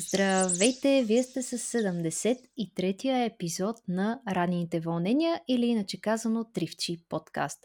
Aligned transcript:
Здравейте! 0.00 1.02
Вие 1.02 1.22
сте 1.22 1.42
с 1.42 1.58
73-я 1.58 3.24
епизод 3.24 3.76
на 3.88 4.20
Ранените 4.28 4.80
вълнения 4.80 5.40
или 5.48 5.66
иначе 5.66 6.00
казано 6.00 6.44
Тривчи 6.44 6.98
подкаст. 7.08 7.58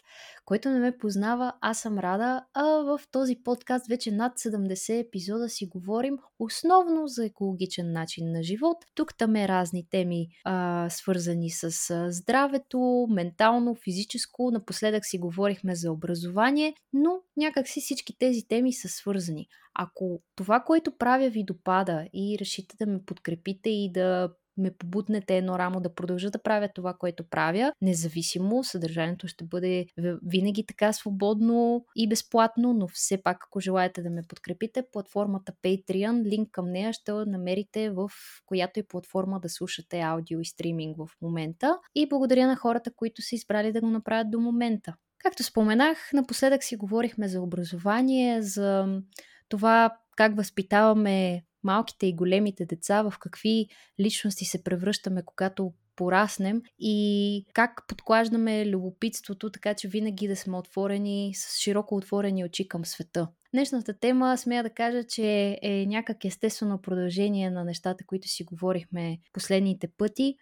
Който 0.46 0.70
не 0.70 0.80
ме 0.80 0.98
познава, 0.98 1.54
аз 1.62 1.80
съм 1.80 2.00
Рада, 2.00 2.46
а 2.54 2.64
в 2.64 3.00
този 3.12 3.36
подкаст 3.44 3.88
вече 3.88 4.12
над 4.12 4.40
70 4.40 5.08
епизода 5.08 5.50
си 5.50 5.66
говорим 5.66 6.18
основно 6.40 7.08
за 7.08 7.26
екологичен 7.26 7.92
начин 7.92 8.32
на 8.32 8.44
живот. 8.44 8.78
Тук 8.96 9.18
там 9.18 9.36
е 9.36 9.48
разни 9.48 9.88
теми, 9.90 10.28
а, 10.44 10.90
свързани 10.90 11.50
с 11.50 11.72
здравето, 12.12 13.08
ментално, 13.10 13.76
физическо. 13.76 14.52
Напоследък 14.52 15.06
си 15.06 15.18
говорихме 15.18 15.76
за 15.76 15.92
образование, 15.92 16.74
но 16.94 17.20
някакси 17.38 17.82
всички 17.82 18.18
тези 18.18 18.48
теми 18.48 18.74
са 18.74 18.88
свързани. 18.90 19.48
Ако 19.76 20.22
това, 20.36 20.60
което 20.60 20.98
правя 20.98 21.30
ви 21.30 21.44
допада 21.44 22.08
и 22.14 22.38
решите 22.40 22.76
да 22.78 22.86
ме 22.86 23.06
подкрепите 23.06 23.70
и 23.70 23.92
да 23.92 24.30
ме 24.58 24.72
побутнете 24.72 25.38
едно 25.38 25.60
рамо 25.60 25.80
да 25.80 25.96
продължа 25.96 26.32
да 26.32 26.44
правя 26.44 26.70
това, 26.76 26.94
което 26.94 27.24
правя, 27.30 27.74
независимо, 27.82 28.64
съдържанието 28.64 29.28
ще 29.28 29.44
бъде 29.46 29.86
винаги 30.26 30.66
така 30.66 30.94
свободно 30.94 31.86
и 31.96 32.10
безплатно, 32.10 32.74
но 32.74 32.88
все 32.88 33.24
пак, 33.24 33.38
ако 33.48 33.60
желаете 33.60 34.02
да 34.02 34.10
ме 34.10 34.22
подкрепите, 34.28 34.84
платформата 34.92 35.54
Patreon, 35.64 36.24
линк 36.24 36.50
към 36.52 36.72
нея 36.72 36.94
ще 36.94 37.12
намерите 37.12 37.90
в 37.90 38.10
която 38.46 38.80
и 38.80 38.88
платформа 38.88 39.40
да 39.40 39.50
слушате 39.50 40.00
аудио 40.00 40.40
и 40.40 40.46
стриминг 40.46 40.98
в 40.98 41.08
момента. 41.22 41.78
И 41.96 42.10
благодаря 42.10 42.48
на 42.48 42.56
хората, 42.56 42.92
които 42.96 43.22
са 43.22 43.36
избрали 43.36 43.72
да 43.72 43.82
го 43.82 43.90
направят 43.90 44.32
до 44.32 44.40
момента. 44.40 44.96
Както 45.18 45.44
споменах, 45.44 46.14
напоследък 46.14 46.64
си 46.64 46.76
говорихме 46.76 47.28
за 47.28 47.42
образование, 47.42 48.42
за 48.42 49.02
това 49.50 49.98
как 50.16 50.36
възпитаваме 50.36 51.44
малките 51.64 52.08
и 52.08 52.16
големите 52.16 52.66
деца, 52.66 53.02
в 53.02 53.14
какви 53.20 53.68
личности 54.00 54.46
се 54.46 54.64
превръщаме, 54.64 55.24
когато 55.26 55.74
пораснем 55.96 56.62
и 56.80 57.46
как 57.54 57.84
подклаждаме 57.88 58.66
любопитството, 58.66 59.52
така 59.52 59.74
че 59.74 59.88
винаги 59.88 60.28
да 60.28 60.36
сме 60.36 60.58
отворени, 60.58 61.32
с 61.36 61.58
широко 61.60 61.96
отворени 61.96 62.46
очи 62.46 62.68
към 62.68 62.86
света. 62.86 63.28
Днешната 63.54 64.00
тема, 64.00 64.38
смея 64.38 64.64
да 64.64 64.70
кажа, 64.70 65.04
че 65.04 65.58
е 65.62 65.86
някак 65.86 66.26
естествено 66.26 66.82
продължение 66.82 67.50
на 67.50 67.64
нещата, 67.64 68.04
които 68.08 68.28
си 68.28 68.44
говорихме 68.44 69.18
последните 69.34 69.88
пъти, 69.98 70.36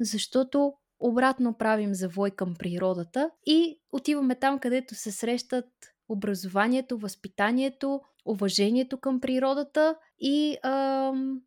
защото 0.00 0.72
обратно 1.00 1.58
правим 1.58 1.94
завой 1.94 2.30
към 2.30 2.54
природата 2.58 3.30
и 3.46 3.80
отиваме 3.92 4.34
там, 4.34 4.58
където 4.58 4.94
се 4.94 5.12
срещат 5.12 5.66
образованието, 6.08 6.98
възпитанието, 6.98 8.00
уважението 8.28 8.98
към 8.98 9.20
природата 9.20 9.96
и 10.20 10.56
ам, 10.62 11.40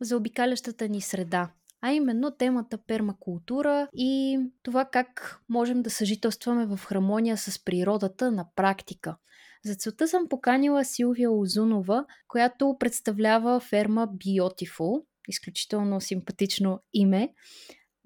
заобикалящата 0.00 0.88
ни 0.88 1.00
среда. 1.00 1.50
А 1.80 1.92
именно 1.92 2.30
темата 2.30 2.78
пермакултура 2.78 3.88
и 3.94 4.40
това 4.62 4.84
как 4.84 5.40
можем 5.48 5.82
да 5.82 5.90
съжителстваме 5.90 6.66
в 6.66 6.80
хармония 6.84 7.36
с 7.36 7.64
природата 7.64 8.30
на 8.30 8.46
практика. 8.56 9.16
За 9.64 9.74
целта 9.74 10.08
съм 10.08 10.28
поканила 10.28 10.84
Силвия 10.84 11.30
Озунова, 11.32 12.04
която 12.28 12.76
представлява 12.80 13.60
ферма 13.60 14.08
Beautiful, 14.08 15.02
изключително 15.28 16.00
симпатично 16.00 16.80
име. 16.92 17.34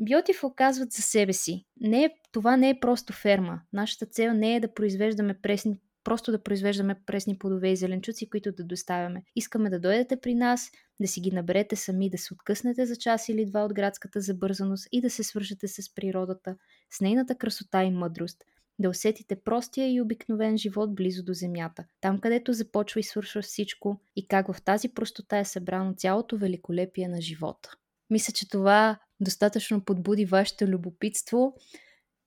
Beautiful 0.02 0.54
казват 0.54 0.92
за 0.92 1.02
себе 1.02 1.32
си. 1.32 1.66
Не 1.80 2.04
е, 2.04 2.10
това 2.32 2.56
не 2.56 2.70
е 2.70 2.80
просто 2.80 3.12
ферма. 3.12 3.60
Нашата 3.72 4.06
цел 4.06 4.32
не 4.32 4.56
е 4.56 4.60
да 4.60 4.74
произвеждаме 4.74 5.34
пресни 5.42 5.76
просто 6.04 6.32
да 6.32 6.42
произвеждаме 6.42 6.96
пресни 7.06 7.38
плодове 7.38 7.68
и 7.68 7.76
зеленчуци, 7.76 8.30
които 8.30 8.52
да 8.52 8.64
доставяме. 8.64 9.22
Искаме 9.36 9.70
да 9.70 9.80
дойдете 9.80 10.20
при 10.20 10.34
нас, 10.34 10.70
да 11.00 11.08
си 11.08 11.20
ги 11.20 11.30
наберете 11.30 11.76
сами, 11.76 12.10
да 12.10 12.18
се 12.18 12.34
откъснете 12.34 12.86
за 12.86 12.96
час 12.96 13.28
или 13.28 13.46
два 13.46 13.64
от 13.64 13.74
градската 13.74 14.20
забързаност 14.20 14.88
и 14.92 15.00
да 15.00 15.10
се 15.10 15.22
свържете 15.22 15.68
с 15.68 15.94
природата, 15.94 16.56
с 16.90 17.00
нейната 17.00 17.34
красота 17.34 17.84
и 17.84 17.90
мъдрост. 17.90 18.44
Да 18.78 18.88
усетите 18.88 19.36
простия 19.36 19.92
и 19.92 20.00
обикновен 20.00 20.58
живот 20.58 20.94
близо 20.94 21.24
до 21.24 21.32
земята, 21.32 21.84
там 22.00 22.18
където 22.18 22.52
започва 22.52 23.00
и 23.00 23.02
свършва 23.02 23.42
всичко 23.42 24.00
и 24.16 24.28
как 24.28 24.52
в 24.52 24.62
тази 24.62 24.88
простота 24.88 25.38
е 25.38 25.44
събрано 25.44 25.94
цялото 25.94 26.36
великолепие 26.36 27.08
на 27.08 27.20
живота. 27.20 27.70
Мисля, 28.10 28.32
че 28.32 28.48
това 28.48 28.98
достатъчно 29.20 29.84
подбуди 29.84 30.24
вашето 30.24 30.66
любопитство 30.66 31.54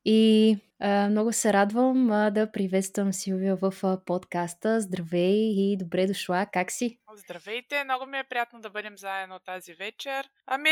и 0.05 0.57
а, 0.79 1.09
много 1.09 1.33
се 1.33 1.53
радвам 1.53 2.11
а, 2.11 2.31
да 2.31 2.51
приветствам 2.51 3.13
Силвия 3.13 3.55
в 3.55 3.73
а, 3.83 4.05
подкаста. 4.05 4.81
Здравей 4.81 5.53
и 5.55 5.77
добре 5.77 6.07
дошла. 6.07 6.47
Как 6.53 6.71
си? 6.71 6.99
Здравейте, 7.13 7.83
много 7.83 8.05
ми 8.05 8.17
е 8.17 8.23
приятно 8.23 8.61
да 8.61 8.69
бъдем 8.69 8.97
заедно 8.97 9.39
тази 9.39 9.73
вечер. 9.73 10.29
Ами, 10.47 10.69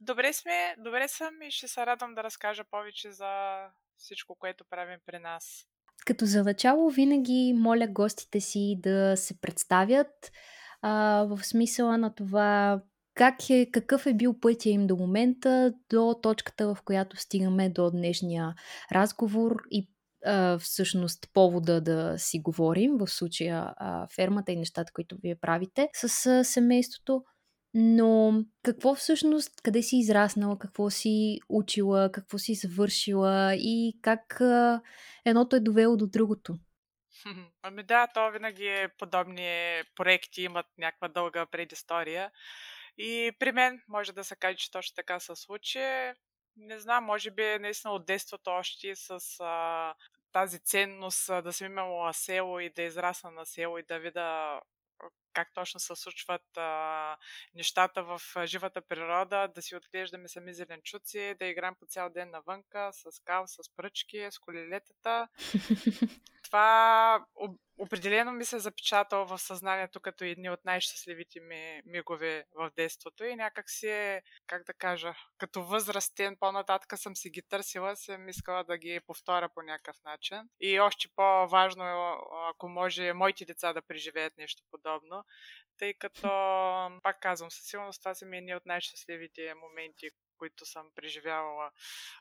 добре 0.00 0.32
сме, 0.32 0.74
добре 0.78 1.08
съм 1.08 1.42
и 1.42 1.50
ще 1.50 1.68
се 1.68 1.86
радвам 1.86 2.14
да 2.14 2.22
разкажа 2.22 2.64
повече 2.70 3.10
за 3.10 3.58
всичко, 3.96 4.34
което 4.34 4.64
правим 4.70 4.98
при 5.06 5.18
нас. 5.18 5.66
Като 6.06 6.24
за 6.24 6.44
начало 6.44 6.90
винаги 6.90 7.54
моля 7.56 7.86
гостите 7.86 8.40
си 8.40 8.76
да 8.78 9.16
се 9.16 9.40
представят 9.40 10.32
а, 10.82 11.24
в 11.28 11.44
смисъла 11.44 11.98
на 11.98 12.14
това 12.14 12.80
как 13.20 13.50
е, 13.50 13.70
какъв 13.72 14.06
е 14.06 14.14
бил 14.14 14.40
пътя 14.40 14.68
им 14.68 14.86
до 14.86 14.96
момента, 14.96 15.72
до 15.90 16.18
точката, 16.22 16.74
в 16.74 16.82
която 16.84 17.16
стигаме 17.16 17.68
до 17.68 17.90
днешния 17.90 18.54
разговор 18.92 19.56
и 19.70 19.88
а, 20.24 20.58
всъщност 20.58 21.28
повода 21.34 21.80
да 21.80 22.14
си 22.18 22.40
говорим, 22.40 22.96
в 22.98 23.06
случая 23.06 23.74
а, 23.76 24.06
фермата 24.14 24.52
и 24.52 24.56
нещата, 24.56 24.92
които 24.92 25.16
вие 25.22 25.36
правите 25.36 25.88
с 25.92 26.26
а, 26.26 26.44
семейството. 26.44 27.24
Но 27.74 28.44
какво 28.62 28.94
всъщност, 28.94 29.60
къде 29.62 29.82
си 29.82 29.96
израснала, 29.96 30.58
какво 30.58 30.90
си 30.90 31.40
учила, 31.48 32.12
какво 32.12 32.38
си 32.38 32.54
завършила 32.54 33.54
и 33.54 33.98
как 34.02 34.40
а, 34.40 34.80
едното 35.24 35.56
е 35.56 35.60
довело 35.60 35.96
до 35.96 36.06
другото? 36.06 36.54
Ами 37.62 37.82
да, 37.82 38.06
то 38.14 38.30
винаги 38.30 38.66
е 38.66 38.88
подобни 38.98 39.82
проекти 39.96 40.42
имат 40.42 40.66
някаква 40.78 41.08
дълга 41.08 41.46
предистория. 41.46 42.30
И 43.02 43.32
при 43.38 43.52
мен 43.52 43.82
може 43.88 44.12
да 44.12 44.24
се 44.24 44.36
каже, 44.36 44.56
че 44.56 44.70
точно 44.70 44.94
така 44.94 45.20
се 45.20 45.36
случи. 45.36 46.12
Не 46.56 46.78
знам, 46.78 47.04
може 47.04 47.30
би 47.30 47.58
наистина 47.58 47.92
от 47.92 48.06
детството 48.06 48.50
още 48.50 48.96
с 48.96 49.20
а, 49.40 49.94
тази 50.32 50.58
ценност 50.58 51.26
да 51.26 51.52
съм 51.52 51.66
имала 51.66 52.14
село 52.14 52.60
и 52.60 52.70
да 52.70 52.82
израсна 52.82 53.30
на 53.30 53.46
село 53.46 53.78
и 53.78 53.82
да 53.82 53.98
видя 53.98 54.60
как 55.32 55.48
точно 55.54 55.80
се 55.80 55.96
случват 55.96 56.56
а, 56.56 57.16
нещата 57.54 58.02
в 58.02 58.20
живата 58.44 58.80
природа, 58.80 59.48
да 59.54 59.62
си 59.62 59.76
отглеждаме 59.76 60.28
сами 60.28 60.54
зеленчуци, 60.54 61.34
да 61.38 61.46
играем 61.46 61.74
по 61.80 61.86
цял 61.86 62.10
ден 62.10 62.30
навънка, 62.30 62.90
с 62.92 63.20
кал, 63.24 63.46
с 63.46 63.58
пръчки, 63.76 64.28
с 64.30 64.38
колелетата. 64.38 65.28
Това 66.50 67.24
определено 67.78 68.32
ми 68.32 68.44
се 68.44 68.56
е 68.56 68.58
запечатало 68.58 69.26
в 69.26 69.38
съзнанието 69.38 70.00
като 70.00 70.24
едни 70.24 70.50
от 70.50 70.64
най-щастливите 70.64 71.40
ми 71.40 71.82
мигове 71.86 72.44
в 72.54 72.70
детството 72.76 73.24
и 73.24 73.36
някак 73.36 73.70
си 73.70 73.88
е, 73.88 74.22
как 74.46 74.64
да 74.64 74.74
кажа, 74.74 75.14
като 75.38 75.62
възрастен, 75.62 76.36
по-нататък 76.40 76.98
съм 76.98 77.16
си 77.16 77.30
ги 77.30 77.42
търсила, 77.42 77.96
съм 77.96 78.28
искала 78.28 78.64
да 78.64 78.78
ги 78.78 79.00
повторя 79.06 79.48
по 79.54 79.62
някакъв 79.62 79.96
начин. 80.04 80.48
И 80.60 80.80
още 80.80 81.08
по-важно 81.16 81.84
е, 81.84 82.16
ако 82.50 82.68
може, 82.68 83.12
моите 83.12 83.44
деца 83.44 83.72
да 83.72 83.82
преживеят 83.82 84.36
нещо 84.38 84.62
подобно, 84.70 85.24
тъй 85.78 85.94
като, 85.94 86.28
пак 87.02 87.20
казвам, 87.20 87.50
със 87.50 87.66
сигурност 87.66 88.00
това 88.00 88.14
са 88.14 88.26
ми 88.26 88.38
едни 88.38 88.54
от 88.54 88.66
най-щастливите 88.66 89.54
моменти, 89.54 90.10
които 90.40 90.66
съм 90.66 90.86
преживявала 90.94 91.70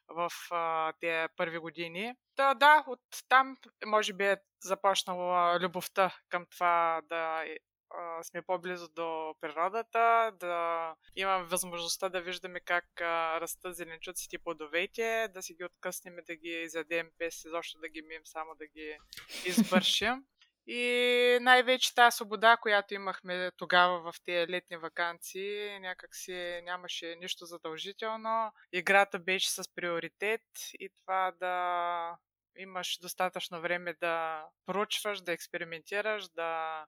в 0.07 0.31
а, 0.51 0.93
тези 0.99 1.27
първи 1.37 1.57
години. 1.57 2.13
Да, 2.35 2.53
да, 2.53 2.83
от 2.87 2.99
там 3.29 3.57
може 3.85 4.13
би 4.13 4.25
е 4.25 4.37
започнала 4.63 5.59
любовта 5.59 6.15
към 6.29 6.45
това 6.45 7.01
да 7.03 7.45
а, 7.89 8.23
сме 8.23 8.41
по-близо 8.41 8.87
до 8.87 9.35
природата, 9.41 10.31
да 10.39 10.95
имаме 11.15 11.43
възможността 11.43 12.09
да 12.09 12.21
виждаме 12.21 12.59
как 12.59 13.01
а, 13.01 13.41
растат 13.41 13.75
зеленчуците 13.75 14.35
и 14.35 14.39
плодовете, 14.39 15.27
да 15.33 15.41
си 15.41 15.53
ги 15.53 15.63
откъснем 15.63 16.19
и 16.19 16.23
да 16.27 16.35
ги 16.35 16.49
изядем 16.49 17.09
без 17.19 17.45
изобщо 17.45 17.79
да 17.79 17.89
ги 17.89 18.01
мием, 18.01 18.21
само 18.25 18.55
да 18.55 18.67
ги 18.67 18.97
избършим. 19.45 20.23
И 20.71 21.37
най-вече 21.41 21.95
тази 21.95 22.15
свобода, 22.15 22.57
която 22.57 22.93
имахме 22.93 23.51
тогава 23.57 24.11
в 24.11 24.15
тези 24.25 24.51
летни 24.51 24.77
вакансии, 24.77 25.79
някак 25.79 26.15
си 26.15 26.61
нямаше 26.63 27.15
нищо 27.15 27.45
задължително. 27.45 28.51
Играта 28.71 29.19
беше 29.19 29.51
с 29.51 29.63
приоритет 29.75 30.41
и 30.79 30.89
това 30.89 31.31
да 31.39 32.17
имаш 32.57 32.99
достатъчно 33.01 33.61
време 33.61 33.93
да 34.01 34.45
проучваш, 34.65 35.21
да 35.21 35.31
експериментираш, 35.31 36.29
да 36.29 36.85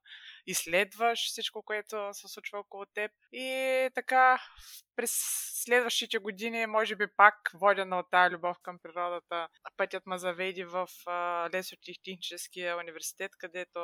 изследваш 0.48 1.28
всичко, 1.28 1.64
което 1.64 2.10
се 2.14 2.28
случва 2.28 2.60
около 2.60 2.86
теб. 2.86 3.12
И 3.32 3.90
така, 3.96 4.42
през 4.96 5.12
следващите 5.64 6.18
години, 6.18 6.66
може 6.66 6.96
би 6.96 7.08
пак 7.18 7.36
водена 7.54 8.00
от 8.00 8.10
тази 8.12 8.36
любов 8.36 8.58
към 8.64 8.80
природата, 8.80 9.48
пътят 9.78 10.06
ме 10.06 10.18
заведи 10.18 10.64
в 10.64 10.88
Лесотехническия 11.54 12.78
университет, 12.78 13.32
където 13.38 13.80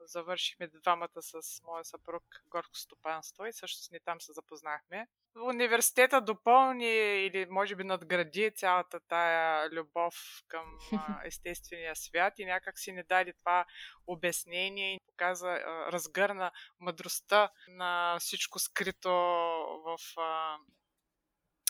завършихме 0.00 0.68
двамата 0.82 1.22
с 1.22 1.62
моя 1.62 1.84
съпруг 1.84 2.22
горско 2.46 2.76
стопанство 2.76 3.46
и 3.46 3.52
също 3.52 3.84
с 3.84 3.90
ни 3.90 3.98
там 4.04 4.20
се 4.20 4.32
запознахме. 4.32 5.06
Университета 5.36 6.20
допълни 6.20 7.24
или 7.26 7.46
може 7.50 7.76
би 7.76 7.84
надгради 7.84 8.50
цялата 8.54 9.00
тая 9.08 9.70
любов 9.70 10.14
към 10.48 10.78
естествения 11.24 11.96
свят 11.96 12.34
и 12.38 12.44
някак 12.44 12.78
си 12.78 12.92
не 12.92 13.02
даде 13.02 13.32
това 13.32 13.64
обяснение 14.06 15.00
показа, 15.18 15.58
разгърна 15.92 16.50
мъдростта 16.80 17.50
на 17.68 18.16
всичко 18.20 18.58
скрито 18.58 19.10
в 19.84 19.98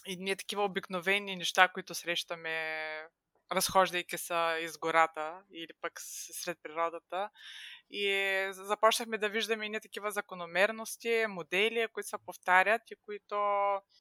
и 0.06 0.16
ние 0.16 0.36
такива 0.36 0.64
обикновени 0.64 1.36
неща, 1.36 1.68
които 1.68 1.94
срещаме 1.94 3.08
разхождайки 3.52 4.18
се 4.18 4.58
из 4.60 4.78
гората 4.78 5.42
или 5.52 5.72
пък 5.80 5.92
сред 6.32 6.58
природата. 6.62 7.30
И 7.90 8.48
започнахме 8.52 9.18
да 9.18 9.28
виждаме 9.28 9.66
и 9.66 9.80
такива 9.80 10.10
закономерности, 10.10 11.24
модели, 11.28 11.88
които 11.92 12.08
се 12.08 12.16
повтарят 12.26 12.82
и 12.90 12.96
които 13.04 13.36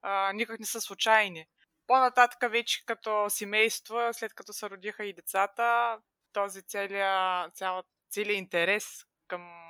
а, 0.02 0.34
никак 0.34 0.60
не 0.60 0.66
са 0.66 0.82
случайни. 0.82 1.46
По-нататък 1.88 2.52
вече 2.52 2.86
като 2.86 3.30
семейство, 3.30 4.10
след 4.12 4.34
като 4.34 4.54
се 4.54 4.70
родиха 4.70 5.06
и 5.06 5.14
децата, 5.14 5.98
този 6.34 6.62
целият, 6.62 7.56
цял, 7.56 7.84
целият 8.10 8.38
интерес 8.38 9.06
към 9.28 9.68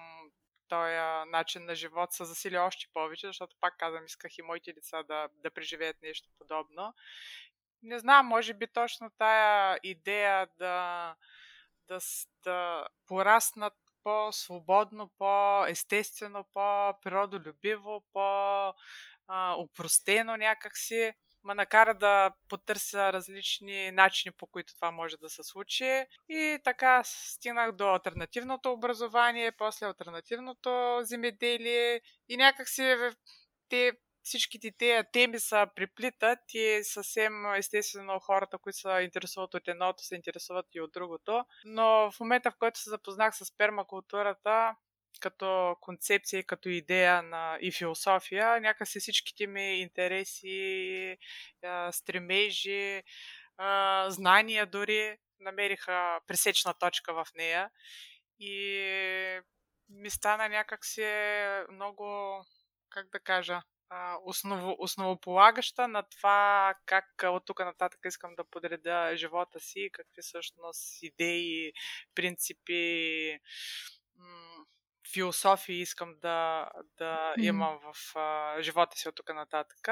този 0.67 0.95
начин 1.31 1.65
на 1.65 1.75
живот 1.75 2.13
се 2.13 2.25
засили 2.25 2.57
още 2.57 2.87
повече, 2.93 3.27
защото 3.27 3.55
пак 3.59 3.77
казвам, 3.77 4.05
исках 4.05 4.37
и 4.37 4.41
моите 4.41 4.73
деца 4.73 5.03
да, 5.03 5.29
да 5.33 5.51
преживеят 5.51 6.01
нещо 6.01 6.29
подобно. 6.37 6.93
Не 7.83 7.99
знам, 7.99 8.25
може 8.25 8.53
би 8.53 8.67
точно 8.67 9.11
тая 9.17 9.79
идея 9.83 10.47
да, 10.57 11.15
да, 11.87 11.99
да 12.43 12.87
пораснат 13.07 13.73
по-свободно, 14.03 15.11
по-естествено, 15.17 16.45
по-природолюбиво, 16.53 18.03
по-упростено 18.13 20.37
някакси 20.37 21.13
ме 21.47 21.53
накара 21.53 21.93
да 21.93 22.31
потърся 22.49 23.13
различни 23.13 23.91
начини, 23.91 24.31
по 24.37 24.47
които 24.47 24.75
това 24.75 24.91
може 24.91 25.17
да 25.17 25.29
се 25.29 25.43
случи. 25.43 26.05
И 26.29 26.59
така 26.63 27.01
стигнах 27.05 27.71
до 27.71 27.89
альтернативното 27.89 28.71
образование, 28.71 29.51
после 29.51 29.85
альтернативното 29.85 30.99
земеделие 31.01 32.01
и 32.29 32.37
някакси 32.37 32.95
те 33.69 33.91
всичките 34.23 34.71
тези 34.71 35.07
теми 35.13 35.39
са 35.39 35.67
приплитат 35.75 36.39
и 36.53 36.79
съвсем 36.83 37.53
естествено 37.53 38.19
хората, 38.19 38.57
които 38.57 38.79
се 38.79 38.89
интересуват 38.89 39.53
от 39.53 39.67
едното, 39.67 40.03
се 40.03 40.15
интересуват 40.15 40.65
и 40.73 40.81
от 40.81 40.91
другото. 40.91 41.45
Но 41.65 42.11
в 42.11 42.19
момента, 42.19 42.51
в 42.51 42.57
който 42.59 42.79
се 42.79 42.89
запознах 42.89 43.35
с 43.37 43.57
пермакултурата, 43.57 44.75
като 45.19 45.75
концепция, 45.81 46.43
като 46.43 46.69
идея 46.69 47.21
на, 47.23 47.57
и 47.61 47.71
философия, 47.71 48.61
някакси 48.61 48.99
всичките 48.99 49.47
ми 49.47 49.79
интереси, 49.79 51.17
стремежи, 51.91 53.03
знания 54.07 54.65
дори 54.65 55.17
намериха 55.39 56.19
пресечна 56.27 56.73
точка 56.73 57.13
в 57.13 57.27
нея. 57.35 57.69
И 58.39 59.41
ми 59.89 60.09
стана 60.09 60.49
някакси 60.49 61.05
много, 61.71 62.05
как 62.89 63.09
да 63.09 63.19
кажа, 63.19 63.61
осново, 64.23 64.75
основополагаща 64.79 65.87
на 65.87 66.03
това 66.03 66.73
как 66.85 67.05
от 67.23 67.45
тук 67.45 67.59
нататък 67.59 67.99
искам 68.05 68.35
да 68.35 68.43
подредя 68.43 69.15
живота 69.15 69.59
си, 69.59 69.89
какви 69.93 70.21
всъщност 70.21 71.03
идеи, 71.03 71.73
принципи, 72.15 73.39
философии 75.13 75.81
искам 75.81 76.15
да, 76.21 76.69
да 76.97 77.33
имам 77.37 77.79
в 77.83 78.15
а, 78.15 78.61
живота 78.61 78.97
си 78.97 79.09
от 79.09 79.15
тук 79.15 79.33
нататък. 79.33 79.87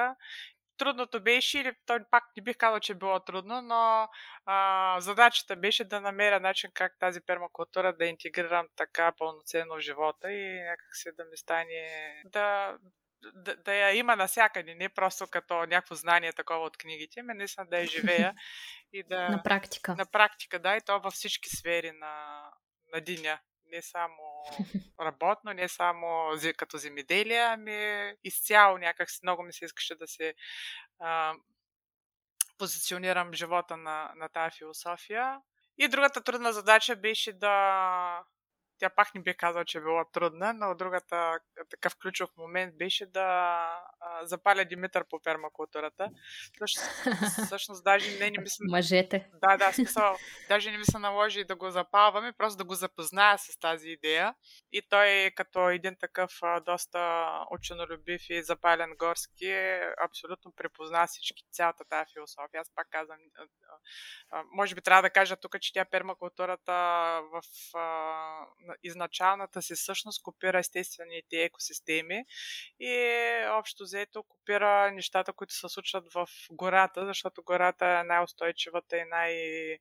Трудното 0.78 1.24
беше, 1.24 1.60
или 1.60 1.74
той 1.86 2.00
пак 2.12 2.24
не 2.38 2.44
бих 2.44 2.58
казал, 2.58 2.80
че 2.80 2.92
е 2.92 2.96
било 2.96 3.20
трудно, 3.20 3.62
но 3.62 4.10
а, 4.46 5.00
задачата 5.00 5.56
беше 5.56 5.84
да 5.84 6.02
намеря 6.02 6.40
начин 6.40 6.72
как 6.74 7.00
тази 7.00 7.22
пермакултура 7.22 7.94
да 7.98 8.06
интегрирам 8.06 8.68
така 8.76 9.12
пълноценно 9.18 9.76
в 9.76 9.80
живота 9.80 10.32
и 10.32 10.64
някакси 10.64 11.10
да 11.18 11.26
ми 11.26 11.38
стане 11.38 11.88
да, 12.26 12.78
да, 13.34 13.56
да 13.56 13.74
я 13.74 13.92
има 13.92 14.16
навсякъде, 14.16 14.76
не 14.76 14.90
просто 14.90 15.28
като 15.28 15.54
някакво 15.56 15.96
знание 15.96 16.34
такова 16.34 16.66
от 16.66 16.78
книгите, 16.78 17.20
ами 17.20 17.34
наистина 17.34 17.68
да 17.70 17.78
я 17.78 17.86
живея 17.86 18.34
и 18.94 19.04
да... 19.04 19.30
На 19.30 19.44
практика. 19.44 19.96
На 19.96 20.06
практика, 20.06 20.60
да, 20.60 20.76
и 20.76 20.82
то 20.86 21.00
във 21.00 21.14
всички 21.14 21.50
сфери 21.50 21.92
на, 21.92 22.44
на 22.94 23.02
деня. 23.02 23.40
Не 23.76 23.82
само 23.82 24.44
работно, 25.02 25.54
не 25.54 25.70
само 25.70 26.32
като 26.58 26.78
земеделие, 26.78 27.40
ами 27.40 28.12
изцяло 28.24 28.78
някак 28.78 29.12
си 29.12 29.20
много 29.24 29.44
ми 29.44 29.54
се 29.54 29.66
искаше 29.66 29.96
да 29.96 30.08
се 30.08 30.34
а, 31.00 31.34
позиционирам 32.58 33.34
живота 33.34 33.78
на, 33.78 34.12
на 34.16 34.30
тази 34.30 34.58
философия. 34.58 35.40
И 35.78 35.88
другата 35.88 36.24
трудна 36.24 36.54
задача 36.54 36.96
беше 36.96 37.34
да 37.34 38.24
тя 38.80 38.90
пак 38.90 39.16
не 39.16 39.22
би 39.22 39.38
казал, 39.38 39.64
че 39.64 39.78
е 39.78 39.82
била 39.82 40.06
трудна, 40.14 40.54
но 40.54 40.76
другата 40.76 41.40
такъв 41.70 41.98
ключов 42.02 42.30
момент 42.38 42.78
беше 42.78 43.06
да 43.06 43.22
а, 44.00 44.26
запаля 44.26 44.66
Димитър 44.66 45.06
по 45.10 45.20
пермакултурата. 45.20 46.10
Всъщност, 47.46 47.84
даже 47.84 48.12
не, 48.12 48.32
не 48.32 48.42
ми 48.42 48.50
се... 48.50 48.64
Мъжете. 48.70 49.30
Да, 49.34 49.58
да, 49.58 49.72
смисъл, 49.72 50.18
даже 50.50 50.72
не 50.72 50.78
ми 50.78 50.86
се 50.86 51.00
наложи 51.00 51.44
да 51.44 51.56
го 51.56 51.70
запалваме, 51.70 52.34
просто 52.34 52.58
да 52.58 52.64
го 52.64 52.76
запозная 52.76 53.38
с 53.38 53.60
тази 53.60 53.90
идея. 53.90 54.36
И 54.72 54.82
той 54.90 55.32
като 55.36 55.70
един 55.70 55.96
такъв 56.00 56.32
доста 56.66 57.30
ученолюбив 57.52 58.22
и 58.30 58.44
запален 58.44 58.96
горски, 59.00 59.80
абсолютно 60.06 60.54
препозна 60.56 61.08
всички 61.08 61.44
цялата 61.52 61.84
тази 61.90 62.14
философия. 62.14 62.62
Аз 62.62 62.72
пак 62.76 62.88
казвам, 62.90 63.18
може 64.52 64.76
би 64.76 64.82
трябва 64.82 65.02
да 65.02 65.10
кажа 65.10 65.36
тук, 65.36 65.60
че 65.62 65.74
тя 65.74 65.86
пермакултурата 65.86 66.72
в 67.34 67.42
изначалната 68.84 69.62
си 69.62 69.76
същност 69.76 70.24
копира 70.24 70.60
естествените 70.60 71.44
екосистеми 71.44 72.26
и 72.80 72.96
общо 73.50 73.84
взето 73.84 74.24
копира 74.24 74.92
нещата, 74.92 75.34
които 75.34 75.54
се 75.54 75.70
случват 75.70 76.14
в 76.14 76.28
гората, 76.52 77.06
защото 77.06 77.44
гората 77.44 77.86
е 77.86 78.04
най-устойчивата 78.04 78.98
и 78.98 79.06
най- 79.06 79.80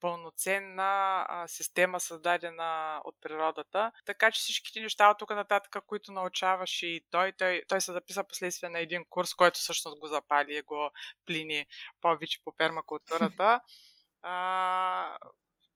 пълноценна 0.00 1.26
а, 1.28 1.48
система, 1.48 2.00
създадена 2.00 3.00
от 3.04 3.16
природата. 3.20 3.92
Така 4.06 4.30
че 4.30 4.40
всичките 4.40 4.80
неща 4.80 5.10
от 5.10 5.18
тук 5.18 5.30
нататък, 5.30 5.84
които 5.86 6.12
научаваше 6.12 6.86
и 6.86 7.04
той, 7.10 7.32
той, 7.32 7.62
той 7.68 7.80
се 7.80 7.92
записа 7.92 8.24
последствие 8.24 8.68
на 8.68 8.78
един 8.78 9.04
курс, 9.08 9.34
който 9.34 9.58
всъщност 9.58 9.98
го 9.98 10.06
запали 10.06 10.56
и 10.56 10.62
го 10.62 10.90
плини 11.26 11.66
повече 12.00 12.38
по 12.44 12.52
пермакултурата. 12.52 13.60
А, 14.22 15.18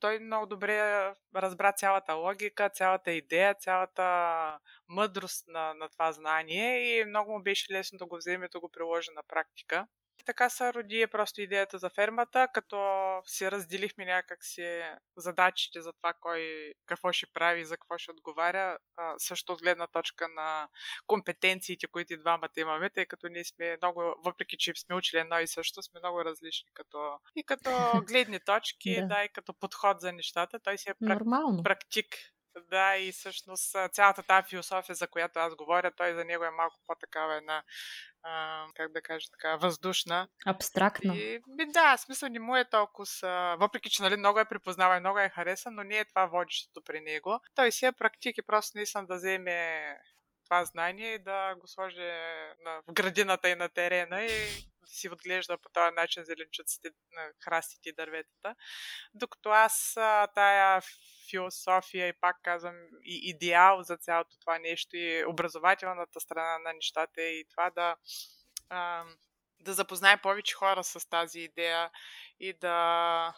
той 0.04 0.18
много 0.18 0.46
добре 0.46 1.12
разбра 1.34 1.72
цялата 1.72 2.14
логика, 2.14 2.70
цялата 2.70 3.12
идея, 3.12 3.54
цялата 3.54 4.58
мъдрост 4.88 5.48
на, 5.48 5.74
на 5.74 5.88
това 5.88 6.12
знание 6.12 6.98
и 6.98 7.04
много 7.04 7.32
му 7.32 7.42
беше 7.42 7.72
лесно 7.72 7.98
да 7.98 8.06
го 8.06 8.16
вземе 8.16 8.48
да 8.48 8.60
го 8.60 8.68
приложи 8.68 9.10
на 9.14 9.22
практика 9.22 9.86
така 10.24 10.50
се 10.50 10.74
роди 10.74 11.06
просто 11.06 11.40
идеята 11.40 11.78
за 11.78 11.90
фермата, 11.90 12.48
като 12.54 12.76
си 13.26 13.50
разделихме 13.50 14.04
някакси 14.04 14.82
задачите 15.16 15.82
за 15.82 15.92
това 15.92 16.12
кой 16.20 16.72
какво 16.86 17.12
ще 17.12 17.26
прави 17.26 17.64
за 17.64 17.76
какво 17.76 17.98
ще 17.98 18.10
отговаря, 18.10 18.78
а, 18.96 19.14
също 19.18 19.52
от 19.52 19.62
гледна 19.62 19.86
точка 19.86 20.28
на 20.28 20.68
компетенциите, 21.06 21.86
които 21.86 22.12
и 22.12 22.16
двамата 22.16 22.50
имаме, 22.56 22.90
тъй 22.90 23.06
като 23.06 23.28
ние 23.28 23.44
сме 23.44 23.76
много, 23.82 24.14
въпреки 24.24 24.56
че 24.58 24.72
сме 24.76 24.96
учили 24.96 25.20
едно 25.20 25.40
и 25.40 25.46
също, 25.46 25.82
сме 25.82 26.00
много 26.00 26.24
различни 26.24 26.70
като, 26.74 27.18
и 27.36 27.44
като 27.44 27.70
гледни 28.08 28.40
точки, 28.40 29.00
да. 29.00 29.06
да, 29.06 29.24
и 29.24 29.28
като 29.28 29.54
подход 29.54 30.00
за 30.00 30.12
нещата. 30.12 30.60
Той 30.60 30.78
си 30.78 30.90
е 30.90 30.94
прак, 31.06 31.18
практик 31.64 32.06
да, 32.70 32.96
и 32.96 33.12
всъщност 33.12 33.76
цялата 33.92 34.22
тази 34.22 34.48
философия, 34.48 34.94
за 34.94 35.08
която 35.08 35.38
аз 35.38 35.54
говоря, 35.54 35.92
той 35.96 36.14
за 36.14 36.24
него 36.24 36.44
е 36.44 36.50
малко 36.50 36.76
по-такава 36.86 37.36
една, 37.36 37.62
а, 38.22 38.66
как 38.74 38.92
да 38.92 39.02
кажа 39.02 39.26
така, 39.30 39.56
въздушна. 39.56 40.28
Абстрактна. 40.46 41.16
И, 41.16 41.40
ми, 41.46 41.72
да, 41.72 41.96
смисъл 41.96 42.28
не 42.28 42.38
му 42.38 42.56
е 42.56 42.64
толкова, 42.64 43.56
въпреки 43.60 43.90
че 43.90 44.02
нали, 44.02 44.16
много 44.16 44.38
е 44.38 44.48
припознава 44.48 44.96
и 44.96 45.00
много 45.00 45.18
е 45.18 45.28
хареса, 45.28 45.70
но 45.70 45.84
не 45.84 45.98
е 45.98 46.04
това 46.04 46.26
водещото 46.26 46.82
при 46.84 47.00
него. 47.00 47.40
Той 47.54 47.72
си 47.72 47.86
е 47.86 47.92
практик 47.92 48.38
и 48.38 48.42
просто 48.42 48.78
не 48.78 48.82
искам 48.82 49.06
да 49.06 49.14
вземе 49.14 49.82
това 50.44 50.64
знание 50.64 51.14
и 51.14 51.18
да 51.18 51.54
го 51.54 51.68
сложи 51.68 52.10
на, 52.64 52.82
в 52.88 52.92
градината 52.92 53.48
и 53.48 53.54
на 53.54 53.68
терена 53.68 54.24
и 54.24 54.66
си 54.86 55.08
отглежда 55.08 55.58
по 55.58 55.68
този 55.68 55.94
начин 55.94 56.24
зеленчуците, 56.24 56.90
храстите 57.44 57.88
и 57.88 57.92
дърветата. 57.92 58.54
Докато 59.14 59.50
аз 59.50 59.92
тая 60.34 60.82
философия 61.30 62.08
и 62.08 62.20
пак 62.20 62.36
казвам 62.42 62.76
и 63.04 63.30
идеал 63.30 63.82
за 63.82 63.96
цялото 63.96 64.38
това 64.40 64.58
нещо 64.58 64.96
и 64.96 65.24
образователната 65.24 66.20
страна 66.20 66.58
на 66.58 66.72
нещата 66.72 67.22
и 67.22 67.44
това 67.50 67.70
да 67.70 67.96
да 69.60 69.72
запознаем 69.74 70.18
повече 70.22 70.54
хора 70.54 70.84
с 70.84 71.08
тази 71.08 71.40
идея 71.40 71.90
и 72.40 72.52
да 72.52 73.34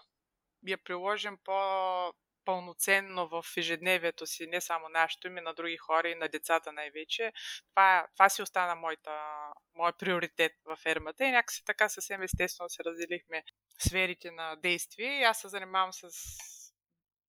я 0.66 0.78
приложим 0.84 1.38
по 1.44 2.12
пълноценно 2.46 3.28
в 3.28 3.44
ежедневието 3.56 4.26
си, 4.26 4.46
не 4.46 4.60
само 4.60 4.88
нашето, 4.88 5.30
ми 5.30 5.40
на 5.40 5.54
други 5.54 5.76
хора 5.76 6.08
и 6.08 6.14
на 6.14 6.28
децата 6.28 6.72
най-вече. 6.72 7.32
Това, 7.70 8.06
това 8.14 8.28
си 8.28 8.42
остана 8.42 8.74
моята, 8.74 9.10
моят 9.74 9.98
приоритет 9.98 10.52
в 10.64 10.76
фермата 10.76 11.24
и 11.24 11.30
някакси 11.30 11.64
така 11.64 11.88
съвсем 11.88 12.22
естествено 12.22 12.68
се 12.68 12.84
разделихме 12.84 13.44
сферите 13.78 14.30
на 14.30 14.56
действие 14.56 15.20
и 15.20 15.22
аз 15.22 15.40
се 15.40 15.48
занимавам 15.48 15.92
с 15.92 16.10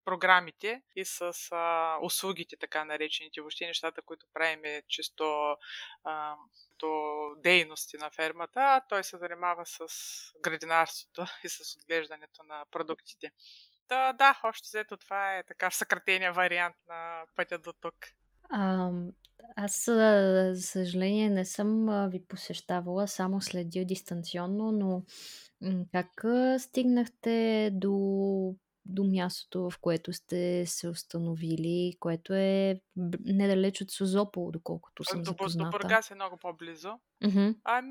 програмите 0.07 0.81
и 0.95 1.05
с 1.05 1.33
а, 1.51 1.97
услугите, 2.01 2.57
така 2.57 2.85
наречените, 2.85 3.41
въобще 3.41 3.65
нещата, 3.65 4.01
които 4.01 4.25
правим 4.33 4.65
е 4.65 4.83
чисто 4.87 5.55
а, 6.03 6.35
до 6.79 6.91
дейности 7.37 7.97
на 7.97 8.09
фермата, 8.09 8.59
а 8.59 8.81
той 8.89 9.03
се 9.03 9.17
занимава 9.17 9.65
с 9.65 9.79
градинарството 10.41 11.25
и 11.43 11.49
с 11.49 11.59
отглеждането 11.77 12.43
на 12.43 12.65
продуктите. 12.71 13.31
Да, 13.89 14.13
да, 14.13 14.39
още 14.43 14.65
взето 14.65 14.97
това 14.97 15.37
е 15.37 15.43
така 15.43 15.71
съкратения 15.71 16.33
вариант 16.33 16.75
на 16.89 17.23
пътя 17.35 17.57
до 17.57 17.73
тук. 17.73 17.95
А, 18.49 18.91
аз, 19.55 19.83
за 19.85 20.61
съжаление, 20.61 21.29
не 21.29 21.45
съм 21.45 21.87
ви 22.11 22.25
посещавала, 22.27 23.07
само 23.07 23.41
следя 23.41 23.85
дистанционно, 23.85 24.71
но 24.71 25.03
как 25.91 26.25
стигнахте 26.59 27.69
до, 27.73 28.55
до 28.85 29.03
мястото, 29.03 29.69
в 29.69 29.79
което 29.81 30.13
сте 30.13 30.65
се 30.65 30.87
установили, 30.89 31.93
което 31.99 32.33
е 32.33 32.81
недалеч 33.25 33.81
от 33.81 33.91
Созопол, 33.91 34.51
доколкото 34.51 35.03
съм 35.03 35.23
до, 35.23 35.31
запозната. 35.31 35.69
До 35.69 35.77
Бургас 35.77 36.11
е 36.11 36.15
много 36.15 36.37
по-близо. 36.37 36.99
Mm-hmm. 37.23 37.55
Да, 37.63 37.81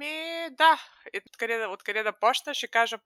да, 0.50 0.78
откъде, 1.26 1.66
откъде 1.66 2.02
да 2.02 2.12
почна, 2.12 2.54
ще 2.54 2.68
кажа 2.68 2.98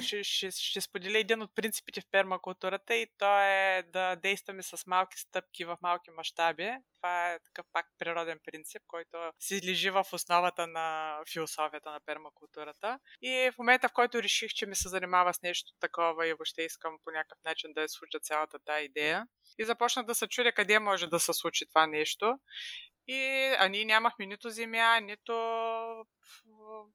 ще, 0.00 0.24
ще, 0.24 0.50
ще 0.50 0.80
споделя 0.80 1.18
един 1.18 1.42
от 1.42 1.54
принципите 1.54 2.00
в 2.00 2.06
пермакултурата 2.10 2.94
и 2.94 3.06
то 3.18 3.40
е 3.40 3.82
да 3.92 4.16
действаме 4.16 4.62
с 4.62 4.86
малки 4.86 5.18
стъпки 5.18 5.64
в 5.64 5.78
малки 5.80 6.10
мащаби. 6.10 6.72
Това 6.96 7.32
е 7.32 7.38
такъв 7.38 7.66
пак 7.72 7.86
природен 7.98 8.40
принцип, 8.44 8.82
който 8.86 9.32
си 9.40 9.60
лежи 9.64 9.90
в 9.90 10.06
основата 10.12 10.66
на 10.66 11.18
философията 11.32 11.90
на 11.90 12.00
пермакултурата. 12.06 12.98
И 13.22 13.50
в 13.54 13.58
момента, 13.58 13.88
в 13.88 13.92
който 13.92 14.22
реших, 14.22 14.50
че 14.50 14.66
ми 14.66 14.76
се 14.76 14.88
занимава 14.88 15.34
с 15.34 15.42
нещо 15.42 15.72
такова 15.80 16.28
и 16.28 16.32
въобще 16.32 16.62
искам 16.62 16.98
по 17.04 17.10
някакъв 17.10 17.38
начин 17.44 17.72
да 17.72 17.82
я 17.82 17.88
случа 17.88 18.18
цялата 18.20 18.58
тази 18.58 18.84
идея, 18.84 19.26
и 19.58 19.64
започнах 19.64 20.06
да 20.06 20.14
се 20.14 20.28
чудя 20.28 20.52
къде 20.52 20.78
може 20.78 21.06
да 21.06 21.20
се 21.20 21.32
случи 21.32 21.66
това 21.68 21.86
нещо. 21.86 22.38
И, 23.06 23.54
а 23.58 23.68
ние 23.68 23.84
нямахме 23.84 24.26
нито 24.26 24.50
земя, 24.50 25.00
нито 25.00 25.34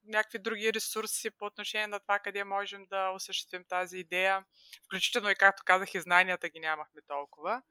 някакви 0.06 0.40
други 0.40 0.74
ресурси 0.74 1.30
по 1.30 1.46
отношение 1.46 1.88
на 1.88 2.00
това 2.00 2.20
къде 2.20 2.44
можем 2.44 2.86
да 2.90 3.10
осъществим 3.10 3.64
тази 3.70 3.98
идея. 3.98 4.46
Включително 4.86 5.30
и, 5.30 5.36
както 5.36 5.64
казах, 5.66 5.94
и 5.94 6.02
знанията 6.02 6.50
ги 6.50 6.60
нямахме 6.60 7.02
толкова. 7.08 7.62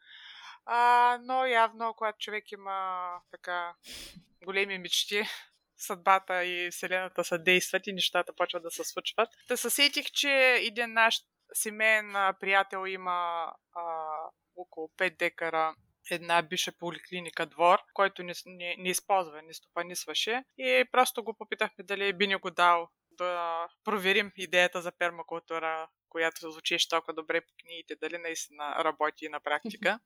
А, 0.66 1.18
но 1.23 1.47
явно, 1.47 1.95
когато 1.95 2.18
човек 2.18 2.52
има 2.52 3.09
така 3.30 3.75
големи 4.45 4.78
мечти, 4.78 5.25
съдбата 5.76 6.45
и 6.45 6.71
Вселената 6.71 7.25
са 7.25 7.38
действат 7.38 7.87
и 7.87 7.92
нещата 7.92 8.33
почват 8.37 8.62
да 8.62 8.71
се 8.71 8.85
случват. 8.85 9.28
Та 9.49 9.57
се 9.57 9.71
сетих, 9.71 10.07
че 10.07 10.54
един 10.61 10.92
наш 10.92 11.21
семейен 11.52 12.12
приятел 12.40 12.87
има 12.87 13.52
а, 13.75 13.83
около 14.57 14.88
5 14.88 15.18
декара 15.18 15.75
една 16.10 16.42
биша 16.42 16.72
поликлиника 16.72 17.46
двор, 17.46 17.78
който 17.94 18.22
не, 18.22 18.32
не, 18.46 18.76
не 18.78 18.88
използва, 18.88 19.42
не 19.42 19.54
стопанисваше. 19.54 20.44
И 20.58 20.84
просто 20.92 21.24
го 21.24 21.34
попитахме 21.34 21.84
дали 21.84 22.12
би 22.12 22.26
ни 22.26 22.36
го 22.36 22.50
дал 22.50 22.88
да 23.10 23.66
проверим 23.84 24.32
идеята 24.36 24.82
за 24.82 24.92
пермакултура, 24.92 25.88
която 26.08 26.50
звучи 26.50 26.88
толкова 26.90 27.14
добре 27.14 27.40
по 27.40 27.52
книгите, 27.62 27.96
дали 27.96 28.18
наистина 28.18 28.84
работи 28.84 29.28
на 29.28 29.40
практика. 29.40 29.98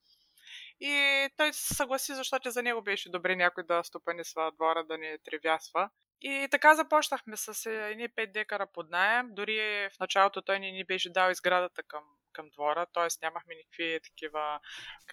И 0.80 1.28
той 1.36 1.52
се 1.52 1.74
съгласи, 1.74 2.14
защото 2.14 2.50
за 2.50 2.62
него 2.62 2.82
беше 2.82 3.10
добре 3.10 3.36
някой 3.36 3.64
да 3.64 3.84
стопанисва 3.84 4.52
двора, 4.52 4.84
да 4.84 4.98
не 4.98 5.18
тревясва. 5.18 5.90
И 6.20 6.48
така 6.50 6.74
започнахме 6.74 7.36
с 7.36 7.70
едни 7.70 8.08
5 8.08 8.32
декара 8.32 8.66
под 8.72 8.90
найем. 8.90 9.28
Дори 9.30 9.88
в 9.96 10.00
началото 10.00 10.42
той 10.42 10.58
ни, 10.58 10.72
ни 10.72 10.84
беше 10.84 11.12
дал 11.12 11.30
изградата 11.30 11.82
към 11.82 12.04
към 12.32 12.48
двора, 12.48 12.86
т.е. 12.86 13.08
нямахме 13.22 13.54
никакви 13.54 14.00
такива, 14.04 14.60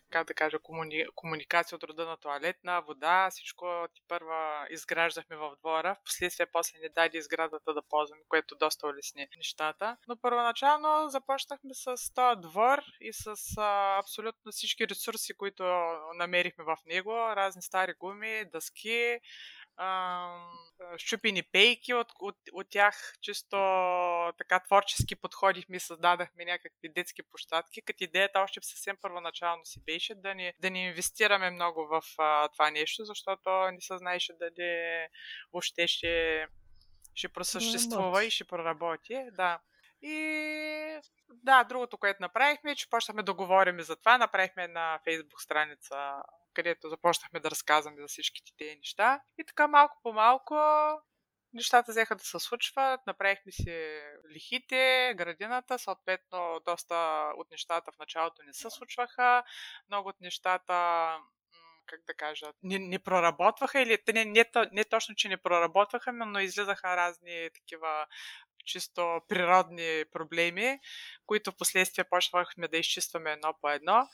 как 0.10 0.28
да 0.28 0.34
кажа, 0.34 0.60
комуни... 0.60 1.06
комуникации 1.16 1.76
от 1.76 1.84
рода 1.84 2.06
на 2.06 2.18
туалетна, 2.18 2.82
вода, 2.82 3.30
всичко 3.32 3.88
ти 3.96 4.02
първа 4.08 4.68
изграждахме 4.70 5.36
в 5.36 5.56
двора, 5.60 5.96
в 5.96 6.04
последствие 6.06 6.46
после 6.46 6.80
не 6.80 6.90
даде 6.90 7.18
изградата 7.18 7.74
да 7.74 7.82
ползваме, 7.90 8.22
което 8.28 8.56
доста 8.56 8.88
улесни 8.88 9.28
нещата. 9.38 9.98
Но 10.08 10.18
първоначално 10.18 11.10
започнахме 11.10 11.74
с 11.74 12.14
този 12.14 12.42
двор 12.42 12.80
и 13.02 13.14
с 13.14 13.36
а, 13.58 13.98
абсолютно 14.00 14.52
всички 14.52 14.88
ресурси, 14.88 15.34
които 15.34 15.64
намерихме 16.16 16.64
в 16.64 16.78
него, 16.86 17.12
разни 17.12 17.62
стари 17.62 17.94
гуми, 18.00 18.46
дъски, 18.46 19.20
щупени 20.98 21.44
пейки 21.44 21.94
от, 21.94 22.08
от, 22.20 22.36
от 22.54 22.68
тях, 22.70 23.14
чисто 23.22 23.58
така 24.38 24.60
творчески 24.60 25.16
подходихме 25.16 25.78
и 25.78 25.80
създадахме 25.80 26.46
някакви 26.46 26.90
детски 26.90 27.24
площадки, 27.24 27.82
като 27.82 28.04
идеята 28.04 28.40
още 28.40 28.60
съвсем 28.64 28.98
първоначално 29.02 29.66
си 29.66 29.84
беше 29.86 30.16
да 30.16 30.36
ни, 30.36 30.54
да 30.60 30.70
ни 30.70 30.86
инвестираме 30.86 31.52
много 31.52 31.88
в 31.88 32.02
а, 32.18 32.48
това 32.48 32.72
нещо, 32.72 33.06
защото 33.06 33.50
не 33.72 33.82
се 33.82 33.98
знаеше 33.98 34.34
дали 34.34 35.08
въобще 35.54 35.88
ще, 35.88 36.48
ще 37.16 37.30
просъществува 37.30 38.26
и 38.26 38.32
ще 38.32 38.44
проработи. 38.44 39.26
Да. 39.32 39.60
И 40.02 41.00
да, 41.30 41.64
другото, 41.64 41.98
което 41.98 42.22
направихме, 42.22 42.72
е, 42.72 42.76
че 42.76 42.90
почнахме 42.90 43.24
да 43.24 43.34
говорим 43.34 43.82
за 43.82 43.96
това. 43.96 44.18
Направихме 44.18 44.64
една 44.64 45.00
фейсбук 45.04 45.42
страница 45.42 46.14
където 46.60 46.90
започнахме 46.90 47.40
да 47.40 47.52
разказваме 47.52 48.02
за 48.02 48.08
всичките 48.08 48.52
тези 48.58 48.76
неща. 48.76 49.22
И 49.38 49.44
така 49.46 49.68
малко 49.68 49.98
по 50.04 50.14
малко 50.14 50.56
нещата 51.54 51.92
взеха 51.92 52.16
да 52.16 52.24
се 52.24 52.40
случват. 52.40 53.02
Направихме 53.08 53.52
си 53.52 54.02
лихите, 54.34 55.14
градината, 55.18 55.80
съответно 55.80 56.60
доста 56.66 57.32
от 57.38 57.52
нещата 57.52 57.92
в 57.92 58.00
началото 58.00 58.44
не 58.44 58.54
се 58.54 58.70
случваха. 58.70 59.44
Много 59.90 60.10
от 60.10 60.22
нещата 60.22 61.18
как 61.86 62.00
да 62.08 62.14
кажа, 62.14 62.46
не, 62.64 62.80
не 62.80 63.00
проработваха 63.00 63.82
или 63.82 63.98
не, 64.14 64.26
не, 64.26 64.46
не 64.72 64.84
точно, 64.84 65.16
че 65.16 65.30
не 65.30 65.38
проработваха, 65.38 66.14
но 66.14 66.40
излизаха 66.40 66.98
разни 66.98 67.50
такива 67.54 68.06
чисто 68.66 69.22
природни 69.28 70.04
проблеми, 70.12 70.80
които 71.26 71.52
в 71.52 71.58
последствие 71.58 72.04
почвахме 72.04 72.68
да 72.68 72.78
изчистваме 72.78 73.32
едно 73.32 73.54
по 73.62 73.70
едно. 73.70 74.08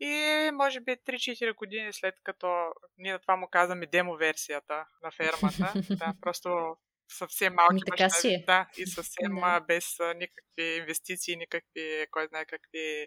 И 0.00 0.50
може 0.52 0.80
би 0.80 0.92
3-4 0.92 1.54
години 1.54 1.92
след 1.92 2.14
като 2.22 2.72
ние 2.98 3.18
това 3.18 3.36
му 3.36 3.48
казваме 3.50 3.86
демо 3.86 4.16
версията 4.16 4.86
на 5.02 5.10
фермата, 5.10 5.72
да, 5.90 6.14
просто 6.20 6.76
съвсем 7.08 7.54
малки 7.54 7.70
ами 7.70 7.80
така 7.86 8.04
мащаби, 8.04 8.34
е. 8.34 8.44
да, 8.46 8.68
и 8.78 8.86
съвсем 8.86 9.34
да. 9.34 9.60
без 9.60 9.96
никакви 10.16 10.76
инвестиции, 10.76 11.36
никакви, 11.36 12.06
кой 12.10 12.26
знае 12.26 12.44
какви 12.44 13.06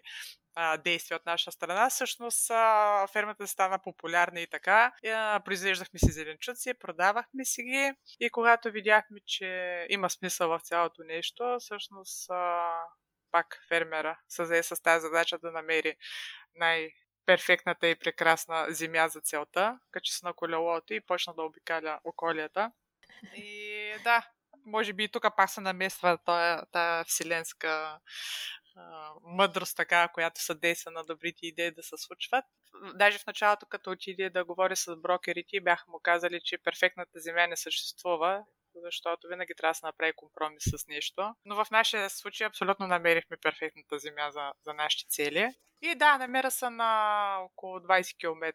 а, 0.54 0.76
действия 0.76 1.16
от 1.16 1.26
наша 1.26 1.52
страна. 1.52 1.90
Всъщност 1.90 2.50
а, 2.50 3.06
фермата 3.12 3.46
стана 3.46 3.78
популярна 3.78 4.40
и 4.40 4.46
така. 4.46 4.92
А, 5.06 5.40
произвеждахме 5.44 5.98
си 5.98 6.12
зеленчуци, 6.12 6.74
продавахме 6.74 7.44
си 7.44 7.62
ги 7.62 7.92
и 8.20 8.30
когато 8.30 8.70
видяхме, 8.70 9.20
че 9.26 9.86
има 9.90 10.10
смисъл 10.10 10.48
в 10.48 10.60
цялото 10.62 11.02
нещо, 11.04 11.56
всъщност 11.60 12.30
а, 12.30 12.70
пак 13.32 13.64
фермера 13.68 14.18
се 14.28 14.62
с 14.62 14.82
тази 14.82 15.02
задача 15.02 15.38
да 15.38 15.52
намери 15.52 15.96
най-перфектната 16.54 17.88
и 17.88 17.98
прекрасна 17.98 18.66
земя 18.68 19.08
за 19.08 19.20
целта, 19.20 19.78
качи 19.90 20.12
се 20.12 20.26
на 20.26 20.32
колелото 20.32 20.94
и 20.94 21.00
почна 21.00 21.34
да 21.34 21.42
обикаля 21.42 22.00
околията. 22.04 22.72
И 23.34 23.94
да, 24.04 24.28
може 24.66 24.92
би 24.92 25.04
и 25.04 25.08
тук 25.08 25.24
пак 25.36 25.50
се 25.50 25.60
намества 25.60 26.18
тази 26.72 27.08
вселенска 27.08 28.00
мъдрост, 29.22 29.76
така, 29.76 30.08
която 30.08 30.40
съдейства 30.40 30.90
на 30.90 31.04
добрите 31.04 31.46
идеи 31.46 31.70
да 31.70 31.82
се 31.82 31.96
случват. 31.96 32.44
Даже 32.94 33.18
в 33.18 33.26
началото, 33.26 33.66
като 33.66 33.90
отиде 33.90 34.30
да 34.30 34.44
говори 34.44 34.76
с 34.76 34.96
брокерите, 34.96 35.60
бяха 35.60 35.84
му 35.88 36.00
казали, 36.02 36.40
че 36.44 36.58
перфектната 36.58 37.20
земя 37.20 37.46
не 37.46 37.56
съществува 37.56 38.44
защото 38.82 39.28
винаги 39.28 39.54
трябва 39.56 39.70
да 39.70 39.74
се 39.74 39.86
направи 39.86 40.12
компромис 40.16 40.62
с 40.66 40.86
нещо. 40.86 41.34
Но 41.44 41.64
в 41.64 41.70
нашия 41.70 42.10
случай 42.10 42.46
абсолютно 42.46 42.86
намерихме 42.86 43.36
перфектната 43.36 43.98
земя 43.98 44.30
за, 44.30 44.52
за 44.64 44.74
нашите 44.74 45.08
цели. 45.08 45.54
И 45.82 45.94
да, 45.94 46.18
намера 46.18 46.50
се 46.50 46.70
на 46.70 47.38
около 47.40 47.78
20 47.78 48.18
км 48.18 48.52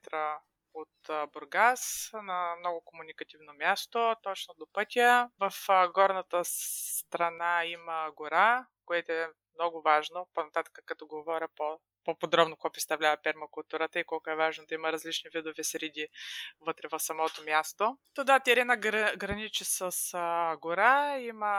от 0.73 1.31
Бургас 1.33 2.09
на 2.13 2.55
много 2.59 2.81
комуникативно 2.85 3.53
място, 3.53 4.15
точно 4.23 4.53
до 4.57 4.67
пътя. 4.73 5.29
В 5.39 5.51
горната 5.93 6.41
страна 6.45 7.65
има 7.65 8.11
гора, 8.15 8.65
което 8.85 9.11
е 9.11 9.29
много 9.55 9.81
важно. 9.81 10.27
По-нататък, 10.33 10.79
като 10.85 11.07
говоря 11.07 11.47
по 11.55 11.79
по-подробно 12.07 12.55
какво 12.55 12.71
представлява 12.71 13.17
пермакултурата 13.23 13.99
и 13.99 14.03
колко 14.03 14.29
е 14.29 14.35
важно 14.35 14.65
да 14.69 14.75
има 14.75 14.91
различни 14.91 15.29
видове 15.33 15.63
среди 15.63 16.07
вътре 16.65 16.87
в 16.91 16.99
самото 16.99 17.43
място. 17.43 17.97
То 18.13 18.23
да, 18.23 18.39
терена 18.39 18.77
граничи 19.17 19.65
с 19.65 19.91
а, 20.13 20.57
гора, 20.57 21.19
има 21.19 21.53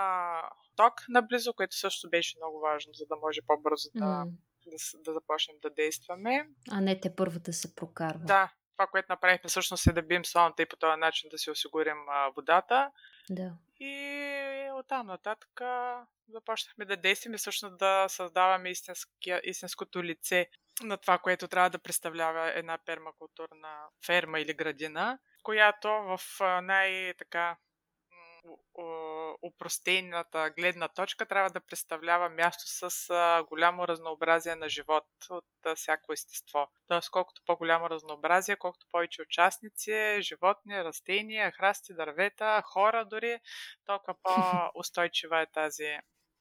ток 0.77 0.95
наблизо, 1.09 1.55
което 1.55 1.77
също 1.77 2.11
беше 2.11 2.39
много 2.39 2.61
важно, 2.61 2.93
за 2.95 3.07
да 3.07 3.17
може 3.17 3.41
по-бързо 3.47 3.89
да, 3.95 4.05
mm. 4.05 4.31
да, 4.67 5.03
да 5.05 5.13
започнем 5.13 5.57
да 5.63 5.71
действаме. 5.71 6.49
А 6.71 6.81
не 6.81 7.01
те 7.01 7.15
първо 7.17 7.41
да 7.41 7.53
се 7.53 7.75
прокарва. 7.75 8.25
Да, 8.25 8.53
това, 8.79 8.87
което 8.87 9.13
направихме 9.13 9.49
всъщност 9.49 9.87
е 9.87 9.93
да 9.93 10.03
бием 10.03 10.25
слоната 10.25 10.63
и 10.63 10.67
по 10.67 10.77
този 10.77 11.01
начин 11.01 11.31
да 11.31 11.39
си 11.39 11.51
осигурим 11.51 12.09
а, 12.09 12.29
водата. 12.29 12.91
Да. 13.31 13.53
И 13.81 14.71
оттам 14.73 15.07
нататък 15.07 15.61
започнахме 16.29 16.85
да 16.85 16.97
действаме 16.97 17.39
всъщност 17.39 17.79
да 17.79 18.07
създаваме 18.09 18.73
истинското 19.45 20.05
лице 20.05 20.51
на 20.83 20.97
това, 20.97 21.19
което 21.19 21.49
трябва 21.49 21.71
да 21.71 21.79
представлява 21.79 22.53
една 22.55 22.79
пермакултурна 22.79 23.79
ферма 24.07 24.41
или 24.41 24.55
градина, 24.55 25.19
която 25.43 25.89
в 25.89 26.21
най-така 26.63 27.57
упростената 29.43 30.51
гледна 30.51 30.89
точка 30.89 31.27
трябва 31.27 31.51
да 31.51 31.61
представлява 31.61 32.29
място 32.29 32.65
с 32.67 33.07
голямо 33.49 33.89
разнообразие 33.89 34.55
на 34.55 34.69
живот 34.69 35.07
от 35.31 35.77
всяко 35.77 36.13
естество. 36.13 36.69
Тоест, 36.87 37.11
колкото 37.11 37.43
по-голямо 37.47 37.91
разнообразие, 37.91 38.57
колкото 38.57 38.87
повече 38.91 39.23
участници, 39.23 40.19
животни, 40.21 40.85
растения, 40.85 41.53
храсти, 41.53 41.95
дървета, 41.95 42.63
хора 42.65 43.05
дори, 43.05 43.41
толкова 43.87 44.15
по-устойчива 44.23 45.41
е 45.41 45.47
тази 45.47 45.99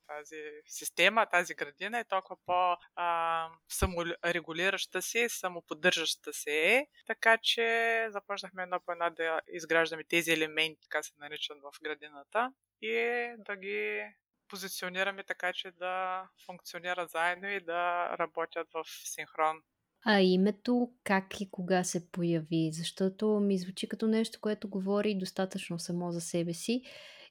тази 0.08 0.42
система, 0.66 1.26
тази 1.26 1.56
градина 1.56 2.00
е 2.00 2.04
толкова 2.04 2.38
по-саморегулираща 2.46 5.02
се, 5.02 5.30
самоподдържаща 5.30 6.34
се 6.34 6.76
е. 6.76 6.88
Така 7.08 7.38
че 7.38 8.08
започнахме 8.10 8.64
едно 8.64 8.80
по 8.86 8.92
една 8.92 9.10
да 9.10 9.42
изграждаме 9.54 10.04
тези 10.04 10.32
елементи, 10.32 10.82
така 10.82 11.04
се 11.04 11.14
наричат 11.20 11.58
в 11.62 11.72
градината 11.84 12.54
и 12.82 12.96
да 13.38 13.56
ги 13.56 14.04
позиционираме 14.48 15.24
така, 15.24 15.54
че 15.54 15.72
да 15.72 16.24
функционират 16.46 17.10
заедно 17.10 17.50
и 17.50 17.60
да 17.60 18.10
работят 18.18 18.68
в 18.74 18.84
синхрон 19.06 19.62
а 20.10 20.22
името 20.22 20.92
как 21.04 21.42
и 21.42 21.52
кога 21.52 21.84
се 21.84 22.12
появи? 22.12 22.70
Защото 22.74 23.28
ми 23.28 23.58
звучи 23.58 23.90
като 23.90 24.08
нещо, 24.08 24.40
което 24.42 24.70
говори 24.70 25.16
достатъчно 25.16 25.80
само 25.80 26.12
за 26.12 26.22
себе 26.22 26.54
си 26.54 26.82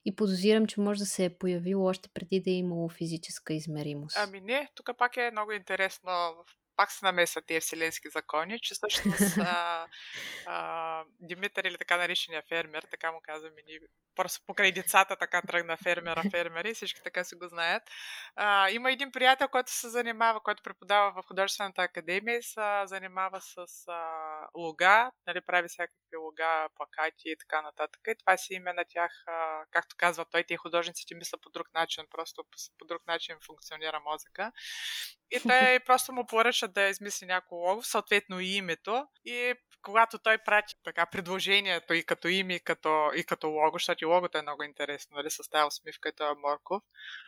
и 0.07 0.17
подозирам, 0.17 0.67
че 0.67 0.81
може 0.81 0.99
да 0.99 1.07
се 1.07 1.25
е 1.25 1.39
появило 1.39 1.85
още 1.85 2.09
преди 2.09 2.41
да 2.41 2.51
е 2.51 2.55
имало 2.55 2.89
физическа 2.89 3.55
измеримост. 3.55 4.17
Ами 4.21 4.41
не, 4.41 4.69
тук 4.75 4.91
пак 4.99 5.17
е 5.17 5.31
много 5.31 5.53
интересно 5.53 6.11
пак 6.77 6.93
се 6.93 7.05
намесват 7.05 7.47
тези 7.47 7.61
вселенски 7.61 8.09
закони, 8.09 8.61
че 8.61 8.75
всъщност 8.75 9.39
а, 9.39 9.87
а, 10.47 11.05
Димитър 11.21 11.65
или 11.65 11.79
така 11.79 11.97
наречения 11.97 12.43
фермер, 12.49 12.83
така 12.91 13.13
му 13.13 13.21
казваме 13.23 13.63
ни, 13.67 13.79
просто 14.17 14.41
покрай 14.47 14.73
децата 14.73 15.17
така 15.17 15.43
тръгна 15.43 15.77
фермера, 15.77 16.23
фермери, 16.31 16.75
всички 16.75 17.01
така 17.05 17.25
си 17.25 17.35
го 17.35 17.49
знаят. 17.49 17.83
А, 18.37 18.71
има 18.71 18.93
един 18.93 19.13
приятел, 19.13 19.49
който 19.49 19.73
се 19.73 19.89
занимава, 19.89 20.41
който 20.41 20.63
преподава 20.63 21.23
в 21.23 21.27
художествената 21.27 21.83
академия, 21.83 22.43
се 22.43 22.83
занимава 22.85 23.41
с 23.41 23.57
а, 23.89 24.03
луга, 24.55 25.11
нали, 25.27 25.41
прави 25.41 25.69
всякакви 25.69 26.17
луга, 26.17 26.69
плакати 26.77 27.29
и 27.29 27.37
така 27.39 27.63
нататък. 27.63 28.01
И 28.09 28.15
това 28.19 28.37
си 28.37 28.55
име 28.55 28.73
на 28.73 28.85
тях, 28.89 29.13
а, 29.27 29.65
както 29.71 29.97
казва 29.99 30.25
той, 30.25 30.45
тези 30.45 30.57
художниците 30.57 31.15
мислят 31.15 31.41
по 31.43 31.51
друг 31.51 31.75
начин, 31.75 32.05
просто 32.11 32.45
по, 32.45 32.57
по 32.79 32.85
друг 32.85 33.07
начин 33.07 33.37
функционира 33.47 34.01
мозъка. 34.01 34.53
И 35.31 35.41
той 35.41 35.81
просто 35.87 36.13
му 36.13 36.27
поръча 36.27 36.66
да 36.69 36.89
измисли 36.89 37.27
някой 37.27 37.59
лого, 37.59 37.83
съответно 37.83 38.41
и 38.41 38.47
името. 38.47 39.07
И 39.25 39.55
когато 39.87 40.19
той 40.19 40.39
прати 40.39 40.75
така 40.85 41.07
предложението 41.07 41.95
и 41.95 42.05
като 42.05 42.29
име, 42.29 42.55
и 42.55 42.61
като, 42.61 43.11
и 43.17 43.25
като 43.25 43.49
лого, 43.49 43.75
защото 43.75 44.05
и 44.05 44.07
логото 44.07 44.39
е 44.39 44.43
много 44.43 44.63
интересно, 44.63 45.17
нали, 45.17 45.31
с 45.31 45.51
тази 45.51 45.67
усмивка 45.67 46.09
и 46.09 46.13
това 46.13 46.35
Морков. 46.35 46.83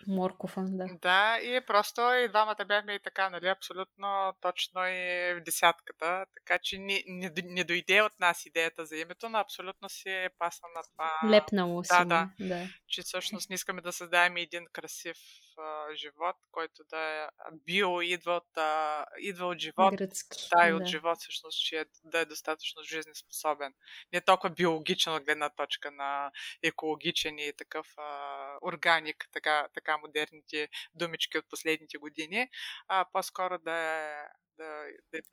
Морков, 0.07 0.53
да. 0.57 0.87
Да, 1.03 1.39
и 1.43 1.61
просто 1.67 2.01
и 2.01 2.29
двамата 2.29 2.65
бяхме 2.67 2.95
и 2.95 3.01
така, 3.03 3.31
нали, 3.31 3.49
абсолютно 3.49 4.33
точно 4.41 4.81
и 4.87 5.35
в 5.35 5.41
десятката, 5.45 6.27
така 6.35 6.59
че 6.63 6.79
не, 6.79 7.03
не, 7.07 7.33
не 7.45 7.65
дойде 7.65 8.03
от 8.03 8.21
нас 8.21 8.47
идеята 8.47 8.87
за 8.87 8.97
името, 8.97 9.29
но 9.29 9.39
абсолютно 9.39 9.89
си 9.89 10.09
е 10.09 10.31
пасна 10.39 10.69
на 10.77 10.83
това. 10.93 11.37
Лепнало 11.37 11.85
си. 11.85 11.89
Да, 11.99 12.05
да, 12.05 12.31
да. 12.41 12.67
Че 12.89 13.03
всъщност 13.03 13.51
не 13.51 13.55
искаме 13.55 13.81
да 13.81 13.93
създадем 13.93 14.37
един 14.37 14.67
красив 14.73 15.17
а, 15.59 15.95
живот, 15.95 16.37
който 16.51 16.85
да 16.91 16.99
е 16.99 17.29
био, 17.53 18.01
идва 18.01 18.33
от, 18.33 18.57
а, 18.57 19.05
идва 19.19 19.47
от 19.47 19.59
живот. 19.59 19.97
Гръцки, 19.97 20.49
да, 20.57 20.69
и 20.69 20.73
от 20.73 20.83
да. 20.83 20.87
живот 20.87 21.19
всъщност, 21.19 21.67
че 21.67 21.81
е, 21.81 21.85
да 22.05 22.19
е 22.19 22.25
достатъчно 22.25 22.83
жизнеспособен. 22.83 23.75
Не 24.13 24.21
толкова 24.21 24.51
биологичен 24.55 25.15
от 25.15 25.25
гледна 25.25 25.51
точка 25.51 25.91
на 25.91 26.31
екологичен 26.63 27.39
и 27.39 27.53
такъв 27.57 27.87
а, 27.97 28.59
органик, 28.63 29.29
така, 29.33 29.69
така 29.75 29.99
модерните 29.99 30.69
думички 30.95 31.39
от 31.39 31.49
последните 31.51 31.99
години, 31.99 32.49
а 32.89 33.07
по-скоро 33.13 33.59
да 33.59 33.73
е 33.73 34.29
да, 34.59 34.85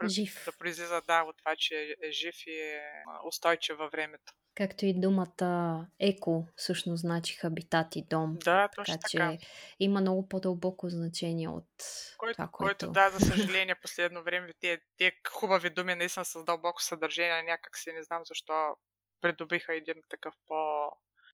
да, 0.02 0.10
жив. 0.10 0.44
да 0.46 0.52
произлиза 0.58 1.02
да, 1.08 1.24
от 1.24 1.38
това, 1.38 1.56
че 1.58 1.96
е 2.04 2.12
жив 2.12 2.36
и 2.48 2.60
е 2.60 2.82
устойчив 3.28 3.78
във 3.78 3.92
времето. 3.92 4.34
Както 4.56 4.86
и 4.86 4.94
думата 4.94 5.88
еко 6.00 6.48
всъщност 6.56 7.02
значи 7.02 7.36
хабитат 7.36 7.96
и 7.96 8.06
дом. 8.10 8.38
Да, 8.44 8.70
точно 8.76 8.98
така. 8.98 9.38
Че 9.38 9.40
има 9.80 10.02
много 10.02 10.30
по-дълбоко 10.30 10.90
значение 10.90 11.50
от 11.50 11.70
който, 12.18 12.34
това, 12.36 12.48
което... 12.48 12.86
Който, 12.86 12.92
да, 12.92 13.10
за 13.10 13.20
съжаление, 13.26 13.76
последно 13.76 14.24
време 14.24 14.54
тези, 14.60 14.82
тези 14.98 15.12
хубави 15.30 15.70
думи 15.70 15.96
наистина 15.96 16.26
с 16.26 16.44
дълбоко 16.44 16.84
съдържание, 16.84 17.44
някак 17.44 17.78
си 17.78 17.92
не 17.92 18.04
знам 18.04 18.22
защо 18.26 18.76
придобиха 19.22 19.76
един 19.76 20.02
такъв 20.10 20.34
по... 20.48 20.90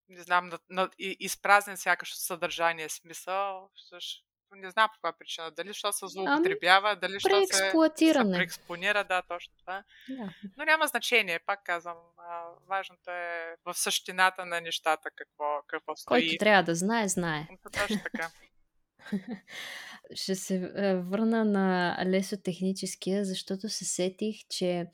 Не 0.10 0.22
знам, 0.22 0.50
на, 0.50 0.60
на, 0.70 0.90
изпразнен 1.00 1.78
сякаш 1.78 2.16
съдържание 2.16 2.90
смисъл. 2.90 3.70
Също 3.90 4.31
не 4.56 4.72
знам 4.72 4.90
по 4.90 4.94
каква 4.94 5.12
причина. 5.20 5.52
Дали 5.52 5.68
защото 5.68 5.98
се 5.98 6.08
злоупотребява, 6.08 6.90
ами, 6.90 7.00
дали 7.00 7.14
защото 7.14 7.48
се, 7.48 7.54
се 7.54 7.72
преекспонира, 8.32 9.04
да, 9.04 9.22
точно 9.22 9.54
това. 9.60 9.84
Да. 10.10 10.34
Но 10.58 10.66
няма 10.66 10.88
значение, 10.88 11.40
пак 11.40 11.64
казвам. 11.64 11.98
важното 12.68 13.12
е 13.12 13.56
в 13.66 13.74
същината 13.74 14.46
на 14.46 14.62
нещата 14.62 15.10
какво, 15.16 15.62
какво 15.68 15.96
стои. 15.96 16.22
Който 16.22 16.38
трябва 16.40 16.64
да 16.64 16.76
знае, 16.76 17.08
знае. 17.08 17.48
Точно 17.72 18.00
така. 18.04 18.30
Ще 20.14 20.36
се 20.36 20.60
върна 21.06 21.46
на 21.46 21.98
лесотехническия, 22.06 23.26
защото 23.26 23.70
се 23.70 23.86
сетих, 23.86 24.36
че 24.50 24.86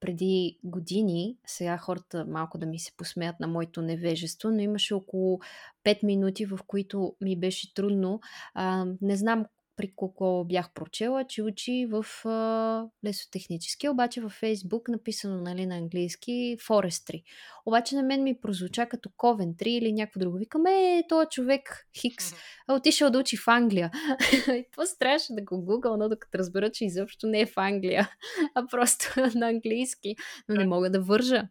преди 0.00 0.58
години, 0.64 1.36
сега 1.46 1.78
хората 1.78 2.24
малко 2.28 2.58
да 2.58 2.66
ми 2.66 2.78
се 2.78 2.92
посмеят 2.96 3.40
на 3.40 3.46
моето 3.46 3.82
невежество, 3.82 4.50
но 4.50 4.58
имаше 4.58 4.94
около 4.94 5.38
5 5.84 6.04
минути, 6.04 6.46
в 6.46 6.58
които 6.66 7.16
ми 7.20 7.40
беше 7.40 7.74
трудно. 7.74 8.20
А, 8.54 8.86
не 9.00 9.16
знам 9.16 9.46
при 9.76 9.92
колко 9.96 10.44
бях 10.48 10.72
прочела, 10.74 11.24
че 11.24 11.42
учи 11.42 11.86
в 11.90 12.06
а, 12.28 12.86
лесотехнически, 13.04 13.88
обаче 13.88 14.20
във 14.20 14.32
Фейсбук 14.32 14.88
написано 14.88 15.40
нали, 15.40 15.66
на 15.66 15.76
английски 15.76 16.56
Forestry. 16.60 17.22
Обаче 17.66 17.96
на 17.96 18.02
мен 18.02 18.22
ми 18.22 18.40
прозвуча 18.40 18.86
като 18.88 19.08
Coventry 19.08 19.68
или 19.68 19.92
някакво 19.92 20.20
друго. 20.20 20.36
Викам, 20.36 20.66
е, 20.66 21.02
този 21.08 21.26
човек 21.30 21.86
Хикс 22.00 22.32
е 22.32 22.72
отишъл 22.72 23.10
да 23.10 23.18
учи 23.18 23.36
в 23.36 23.48
Англия. 23.48 23.90
и 24.48 24.66
после 24.76 24.96
трябваше 24.98 25.32
да 25.32 25.42
го 25.42 25.64
гугъл, 25.64 25.96
но 25.96 26.08
докато 26.08 26.38
разбера, 26.38 26.70
че 26.70 26.84
изобщо 26.84 27.26
не 27.26 27.40
е 27.40 27.46
в 27.46 27.52
Англия, 27.56 28.10
а 28.54 28.66
просто 28.66 29.06
на 29.38 29.48
английски. 29.48 30.16
Но 30.48 30.54
не 30.54 30.66
мога 30.66 30.90
да 30.90 31.00
вържа. 31.00 31.42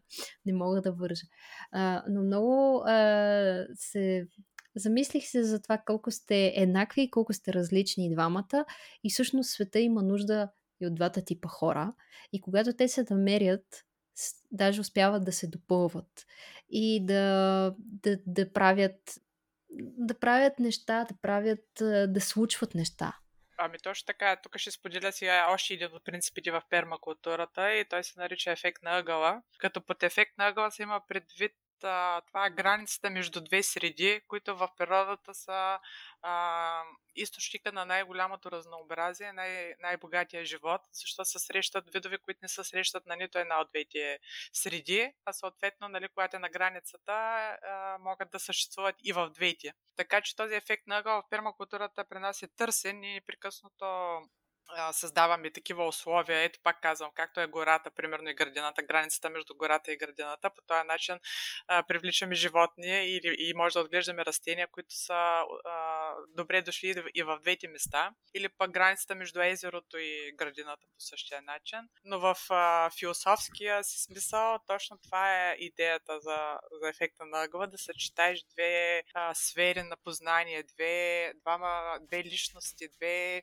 Не 0.46 0.52
мога 0.52 0.80
да 0.80 0.92
вържа. 0.92 1.26
А, 1.72 2.02
но 2.08 2.22
много 2.22 2.82
а, 2.86 3.66
се 3.74 4.26
Замислих 4.76 5.26
се 5.26 5.44
за 5.44 5.62
това 5.62 5.78
колко 5.78 6.10
сте 6.10 6.52
еднакви 6.56 7.02
и 7.02 7.10
колко 7.10 7.32
сте 7.32 7.52
различни 7.52 8.14
двамата 8.14 8.64
и 9.04 9.10
всъщност 9.10 9.50
света 9.50 9.80
има 9.80 10.02
нужда 10.02 10.48
и 10.80 10.86
от 10.86 10.94
двата 10.94 11.24
типа 11.24 11.48
хора 11.48 11.94
и 12.32 12.40
когато 12.40 12.72
те 12.72 12.88
се 12.88 13.04
намерят, 13.10 13.84
даже 14.52 14.80
успяват 14.80 15.24
да 15.24 15.32
се 15.32 15.46
допълват 15.46 16.26
и 16.68 17.06
да, 17.06 17.74
да, 17.78 18.18
да 18.26 18.52
правят 18.52 19.20
да 19.80 20.18
правят 20.18 20.58
неща, 20.58 21.04
да 21.04 21.14
правят, 21.22 21.64
да 22.08 22.20
случват 22.20 22.74
неща. 22.74 23.18
Ами 23.58 23.78
точно 23.78 24.06
така. 24.06 24.36
Тук 24.36 24.58
ще 24.58 24.70
споделя 24.70 25.12
сега 25.12 25.46
още 25.50 25.74
един 25.74 25.88
от 25.92 26.04
принципите 26.04 26.50
в 26.50 26.62
пермакултурата 26.70 27.72
и 27.72 27.84
той 27.84 28.04
се 28.04 28.20
нарича 28.20 28.50
ефект 28.50 28.82
на 28.82 28.98
ъгъла. 28.98 29.42
Като 29.58 29.80
под 29.80 30.02
ефект 30.02 30.38
на 30.38 30.46
ъгъла 30.48 30.70
се 30.70 30.82
има 30.82 31.00
предвид 31.08 31.52
това 32.26 32.46
е 32.46 32.50
границата 32.50 33.10
между 33.10 33.40
две 33.40 33.62
среди, 33.62 34.20
които 34.28 34.56
в 34.56 34.68
природата 34.76 35.34
са 35.34 35.78
а, 36.22 36.82
източника 37.16 37.72
на 37.72 37.84
най-голямото 37.84 38.50
разнообразие, 38.50 39.32
най- 39.32 39.74
най-богатия 39.80 40.44
живот, 40.44 40.80
защото 40.92 41.30
се 41.30 41.38
срещат 41.38 41.92
видове, 41.92 42.18
които 42.18 42.38
не 42.42 42.48
се 42.48 42.64
срещат 42.64 43.06
на 43.06 43.16
нито 43.16 43.38
една 43.38 43.60
от 43.60 43.68
двете 43.70 44.18
среди, 44.52 45.12
а 45.24 45.32
съответно, 45.32 45.88
нали, 45.88 46.08
когато 46.08 46.36
е 46.36 46.38
на 46.38 46.48
границата, 46.48 47.12
а, 47.12 47.98
могат 48.00 48.30
да 48.30 48.40
съществуват 48.40 48.96
и 49.04 49.12
в 49.12 49.30
двете. 49.30 49.72
Така 49.96 50.20
че 50.20 50.36
този 50.36 50.54
ефект 50.54 50.86
на 50.86 50.98
ъгъл 50.98 51.22
в 51.22 51.28
пермакултурата 51.30 52.04
при 52.04 52.18
нас 52.18 52.42
е 52.42 52.48
търсен 52.56 53.04
и 53.04 53.20
създаваме 54.92 55.50
такива 55.50 55.86
условия. 55.86 56.42
Ето 56.42 56.58
пак 56.62 56.80
казвам, 56.80 57.10
както 57.14 57.40
е 57.40 57.46
гората, 57.46 57.90
примерно 57.90 58.28
и 58.28 58.34
градината, 58.34 58.82
границата 58.82 59.30
между 59.30 59.54
гората 59.54 59.92
и 59.92 59.96
градината. 59.96 60.50
По 60.50 60.62
този 60.62 60.86
начин 60.86 61.18
а, 61.68 61.82
привличаме 61.82 62.34
животни 62.34 63.06
и, 63.06 63.20
и 63.38 63.54
може 63.54 63.72
да 63.72 63.80
отглеждаме 63.80 64.24
растения, 64.24 64.68
които 64.70 64.94
са 64.94 65.42
а, 65.64 66.14
добре 66.28 66.62
дошли 66.62 66.94
и 67.14 67.22
в 67.22 67.38
двете 67.40 67.68
места. 67.68 68.10
Или 68.34 68.48
пък 68.48 68.70
границата 68.70 69.14
между 69.14 69.40
езерото 69.40 69.98
и 69.98 70.32
градината 70.34 70.86
по 70.86 71.00
същия 71.00 71.42
начин. 71.42 71.78
Но 72.04 72.18
в 72.20 72.36
а, 72.50 72.90
философския 72.98 73.84
си 73.84 74.02
смисъл 74.02 74.58
точно 74.66 74.98
това 74.98 75.50
е 75.50 75.56
идеята 75.58 76.20
за, 76.20 76.58
за 76.80 76.88
ефекта 76.88 77.26
на 77.26 77.42
ъгъла, 77.42 77.66
да 77.66 77.78
съчетаеш 77.78 78.42
две 78.52 79.02
а, 79.14 79.34
сфери 79.34 79.82
на 79.82 79.96
познание, 79.96 80.62
две, 80.62 81.32
двама, 81.40 81.98
две 82.00 82.24
личности, 82.24 82.88
две 82.96 83.42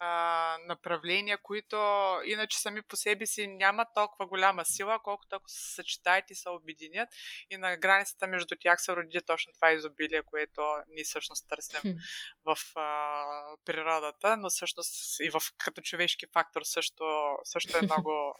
а, 0.00 0.58
направления, 0.66 1.38
които 1.38 1.76
иначе 2.24 2.58
сами 2.58 2.82
по 2.82 2.96
себе 2.96 3.26
си 3.26 3.46
нямат 3.46 3.88
толкова 3.94 4.26
голяма 4.26 4.64
сила, 4.64 5.00
колкото 5.02 5.36
ако 5.36 5.48
се 5.48 5.74
съчетаят 5.74 6.30
и 6.30 6.34
се 6.34 6.48
обединят 6.48 7.08
и 7.50 7.56
на 7.56 7.76
границата 7.76 8.26
между 8.26 8.56
тях 8.60 8.82
се 8.82 8.96
роди 8.96 9.20
точно 9.26 9.52
това 9.52 9.72
изобилие, 9.72 10.22
което 10.22 10.62
ние 10.88 11.04
всъщност 11.04 11.48
търсим 11.48 11.96
в 12.44 12.56
а, 12.76 13.24
природата, 13.64 14.36
но 14.36 14.50
всъщност 14.50 15.20
и 15.20 15.30
в 15.30 15.40
като 15.58 15.80
човешки 15.80 16.26
фактор 16.32 16.62
също, 16.64 17.36
също 17.44 17.78
е 17.78 17.82
много 17.82 18.34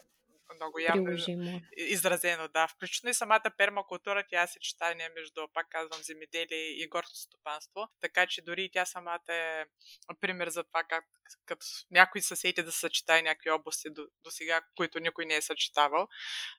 много 0.55 0.79
явно 0.79 1.05
Приложимо. 1.05 1.61
изразено, 1.77 2.49
да. 2.49 2.69
Включително 2.69 3.11
и 3.11 3.15
самата 3.15 3.51
пермакултура, 3.57 4.25
тя 4.31 4.47
се 4.47 4.61
читание 4.61 5.09
между, 5.17 5.49
пак 5.55 5.67
казвам, 5.71 6.03
земеделие 6.03 6.83
и 6.83 6.89
горско 6.89 7.17
стопанство, 7.17 7.89
така 8.01 8.27
че 8.27 8.43
дори 8.43 8.71
тя 8.73 8.85
самата 8.85 9.35
е 9.35 9.65
пример 10.21 10.49
за 10.49 10.65
това 10.65 10.83
как 10.85 11.05
като 11.47 11.67
някои 11.91 12.23
съседи 12.23 12.63
да 12.63 12.73
съчетае 12.73 13.23
някакви 13.23 13.51
области 13.51 13.91
до, 13.91 14.07
до 14.25 14.31
сега, 14.31 14.61
които 14.77 15.01
никой 15.01 15.27
не 15.27 15.37
е 15.37 15.43
съчетавал, 15.43 16.09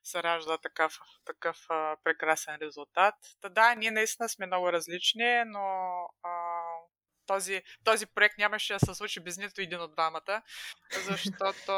се 0.03 0.23
ражда 0.23 0.57
такъв, 0.57 0.97
такъв 1.25 1.57
а, 1.69 1.97
прекрасен 2.03 2.57
резултат. 2.61 3.15
Та 3.41 3.49
да, 3.49 3.75
ние 3.75 3.91
наистина 3.91 4.29
сме 4.29 4.45
много 4.45 4.71
различни, 4.71 5.43
но 5.45 5.59
а, 6.23 6.60
този, 7.27 7.61
този 7.83 8.05
проект 8.05 8.37
нямаше 8.37 8.73
да 8.73 8.79
се 8.79 8.95
случи 8.95 9.19
без 9.19 9.37
нито 9.37 9.61
един 9.61 9.81
от 9.81 9.91
двамата, 9.91 10.41
защото 10.93 11.71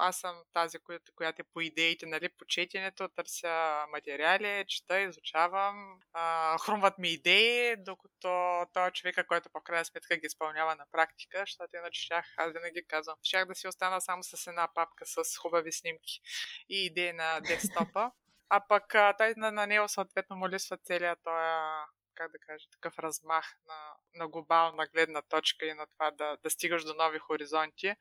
аз 0.00 0.20
съм 0.20 0.36
тази, 0.52 0.78
която, 0.78 1.12
която 1.14 1.42
е 1.42 1.50
по 1.52 1.60
идеите, 1.60 2.06
нали, 2.06 2.28
по 2.28 2.44
четенето, 2.44 3.08
търся 3.08 3.84
материали, 3.90 4.64
чета, 4.68 5.00
изучавам, 5.00 6.00
а, 6.12 6.58
хрумват 6.58 6.98
ми 6.98 7.08
идеи, 7.08 7.76
докато 7.76 8.66
той 8.72 8.88
е 8.88 8.90
човека, 8.90 9.26
който 9.26 9.50
по 9.52 9.60
крайна 9.60 9.84
сметка 9.84 10.16
ги 10.16 10.26
изпълнява 10.26 10.74
на 10.76 10.84
практика, 10.92 11.38
защото 11.38 11.76
иначе 11.76 12.02
щях, 12.02 12.26
аз 12.36 12.52
винаги 12.52 12.86
казвам, 12.88 13.16
щях 13.22 13.46
да 13.46 13.54
си 13.54 13.68
остана 13.68 14.00
само 14.00 14.22
с 14.22 14.46
една 14.46 14.68
папка 14.74 15.06
с 15.06 15.36
хубави 15.38 15.72
снимки 15.72 16.20
и 16.68 16.86
идеи 16.86 17.12
на 17.12 17.40
десктопа. 17.40 18.10
А 18.52 18.60
пък 18.68 18.94
той 19.18 19.34
на, 19.36 19.52
на 19.52 19.66
него 19.66 19.88
съответно 19.88 20.36
му 20.36 20.48
лисва 20.48 20.76
целият 20.76 21.18
този 21.24 21.99
как 22.20 22.32
да 22.32 22.38
кажа, 22.38 22.68
такъв 22.70 22.98
размах 22.98 23.56
на, 23.66 23.94
на 24.14 24.28
глобална 24.28 24.86
гледна 24.86 25.22
точка 25.22 25.66
и 25.66 25.74
на 25.74 25.86
това 25.86 26.10
да, 26.10 26.36
да 26.42 26.50
стигаш 26.50 26.84
до 26.84 26.94
нови 26.94 27.18
хоризонти. 27.18 27.94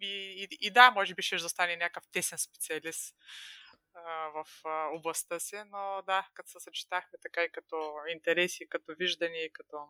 И, 0.00 0.42
и, 0.42 0.48
и 0.60 0.70
да, 0.70 0.90
може 0.90 1.14
би 1.14 1.22
ще 1.22 1.36
да 1.36 1.48
стане 1.48 1.76
някакъв 1.76 2.04
тесен 2.12 2.38
специалист 2.38 3.16
в 4.34 4.46
областта 4.92 5.40
си, 5.40 5.56
но 5.66 6.02
да, 6.06 6.28
като 6.34 6.50
се 6.50 6.60
съчетахме 6.60 7.18
така 7.22 7.44
и 7.44 7.52
като 7.52 7.94
интереси, 8.08 8.68
като 8.68 8.94
виждани, 8.98 9.50
като 9.52 9.88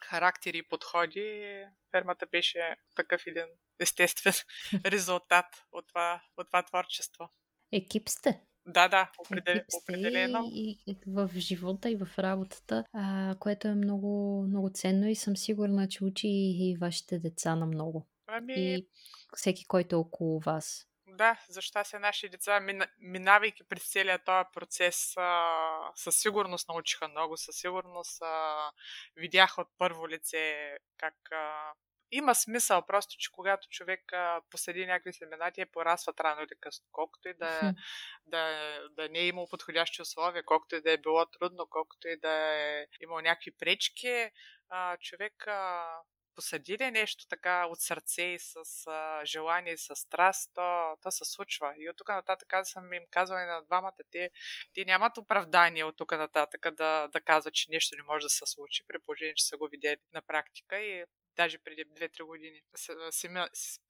характери 0.00 0.58
и 0.58 0.68
подходи, 0.68 1.64
фермата 1.90 2.26
беше 2.26 2.76
такъв 2.96 3.22
един 3.26 3.46
естествен 3.78 4.34
резултат 4.84 5.64
от 5.72 5.88
това, 5.88 6.22
от 6.36 6.46
това 6.46 6.62
творчество. 6.62 7.28
Екип 7.72 8.08
сте. 8.08 8.40
Да, 8.66 8.88
да, 8.88 9.10
определ... 9.18 9.62
определено. 9.82 10.50
И, 10.52 10.78
и 10.86 10.98
в 11.06 11.30
живота, 11.36 11.90
и 11.90 11.96
в 11.96 12.08
работата, 12.18 12.84
а, 12.92 13.34
което 13.40 13.68
е 13.68 13.74
много, 13.74 14.42
много 14.48 14.70
ценно 14.74 15.08
и 15.08 15.14
съм 15.14 15.36
сигурна, 15.36 15.88
че 15.88 16.04
учи 16.04 16.28
и, 16.28 16.70
и 16.70 16.76
вашите 16.76 17.18
деца 17.18 17.56
на 17.56 17.66
много. 17.66 18.06
Ами... 18.26 18.54
И 18.56 18.88
всеки, 19.36 19.66
който 19.66 19.96
е 19.96 19.98
около 19.98 20.40
вас. 20.40 20.86
Да, 21.08 21.40
защо 21.48 21.84
се 21.84 21.98
наши 21.98 22.28
деца, 22.28 22.60
минавайки 23.00 23.64
през 23.64 23.90
целият 23.92 24.24
този 24.24 24.44
процес, 24.52 25.12
а, 25.16 25.90
със 25.94 26.16
сигурност 26.16 26.68
научиха 26.68 27.08
много, 27.08 27.36
със 27.36 27.56
сигурност 27.56 28.22
а, 28.22 28.56
видяха 29.16 29.60
от 29.60 29.68
първо 29.78 30.08
лице 30.08 30.70
как 30.96 31.14
а, 31.32 31.72
има 32.10 32.34
смисъл 32.34 32.86
просто, 32.86 33.14
че 33.18 33.32
когато 33.32 33.68
човек 33.68 34.12
а, 34.12 34.40
посади 34.50 34.86
някакви 34.86 35.12
семена, 35.12 35.52
те 35.54 35.66
порасват 35.66 36.20
рано 36.20 36.42
или 36.42 36.60
късно. 36.60 36.86
Колкото 36.92 37.28
и 37.28 37.34
да, 37.34 37.74
да, 38.26 38.80
да 38.90 39.08
не 39.08 39.18
е 39.18 39.26
имало 39.26 39.48
подходящи 39.48 40.02
условия, 40.02 40.44
колкото 40.44 40.76
и 40.76 40.80
да 40.80 40.92
е 40.92 40.98
било 40.98 41.26
трудно, 41.26 41.66
колкото 41.70 42.08
и 42.08 42.16
да 42.16 42.30
е 42.30 42.86
имал 43.00 43.20
някакви 43.20 43.50
пречки, 43.50 44.30
а, 44.68 44.96
човек 44.96 45.46
а, 45.46 45.86
посади 46.36 46.78
ли 46.78 46.90
нещо 46.90 47.26
така 47.28 47.66
от 47.66 47.80
сърце 47.80 48.22
и 48.22 48.38
с 48.38 48.56
а, 48.86 49.24
желание 49.24 49.72
и 49.72 49.78
с 49.78 49.96
страст, 49.96 50.50
то, 50.54 50.96
то 51.02 51.10
се 51.10 51.24
случва. 51.24 51.74
И 51.78 51.90
от 51.90 51.96
тук 51.96 52.08
нататък 52.08 52.52
аз 52.52 52.68
съм 52.68 52.92
им 52.92 53.02
казвала 53.10 53.42
и 53.42 53.46
на 53.46 53.62
двамата, 53.64 53.92
те, 54.10 54.30
те 54.74 54.84
нямат 54.84 55.18
оправдание 55.18 55.84
от 55.84 55.96
тук 55.96 56.12
нататък 56.12 56.74
да, 56.74 57.08
да 57.08 57.20
казват, 57.20 57.54
че 57.54 57.70
нещо 57.70 57.96
не 57.96 58.02
може 58.02 58.24
да 58.24 58.30
се 58.30 58.46
случи, 58.46 58.84
при 58.88 58.98
положение, 58.98 59.34
че 59.34 59.46
са 59.46 59.56
го 59.56 59.68
видели 59.68 59.96
на 60.12 60.22
практика 60.22 60.78
и 60.78 61.04
даже 61.36 61.58
преди 61.58 61.84
2-3 61.84 62.24
години. 62.24 62.62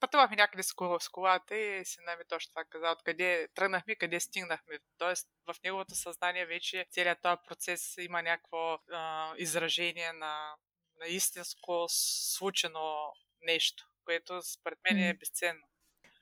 Пътувахме 0.01 0.37
някъде 0.37 0.63
с, 0.63 0.73
кола, 0.73 1.01
с 1.01 1.09
колата 1.09 1.57
и 1.57 1.85
си 1.85 1.99
ми 2.01 2.25
точно 2.29 2.51
това 2.51 2.65
каза, 2.65 2.91
откъде 2.91 3.49
тръгнахме, 3.55 3.97
къде 3.97 4.21
стигнахме. 4.21 4.79
Тоест 4.99 5.29
в 5.47 5.57
неговото 5.65 5.95
съзнание 5.95 6.47
вече 6.47 6.87
целият 6.91 7.23
този 7.23 7.37
процес 7.49 7.95
има 7.99 8.23
някакво 8.23 8.79
а, 8.93 9.33
изражение 9.39 10.13
на, 10.13 10.55
на 11.01 11.07
истинско 11.07 11.87
случено 11.89 13.13
нещо, 13.43 13.85
което 14.05 14.43
според 14.43 14.79
мен 14.91 15.03
е 15.03 15.15
безценно. 15.15 15.67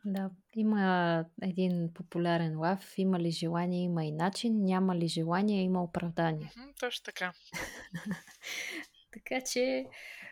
Да, 0.05 0.31
има 0.55 1.25
един 1.43 1.91
популярен 1.95 2.59
лав. 2.61 2.95
Има 2.97 3.21
ли 3.21 3.31
желание, 3.31 3.83
има 3.83 4.05
и 4.05 4.13
начин. 4.13 4.65
Няма 4.65 4.97
ли 4.97 5.09
желание, 5.09 5.63
има 5.63 5.83
оправдание. 5.83 6.53
точно 6.81 7.05
така. 7.05 7.33
така 9.13 9.41
че, 9.53 9.87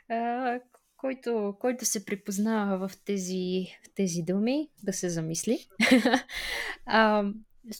а, 0.09 0.61
който, 1.03 1.57
който 1.59 1.85
се 1.85 2.05
припознава 2.05 2.88
в 2.88 3.05
тези, 3.05 3.67
в 3.87 3.95
тези 3.95 4.23
думи, 4.23 4.69
да 4.83 4.93
се 4.93 5.11
замисли. 5.11 5.67
а, 6.87 7.25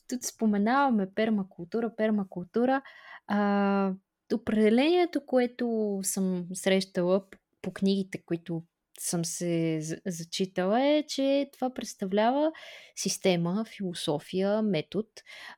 тук 0.08 0.24
споменаваме 0.24 1.11
пермакултура, 1.14 1.96
пермакултура. 1.96 2.82
А, 3.26 3.92
определението, 4.35 5.26
което 5.26 5.98
съм 6.02 6.46
срещала 6.54 7.24
по, 7.62 7.72
книгите, 7.72 8.22
които 8.26 8.62
съм 9.00 9.24
се 9.24 9.81
зачитала 10.07 10.83
е, 10.83 11.05
че 11.09 11.50
това 11.52 11.74
представлява 11.74 12.52
система, 12.96 13.64
философия, 13.76 14.62
метод 14.62 15.09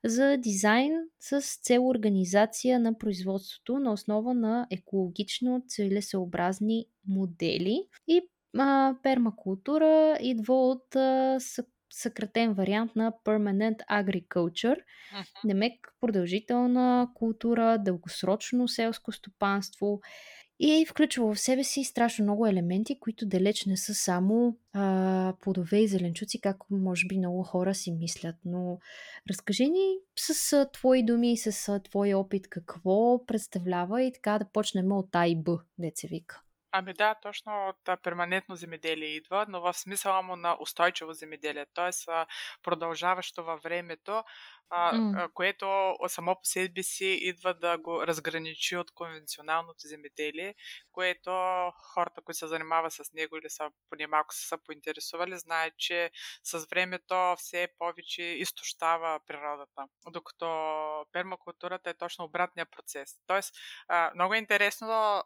за 0.05 0.37
дизайн 0.37 0.93
с 1.21 1.41
цел 1.63 1.89
организация 1.89 2.81
на 2.81 2.99
производството 2.99 3.79
на 3.79 3.93
основа 3.93 4.35
на 4.35 4.67
екологично 4.71 5.63
целесъобразни 5.69 6.87
модели. 7.09 7.83
И 8.09 8.21
а, 8.59 8.95
пермакултура 9.03 10.19
идва 10.21 10.69
от 10.69 10.97
а, 10.97 11.39
съкратен 11.95 12.53
вариант 12.53 12.97
на 12.97 13.13
Permanent 13.25 13.77
Agriculture. 13.91 14.77
Uh-huh. 14.77 15.45
Немек 15.45 15.95
продължителна 16.01 17.09
култура, 17.15 17.79
дългосрочно 17.79 18.69
селско 18.69 19.13
стопанство 19.13 20.01
и 20.73 20.87
включва 20.87 21.35
в 21.35 21.41
себе 21.41 21.65
си 21.65 21.85
страшно 21.85 22.23
много 22.23 22.47
елементи, 22.47 22.99
които 23.01 23.27
далеч 23.27 23.67
не 23.67 23.77
са 23.77 23.95
само 23.95 24.57
а, 24.73 25.35
плодове 25.41 25.79
и 25.79 25.89
зеленчуци, 25.89 26.41
както 26.41 26.67
може 26.71 27.07
би 27.07 27.19
много 27.19 27.43
хора 27.43 27.75
си 27.75 27.93
мислят. 27.93 28.37
Но 28.45 28.79
разкажи 29.31 29.69
ни 29.69 29.97
с 30.17 30.53
а, 30.53 30.71
твои 30.71 31.05
думи 31.05 31.33
и 31.33 31.37
с 31.37 31.69
а, 31.69 31.81
твой 31.83 32.15
опит 32.15 32.49
какво 32.49 33.27
представлява 33.27 34.03
и 34.03 34.13
така 34.13 34.39
да 34.39 34.45
почнем 34.53 34.93
от 34.93 35.09
А 35.13 35.27
и 35.27 35.37
Б, 35.37 35.59
деца 35.79 36.09
вика. 36.11 36.44
Ами 36.77 36.95
да, 36.95 37.15
точно 37.15 37.69
от 37.69 38.03
перманентно 38.03 38.57
земеделие 38.57 39.09
идва, 39.09 39.47
но 39.49 39.61
в 39.61 39.75
смисъла 39.75 40.23
му 40.23 40.37
на 40.37 40.57
устойчиво 40.61 41.13
земеделие, 41.13 41.67
т.е. 41.75 42.13
продължаващо 42.63 43.45
във 43.45 43.63
времето, 43.63 44.25
mm. 44.73 45.33
което 45.33 45.95
само 46.09 46.35
по 46.35 46.45
себе 46.45 46.83
си 46.83 47.07
идва 47.07 47.55
да 47.55 47.79
го 47.79 48.07
разграничи 48.07 48.77
от 48.77 48.91
конвенционалното 48.91 49.79
земеделие, 49.87 50.55
което 50.93 51.31
хората, 51.95 52.21
които 52.25 52.39
се 52.39 52.47
занимават 52.47 52.93
с 52.93 53.13
него 53.13 53.37
или 53.37 53.51
са 53.51 53.71
поне 53.91 54.07
малко 54.07 54.35
са 54.35 54.59
поинтересували, 54.59 55.39
знаят, 55.39 55.75
че 55.79 56.11
с 56.45 56.67
времето 56.71 57.35
все 57.39 57.69
повече 57.79 58.23
изтощава 58.23 59.21
природата, 59.27 59.83
докато 60.11 60.47
пермакултурата 61.13 61.91
е 61.91 61.95
точно 61.95 62.25
обратния 62.25 62.67
процес. 62.67 63.17
Тоест, 63.27 63.55
много 64.15 64.35
е 64.35 64.39
интересно, 64.39 65.23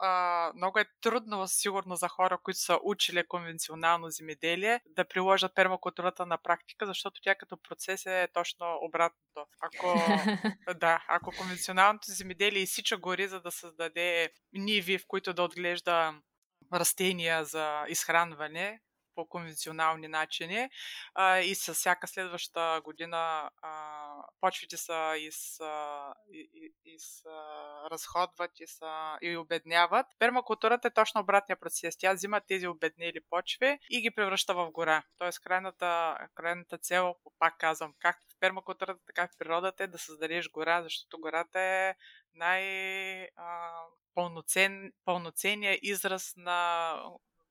много 0.55 0.79
е 0.79 0.85
трудно 1.01 1.38
сигурно 1.47 1.97
за 1.97 2.09
хора, 2.09 2.39
които 2.43 2.61
са 2.61 2.79
учили 2.83 3.27
конвенционално 3.29 4.11
земеделие, 4.11 4.81
да 4.87 5.05
приложат 5.05 5.55
пермакултурата 5.55 6.27
на 6.27 6.39
практика, 6.39 6.87
защото 6.87 7.21
тя 7.23 7.35
като 7.35 7.57
процес 7.57 8.07
е 8.07 8.29
точно 8.35 8.79
обратно 8.83 9.19
място. 9.39 9.51
Ако, 9.61 9.95
да, 10.75 11.05
ако 11.09 11.33
конвенционалното 11.39 12.11
земеделие 12.11 12.63
изсича 12.63 12.97
гори, 12.97 13.29
за 13.29 13.41
да 13.41 13.51
създаде 13.51 14.31
ниви, 14.53 14.99
в 14.99 15.07
които 15.07 15.35
да 15.35 15.43
отглежда 15.43 16.15
растения 16.73 17.45
за 17.45 17.85
изхранване, 17.89 18.81
по 19.19 19.27
конвенционални 19.27 20.09
начини 20.09 20.69
а, 21.15 21.39
и 21.39 21.55
с 21.55 21.75
всяка 21.75 22.09
следваща 22.09 22.81
година 22.85 23.51
а, 23.63 23.73
почвите 24.41 24.77
са 24.77 25.15
из, 25.19 25.61
а, 25.61 26.15
из, 26.33 26.73
из, 26.85 27.27
а, 27.27 27.91
разходват 27.91 28.51
и, 28.61 28.67
са, 28.67 29.19
и 29.23 29.37
обедняват. 29.37 30.07
Пермакултурата 30.19 30.89
е 30.89 30.95
точно 30.95 31.21
обратния 31.21 31.57
процес. 31.57 31.97
Тя 31.99 32.15
взима 32.15 32.41
тези 32.41 32.67
обеднели 32.67 33.21
почви 33.31 33.79
и 33.91 34.01
ги 34.01 34.11
превръща 34.11 34.55
в 34.55 34.71
гора. 34.71 35.03
Тоест 35.19 35.41
крайната, 35.41 36.19
крайната 36.35 36.79
цел, 36.79 37.15
пак 37.39 37.59
казвам, 37.59 37.95
както 37.99 38.25
в 38.35 38.39
пермакултурата, 38.41 39.01
така 39.07 39.27
в 39.27 39.39
природата 39.39 39.85
е 39.85 39.87
да 39.87 39.99
създадеш 39.99 40.51
гора, 40.51 40.83
защото 40.83 41.21
гората 41.21 41.61
е 41.61 41.95
най- 42.35 43.29
пълноцен, 44.15 44.93
пълноценният 45.05 45.79
израз 45.83 46.35
на 46.37 46.93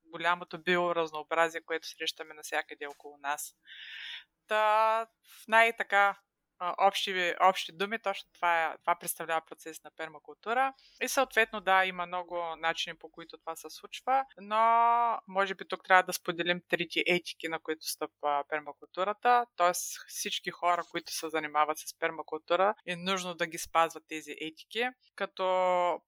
голямото 0.10 0.58
биоразнообразие, 0.58 1.62
което 1.62 1.88
срещаме 1.88 2.34
навсякъде 2.34 2.88
около 2.88 3.18
нас. 3.18 3.56
Та, 4.48 5.08
в 5.44 5.48
общи, 6.60 7.34
общи 7.42 7.72
думи, 7.72 8.00
точно 8.00 8.30
това, 8.34 8.66
е, 8.66 8.78
това 8.78 8.96
представлява 8.96 9.42
процес 9.46 9.84
на 9.84 9.92
пермакултура. 9.98 10.74
И 11.02 11.08
съответно, 11.08 11.62
да, 11.62 11.86
има 11.86 12.06
много 12.06 12.56
начини 12.58 12.98
по 12.98 13.12
които 13.12 13.38
това 13.38 13.56
се 13.56 13.70
случва, 13.70 14.26
но 14.38 14.58
може 15.28 15.56
би 15.56 15.68
тук 15.68 15.84
трябва 15.84 16.04
да 16.04 16.14
споделим 16.14 16.62
трите 16.70 17.04
етики, 17.08 17.48
на 17.48 17.60
които 17.60 17.86
стъпва 17.86 18.44
пермакултурата. 18.50 19.46
Тоест 19.56 20.06
всички 20.08 20.52
хора, 20.52 20.84
които 20.92 21.12
се 21.12 21.30
занимават 21.30 21.78
с 21.78 22.00
пермакултура, 22.00 22.76
е 22.86 22.96
нужно 22.96 23.36
да 23.36 23.48
ги 23.48 23.58
спазват 23.58 24.04
тези 24.08 24.36
етики. 24.42 24.88
Като 25.16 25.44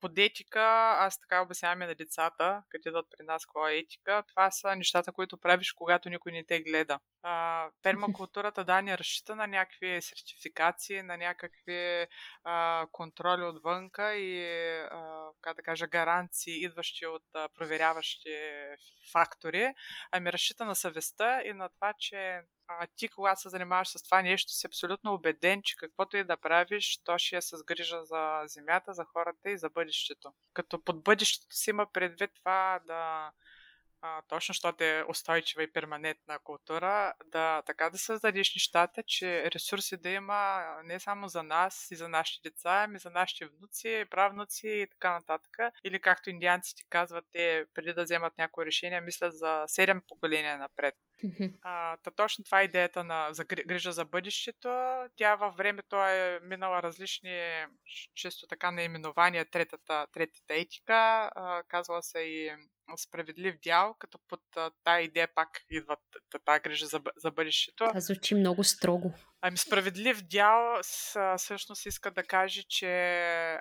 под 0.01 0.17
етика, 0.17 0.61
аз 0.99 1.19
така 1.19 1.41
обяснявам 1.41 1.79
на 1.79 1.95
децата, 1.95 2.63
като 2.69 2.89
идват 2.89 3.05
при 3.17 3.25
нас 3.25 3.45
какво 3.45 3.67
е 3.67 3.75
етика, 3.75 4.23
това 4.27 4.51
са 4.51 4.75
нещата, 4.75 5.11
които 5.11 5.37
правиш, 5.37 5.71
когато 5.71 6.09
никой 6.09 6.31
не 6.31 6.45
те 6.45 6.61
гледа. 6.61 6.99
А, 7.23 7.67
пермакултурата, 7.81 8.63
да, 8.63 8.81
не 8.81 8.97
разчита 8.97 9.35
на 9.35 9.47
някакви 9.47 10.01
сертификати 10.01 10.38
сертификации, 10.39 11.01
на 11.01 11.17
някакви 11.17 12.07
а, 12.43 12.87
контроли 12.91 13.43
отвънка 13.43 14.15
и, 14.15 14.45
а, 14.91 15.29
как 15.41 15.55
да 15.55 15.61
кажа, 15.61 15.87
гаранции, 15.87 16.63
идващи 16.63 17.05
от 17.05 17.23
а, 17.33 17.49
проверяващи 17.49 18.29
фактори, 19.11 19.73
ами 20.11 20.33
разчита 20.33 20.65
на 20.65 20.75
съвестта 20.75 21.41
и 21.45 21.53
на 21.53 21.69
това, 21.69 21.93
че 21.99 22.41
а, 22.67 22.87
ти, 22.95 23.07
когато 23.07 23.41
се 23.41 23.49
занимаваш 23.49 23.87
с 23.87 24.03
това 24.03 24.21
нещо, 24.21 24.51
си 24.51 24.67
абсолютно 24.67 25.13
убеден, 25.13 25.61
че 25.63 25.75
каквото 25.75 26.17
и 26.17 26.23
да 26.23 26.37
правиш, 26.37 26.99
то 27.03 27.17
ще 27.17 27.37
е 27.37 27.41
с 27.41 27.63
грижа 27.63 28.03
за 28.03 28.41
земята, 28.45 28.93
за 28.93 29.05
хората 29.05 29.49
и 29.49 29.57
за 29.57 29.69
бъдещето. 29.69 30.33
Като 30.53 30.83
под 30.83 31.03
бъдещето 31.03 31.55
си 31.55 31.69
има 31.69 31.91
предвид 31.91 32.31
това 32.35 32.79
да 32.87 33.31
а, 34.01 34.21
точно 34.21 34.53
защото 34.53 34.83
е 34.83 35.05
устойчива 35.09 35.63
и 35.63 35.71
перманентна 35.71 36.39
култура, 36.39 37.13
да 37.25 37.61
така 37.61 37.89
да 37.89 37.97
създадеш 37.97 38.55
нещата, 38.55 39.03
че 39.03 39.51
ресурси 39.51 39.97
да 39.97 40.09
има 40.09 40.65
не 40.83 40.99
само 40.99 41.27
за 41.27 41.43
нас 41.43 41.87
и 41.91 41.95
за 41.95 42.09
нашите 42.09 42.49
деца, 42.49 42.83
ами 42.83 42.99
за 42.99 43.09
нашите 43.09 43.45
внуци, 43.45 44.05
правнуци 44.09 44.67
и 44.67 44.87
така 44.91 45.11
нататък. 45.11 45.57
Или 45.83 45.99
както 45.99 46.29
индианците 46.29 46.83
казват, 46.89 47.25
те 47.31 47.65
преди 47.73 47.93
да 47.93 48.03
вземат 48.03 48.37
някое 48.37 48.65
решение, 48.65 49.01
мислят 49.01 49.37
за 49.37 49.65
7 49.67 50.01
поколения 50.07 50.57
напред. 50.57 50.95
А, 51.61 51.97
та 51.97 52.11
точно 52.11 52.43
това 52.43 52.61
е 52.61 52.63
идеята 52.63 53.03
на 53.03 53.27
за 53.33 53.45
грижа 53.45 53.91
за 53.91 54.05
бъдещето. 54.05 54.69
Тя 55.15 55.35
във 55.35 55.55
времето 55.55 55.95
е 55.95 56.39
минала 56.43 56.83
различни, 56.83 57.65
често 58.15 58.47
така 58.47 58.71
наименования, 58.71 59.45
третата, 59.45 60.07
третата 60.13 60.53
етика. 60.53 60.93
А, 61.35 61.63
казва 61.67 62.03
се 62.03 62.19
и 62.19 62.51
справедлив 62.97 63.59
дял, 63.63 63.95
като 63.99 64.19
под 64.27 64.41
тази 64.83 65.03
идея 65.03 65.27
пак 65.35 65.49
идва 65.69 65.97
тази 66.45 66.61
грижа 66.61 66.85
за, 66.85 67.01
за 67.17 67.31
бъдещето. 67.31 67.87
Това 67.87 67.99
звучи 67.99 68.35
много 68.35 68.63
строго. 68.63 69.13
Ами 69.41 69.57
справедлив 69.57 70.21
дял 70.21 70.79
всъщност 71.37 71.85
иска 71.85 72.11
да 72.11 72.23
каже, 72.23 72.63
че 72.63 72.89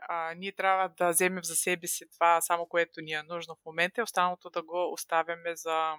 а, 0.08 0.34
ние 0.36 0.52
трябва 0.52 0.88
да 0.88 1.08
вземем 1.08 1.44
за 1.44 1.56
себе 1.56 1.86
си 1.86 2.04
това 2.14 2.40
само 2.40 2.66
което 2.66 3.00
ни 3.00 3.12
е 3.12 3.22
нужно 3.22 3.54
в 3.54 3.64
момента 3.66 4.00
и 4.00 4.02
останалото 4.02 4.50
да 4.50 4.62
го 4.62 4.92
оставяме 4.92 5.56
за 5.56 5.94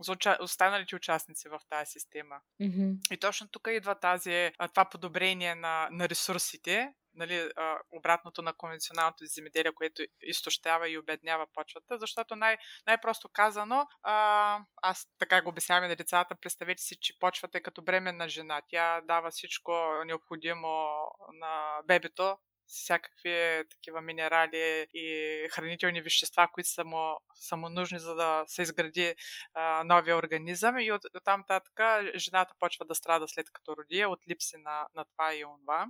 за 0.00 0.12
уча... 0.12 0.38
останалите 0.40 0.96
участници 0.96 1.48
в 1.48 1.60
тази 1.68 1.90
система. 1.90 2.40
Mm-hmm. 2.62 2.98
И 3.10 3.16
точно 3.16 3.48
тук 3.48 3.68
идва 3.70 3.94
тази, 3.94 4.52
това 4.74 4.84
подобрение 4.84 5.54
на, 5.54 5.88
на 5.90 6.08
ресурсите, 6.08 6.94
нали, 7.14 7.50
обратното 7.92 8.42
на 8.42 8.52
конвенционалното 8.52 9.24
земеделие, 9.26 9.72
което 9.74 10.02
изтощава 10.20 10.88
и 10.88 10.98
обеднява 10.98 11.46
почвата, 11.54 11.98
защото 11.98 12.36
най- 12.36 12.58
най-просто 12.86 13.28
казано, 13.28 13.86
а, 14.02 14.58
аз 14.82 15.08
така 15.18 15.42
го 15.42 15.48
обяснявам 15.48 15.88
на 15.88 15.96
децата, 15.96 16.34
представете 16.34 16.82
си, 16.82 16.96
че 17.00 17.18
почвата 17.18 17.58
е 17.58 17.60
като 17.60 17.82
бременна 17.82 18.28
жена. 18.28 18.62
Тя 18.68 19.00
дава 19.00 19.30
всичко 19.30 19.72
необходимо 20.04 20.88
на 21.32 21.80
бебето, 21.86 22.38
всякакви 22.68 23.64
такива 23.70 24.00
минерали 24.00 24.86
и 24.94 25.48
хранителни 25.50 26.02
вещества, 26.02 26.48
които 26.52 26.68
са 26.68 26.84
му, 26.84 27.16
са 27.34 27.56
му 27.56 27.68
нужни, 27.68 27.98
за 27.98 28.14
да 28.14 28.44
се 28.46 28.62
изгради 28.62 29.14
а, 29.54 29.84
новия 29.84 30.16
организъм. 30.16 30.78
И 30.78 30.92
от, 30.92 31.04
от 31.04 31.24
там 31.24 31.44
така 31.48 32.02
жената 32.16 32.54
почва 32.58 32.84
да 32.84 32.94
страда 32.94 33.28
след 33.28 33.50
като 33.52 33.76
роди 33.76 34.04
от 34.04 34.28
липси 34.28 34.56
на, 34.56 34.86
на 34.94 35.04
това 35.04 35.34
и 35.34 35.44
онова. 35.44 35.86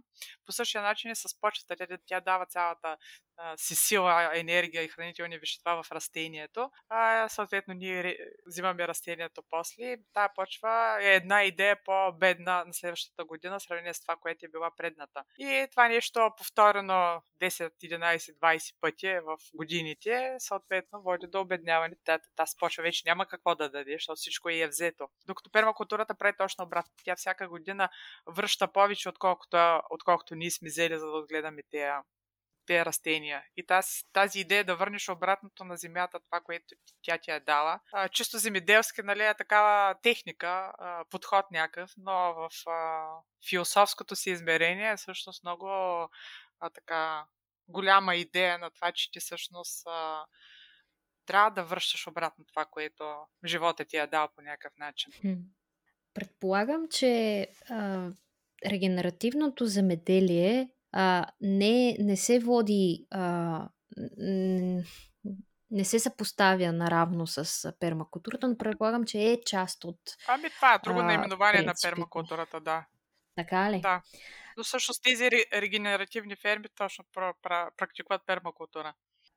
По 0.47 0.53
същия 0.53 0.83
начин 0.83 1.11
и 1.11 1.17
с 1.17 1.41
почвата, 1.41 1.77
тя, 1.77 1.99
тя 2.07 2.21
дава 2.21 2.47
цялата 2.47 2.97
си 3.57 3.75
сила, 3.75 4.31
енергия 4.35 4.83
и 4.83 4.89
хранителни 4.89 5.39
вещества 5.39 5.83
в 5.83 5.93
растението. 5.93 6.71
А, 6.89 7.29
съответно, 7.29 7.75
ние 7.75 8.17
взимаме 8.47 8.89
растението 8.89 9.43
после. 9.51 9.97
Тая 10.13 10.35
почва 10.35 10.99
е 11.01 11.15
една 11.15 11.45
идея 11.45 11.79
по-бедна 11.85 12.65
на 12.65 12.75
следващата 12.75 13.25
година, 13.25 13.61
сравнение 13.61 13.95
с 13.95 14.01
това, 14.01 14.17
което 14.17 14.47
е 14.47 14.49
била 14.49 14.71
предната. 14.77 15.25
И 15.39 15.67
това 15.71 15.89
нещо 15.89 16.31
повторено 16.37 17.23
10, 17.41 17.71
11, 17.85 18.39
20 18.39 18.75
пъти 18.81 19.19
в 19.21 19.37
годините, 19.55 20.37
съответно, 20.39 21.03
води 21.03 21.27
до 21.27 21.41
обедняване. 21.41 21.95
Тази 22.37 22.53
почва 22.59 22.83
вече 22.83 23.03
няма 23.07 23.27
какво 23.27 23.55
да 23.55 23.71
даде, 23.71 23.93
защото 23.93 24.17
всичко 24.17 24.49
е 24.49 24.67
взето. 24.67 25.09
Докато 25.27 25.51
пермакултурата 25.51 26.15
прави 26.15 26.37
точно 26.39 26.65
обратно. 26.65 26.93
Тя 27.05 27.17
всяка 27.17 27.49
година 27.49 27.89
връща 28.27 28.73
повече, 28.73 29.09
отколкото, 29.09 29.81
отколкото 29.91 30.35
ние 30.35 30.51
сме 30.51 30.69
взели, 30.69 30.99
за 30.99 31.07
да 31.07 31.13
отгледаме 31.13 31.63
тези 31.71 31.93
тези 32.69 32.85
растения. 32.85 33.43
И 33.57 33.67
тази, 33.67 33.89
тази 34.13 34.41
идея 34.41 34.65
да 34.65 34.77
върнеш 34.77 35.09
обратното 35.09 35.65
на 35.65 35.77
земята 35.77 36.21
това, 36.21 36.41
което 36.41 36.75
тя 37.03 37.19
ти 37.19 37.31
е 37.31 37.41
дала. 37.41 37.81
А, 37.93 38.09
чисто 38.09 38.39
земеделски, 38.39 39.03
нали, 39.03 39.23
е 39.23 39.35
такава 39.35 39.95
техника, 40.03 40.73
а, 40.79 41.05
подход 41.11 41.51
някакъв, 41.51 41.91
но 41.97 42.35
в 42.35 42.51
а, 42.67 43.09
философското 43.49 44.17
си 44.17 44.31
измерение 44.31 44.91
е 44.91 44.97
всъщност 44.97 45.45
много 45.45 45.69
а, 46.61 46.71
така 46.75 47.25
голяма 47.69 48.17
идея 48.17 48.59
на 48.59 48.71
това, 48.71 48.93
че 48.93 49.11
ти 49.11 49.21
всъщност 49.21 49.87
а, 49.87 50.25
трябва 51.27 51.51
да 51.51 51.65
връщаш 51.65 52.07
обратно 52.07 52.45
това, 52.45 52.65
което 52.65 53.17
живота 53.47 53.85
ти 53.85 53.97
е 53.97 54.07
дал 54.07 54.29
по 54.35 54.43
някакъв 54.43 54.79
начин. 54.79 55.13
Предполагам, 56.15 56.89
че 56.89 57.41
а, 57.71 58.11
регенеративното 58.67 59.67
земеделие 59.67 60.69
а, 60.93 61.27
не, 61.41 61.97
не 62.01 62.17
се 62.17 62.39
води, 62.39 63.07
а, 63.11 63.69
не 65.71 65.85
се 65.85 65.99
съпоставя 65.99 66.73
наравно 66.73 67.27
с 67.27 67.73
пермакултурата, 67.81 68.49
но 68.49 68.59
предполагам, 68.59 69.05
че 69.05 69.19
е 69.19 69.41
част 69.47 69.85
от. 69.85 70.01
Ами 70.29 70.51
това 70.51 70.75
е 70.75 70.79
друго 70.79 71.03
наименование 71.03 71.63
на 71.63 71.75
пермакултурата, 71.83 72.61
да. 72.61 72.87
Така 73.37 73.73
ли? 73.73 73.81
Да. 73.81 74.03
Но 74.57 74.65
всъщност 74.65 75.03
тези 75.03 75.31
регенеративни 75.53 76.37
ферми 76.37 76.67
точно 76.77 77.05
практикуват 77.77 78.23
пермакултура. 78.27 78.95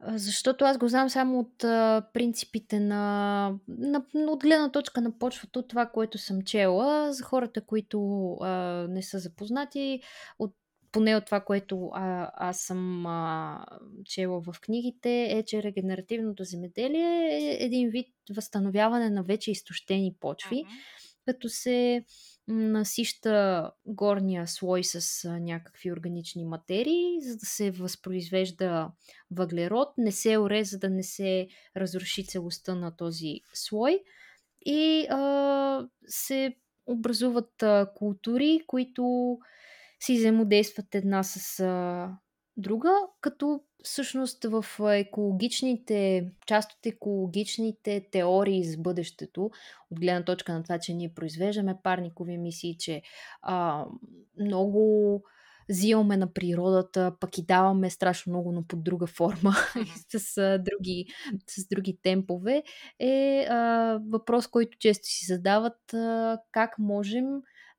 Защото 0.07 0.65
аз 0.65 0.77
го 0.77 0.87
знам 0.87 1.09
само 1.09 1.39
от 1.39 1.63
а, 1.63 2.07
принципите 2.13 2.79
на, 2.79 3.53
на, 3.67 4.03
от 4.15 4.39
гледна 4.39 4.71
точка 4.71 5.01
на 5.01 5.19
почвата, 5.19 5.59
от 5.59 5.67
това, 5.67 5.85
което 5.85 6.17
съм 6.17 6.41
чела. 6.41 7.13
За 7.13 7.23
хората, 7.23 7.65
които 7.65 8.31
а, 8.33 8.49
не 8.89 9.03
са 9.03 9.19
запознати, 9.19 10.01
от 10.39 10.55
поне 10.91 11.15
от 11.15 11.25
това, 11.25 11.39
което 11.39 11.89
а, 11.93 12.31
аз 12.33 12.59
съм 12.59 13.05
а, 13.05 13.65
чела 14.05 14.41
в 14.41 14.55
книгите, 14.61 15.23
е, 15.23 15.43
че 15.43 15.63
регенеративното 15.63 16.43
земеделие 16.43 17.29
е 17.31 17.57
един 17.59 17.89
вид 17.89 18.07
възстановяване 18.35 19.09
на 19.09 19.23
вече 19.23 19.51
изтощени 19.51 20.15
почви, 20.19 20.55
mm-hmm. 20.55 21.25
като 21.25 21.49
се 21.49 22.05
насища 22.47 23.71
горния 23.85 24.47
слой 24.47 24.83
с 24.83 25.29
някакви 25.39 25.91
органични 25.91 26.45
материи, 26.45 27.21
за 27.21 27.37
да 27.37 27.45
се 27.45 27.71
възпроизвежда 27.71 28.91
въглерод, 29.31 29.87
не 29.97 30.11
се 30.11 30.37
оре, 30.37 30.63
за 30.63 30.79
да 30.79 30.89
не 30.89 31.03
се 31.03 31.47
разруши 31.77 32.25
целостта 32.25 32.75
на 32.75 32.95
този 32.95 33.39
слой 33.53 33.99
и 34.65 35.07
а, 35.09 35.87
се 36.07 36.55
образуват 36.85 37.63
а, 37.63 37.91
култури, 37.95 38.59
които 38.67 39.37
си 40.03 40.17
взаимодействат 40.17 40.95
една 40.95 41.23
с 41.23 41.59
а, 41.59 42.09
друга, 42.57 42.93
като 43.21 43.61
всъщност 43.83 44.43
в 44.43 44.65
екологичните, 44.95 46.31
част 46.47 46.71
от 46.71 46.85
екологичните 46.85 48.07
теории 48.11 48.63
за 48.63 48.77
бъдещето, 48.77 49.51
от 49.91 49.99
гледна 49.99 50.23
точка 50.25 50.53
на 50.53 50.63
това, 50.63 50.79
че 50.79 50.93
ние 50.93 51.13
произвеждаме 51.13 51.77
парникови 51.83 52.33
емисии, 52.33 52.77
че 52.77 53.01
а, 53.41 53.85
много 54.39 55.23
взимаме 55.69 56.17
на 56.17 56.33
природата, 56.33 57.15
пък 57.19 57.37
и 57.37 57.45
даваме 57.45 57.89
страшно 57.89 58.29
много, 58.29 58.51
но 58.51 58.63
под 58.67 58.83
друга 58.83 59.07
форма, 59.07 59.53
с, 60.17 60.37
а, 60.37 60.57
други, 60.57 61.05
с 61.49 61.67
други 61.67 61.97
темпове, 62.03 62.63
е 62.99 63.45
а, 63.49 63.99
въпрос, 64.09 64.47
който 64.47 64.77
често 64.77 65.07
си 65.07 65.25
задават 65.25 65.93
а, 65.93 66.37
как 66.51 66.79
можем 66.79 67.25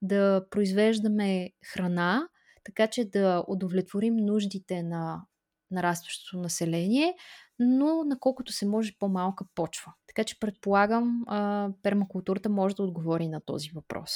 да 0.02 0.44
произвеждаме 0.50 1.50
храна, 1.72 2.28
така 2.64 2.86
че 2.86 3.04
да 3.04 3.44
удовлетворим 3.48 4.16
нуждите 4.16 4.82
на 4.82 5.22
нарастващото 5.70 6.38
население, 6.38 7.14
но 7.58 8.04
наколкото 8.04 8.52
се 8.52 8.66
може 8.66 8.92
по-малка 8.98 9.44
почва. 9.54 9.92
Така 10.06 10.24
че 10.24 10.38
предполагам, 10.40 11.22
а, 11.26 11.68
пермакултурата 11.82 12.48
може 12.48 12.76
да 12.76 12.82
отговори 12.82 13.28
на 13.28 13.40
този 13.40 13.70
въпрос 13.70 14.12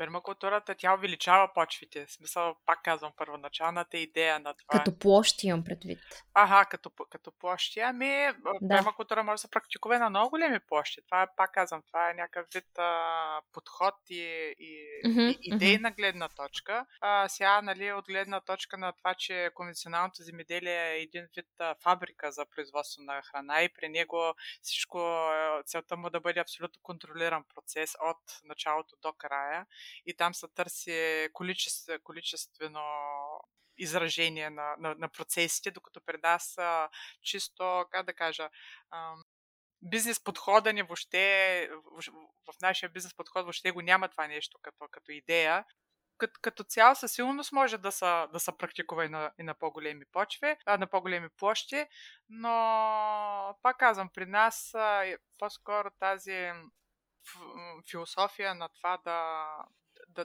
пермакултурата 0.00 0.74
тя 0.74 0.94
увеличава 0.94 1.50
почвите. 1.54 2.06
В 2.06 2.12
смисъл, 2.12 2.56
пак 2.66 2.82
казвам, 2.82 3.12
първоначалната 3.16 3.98
идея 3.98 4.38
на 4.38 4.54
това. 4.54 4.78
Като 4.78 4.98
площи 4.98 5.46
имам 5.46 5.64
предвид. 5.64 5.98
Ага, 6.34 6.64
като, 6.64 6.90
като 7.10 7.32
площи. 7.32 7.80
Ами, 7.80 8.28
да. 8.62 8.76
пермакултура 8.76 9.22
може 9.22 9.34
да 9.34 9.38
се 9.38 9.50
практикува 9.50 9.98
на 9.98 10.10
много 10.10 10.30
големи 10.30 10.60
площи. 10.60 11.00
Това 11.06 11.22
е, 11.22 11.26
пак 11.36 11.52
казвам, 11.52 11.82
това 11.86 12.10
е 12.10 12.14
някакъв 12.14 12.46
вид 12.54 12.78
а, 12.78 13.40
подход 13.52 13.94
и, 14.10 14.54
и, 14.58 15.00
mm-hmm, 15.06 15.38
и 15.40 15.54
идейна 15.54 15.90
mm-hmm. 15.90 15.96
гледна 15.96 16.28
точка. 16.28 16.86
А, 17.00 17.28
сега, 17.28 17.62
нали, 17.62 17.92
от 17.92 18.04
гледна 18.06 18.40
точка 18.40 18.78
на 18.78 18.92
това, 18.92 19.14
че 19.14 19.50
конвенционалното 19.54 20.22
земеделие 20.22 20.92
е 20.92 21.00
един 21.00 21.26
вид 21.36 21.46
а, 21.58 21.74
фабрика 21.82 22.32
за 22.32 22.46
производство 22.46 23.02
на 23.02 23.22
храна 23.22 23.62
и 23.62 23.68
при 23.68 23.88
него 23.88 24.34
всичко, 24.62 25.30
целта 25.66 25.96
му 25.96 26.10
да 26.10 26.20
бъде 26.20 26.40
абсолютно 26.40 26.82
контролиран 26.82 27.44
процес 27.54 27.94
от 28.02 28.40
началото 28.44 28.96
до 29.02 29.12
края 29.12 29.66
и 30.06 30.16
там 30.16 30.34
се 30.34 30.48
търси 30.48 31.28
количество, 31.32 31.94
количествено 32.02 32.80
изражение 33.78 34.50
на, 34.50 34.74
на, 34.78 34.94
на 34.94 35.08
процесите, 35.08 35.70
докато 35.70 36.00
при 36.00 36.16
нас 36.22 36.58
чисто, 37.22 37.84
как 37.90 38.06
да 38.06 38.12
кажа, 38.12 38.50
бизнес 39.82 40.24
подхода 40.24 40.72
ни 40.72 40.82
въобще, 40.82 41.68
в, 41.84 42.12
в 42.52 42.60
нашия 42.62 42.88
бизнес 42.88 43.14
подход 43.14 43.42
въобще 43.42 43.70
го 43.70 43.82
няма 43.82 44.08
това 44.08 44.26
нещо 44.26 44.58
като, 44.62 44.88
като 44.90 45.12
идея. 45.12 45.64
Като, 46.18 46.40
като 46.42 46.64
цяло 46.64 46.94
със 46.94 47.12
сигурност 47.12 47.52
може 47.52 47.78
да 47.78 47.92
се 47.92 48.26
да 48.32 48.40
са 48.40 48.56
практикува 48.56 49.04
и 49.04 49.08
на, 49.08 49.32
и 49.38 49.42
на 49.42 49.54
по-големи 49.54 50.04
почви, 50.12 50.56
а, 50.66 50.78
на 50.78 50.86
по-големи 50.86 51.28
площи, 51.28 51.86
но 52.28 52.50
пак 53.62 53.78
казвам, 53.78 54.10
при 54.14 54.26
нас 54.26 54.74
е 54.74 55.18
по-скоро 55.38 55.90
тази 55.98 56.52
философия 57.90 58.54
на 58.54 58.68
това 58.68 58.98
да, 59.04 59.48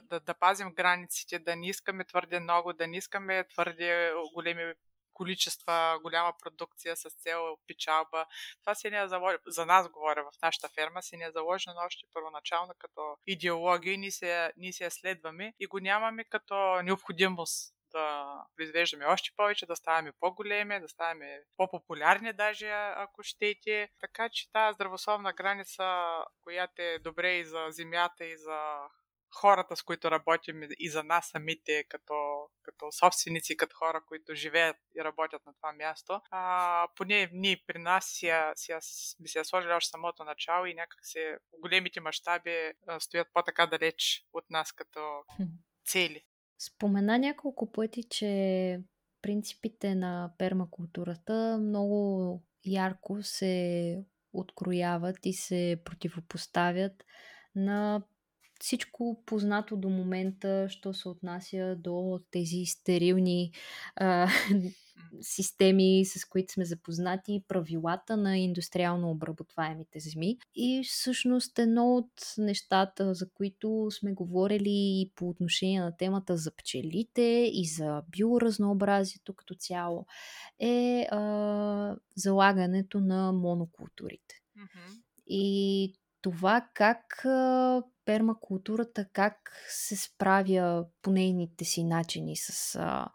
да, 0.00 0.20
да 0.20 0.34
пазим 0.34 0.74
границите, 0.74 1.38
да 1.38 1.56
не 1.56 1.68
искаме 1.68 2.04
твърде 2.04 2.40
много, 2.40 2.72
да 2.72 2.86
не 2.86 2.96
искаме 2.96 3.44
твърде 3.48 4.12
големи 4.34 4.74
количества, 5.12 5.98
голяма 6.02 6.32
продукция 6.42 6.96
с 6.96 7.10
цел 7.10 7.56
печалба. 7.66 8.26
Това 8.60 8.74
си 8.74 8.90
не 8.90 8.98
е 8.98 9.08
заложено, 9.08 9.38
за 9.46 9.66
нас 9.66 9.88
говоря 9.88 10.24
в 10.24 10.42
нашата 10.42 10.68
ферма, 10.68 11.02
си 11.02 11.16
не 11.16 11.24
е 11.24 11.30
заложено 11.30 11.76
още 11.86 12.06
първоначално 12.12 12.72
като 12.78 13.16
идеология 13.26 13.94
и 13.94 13.98
ние 13.98 14.10
се, 14.10 14.52
ние 14.56 14.72
се 14.72 14.90
следваме 14.90 15.54
и 15.60 15.66
го 15.66 15.78
нямаме 15.78 16.24
като 16.24 16.82
необходимост 16.82 17.76
да 17.92 18.26
произвеждаме 18.56 19.04
още 19.04 19.30
повече, 19.36 19.66
да 19.66 19.76
ставаме 19.76 20.12
по-големи, 20.20 20.80
да 20.80 20.88
ставаме 20.88 21.42
по-популярни 21.56 22.32
даже, 22.32 22.70
ако 22.96 23.22
щете. 23.22 23.88
Така 24.00 24.28
че 24.28 24.52
тази 24.52 24.74
здравословна 24.74 25.32
граница, 25.32 26.06
която 26.42 26.82
е 26.82 26.98
добре 26.98 27.32
и 27.32 27.44
за 27.44 27.66
земята, 27.70 28.24
и 28.24 28.36
за 28.36 28.78
хората, 29.36 29.76
с 29.76 29.82
които 29.82 30.10
работим 30.10 30.62
и 30.78 30.90
за 30.90 31.02
нас 31.02 31.28
самите, 31.28 31.84
като, 31.88 32.14
като 32.62 32.92
собственици, 32.92 33.56
като 33.56 33.76
хора, 33.76 34.02
които 34.08 34.34
живеят 34.34 34.76
и 34.96 35.04
работят 35.04 35.46
на 35.46 35.54
това 35.54 35.72
място. 35.72 36.20
А, 36.30 36.88
поне 36.96 37.30
ние 37.32 37.62
при 37.66 37.78
нас 37.78 38.04
си, 38.04 38.32
си, 38.54 38.72
си 39.26 39.38
я 39.38 39.44
сложили 39.44 39.72
още 39.72 39.90
самото 39.90 40.24
начало 40.24 40.66
и 40.66 40.74
някак 40.74 40.98
се 41.02 41.38
големите 41.58 42.00
мащаби 42.00 42.72
стоят 42.98 43.28
по-така 43.32 43.66
далеч 43.66 44.26
от 44.32 44.50
нас 44.50 44.72
като 44.72 45.24
цели. 45.86 46.24
Спомена 46.58 47.18
няколко 47.18 47.72
пъти, 47.72 48.02
че 48.10 48.80
принципите 49.22 49.94
на 49.94 50.34
пермакултурата 50.38 51.58
много 51.60 52.42
ярко 52.64 53.22
се 53.22 54.04
открояват 54.32 55.16
и 55.24 55.32
се 55.32 55.82
противопоставят 55.84 56.92
на 57.54 58.02
всичко 58.60 59.22
познато 59.26 59.76
до 59.76 59.88
момента, 59.88 60.66
що 60.68 60.94
се 60.94 61.08
отнася 61.08 61.76
до 61.78 62.20
тези 62.30 62.64
стерилни 62.66 63.52
а, 63.96 64.28
системи, 65.20 66.04
с 66.04 66.24
които 66.24 66.52
сме 66.52 66.64
запознати, 66.64 67.44
правилата 67.48 68.16
на 68.16 68.38
индустриално 68.38 69.10
обработваемите 69.10 70.00
земи. 70.00 70.38
И 70.54 70.82
всъщност 70.84 71.58
едно 71.58 71.96
от 71.96 72.34
нещата, 72.38 73.14
за 73.14 73.30
които 73.30 73.88
сме 73.90 74.12
говорили 74.12 75.00
и 75.00 75.12
по 75.14 75.28
отношение 75.28 75.80
на 75.80 75.96
темата 75.96 76.36
за 76.36 76.56
пчелите 76.56 77.50
и 77.52 77.66
за 77.66 78.02
биоразнообразието 78.16 79.34
като 79.34 79.54
цяло, 79.54 80.06
е 80.58 81.06
а, 81.10 81.96
залагането 82.16 83.00
на 83.00 83.32
монокултурите. 83.32 84.34
Mm-hmm. 84.58 85.02
И 85.26 85.92
това 86.26 86.68
как 86.74 87.24
а, 87.24 87.82
пермакултурата, 88.04 89.06
как 89.12 89.66
се 89.68 89.96
справя 89.96 90.86
по 91.02 91.10
нейните 91.10 91.64
си 91.64 91.84
начини 91.84 92.36
с 92.36 92.74
а, 92.74 93.08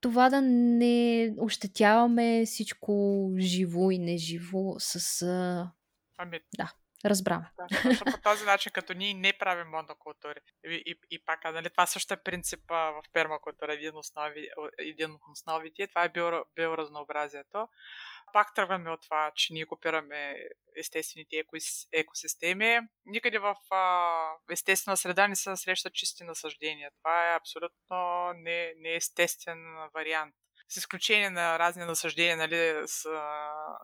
това 0.00 0.30
да 0.30 0.40
не 0.42 1.34
ощетяваме 1.38 2.42
всичко 2.46 3.30
живо 3.38 3.90
и 3.90 3.98
неживо 3.98 4.74
с... 4.78 5.22
А... 5.22 5.70
Ами, 6.18 6.40
да, 6.56 6.72
разбрам. 7.04 7.44
Да, 7.56 7.98
по 8.12 8.20
този 8.22 8.44
начин, 8.44 8.72
като 8.72 8.94
ние 8.94 9.14
не 9.14 9.32
правим 9.38 9.68
монокултури. 9.68 10.40
И, 10.64 10.82
и, 10.86 10.94
и 11.10 11.24
пак, 11.24 11.44
нали, 11.44 11.70
това 11.70 11.86
също 11.86 12.14
е 12.14 12.22
принципа 12.22 12.90
в 12.90 13.02
пермакултура, 13.12 13.74
един, 13.74 13.96
основи, 13.96 14.48
един 14.78 15.10
от 15.10 15.20
основите. 15.32 15.86
Това 15.86 16.04
е 16.04 16.12
биоразнообразието 16.56 17.68
пак 18.32 18.54
тръгваме 18.54 18.90
от 18.90 19.02
това, 19.02 19.32
че 19.34 19.52
ние 19.52 19.66
копираме 19.66 20.36
естествените 20.76 21.44
екосистеми. 21.92 22.80
Никъде 23.06 23.38
в 23.38 23.56
а, 23.70 24.34
естествена 24.50 24.96
среда 24.96 25.28
не 25.28 25.36
се 25.36 25.56
срещат 25.56 25.94
чисти 25.94 26.24
насъждения. 26.24 26.90
Това 26.98 27.32
е 27.32 27.36
абсолютно 27.36 28.32
не, 28.32 28.72
неестествен 28.76 29.58
вариант. 29.94 30.34
С 30.68 30.76
изключение 30.76 31.30
на 31.30 31.58
разни 31.58 31.84
насъждения, 31.84 32.36
нали, 32.36 32.82
с, 32.86 33.08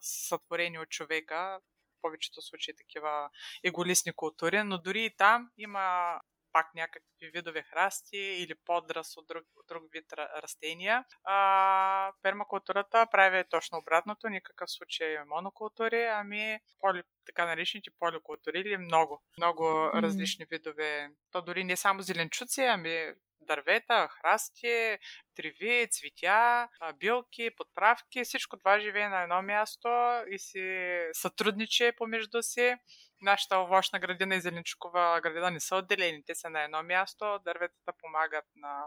сътворени 0.00 0.78
от 0.78 0.88
човека, 0.88 1.61
в 1.98 2.00
повечето 2.02 2.42
случаи 2.42 2.76
такива 2.76 3.30
еголистни 3.64 4.12
култури, 4.12 4.62
но 4.62 4.78
дори 4.78 5.04
и 5.04 5.16
там 5.16 5.50
има 5.58 6.20
пак 6.52 6.74
някакви 6.74 7.30
видове 7.34 7.62
храсти 7.62 8.16
или 8.16 8.54
подраз 8.64 9.16
от 9.16 9.26
друг, 9.26 9.44
друг 9.68 9.82
вид 9.92 10.12
растения. 10.42 11.04
А, 11.24 12.12
пермакултурата 12.22 13.06
прави 13.11 13.44
точно 13.50 13.78
обратното, 13.78 14.28
никакъв 14.28 14.70
случай 14.70 15.16
монокултури, 15.26 16.04
ами 16.04 16.58
поли, 16.80 17.02
така 17.26 17.46
наречените 17.46 17.90
поликултури 17.98 18.61
или 18.61 18.76
много, 18.76 19.22
много 19.38 19.62
mm-hmm. 19.62 20.02
различни 20.02 20.46
видове. 20.50 21.11
То 21.32 21.42
дори 21.42 21.64
не 21.64 21.76
само 21.76 22.02
зеленчуци, 22.02 22.61
ами 22.61 23.14
дървета, 23.48 24.08
храсти, 24.08 24.98
треви, 25.37 25.88
цветя, 25.90 26.68
билки, 26.94 27.50
подправки. 27.56 28.24
Всичко 28.24 28.58
това 28.58 28.80
живее 28.80 29.08
на 29.08 29.22
едно 29.22 29.42
място 29.42 29.88
и 30.30 30.38
си 30.38 30.98
сътрудниче 31.12 31.92
помежду 31.96 32.42
си. 32.42 32.77
Нашата 33.23 33.58
овощна 33.58 33.98
градина 33.98 34.35
и 34.35 34.40
зеленчукова 34.40 35.20
градина 35.20 35.50
не 35.50 35.60
са 35.60 35.77
отделени, 35.77 36.25
те 36.25 36.35
са 36.35 36.50
на 36.50 36.62
едно 36.62 36.83
място. 36.83 37.38
Дърветата 37.44 37.92
помагат 38.00 38.44
на 38.56 38.85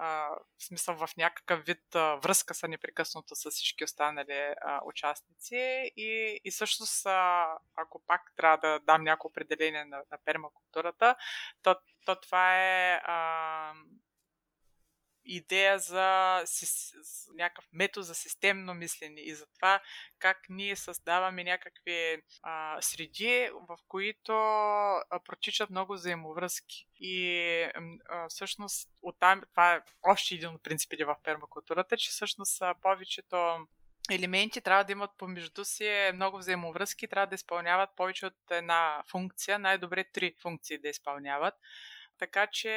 в 0.00 0.64
смисъл 0.64 0.96
в 0.96 1.08
някакъв 1.16 1.64
вид 1.64 1.94
а, 1.94 2.14
връзка 2.14 2.54
са 2.54 2.68
непрекъснато 2.68 3.34
с 3.34 3.50
всички 3.50 3.84
останали 3.84 4.54
а, 4.60 4.80
участници. 4.84 5.90
И, 5.96 6.40
и 6.44 6.50
всъщност, 6.50 7.06
а, 7.06 7.46
ако 7.76 8.02
пак 8.06 8.32
трябва 8.36 8.58
да 8.58 8.78
дам 8.78 9.04
някакво 9.04 9.28
определение 9.28 9.84
на, 9.84 10.02
на 10.10 10.18
пермакултурата, 10.24 11.16
то, 11.62 11.76
то 12.04 12.20
това 12.20 12.56
е 12.56 13.00
а, 13.04 13.72
идея 15.30 15.78
за 15.78 16.44
някакъв 17.34 17.64
метод 17.72 18.04
за 18.04 18.14
системно 18.14 18.74
мислене 18.74 19.20
и 19.20 19.34
за 19.34 19.46
това 19.46 19.80
как 20.18 20.38
ние 20.48 20.76
създаваме 20.76 21.44
някакви 21.44 22.22
а, 22.42 22.82
среди, 22.82 23.50
в 23.68 23.78
които 23.88 24.32
а, 24.32 25.20
протичат 25.24 25.70
много 25.70 25.92
взаимовръзки. 25.92 26.88
И 27.00 27.36
а, 28.08 28.28
всъщност 28.28 28.90
оттам, 29.02 29.42
това 29.50 29.74
е 29.74 29.80
още 30.02 30.34
един 30.34 30.48
от 30.48 30.62
принципите 30.62 31.04
в 31.04 31.16
пермакултурата, 31.24 31.96
че 31.96 32.10
всъщност 32.10 32.62
повечето 32.82 33.66
елементи 34.10 34.60
трябва 34.60 34.84
да 34.84 34.92
имат 34.92 35.10
помежду 35.18 35.64
си 35.64 36.10
много 36.14 36.38
взаимовръзки, 36.38 37.08
трябва 37.08 37.26
да 37.26 37.34
изпълняват 37.34 37.90
повече 37.96 38.26
от 38.26 38.50
една 38.50 39.02
функция, 39.10 39.58
най-добре 39.58 40.04
три 40.04 40.34
функции 40.42 40.78
да 40.78 40.88
изпълняват. 40.88 41.54
Така 42.20 42.46
че, 42.46 42.70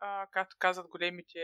а, 0.00 0.26
както 0.32 0.56
казват 0.58 0.88
големите 0.88 1.38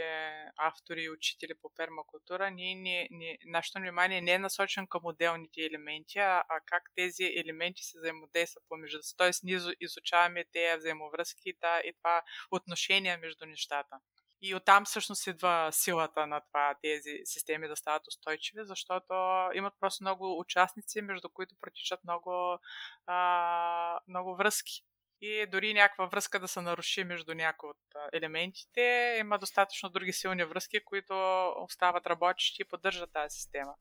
автори 0.56 1.02
и 1.02 1.10
учители 1.10 1.54
по 1.62 1.70
пермакултура, 1.76 2.50
ние, 2.50 2.74
ние, 2.74 3.08
ние, 3.10 3.38
нашето 3.46 3.78
внимание 3.78 4.20
не 4.20 4.32
е 4.32 4.38
насочено 4.38 4.86
към 4.86 5.00
отделните 5.04 5.60
елементи, 5.60 6.18
а, 6.18 6.44
а 6.48 6.60
как 6.66 6.82
тези 6.94 7.24
елементи 7.24 7.82
се 7.82 7.98
взаимодействат 7.98 8.64
помежду 8.68 9.02
си. 9.02 9.14
Тоест, 9.16 9.44
ние 9.44 9.60
изучаваме 9.80 10.44
тези 10.52 10.78
взаимовръзки 10.78 11.42
и, 11.46 11.56
и 11.84 11.92
това 12.02 12.22
отношение 12.50 13.16
между 13.16 13.46
нещата. 13.46 13.96
И 14.42 14.54
оттам 14.54 14.84
всъщност 14.84 15.26
идва 15.26 15.68
силата 15.72 16.26
на 16.26 16.40
това 16.40 16.74
тези 16.82 17.20
системи 17.24 17.68
да 17.68 17.76
стават 17.76 18.06
устойчиви, 18.06 18.64
защото 18.64 19.14
имат 19.54 19.74
просто 19.80 20.04
много 20.04 20.38
участници, 20.40 21.02
между 21.02 21.28
които 21.28 21.54
протичат 21.60 22.04
много, 22.04 22.58
а, 23.06 24.00
много 24.08 24.36
връзки 24.36 24.82
и 25.22 25.46
дори 25.46 25.74
някаква 25.74 26.06
връзка 26.06 26.40
да 26.40 26.48
се 26.48 26.60
наруши 26.60 27.04
между 27.04 27.34
някои 27.34 27.70
от 27.70 27.94
елементите, 28.12 29.16
има 29.20 29.38
достатъчно 29.38 29.88
други 29.88 30.12
силни 30.12 30.44
връзки, 30.44 30.84
които 30.84 31.14
остават 31.56 32.06
работещи 32.06 32.62
и 32.62 32.64
поддържат 32.64 33.12
тази 33.12 33.36
система. 33.36 33.74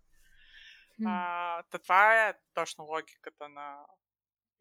Mm. 1.01 1.05
А, 1.07 1.63
това 1.71 2.29
е 2.29 2.33
точно 2.53 2.83
логиката 2.83 3.49
на, 3.49 3.77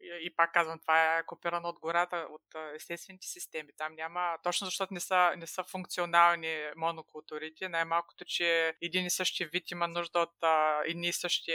и, 0.03 0.35
пак 0.35 0.53
казвам, 0.53 0.79
това 0.79 1.17
е 1.17 1.25
копирано 1.25 1.69
от 1.69 1.79
гората, 1.79 2.27
от 2.29 2.75
естествените 2.75 3.27
системи. 3.27 3.69
Там 3.77 3.95
няма, 3.95 4.37
точно 4.43 4.65
защото 4.65 4.93
не 4.93 4.99
са, 4.99 5.33
не 5.37 5.47
са 5.47 5.63
функционални 5.63 6.69
монокултурите, 6.75 7.69
най-малкото, 7.69 8.25
че 8.25 8.75
един 8.81 9.05
и 9.05 9.09
същи 9.09 9.45
вид 9.45 9.71
има 9.71 9.87
нужда 9.87 10.19
от 10.19 10.43
а, 10.43 10.81
едни 10.85 11.07
и 11.07 11.13
същи 11.13 11.51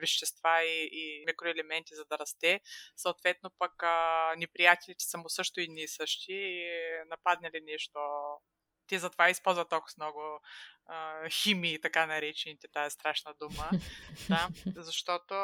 вещества 0.00 0.62
и, 0.62 0.88
и 0.92 1.24
микроелементи, 1.26 1.94
за 1.94 2.04
да 2.04 2.18
расте. 2.18 2.60
Съответно 2.96 3.50
пък 3.58 3.82
а, 3.82 4.34
неприятелите 4.36 5.04
са 5.04 5.18
му 5.18 5.28
също 5.28 5.60
едни 5.60 5.82
и 5.82 5.88
същи 5.88 6.32
и 6.32 6.70
нападне 7.06 7.50
ли 7.50 7.60
нещо 7.60 8.00
те 8.90 8.98
затова 8.98 9.30
използват 9.30 9.68
толкова 9.68 9.94
много 9.96 10.40
химии, 11.30 11.80
така 11.80 12.06
наречените, 12.06 12.68
тази 12.68 12.94
страшна 12.94 13.34
дума. 13.40 13.70
да, 14.28 14.48
защото 14.66 15.34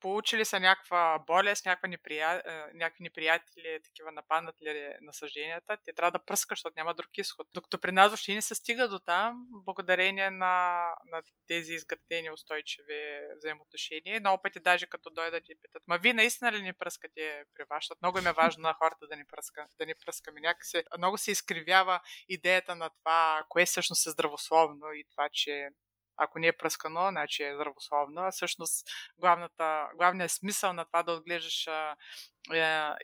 получили 0.00 0.44
са 0.44 0.60
някаква 0.60 1.18
болест, 1.26 1.66
някаква 1.66 1.88
неприя... 1.88 2.42
някакви 2.74 3.02
неприятели, 3.02 3.80
такива 3.84 4.12
нападнатели 4.12 4.94
насъжденията, 5.00 5.76
те 5.84 5.92
трябва 5.92 6.10
да 6.10 6.24
пръскат, 6.24 6.56
защото 6.58 6.74
няма 6.76 6.94
друг 6.94 7.18
изход. 7.18 7.46
Докато 7.54 7.78
при 7.78 7.92
нас 7.92 8.08
въобще 8.08 8.34
не 8.34 8.42
се 8.42 8.54
стига 8.54 8.88
до 8.88 8.98
там, 8.98 9.46
благодарение 9.50 10.30
на, 10.30 10.84
на 11.04 11.22
тези 11.46 11.72
изградени 11.72 12.30
устойчиви 12.30 13.20
взаимоотношения. 13.36 14.20
Много 14.20 14.42
пъти 14.42 14.60
даже 14.60 14.86
като 14.86 15.10
дойдат 15.10 15.48
и 15.48 15.54
питат, 15.62 15.82
ма 15.86 15.98
вие 15.98 16.12
наистина 16.12 16.52
ли 16.52 16.62
ни 16.62 16.72
пръскате 16.72 17.44
при 17.54 17.64
вас? 17.70 17.84
Защото 17.84 17.98
много 18.02 18.18
им 18.18 18.26
е 18.26 18.32
важно 18.32 18.62
на 18.62 18.74
хората 18.74 19.06
да 19.06 19.16
ни, 19.16 19.24
пръска, 19.24 19.66
да 19.78 19.86
ни 19.86 19.94
пръскаме. 20.06 20.40
Някакси 20.40 20.82
много 20.98 21.18
се 21.18 21.30
изкривява 21.30 22.00
идеята 22.28 22.74
на 22.74 22.90
това, 22.90 23.44
кое 23.48 23.66
всъщност 23.66 24.06
е 24.06 24.10
здравословно 24.10 24.63
здравословно 24.64 24.92
и 24.92 25.04
това, 25.10 25.28
че 25.32 25.68
ако 26.16 26.38
не 26.38 26.46
е 26.46 26.56
пръскано, 26.56 27.08
значи 27.10 27.42
е 27.42 27.54
здравословно. 27.54 28.20
А 28.20 28.30
всъщност 28.30 28.86
главната, 29.18 29.88
главният 29.96 30.30
смисъл 30.30 30.72
на 30.72 30.84
това 30.84 31.02
да 31.02 31.12
отглеждаш 31.12 31.68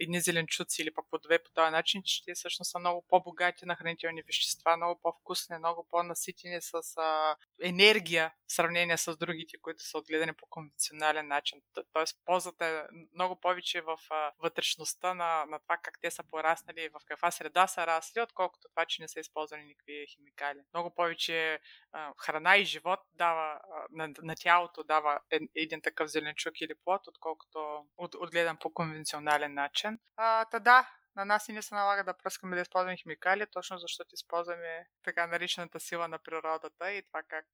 едни 0.01 0.21
зеленчуци 0.21 0.83
или 0.83 0.95
пък 0.95 1.05
плодове 1.11 1.39
по 1.39 1.51
този 1.51 1.71
начин, 1.71 2.03
че 2.05 2.25
те 2.25 2.35
всъщност 2.35 2.71
са 2.71 2.79
много 2.79 3.05
по-богати 3.09 3.67
на 3.67 3.77
хранителни 3.77 4.23
вещества, 4.23 4.77
много 4.77 5.01
по-вкусни, 5.03 5.59
много 5.59 5.87
по-наситени 5.91 6.59
с 6.61 6.73
а, 6.97 7.37
енергия 7.63 8.33
в 8.49 8.53
сравнение 8.53 8.97
с 8.97 9.17
другите, 9.17 9.59
които 9.63 9.83
са 9.83 9.99
отгледани 9.99 10.33
по 10.33 10.47
конвенционален 10.47 11.29
начин. 11.29 11.61
Тоест, 11.93 12.19
ползата 12.25 12.67
е 12.67 12.83
много 13.15 13.41
повече 13.41 13.81
в 13.81 13.99
а, 14.11 14.33
вътрешността 14.39 15.15
на, 15.15 15.45
на 15.47 15.59
това 15.59 15.77
как 15.77 15.99
те 16.01 16.11
са 16.11 16.23
пораснали, 16.31 16.89
в 16.89 17.01
каква 17.05 17.31
среда 17.31 17.67
са 17.67 17.87
расли, 17.87 18.21
отколкото 18.21 18.69
това, 18.69 18.85
че 18.87 19.03
не 19.03 19.09
са 19.09 19.21
използвали 19.21 19.63
никакви 19.65 20.07
химикали. 20.09 20.59
Много 20.75 20.95
повече 20.95 21.61
а, 21.93 22.13
храна 22.19 22.57
и 22.57 22.65
живот 22.65 23.01
дава 23.15 23.53
а, 23.53 23.87
на, 23.91 24.15
на 24.23 24.35
тялото 24.37 24.85
дава 24.85 25.21
един 25.55 25.81
такъв 25.81 26.09
зеленчук 26.11 26.61
или 26.61 26.75
плод, 26.85 27.07
отколкото 27.07 27.85
от, 27.97 28.15
отгледан 28.15 28.57
по 28.57 28.75
конвенционален 28.75 29.30
рационален 29.31 29.55
начин. 29.55 29.99
А, 30.17 30.45
та 30.45 30.59
да, 30.59 30.91
на 31.17 31.25
нас 31.25 31.49
и 31.49 31.53
не 31.53 31.63
се 31.63 31.75
налага 31.75 32.05
да 32.05 32.19
пръскаме 32.19 32.57
да 32.57 32.63
използваме 32.63 32.97
химикали, 32.97 33.47
точно 33.53 33.79
защото 33.79 34.15
използваме 34.15 34.87
така 35.03 35.27
наричаната 35.27 35.81
сила 35.81 36.09
на 36.09 36.19
природата 36.19 36.93
и 36.93 37.03
това 37.03 37.23
как 37.29 37.47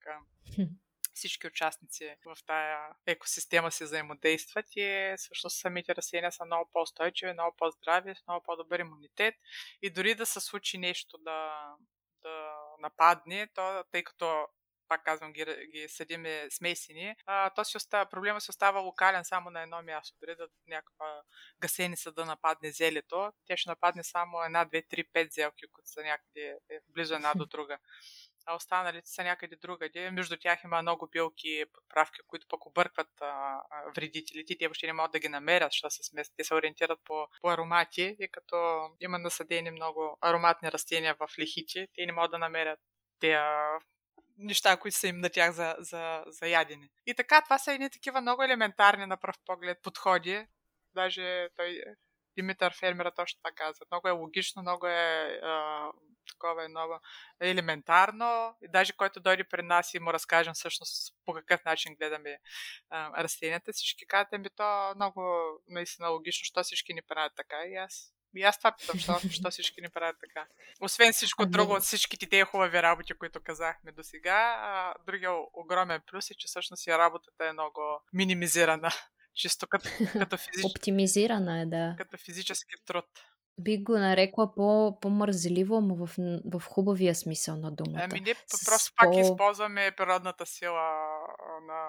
всички 1.15 1.47
участници 1.47 2.17
в 2.25 2.37
тая 2.47 2.79
екосистема 3.07 3.71
си 3.71 3.85
взаимодействат 3.85 4.67
и 4.77 5.15
всъщност 5.17 5.61
самите 5.61 5.97
растения 5.97 6.33
са 6.33 6.45
много 6.45 6.71
по-устойчиви, 6.73 7.33
много 7.33 7.57
по-здрави, 7.57 8.15
с 8.15 8.27
много 8.27 8.45
по-добър 8.45 8.79
имунитет 8.79 9.35
и 9.83 9.91
дори 9.91 10.15
да 10.15 10.27
се 10.27 10.41
случи 10.41 10.79
нещо 10.79 11.19
да, 11.19 11.71
да 12.23 12.55
нападне, 12.79 13.49
то, 13.55 13.85
тъй 13.91 14.03
като 14.03 14.47
пак 14.89 15.05
казвам, 15.05 15.33
ги, 15.33 15.45
ги 15.73 15.89
съдиме 15.89 16.47
смесени, 16.51 17.15
а, 17.27 17.51
то 17.51 17.65
си 17.65 17.77
остава, 17.77 18.11
проблема 18.11 18.41
си 18.41 18.51
остава 18.51 18.81
локален 18.81 19.25
само 19.25 19.51
на 19.51 19.63
едно 19.63 19.83
място. 19.83 20.19
Дори 20.21 20.37
да 20.37 20.49
някаква 20.67 21.23
гасеница 21.61 22.13
да 22.13 22.25
нападне 22.25 22.73
зелето, 22.73 23.33
тя 23.47 23.57
ще 23.57 23.71
нападне 23.71 24.05
само 24.05 24.43
една, 24.43 24.65
две, 24.65 24.83
три, 24.83 25.05
пет 25.13 25.33
зелки, 25.33 25.65
които 25.73 25.91
са 25.91 26.03
някъде 26.03 26.59
е, 26.71 26.79
близо 26.89 27.15
една 27.15 27.33
до 27.35 27.47
друга. 27.47 27.79
А 28.49 28.55
останалите 28.55 29.09
са 29.09 29.25
някъде 29.25 29.57
другаде. 29.57 30.11
Между 30.11 30.37
тях 30.37 30.65
има 30.65 30.83
много 30.83 31.09
билки 31.13 31.65
подправки, 31.73 32.21
които 32.27 32.47
пък 32.49 32.67
объркват 32.67 33.09
а, 33.21 33.27
а, 33.71 33.93
вредителите. 33.95 34.59
Те 34.59 34.69
въобще 34.69 34.87
не 34.87 34.93
могат 34.93 35.13
да 35.13 35.19
ги 35.19 35.29
намерят, 35.29 35.73
защото 35.73 35.95
се 35.95 36.03
смесят. 36.03 36.35
Те 36.37 36.45
се 36.45 36.55
ориентират 36.55 36.99
по, 37.05 37.29
по 37.41 37.51
аромати 37.51 38.17
и 38.21 38.29
като 38.33 38.89
има 39.01 39.19
насъдени 39.19 39.71
много 39.71 40.19
ароматни 40.21 40.73
растения 40.73 41.17
в 41.21 41.29
лихите, 41.39 41.89
те 41.95 42.07
не 42.07 42.13
могат 42.13 42.31
да 42.31 42.39
намерят 42.39 42.81
те 43.21 43.39
неща, 44.39 44.77
които 44.77 44.97
са 44.97 45.09
им 45.09 45.19
на 45.19 45.31
тях 45.31 45.53
за, 45.53 45.77
за, 45.79 46.25
за 46.27 46.47
ядене. 46.47 46.89
И 47.07 47.15
така, 47.15 47.43
това 47.43 47.59
са 47.59 47.73
едни 47.73 47.91
такива 47.91 48.21
много 48.21 48.43
елементарни 48.43 49.07
на 49.07 49.17
пръв 49.17 49.37
поглед 49.47 49.79
подходи. 49.83 50.47
Даже 50.95 51.49
той 51.57 51.83
Димитър 52.37 52.75
Фермера 52.79 53.11
точно 53.11 53.39
това 53.39 53.51
казва. 53.55 53.87
Много 53.91 54.09
е 54.09 54.11
логично, 54.11 54.63
много 54.63 54.87
е 54.87 55.41
а, 55.43 55.91
такова 56.29 56.65
е 56.65 56.69
много 56.69 57.01
елементарно. 57.41 58.57
И 58.63 58.69
даже 58.69 58.93
който 58.93 59.21
дойде 59.21 59.45
при 59.45 59.63
нас 59.63 59.95
и 59.95 59.99
му 59.99 60.13
разкажем 60.13 60.55
всъщност 60.55 61.15
по 61.25 61.33
какъв 61.33 61.65
начин 61.65 61.95
гледаме 61.95 62.39
а, 62.91 63.23
растенията, 63.23 63.73
всички 63.73 64.07
казват, 64.07 64.41
ми 64.41 64.51
то 64.57 64.93
много 64.95 65.23
наистина 65.69 66.09
логично, 66.09 66.45
що 66.45 66.63
всички 66.63 66.95
ни 66.95 67.03
правят 67.03 67.33
така. 67.37 67.65
И 67.65 67.75
аз 67.75 68.16
и 68.37 68.43
аз 68.43 68.59
това 68.59 68.73
питам, 68.73 68.99
що, 68.99 69.21
що 69.31 69.51
всички 69.51 69.81
ни 69.81 69.89
правят 69.89 70.17
така. 70.21 70.47
Освен 70.81 71.13
всичко 71.13 71.43
ами... 71.43 71.53
друго 71.53 71.73
от 71.73 71.83
всичките 71.83 72.27
тези 72.27 72.43
хубави 72.43 72.83
работи, 72.83 73.15
които 73.15 73.41
казахме 73.41 73.93
до 73.93 74.03
сега, 74.03 74.95
другия 75.07 75.31
огромен 75.53 76.01
плюс 76.11 76.31
е, 76.31 76.35
че 76.35 76.47
всъщност 76.47 76.87
и 76.87 76.91
работата 76.91 77.47
е 77.47 77.53
много 77.53 77.81
минимизирана. 78.13 78.91
Чисто 79.35 79.67
като, 79.67 79.89
като 80.13 80.37
физически. 80.37 80.67
Оптимизирана 80.67 81.61
е, 81.61 81.67
да. 81.67 81.95
Като 81.99 82.17
физически 82.17 82.75
труд. 82.87 83.05
Би 83.59 83.83
го 83.83 83.99
нарекла 83.99 84.55
по, 84.55 84.99
по-мързеливо, 85.01 85.81
но 85.81 86.07
в, 86.07 86.11
в 86.45 86.63
хубавия 86.65 87.15
смисъл 87.15 87.57
на 87.57 87.73
думата. 87.73 88.01
Ами 88.11 88.21
не, 88.21 88.35
просто 88.65 88.93
пак 88.97 89.13
по... 89.13 89.21
използваме 89.21 89.91
природната 89.97 90.47
сила 90.47 90.83
на 91.67 91.89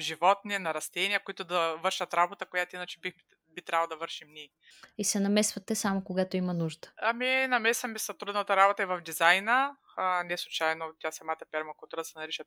животни, 0.00 0.58
на 0.58 0.74
растения, 0.74 1.24
които 1.24 1.44
да 1.44 1.76
вършат 1.76 2.14
работа, 2.14 2.46
която 2.46 2.76
иначе 2.76 3.00
бих, 3.00 3.14
би 3.54 3.62
трябвало 3.62 3.88
да 3.88 3.96
вършим 3.96 4.28
ние. 4.32 4.50
И 4.98 5.04
се 5.04 5.20
намесвате 5.20 5.74
само 5.74 6.04
когато 6.04 6.36
има 6.36 6.54
нужда. 6.54 6.92
Ами, 6.96 7.46
намесваме 7.46 7.98
са 7.98 8.14
трудната 8.14 8.56
работа 8.56 8.82
и 8.82 8.86
в 8.86 9.00
дизайна. 9.00 9.76
А, 9.96 10.22
не 10.22 10.36
случайно 10.36 10.92
тя 10.98 11.12
самата 11.12 11.36
пермакултура 11.50 12.04
се 12.04 12.18
нарича 12.18 12.44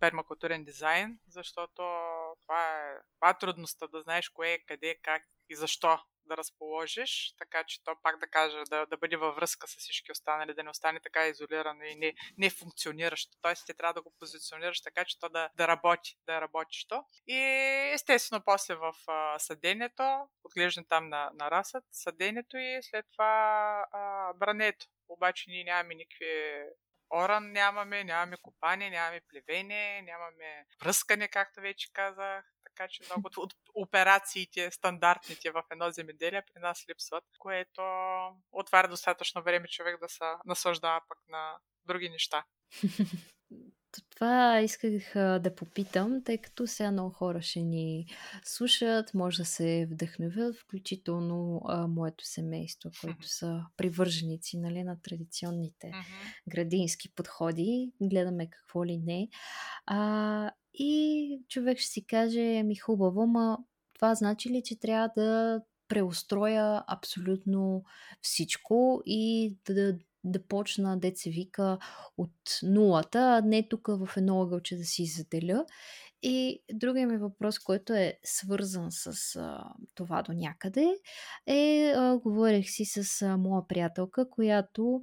пермакултурен 0.00 0.64
дизайн, 0.64 1.18
защото 1.28 1.74
това 2.42 2.62
е, 2.62 2.94
това 3.14 3.30
е 3.30 3.38
трудността 3.38 3.86
да 3.86 4.02
знаеш 4.02 4.28
кое, 4.28 4.58
къде, 4.66 4.96
как 5.02 5.22
и 5.48 5.56
защо 5.56 5.98
да 6.26 6.36
разположиш, 6.36 7.34
така 7.38 7.64
че 7.64 7.84
то 7.84 7.96
пак 8.02 8.18
да 8.20 8.26
каже, 8.26 8.62
да, 8.70 8.86
да 8.86 8.96
бъде 8.96 9.16
във 9.16 9.36
връзка 9.36 9.68
с 9.68 9.76
всички 9.76 10.12
останали, 10.12 10.54
да 10.54 10.62
не 10.62 10.70
остане 10.70 11.00
така 11.00 11.26
изолирано 11.26 11.82
и 11.84 11.96
не, 11.96 12.14
не 12.38 12.50
функциониращо. 12.50 13.36
Тоест, 13.42 13.66
ти 13.66 13.74
трябва 13.74 13.94
да 13.94 14.02
го 14.02 14.14
позиционираш 14.20 14.82
така, 14.82 15.04
че 15.04 15.18
то 15.18 15.28
да, 15.28 15.50
да 15.56 15.68
работи, 15.68 16.16
да 16.26 16.40
работи 16.40 16.86
то. 16.88 17.04
И 17.26 17.38
естествено, 17.94 18.42
после 18.44 18.74
в 18.74 18.94
а, 19.06 19.38
съдението, 19.38 20.28
отглеждане 20.44 20.86
там 20.88 21.08
на, 21.08 21.30
на 21.34 21.50
расът, 21.50 21.84
съдението 21.92 22.56
и 22.56 22.78
след 22.82 23.06
това 23.12 23.84
а, 23.92 24.32
брането. 24.32 24.86
Обаче 25.08 25.50
ние 25.50 25.64
нямаме 25.64 25.94
никакви 25.94 26.64
оран 27.10 27.52
нямаме, 27.52 28.04
нямаме 28.04 28.36
копане, 28.42 28.90
нямаме 28.90 29.20
плевене, 29.28 30.02
нямаме 30.02 30.66
пръскане, 30.78 31.28
както 31.28 31.60
вече 31.60 31.92
казах 31.92 32.44
така 32.76 32.88
че 32.88 33.02
много 33.04 33.30
от 33.36 33.54
операциите, 33.74 34.70
стандартните 34.70 35.50
в 35.50 35.62
едно 35.70 35.90
земеделие 35.90 36.42
при 36.42 36.60
нас 36.60 36.84
липсват, 36.88 37.24
което 37.38 37.82
отваря 38.52 38.88
достатъчно 38.88 39.42
време 39.42 39.68
човек 39.68 40.00
да 40.00 40.08
се 40.08 40.24
наслаждава 40.44 41.00
пък 41.08 41.18
на 41.28 41.58
други 41.84 42.08
неща. 42.08 42.44
Това 44.10 44.60
исках 44.60 45.12
да 45.14 45.54
попитам, 45.56 46.22
тъй 46.24 46.38
като 46.38 46.66
сега 46.66 46.90
много 46.90 47.10
хора 47.10 47.42
ще 47.42 47.62
ни 47.62 48.06
слушат, 48.44 49.14
може 49.14 49.38
да 49.38 49.44
се 49.44 49.88
вдъхновят, 49.90 50.56
включително 50.56 51.62
а, 51.68 51.86
моето 51.86 52.26
семейство, 52.26 52.90
които 53.00 53.28
са 53.28 53.60
привърженици 53.76 54.58
нали, 54.58 54.82
на 54.82 55.02
традиционните 55.02 55.92
градински 56.48 57.14
подходи. 57.14 57.92
Гледаме 58.00 58.50
какво 58.50 58.84
ли 58.84 58.98
не. 58.98 59.28
А, 59.86 60.50
и 60.74 61.40
човек 61.48 61.78
ще 61.78 61.90
си 61.90 62.06
каже, 62.06 62.62
ми 62.62 62.76
хубаво, 62.76 63.26
ма 63.26 63.58
това 63.94 64.14
значи 64.14 64.50
ли, 64.50 64.62
че 64.64 64.80
трябва 64.80 65.10
да 65.16 65.60
преустроя 65.88 66.84
абсолютно 66.88 67.84
всичко 68.20 69.02
и 69.06 69.54
да, 69.66 69.74
да, 69.74 69.98
да 70.24 70.46
почна, 70.46 70.98
деца 70.98 71.30
вика, 71.30 71.78
от 72.18 72.32
нулата, 72.62 73.18
а 73.18 73.40
не 73.46 73.68
тук 73.68 73.86
в 73.88 74.08
едно 74.16 74.42
ъгълче 74.42 74.76
да 74.76 74.84
си 74.84 75.06
заделя. 75.06 75.64
И 76.22 76.62
другия 76.72 77.06
ми 77.06 77.16
въпрос, 77.16 77.58
който 77.58 77.92
е 77.92 78.18
свързан 78.24 78.86
с 78.90 79.36
а, 79.36 79.64
това 79.94 80.22
до 80.22 80.32
някъде, 80.32 80.94
е, 81.46 81.92
а, 81.96 82.18
говорих 82.18 82.70
си 82.70 82.84
с 82.84 83.22
а, 83.22 83.36
моя 83.36 83.66
приятелка, 83.68 84.30
която 84.30 85.02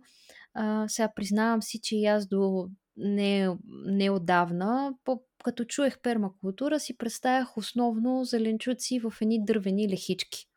а, 0.53 0.87
сега 0.87 1.11
признавам 1.15 1.61
си, 1.61 1.79
че 1.81 1.95
и 1.95 2.05
аз 2.05 2.27
до 2.27 2.69
не, 2.97 3.49
не 3.85 4.09
отдавна, 4.09 4.93
по, 5.03 5.23
като 5.43 5.65
чуех 5.65 6.01
пермакултура, 6.01 6.79
си 6.79 6.97
представях 6.97 7.57
основно 7.57 8.23
зеленчуци 8.23 8.99
в 8.99 9.13
едни 9.21 9.45
дървени 9.45 9.89
лехички. 9.89 10.47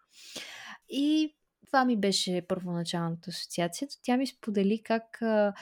И 0.89 1.35
това 1.75 1.85
ми 1.85 1.97
беше 1.97 2.43
първоначалната 2.49 3.31
асоциация. 3.31 3.89
Тя 4.03 4.16
ми 4.16 4.27
сподели 4.27 4.83
как 4.85 5.22
а, 5.22 5.55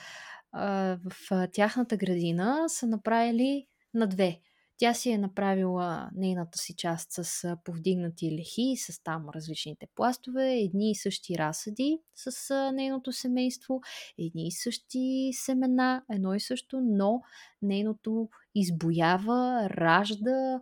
а, 0.52 0.98
в 1.04 1.48
тяхната 1.52 1.96
градина 1.96 2.64
са 2.68 2.86
направили 2.86 3.66
на 3.94 4.06
две. 4.06 4.40
Тя 4.76 4.94
си 4.94 5.10
е 5.10 5.18
направила 5.18 6.10
нейната 6.14 6.58
си 6.58 6.76
част 6.76 7.08
с 7.12 7.56
повдигнати 7.64 8.38
лехи, 8.38 8.76
с 8.76 9.02
там 9.02 9.28
различните 9.34 9.86
пластове, 9.94 10.52
едни 10.52 10.90
и 10.90 10.94
същи 10.94 11.38
разсъди 11.38 11.98
с 12.14 12.54
нейното 12.74 13.12
семейство, 13.12 13.80
едни 14.18 14.46
и 14.46 14.50
същи 14.50 15.30
семена, 15.32 16.02
едно 16.10 16.34
и 16.34 16.40
също, 16.40 16.80
но 16.80 17.22
нейното 17.62 18.28
избоява, 18.54 19.70
ражда, 19.70 20.60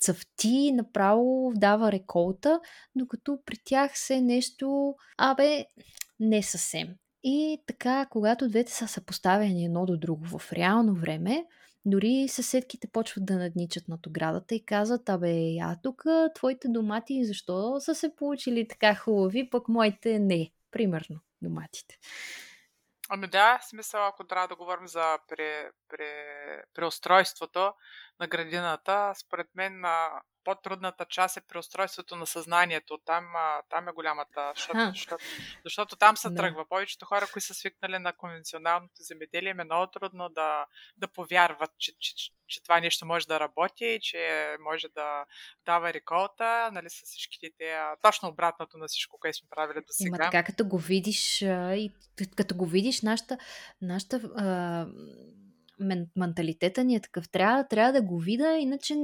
цъфти, 0.00 0.72
направо 0.72 1.52
дава 1.56 1.92
реколта, 1.92 2.60
докато 2.96 3.38
при 3.46 3.56
тях 3.64 3.98
се 3.98 4.20
нещо, 4.20 4.94
абе, 5.18 5.66
не 6.20 6.42
съвсем. 6.42 6.88
И 7.22 7.62
така, 7.66 8.06
когато 8.10 8.48
двете 8.48 8.72
са 8.72 8.88
съпоставени 8.88 9.64
едно 9.64 9.86
до 9.86 9.96
друго 9.96 10.24
в 10.24 10.52
реално 10.52 10.94
време, 10.94 11.44
дори 11.84 12.28
съседките 12.28 12.88
почват 12.92 13.26
да 13.26 13.36
надничат 13.36 13.88
над 13.88 14.06
оградата 14.06 14.54
и 14.54 14.64
казват, 14.64 15.08
абе, 15.08 15.56
а 15.62 15.76
тук 15.82 16.04
твоите 16.34 16.68
домати 16.68 17.24
защо 17.24 17.80
са 17.80 17.94
се 17.94 18.16
получили 18.16 18.68
така 18.68 18.94
хубави, 18.94 19.50
пък 19.50 19.68
моите 19.68 20.18
не, 20.18 20.50
примерно, 20.70 21.20
доматите. 21.42 21.98
Ами 23.12 23.26
да, 23.26 23.60
смисъл, 23.62 24.06
ако 24.06 24.24
трябва 24.24 24.48
да 24.48 24.56
говорим 24.56 24.88
за 24.88 25.18
пре, 25.28 25.70
пре, 25.88 26.62
преустройството 26.74 27.74
на 28.20 28.26
градината, 28.26 29.12
според 29.16 29.46
мен 29.54 29.84
по-трудната 30.44 31.04
част 31.04 31.36
е 31.36 31.40
преустройството 31.40 32.16
на 32.16 32.26
съзнанието. 32.26 32.98
Там, 33.04 33.24
там 33.70 33.88
е 33.88 33.92
голямата, 33.92 34.52
защото, 34.56 34.78
защото, 34.94 35.24
защото 35.64 35.96
там 35.96 36.16
се 36.16 36.30
да. 36.30 36.34
тръгва. 36.34 36.68
Повечето 36.68 37.06
хора, 37.06 37.26
които 37.32 37.46
са 37.46 37.54
свикнали 37.54 37.98
на 37.98 38.12
конвенционалното 38.12 39.02
земеделие, 39.02 39.50
е 39.50 39.64
много 39.64 39.86
трудно 39.86 40.28
да, 40.28 40.66
да 40.96 41.08
повярват, 41.08 41.70
че, 41.78 41.92
че, 41.98 42.14
че, 42.16 42.30
че 42.46 42.62
това 42.62 42.80
нещо 42.80 43.06
може 43.06 43.26
да 43.26 43.40
работи, 43.40 43.98
че 44.02 44.56
може 44.60 44.88
да 44.88 45.24
дава 45.64 45.92
реколта, 45.92 46.70
нали, 46.72 46.90
с 46.90 47.02
всичките 47.04 47.50
те, 47.58 47.78
точно 48.02 48.28
обратното 48.28 48.78
на 48.78 48.88
всичко, 48.88 49.18
което 49.18 49.38
сме 49.38 49.48
правили 49.50 49.78
до 49.78 49.92
сега. 49.92 50.08
Има 50.08 50.18
така, 50.18 50.44
като 50.44 50.64
го 50.64 50.78
видиш 50.78 51.42
и 51.42 51.92
като 52.36 52.54
го 52.54 52.66
видиш, 52.66 53.02
нашата, 53.02 53.38
нашата 53.82 54.16
а 54.36 54.86
менталитета 56.16 56.84
ни 56.84 56.94
е 56.94 57.00
такъв. 57.00 57.28
Трябва, 57.28 57.64
трябва 57.64 57.92
да 57.92 58.02
го 58.02 58.18
видя, 58.18 58.56
иначе 58.58 58.94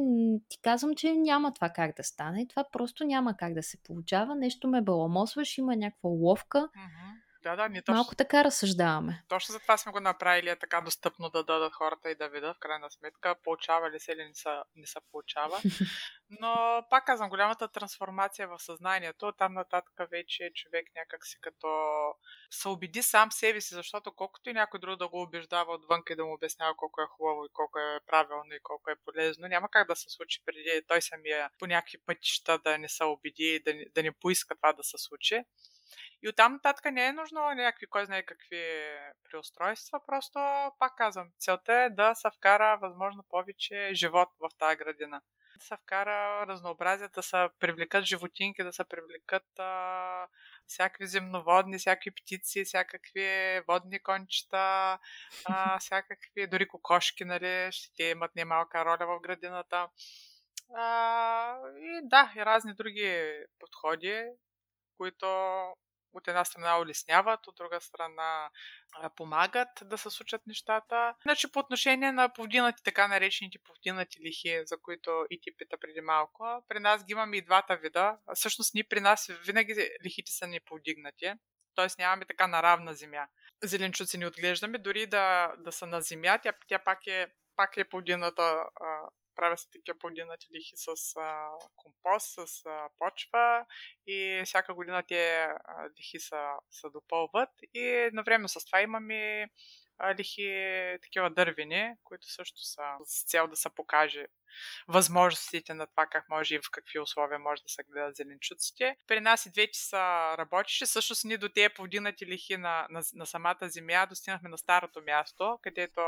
ти 0.48 0.58
казвам, 0.62 0.94
че 0.94 1.12
няма 1.12 1.52
това 1.52 1.68
как 1.68 1.96
да 1.96 2.04
стане. 2.04 2.46
Това 2.46 2.64
просто 2.72 3.04
няма 3.04 3.36
как 3.36 3.54
да 3.54 3.62
се 3.62 3.82
получава. 3.82 4.34
Нещо 4.34 4.68
ме 4.68 4.82
баламосваш, 4.82 5.58
има 5.58 5.76
някаква 5.76 6.10
ловка. 6.10 6.58
Mm-hmm. 6.58 7.25
Да, 7.46 7.56
да, 7.56 7.68
ние 7.68 7.82
точно... 7.82 7.94
Малко 7.94 8.14
така 8.14 8.44
разсъждаваме. 8.44 9.24
Точно 9.28 9.52
за 9.52 9.60
това 9.60 9.76
сме 9.76 9.92
го 9.92 10.00
направили 10.00 10.48
е 10.48 10.58
така 10.58 10.80
достъпно 10.80 11.30
да 11.30 11.44
дадат 11.44 11.72
хората 11.72 12.10
и 12.10 12.14
да 12.14 12.28
видят 12.28 12.56
в 12.56 12.58
крайна 12.58 12.90
сметка 12.90 13.34
получава 13.44 13.90
ли 13.90 14.00
се 14.00 14.12
или 14.12 14.24
не 14.24 14.34
се, 14.34 14.50
не 14.76 14.86
се 14.86 14.98
получава. 15.10 15.58
Но 16.40 16.82
пак 16.90 17.06
казвам, 17.06 17.28
голямата 17.28 17.68
трансформация 17.68 18.48
в 18.48 18.58
съзнанието, 18.58 19.32
там 19.32 19.54
нататък 19.54 20.10
вече 20.10 20.50
човек 20.54 20.86
някак 20.94 21.26
си 21.26 21.38
като 21.40 21.68
се 22.50 22.68
убеди 22.68 23.02
сам 23.02 23.32
себе 23.32 23.60
си, 23.60 23.74
защото 23.74 24.12
колкото 24.12 24.50
и 24.50 24.52
някой 24.52 24.80
друг 24.80 24.98
да 24.98 25.08
го 25.08 25.22
убеждава 25.22 25.74
отвън 25.74 26.02
и 26.10 26.16
да 26.16 26.24
му 26.24 26.34
обяснява 26.34 26.76
колко 26.76 27.00
е 27.00 27.06
хубаво 27.16 27.44
и 27.44 27.52
колко 27.52 27.78
е 27.78 28.00
правилно 28.06 28.54
и 28.54 28.60
колко 28.62 28.90
е 28.90 28.96
полезно, 29.04 29.48
няма 29.48 29.68
как 29.70 29.88
да 29.88 29.96
се 29.96 30.10
случи 30.10 30.42
преди 30.46 30.82
той 30.88 31.02
самия 31.02 31.50
по 31.58 31.66
някакви 31.66 31.98
пътища 32.06 32.58
да 32.58 32.78
не 32.78 32.88
се 32.88 33.04
убеди 33.04 33.44
и 33.44 33.62
да, 33.62 33.74
да 33.94 34.02
не 34.02 34.12
поиска 34.12 34.56
това 34.56 34.72
да 34.72 34.84
се 34.84 34.98
случи. 34.98 35.44
И 36.22 36.28
оттам 36.28 36.52
нататък 36.52 36.92
не 36.92 37.06
е 37.06 37.12
нужно 37.12 37.40
някакви, 37.40 37.86
кой 37.86 38.06
знае 38.06 38.22
какви 38.22 38.62
преустройства, 39.30 40.00
просто, 40.06 40.38
пак 40.78 40.96
казвам, 40.96 41.28
целта 41.38 41.72
е 41.72 41.90
да 41.90 42.14
се 42.14 42.28
вкара 42.36 42.78
възможно 42.82 43.24
повече 43.28 43.90
живот 43.94 44.28
в 44.40 44.48
тази 44.58 44.76
градина. 44.76 45.20
Да 45.58 45.64
се 45.64 45.76
вкара 45.76 46.46
разнообразие, 46.46 47.08
да 47.08 47.22
се 47.22 47.48
привлекат 47.58 48.04
животинки, 48.04 48.62
да 48.62 48.72
се 48.72 48.84
привлекат 48.84 49.58
а, 49.58 50.28
всякакви 50.66 51.06
земноводни, 51.06 51.78
всякакви 51.78 52.10
птици, 52.10 52.64
всякакви 52.64 53.60
водни 53.68 54.02
кончета, 54.02 54.98
а, 55.44 55.78
всякакви, 55.80 56.46
дори 56.46 56.68
кокошки, 56.68 57.24
нали, 57.24 57.68
ще 57.72 57.94
те 57.94 58.04
имат 58.04 58.36
немалка 58.36 58.84
роля 58.84 59.06
в 59.06 59.20
градината. 59.20 59.88
А, 60.74 61.58
и 61.78 62.00
да, 62.02 62.32
и 62.36 62.40
разни 62.40 62.74
други 62.74 63.32
подходи, 63.58 64.26
които 64.96 65.26
от 66.12 66.28
една 66.28 66.44
страна 66.44 66.78
улесняват, 66.78 67.46
от 67.46 67.56
друга 67.56 67.80
страна 67.80 68.50
помагат 69.16 69.68
да 69.82 69.98
се 69.98 70.10
случат 70.10 70.46
нещата. 70.46 71.14
Значи 71.22 71.52
по 71.52 71.58
отношение 71.58 72.12
на 72.12 72.32
повдинати, 72.32 72.82
така 72.84 73.08
наречените 73.08 73.58
повдинати 73.64 74.18
лихи, 74.20 74.62
за 74.64 74.76
които 74.82 75.26
и 75.30 75.40
ти 75.40 75.56
пита 75.56 75.76
преди 75.80 76.00
малко, 76.00 76.64
при 76.68 76.80
нас 76.80 77.04
ги 77.04 77.12
имаме 77.12 77.36
и 77.36 77.44
двата 77.44 77.76
вида. 77.76 78.18
Всъщност 78.34 78.74
ние 78.74 78.84
при 78.84 79.00
нас 79.00 79.30
винаги 79.46 79.90
лихите 80.04 80.32
са 80.32 80.46
ни 80.46 80.60
повдигнати, 80.60 81.32
т.е. 81.74 81.86
нямаме 81.98 82.24
така 82.24 82.46
на 82.46 82.62
равна 82.62 82.94
земя. 82.94 83.26
Зеленчуци 83.62 84.18
ни 84.18 84.26
отглеждаме, 84.26 84.78
дори 84.78 85.06
да, 85.06 85.52
да 85.58 85.72
са 85.72 85.86
на 85.86 86.00
земя, 86.00 86.38
тя, 86.42 86.52
тя 86.68 86.78
пак 86.78 87.06
е 87.06 87.26
пак 87.56 87.76
е 87.76 87.88
повдината 87.88 88.64
правя 89.36 89.56
се 89.56 89.70
такива 89.70 89.98
подинати 89.98 90.46
лихи 90.56 90.76
с 90.76 91.16
а, 91.16 91.48
компост, 91.76 92.26
с 92.34 92.66
а, 92.66 92.88
почва 92.98 93.66
и 94.06 94.42
всяка 94.44 94.74
година 94.74 95.02
те 95.08 95.48
лихи 95.98 96.20
са, 96.20 96.50
се 96.70 96.86
допълват 96.90 97.50
и 97.74 97.80
едновременно 97.80 98.48
с 98.48 98.66
това 98.66 98.80
имаме 98.82 99.50
лихи 100.18 100.48
такива 101.02 101.30
дървени, 101.30 101.94
които 102.04 102.32
също 102.32 102.58
са 102.58 102.82
с 103.04 103.24
цел 103.24 103.46
да 103.46 103.56
се 103.56 103.70
покаже 103.70 104.26
възможностите 104.88 105.74
на 105.74 105.86
това 105.86 106.06
как 106.06 106.28
може 106.28 106.54
и 106.54 106.58
в 106.58 106.70
какви 106.70 106.98
условия 106.98 107.38
може 107.38 107.62
да 107.62 107.68
се 107.68 107.82
гледат 107.82 108.16
зеленчуците. 108.16 108.96
При 109.06 109.20
нас 109.20 109.46
и 109.46 109.50
двете 109.50 109.78
са 109.78 110.34
работещи. 110.38 110.84
Всъщност 110.84 111.24
ние 111.24 111.38
до 111.38 111.48
тези 111.48 111.74
повдигнати 111.74 112.26
лихи 112.26 112.56
на, 112.56 112.86
на, 112.90 113.02
на 113.14 113.26
самата 113.26 113.56
земя 113.62 114.06
достигнахме 114.06 114.48
на 114.48 114.58
старото 114.58 115.02
място, 115.06 115.58
където, 115.62 116.00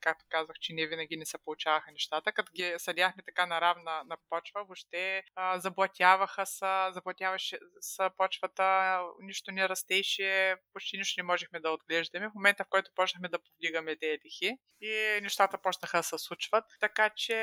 както 0.00 0.24
казах, 0.28 0.56
че 0.60 0.72
ние 0.72 0.86
винаги 0.86 1.16
не 1.16 1.26
се 1.26 1.38
получаваха 1.44 1.92
нещата. 1.92 2.32
Като 2.32 2.52
ги 2.52 2.74
съдяхме 2.78 3.22
така 3.22 3.46
на 3.46 3.60
равна 3.60 4.02
на 4.06 4.16
почва, 4.30 4.64
въобще 4.64 5.22
а, 5.34 5.60
заблатяваха 5.60 6.46
са, 6.46 6.90
заблатяваше 6.92 7.58
са 7.80 8.10
почвата, 8.16 8.98
нищо 9.20 9.52
не 9.52 9.68
растеше, 9.68 10.56
почти 10.72 10.98
нищо 10.98 11.20
не 11.20 11.26
можехме 11.26 11.60
да 11.60 11.70
отглеждаме. 11.70 12.28
В 12.28 12.34
момента, 12.34 12.64
в 12.64 12.68
който 12.68 12.90
почнахме 12.94 13.28
да 13.28 13.38
повдигаме 13.38 13.96
тези 13.96 14.18
лихи 14.26 14.56
и 14.80 15.20
нещата 15.22 15.58
почнаха 15.58 15.96
да 15.96 16.02
се 16.02 16.18
случват. 16.18 16.64
Така 16.80 17.10
че 17.16 17.34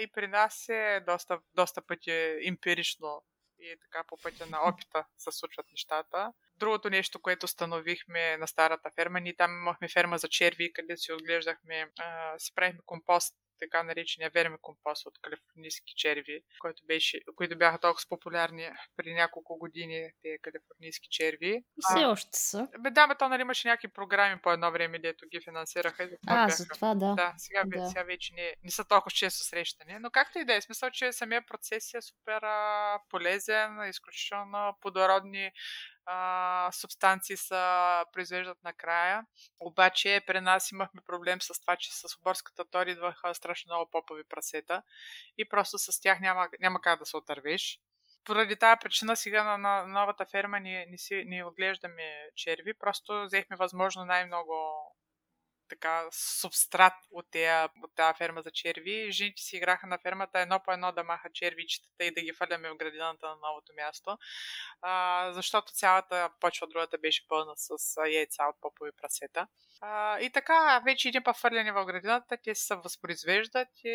и 0.00 0.10
при 0.14 0.26
нас 0.26 0.68
е 0.68 1.00
доста, 1.06 1.38
доста 1.54 1.86
пъти 1.86 2.38
емпирично 2.44 3.22
и 3.60 3.76
така 3.80 4.04
по 4.06 4.16
пътя 4.22 4.46
на 4.46 4.68
опита 4.68 5.04
се 5.18 5.32
случват 5.32 5.66
нещата. 5.70 6.32
Другото 6.56 6.90
нещо, 6.90 7.22
което 7.22 7.44
установихме 7.44 8.36
на 8.36 8.46
старата 8.46 8.90
ферма, 8.94 9.20
ние 9.20 9.36
там 9.36 9.50
имахме 9.50 9.88
ферма 9.88 10.18
за 10.18 10.28
черви, 10.28 10.72
където 10.72 11.00
си 11.00 11.12
отглеждахме, 11.12 11.90
а, 11.98 12.38
си 12.38 12.54
правихме 12.54 12.80
компост 12.86 13.36
така 13.58 13.82
наречения 13.82 14.30
вермикомпост 14.34 15.06
от 15.06 15.18
калифорнийски 15.22 15.94
черви, 15.96 16.42
който 16.58 16.82
беше, 16.86 17.20
които 17.36 17.58
бяха 17.58 17.78
толкова 17.78 18.04
популярни 18.08 18.70
преди 18.96 19.14
няколко 19.14 19.58
години, 19.58 20.10
тези 20.22 20.38
калифорнийски 20.42 21.08
черви. 21.10 21.50
И 21.50 21.80
все 21.90 22.04
а, 22.04 22.08
още 22.08 22.38
са. 22.38 22.68
Бе, 22.78 22.90
да, 22.90 23.06
бе, 23.06 23.14
то 23.14 23.28
нали 23.28 23.42
имаше 23.42 23.68
някакви 23.68 23.88
програми 23.88 24.40
по 24.42 24.52
едно 24.52 24.72
време, 24.72 24.98
дето 24.98 25.26
ги 25.28 25.40
финансираха. 25.44 26.04
И 26.04 26.16
а, 26.26 26.46
бяха. 26.46 26.56
за 26.56 26.68
това 26.68 26.94
да. 26.94 27.14
Да, 27.14 27.34
сега, 27.36 27.62
да. 27.66 27.86
сега 27.86 28.02
вече 28.02 28.34
не, 28.34 28.54
не 28.64 28.70
са 28.70 28.84
толкова 28.84 29.10
често 29.10 29.44
срещани. 29.44 29.98
Но 30.00 30.10
както 30.10 30.38
и 30.38 30.44
да 30.44 30.54
е, 30.54 30.60
смисъл, 30.60 30.90
че 30.90 31.12
самия 31.12 31.46
процес 31.46 31.94
е 31.94 32.02
супер 32.02 32.42
а, 32.42 32.98
полезен, 33.10 33.88
изключително 33.88 34.76
плодородни 34.80 35.50
субстанции 36.72 37.36
се 37.36 37.54
произвеждат 38.12 38.58
накрая. 38.64 39.26
Обаче 39.60 40.22
при 40.26 40.40
нас 40.40 40.70
имахме 40.70 41.00
проблем 41.06 41.40
с 41.40 41.60
това, 41.60 41.76
че 41.76 41.94
с 41.94 42.16
оборската 42.20 42.64
тори 42.70 42.90
идваха 42.90 43.34
страшно 43.34 43.74
много 43.74 43.90
попови 43.90 44.22
прасета 44.28 44.82
и 45.38 45.48
просто 45.48 45.78
с 45.78 46.00
тях 46.00 46.20
няма, 46.20 46.48
няма 46.60 46.80
как 46.80 46.98
да 46.98 47.06
се 47.06 47.16
отървеш. 47.16 47.80
Поради 48.24 48.56
тази 48.56 48.78
причина 48.80 49.16
сега 49.16 49.44
на, 49.44 49.58
на 49.58 49.86
новата 49.86 50.26
ферма 50.26 50.60
ни, 50.60 50.86
ни, 50.86 50.98
си, 50.98 51.24
ни 51.26 51.44
отглеждаме 51.44 52.30
черви, 52.36 52.74
просто 52.74 53.24
взехме 53.24 53.56
възможно 53.56 54.04
най-много 54.04 54.54
така 55.68 56.04
субстрат 56.12 56.92
от, 57.10 57.30
тея, 57.30 57.68
от 57.82 57.94
тази 57.94 58.16
ферма 58.18 58.42
за 58.42 58.50
черви. 58.50 59.12
Жените 59.12 59.42
си 59.42 59.56
играха 59.56 59.86
на 59.86 59.98
фермата 59.98 60.40
едно 60.40 60.60
по 60.64 60.72
едно 60.72 60.92
да 60.92 61.04
махат 61.04 61.34
червичетата 61.34 62.04
и 62.04 62.14
да 62.14 62.20
ги 62.20 62.32
фърляме 62.32 62.70
в 62.70 62.76
градината 62.76 63.26
на 63.26 63.36
новото 63.36 63.72
място, 63.76 64.18
а, 64.82 65.32
защото 65.32 65.72
цялата 65.72 66.30
почва 66.40 66.66
другата 66.66 66.98
беше 66.98 67.28
пълна 67.28 67.52
с 67.56 67.96
яйца 68.10 68.44
от 68.44 68.60
попови 68.60 68.90
прасета. 69.02 69.46
А, 69.80 70.20
и 70.20 70.30
така, 70.30 70.82
вече 70.84 71.08
един 71.08 71.22
път 71.22 71.36
фърляне 71.36 71.72
в 71.72 71.84
градината, 71.84 72.36
те 72.44 72.54
се 72.54 72.74
възпроизвеждат 72.74 73.68
и 73.84 73.90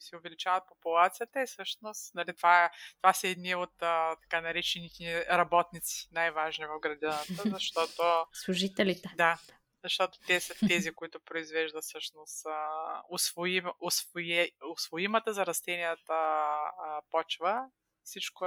се 0.00 0.16
увеличават 0.16 0.68
популацията 0.68 1.42
и 1.42 1.46
всъщност 1.46 2.14
нали, 2.14 2.36
това, 2.36 2.70
това 2.96 3.12
са 3.12 3.28
едни 3.28 3.54
от 3.54 3.82
а, 3.82 4.16
така 4.16 4.40
наречените 4.40 5.26
работници, 5.30 6.08
най-важни 6.12 6.66
в 6.66 6.80
градината, 6.80 7.42
защото... 7.44 8.26
Служителите. 8.32 9.14
Да, 9.16 9.38
защото 9.84 10.18
те 10.26 10.40
са 10.40 10.54
тези, 10.68 10.90
които 10.90 11.20
произвеждат 11.20 11.84
всъщност 11.84 12.46
усвоим, 13.10 13.64
усвои, 13.80 14.50
усвоимата 14.70 15.32
за 15.32 15.46
растенията 15.46 16.14
почва 17.10 17.70
всичко, 18.08 18.46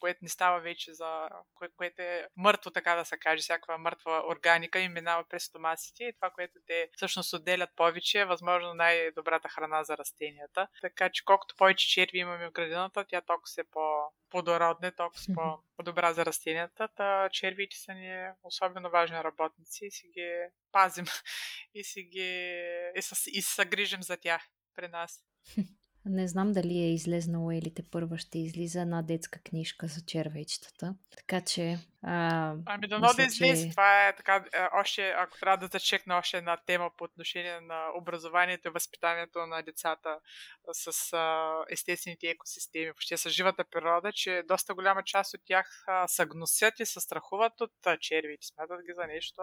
което 0.00 0.18
не 0.22 0.28
става 0.28 0.60
вече 0.60 0.94
за 0.94 1.28
кое, 1.54 1.68
което 1.76 2.02
е 2.02 2.28
мъртво, 2.36 2.70
така 2.70 2.94
да 2.94 3.04
се 3.04 3.18
каже, 3.18 3.42
всякаква 3.42 3.78
мъртва 3.78 4.24
органика 4.28 4.80
и 4.80 4.88
минава 4.88 5.24
през 5.28 5.44
стомасите 5.44 6.04
и 6.04 6.12
това, 6.12 6.30
което 6.30 6.58
те 6.66 6.88
всъщност 6.96 7.32
отделят 7.32 7.70
повече 7.76 8.20
е 8.20 8.24
възможно 8.24 8.74
най-добрата 8.74 9.48
храна 9.48 9.84
за 9.84 9.96
растенията. 9.96 10.68
Така 10.80 11.10
че 11.10 11.24
колкото 11.24 11.56
повече 11.56 11.88
черви 11.88 12.18
имаме 12.18 12.48
в 12.48 12.52
градината, 12.52 13.04
тя 13.08 13.20
толкова 13.20 13.46
се 13.46 13.64
по 13.70 14.12
плодородна, 14.30 14.92
толкова 14.92 15.58
по-добра 15.76 16.12
за 16.12 16.26
растенията. 16.26 16.88
Та 16.96 17.28
червите 17.32 17.76
са 17.76 17.94
ни 17.94 18.30
особено 18.42 18.90
важни 18.90 19.24
работници 19.24 19.86
и 19.86 19.90
си 19.90 20.08
ги 20.14 20.46
пазим 20.72 21.04
и 21.74 21.84
си 21.84 22.02
ги 22.02 22.58
и, 22.96 23.02
се, 23.02 23.30
и 23.30 23.42
се 23.42 23.64
грижим 23.64 24.02
за 24.02 24.16
тях 24.16 24.42
при 24.74 24.88
нас. 24.88 25.24
Не 26.06 26.28
знам 26.28 26.52
дали 26.52 26.78
е 26.78 26.94
излезнала 26.94 27.56
или 27.56 27.70
те 27.70 27.82
първа 27.82 28.18
ще 28.18 28.38
излиза 28.38 28.80
една 28.80 29.02
детска 29.02 29.40
книжка 29.40 29.86
за 29.86 30.00
червейчетата. 30.00 30.94
Така 31.16 31.40
че 31.40 31.78
а, 32.04 32.54
ами 32.66 32.88
да 32.88 32.98
да 32.98 33.22
излезе. 33.22 33.66
Че... 33.66 33.70
Това 33.70 34.08
е 34.08 34.16
така, 34.16 34.44
е, 34.52 34.68
още, 34.74 35.10
ако 35.10 35.38
трябва 35.38 35.56
да 35.56 35.66
зачекна 35.72 36.18
още 36.18 36.36
една 36.36 36.56
тема 36.56 36.90
по 36.96 37.04
отношение 37.04 37.60
на 37.60 37.88
образованието 38.00 38.68
и 38.68 38.70
възпитанието 38.70 39.46
на 39.46 39.62
децата 39.62 40.18
с 40.72 41.12
а, 41.12 41.54
естествените 41.70 42.26
екосистеми, 42.26 42.86
въобще 42.86 43.16
с 43.16 43.30
живата 43.30 43.64
природа, 43.64 44.12
че 44.12 44.42
доста 44.48 44.74
голяма 44.74 45.02
част 45.04 45.34
от 45.34 45.40
тях 45.44 45.84
а, 45.86 46.08
се 46.08 46.26
гносят 46.26 46.80
и 46.80 46.86
се 46.86 47.00
страхуват 47.00 47.60
от 47.60 47.86
а, 47.86 47.96
червите. 48.00 48.46
Смятат 48.46 48.82
ги 48.86 48.92
за 48.96 49.06
нещо 49.06 49.42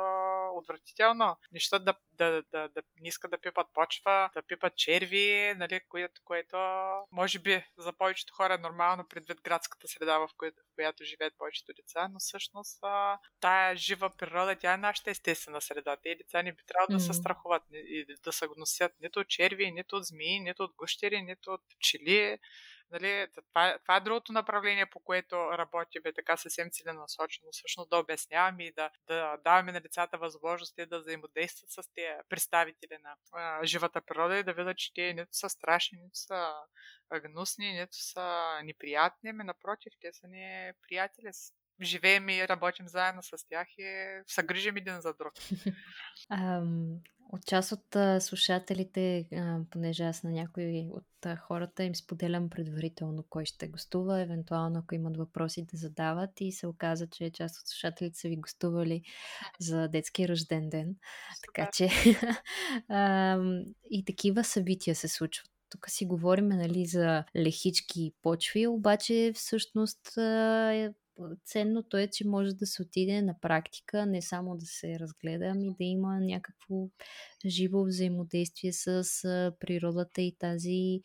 отвратително. 0.55 1.37
Нещо 1.51 1.79
да, 1.79 1.93
да, 2.13 2.31
да, 2.31 2.43
да, 2.51 2.69
да 2.69 2.81
не 3.01 3.07
искат 3.07 3.31
да 3.31 3.37
пипат 3.37 3.67
почва, 3.73 4.29
да 4.33 4.41
пипат 4.41 4.75
черви, 4.75 5.53
нали, 5.57 5.81
което, 5.89 6.21
което 6.23 6.57
може 7.11 7.39
би 7.39 7.63
за 7.77 7.93
повечето 7.93 8.33
хора 8.33 8.53
е 8.53 8.57
нормално 8.57 9.07
предвид 9.09 9.41
градската 9.41 9.87
среда, 9.87 10.17
в 10.17 10.29
която, 10.37 10.57
в 10.57 10.75
която 10.75 11.03
живеят 11.03 11.33
повечето 11.37 11.73
деца, 11.75 12.07
но 12.11 12.19
също 12.19 12.48
всъщност 12.49 12.79
а, 12.83 13.19
тая 13.39 13.75
жива 13.75 14.09
природа, 14.09 14.55
тя 14.55 14.73
е 14.73 14.77
нашата 14.77 15.09
естествена 15.11 15.61
среда. 15.61 15.97
Те 16.03 16.15
деца 16.15 16.43
не 16.43 16.51
би 16.51 16.63
трябвало 16.67 16.97
да 16.97 16.99
се 16.99 17.13
страхуват 17.13 17.63
и 17.71 18.05
да 18.23 18.31
се 18.31 18.47
гносят 18.55 18.91
нито 19.01 19.19
от 19.19 19.27
черви, 19.27 19.71
нито 19.71 19.95
от 19.95 20.05
змии, 20.05 20.39
нито 20.39 20.63
от 20.63 20.73
гущери, 20.77 21.21
нито 21.21 21.51
от 21.51 21.61
пчели. 21.79 22.39
Нали, 22.91 23.27
това, 23.35 23.77
това 23.81 23.95
е 23.95 24.01
другото 24.01 24.31
направление, 24.31 24.85
по 24.85 24.99
което 24.99 25.35
работи 25.35 25.99
бе 25.99 26.13
така 26.13 26.37
съвсем 26.37 26.69
целенасочено. 26.71 27.51
Всъщност 27.51 27.89
да 27.89 27.97
обясняваме 27.97 28.63
и 28.63 28.71
да, 28.71 28.89
да 29.07 29.37
даваме 29.43 29.71
на 29.71 29.81
децата 29.81 30.17
възможности 30.17 30.85
да 30.85 30.99
взаимодействат 30.99 31.69
с 31.69 31.93
тези 31.95 32.07
представители 32.29 32.97
на 33.03 33.15
а, 33.33 33.65
живата 33.65 34.01
природа 34.01 34.37
и 34.37 34.43
да 34.43 34.53
видят, 34.53 34.77
че 34.77 34.93
те 34.93 35.13
нито 35.13 35.29
са 35.31 35.49
страшни, 35.49 35.97
нито 36.01 36.17
са 36.17 36.53
гнусни, 37.23 37.79
нито 37.79 37.97
са 37.97 38.59
неприятни, 38.63 39.29
ами 39.29 39.43
напротив, 39.43 39.93
те 40.01 40.13
са 40.13 40.27
ни 40.27 40.71
приятели 40.87 41.33
живеем 41.81 42.29
и 42.29 42.47
работим 42.47 42.87
заедно 42.87 43.23
с 43.23 43.47
тях 43.49 43.67
и 43.77 44.05
се 44.27 44.43
грижим 44.43 44.77
един 44.77 45.01
за 45.01 45.13
друг. 45.13 45.33
от 47.33 47.45
част 47.45 47.71
от 47.71 48.23
слушателите, 48.23 49.27
понеже 49.69 50.03
аз 50.03 50.23
на 50.23 50.31
някои 50.31 50.89
от 50.91 51.37
хората 51.39 51.83
им 51.83 51.95
споделям 51.95 52.49
предварително 52.49 53.25
кой 53.29 53.45
ще 53.45 53.67
гостува, 53.67 54.21
евентуално 54.21 54.79
ако 54.79 54.95
имат 54.95 55.17
въпроси 55.17 55.65
да 55.65 55.77
задават 55.77 56.41
и 56.41 56.51
се 56.51 56.67
оказа, 56.67 57.07
че 57.07 57.31
част 57.31 57.61
от 57.61 57.67
слушателите 57.67 58.19
са 58.19 58.27
ви 58.27 58.35
гостували 58.35 59.01
за 59.59 59.87
детски 59.87 60.27
рожден 60.27 60.69
ден. 60.69 60.95
Така 61.45 61.69
че 61.73 61.85
и 63.91 64.05
такива 64.05 64.43
събития 64.43 64.95
се 64.95 65.07
случват 65.07 65.49
тук 65.69 65.89
си 65.89 66.05
говорим 66.05 66.47
нали, 66.47 66.85
за 66.85 67.23
лехички 67.37 68.13
почви, 68.21 68.67
обаче 68.67 69.31
всъщност 69.35 70.17
е, 70.17 70.93
ценното 71.45 71.97
е, 71.97 72.07
че 72.07 72.27
може 72.27 72.53
да 72.53 72.65
се 72.65 72.81
отиде 72.81 73.21
на 73.21 73.35
практика, 73.41 74.05
не 74.05 74.21
само 74.21 74.57
да 74.57 74.65
се 74.65 74.99
разгледа, 74.99 75.45
ами 75.45 75.69
да 75.69 75.83
има 75.83 76.19
някакво 76.19 76.87
живо 77.45 77.83
взаимодействие 77.83 78.73
с 78.73 79.03
природата 79.59 80.21
и 80.21 80.35
тази 80.39 81.01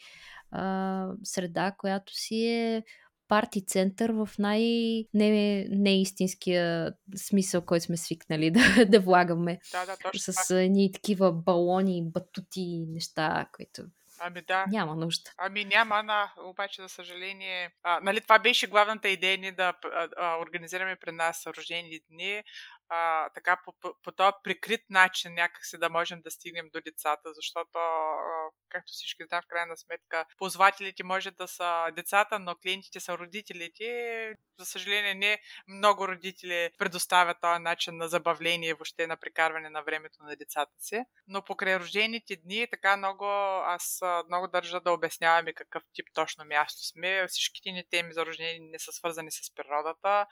а, 0.51 1.09
среда, 1.25 1.75
която 1.79 2.15
си 2.15 2.47
е 2.47 2.83
парти 3.29 3.67
център 3.67 4.11
в 4.11 4.29
най-неистинския 4.39 6.95
не 7.09 7.19
смисъл, 7.19 7.62
който 7.62 7.85
сме 7.85 7.97
свикнали 7.97 8.51
да, 8.77 8.87
да 8.89 9.01
влагаме. 9.01 9.59
Да, 9.73 9.87
да, 9.87 9.97
точно. 10.03 10.33
С 10.33 10.51
едни 10.51 10.93
такива 10.93 11.33
балони, 11.33 12.11
батути, 12.11 12.85
неща, 12.89 13.49
които 13.53 13.83
Ами 14.27 14.43
да. 14.43 14.64
Няма 14.68 14.97
нужда. 14.97 15.31
Ами 15.39 15.64
няма, 15.64 16.03
на, 16.03 16.33
обаче, 16.39 16.83
за 16.83 16.89
съжаление. 16.89 17.70
А, 17.83 18.01
нали, 18.01 18.20
това 18.20 18.39
беше 18.39 18.66
главната 18.66 19.09
идея 19.09 19.39
ни 19.39 19.53
да 19.53 19.75
а, 19.85 20.09
а, 20.16 20.39
организираме 20.39 20.97
при 20.97 21.12
нас 21.12 21.47
рождени 21.47 22.01
дни. 22.11 22.43
А, 22.89 23.28
така 23.35 23.61
по, 23.64 23.72
по, 23.80 23.95
по 24.03 24.12
този 24.12 24.32
прикрит 24.43 24.80
начин 24.91 25.35
някакси 25.35 25.78
да 25.78 25.91
можем 25.91 26.20
да 26.22 26.30
стигнем 26.30 26.68
до 26.72 26.80
децата, 26.80 27.35
защото, 27.35 27.78
а, 27.78 28.51
както 28.68 28.93
всички 28.93 29.24
знаем, 29.24 29.43
в 29.43 29.49
крайна 29.49 29.76
сметка, 29.76 30.24
ползвателите 30.39 31.05
може 31.05 31.30
да 31.30 31.49
са 31.49 31.87
децата, 31.97 32.39
но 32.39 32.55
клиентите 32.55 33.01
са 33.01 33.18
родителите. 33.18 34.35
За 34.59 34.66
съжаление, 34.66 35.14
не 35.14 35.39
много 35.68 36.09
родители 36.09 36.70
предоставят 36.78 37.37
този 37.41 37.62
начин 37.62 37.97
на 37.97 38.09
забавление 38.09 38.70
и 38.70 38.72
въобще 38.72 39.07
на 39.07 39.16
прекарване 39.16 39.70
на 39.70 39.82
времето 39.82 40.22
на 40.22 40.37
децата 40.37 40.72
си. 40.78 41.05
Но 41.26 41.43
покрай 41.43 41.78
рождените 41.78 42.37
дни, 42.37 42.66
така 42.70 42.97
много, 42.97 43.24
аз 43.64 44.01
много 44.28 44.49
държа 44.49 44.80
да 44.80 44.93
обясняваме 44.93 45.53
какъв 45.53 45.82
тип 45.93 46.07
точно 46.14 46.45
място 46.45 46.87
сме. 46.87 47.26
Всичките 47.28 47.72
ни 47.72 47.85
теми 47.91 48.12
за 48.12 48.26
рождение 48.26 48.59
не 48.61 48.78
са 48.78 48.93
свързани 48.93 49.30
с 49.30 49.55
природата. 49.55 50.26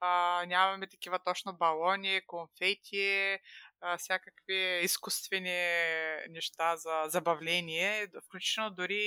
А, 0.00 0.44
нямаме 0.46 0.86
такива 0.86 1.18
точно 1.18 1.52
балони, 1.52 2.20
конфети, 2.26 3.38
а, 3.80 3.98
всякакви 3.98 4.80
изкуствени 4.82 5.58
неща 6.28 6.76
за 6.76 7.02
забавление, 7.06 8.08
включително 8.26 8.70
дори 8.70 9.04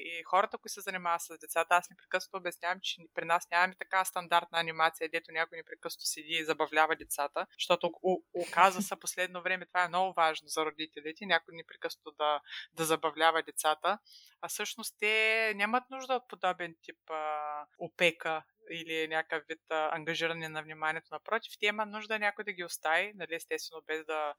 и 0.00 0.22
хората, 0.24 0.58
които 0.58 0.72
се 0.72 0.80
занимават 0.80 1.20
с 1.22 1.38
децата. 1.38 1.74
Аз 1.74 1.90
непрекъснато 1.90 2.36
обяснявам, 2.36 2.80
че 2.82 3.02
при 3.14 3.24
нас 3.24 3.48
нямаме 3.50 3.74
така 3.78 4.04
стандартна 4.04 4.60
анимация, 4.60 5.08
дето 5.08 5.32
някой 5.32 5.58
непрекъснато 5.58 6.04
седи 6.04 6.32
и 6.32 6.44
забавлява 6.44 6.96
децата, 6.96 7.46
защото 7.58 7.92
оказва 8.34 8.82
се 8.82 8.96
последно 9.00 9.42
време 9.42 9.66
това 9.66 9.84
е 9.84 9.88
много 9.88 10.12
важно 10.12 10.48
за 10.48 10.64
родителите, 10.64 11.26
някой 11.26 11.54
непрекъснато 11.56 12.10
да, 12.10 12.40
да 12.74 12.84
забавлява 12.84 13.42
децата, 13.42 13.98
а 14.40 14.48
всъщност 14.48 14.96
те 14.98 15.52
нямат 15.56 15.90
нужда 15.90 16.14
от 16.14 16.28
подобен 16.28 16.76
тип 16.82 17.10
а, 17.10 17.66
опека 17.78 18.42
или 18.74 19.08
някакъв 19.08 19.42
вид 19.48 19.60
а, 19.70 19.96
ангажиране 19.96 20.48
на 20.48 20.62
вниманието. 20.62 21.08
Напротив, 21.12 21.52
те 21.60 21.66
има 21.66 21.86
нужда 21.86 22.18
някой 22.18 22.44
да 22.44 22.52
ги 22.52 22.64
остави, 22.64 23.12
нали, 23.14 23.34
естествено, 23.34 23.82
без 23.86 24.04
да 24.06 24.34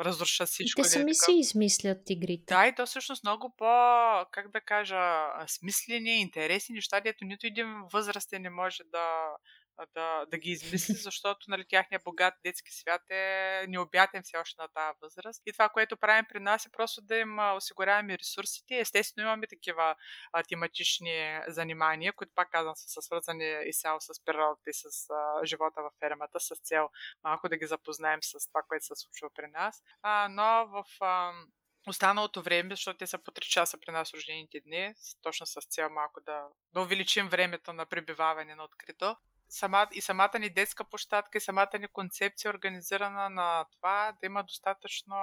разрушат 0.00 0.48
всичко. 0.48 0.80
И 0.80 0.82
те 0.82 0.88
сами 0.88 1.14
си 1.14 1.32
измислят 1.32 2.10
игрите. 2.10 2.54
Да, 2.54 2.66
и 2.66 2.74
то 2.74 2.86
всъщност 2.86 3.24
много 3.24 3.54
по, 3.56 3.64
как 4.30 4.50
да 4.50 4.60
кажа, 4.60 5.26
смислени, 5.46 6.20
интересни 6.20 6.74
неща, 6.74 7.00
дето 7.00 7.24
нито 7.24 7.46
един 7.46 7.82
възрастен 7.92 8.42
не 8.42 8.50
може 8.50 8.82
да, 8.84 9.36
да, 9.94 10.26
да 10.26 10.38
ги 10.38 10.50
измисли, 10.50 10.94
защото 11.08 11.50
нали, 11.50 11.64
тяхният 11.64 12.04
богат 12.04 12.34
детски 12.44 12.72
свят 12.72 13.10
е 13.10 13.64
необятен 13.68 14.22
все 14.22 14.36
още 14.36 14.62
на 14.62 14.68
тази 14.68 14.98
възраст. 15.02 15.42
И 15.46 15.52
това, 15.52 15.68
което 15.68 15.96
правим 15.96 16.24
при 16.28 16.40
нас 16.40 16.66
е 16.66 16.70
просто 16.70 17.02
да 17.02 17.16
им 17.16 17.38
осигуряваме 17.38 18.18
ресурсите. 18.18 18.78
Естествено 18.78 19.28
имаме 19.28 19.46
такива 19.46 19.96
а, 20.32 20.42
тематични 20.42 21.40
занимания, 21.48 22.12
които 22.12 22.32
пак 22.34 22.50
казвам 22.50 22.74
са 22.76 23.02
свързани 23.02 23.56
изцяло 23.66 24.00
с 24.00 24.24
природата 24.24 24.70
и 24.70 24.74
с 24.74 25.10
а, 25.10 25.46
живота 25.46 25.82
в 25.82 25.90
фермата, 26.00 26.40
с 26.40 26.54
цел 26.62 26.88
малко 27.24 27.48
да 27.48 27.56
ги 27.56 27.66
запознаем 27.66 28.22
с 28.22 28.48
това, 28.48 28.62
което 28.68 28.84
се 28.84 28.94
случва 28.96 29.30
при 29.34 29.46
нас. 29.46 29.82
А, 30.02 30.28
но 30.30 30.66
в 30.66 30.84
а, 31.00 31.32
останалото 31.86 32.42
време, 32.42 32.70
защото 32.70 32.98
те 32.98 33.06
са 33.06 33.18
по 33.18 33.30
3 33.30 33.40
часа 33.40 33.78
при 33.80 33.92
нас 33.92 34.14
рождените 34.14 34.60
дни, 34.60 34.94
точно 35.22 35.46
с 35.46 35.60
цел 35.60 35.90
малко 35.90 36.20
да, 36.20 36.46
да 36.72 36.80
увеличим 36.80 37.28
времето 37.28 37.72
на 37.72 37.86
пребиваване 37.86 38.54
на 38.54 38.64
открито 38.64 39.16
сама, 39.48 39.88
и 39.92 40.00
самата 40.00 40.38
ни 40.38 40.50
детска 40.50 40.84
площадка 40.84 41.38
и 41.38 41.40
самата 41.40 41.78
ни 41.78 41.88
концепция 41.88 42.50
организирана 42.50 43.30
на 43.30 43.64
това 43.72 44.12
да 44.20 44.26
има 44.26 44.42
достатъчно 44.44 45.16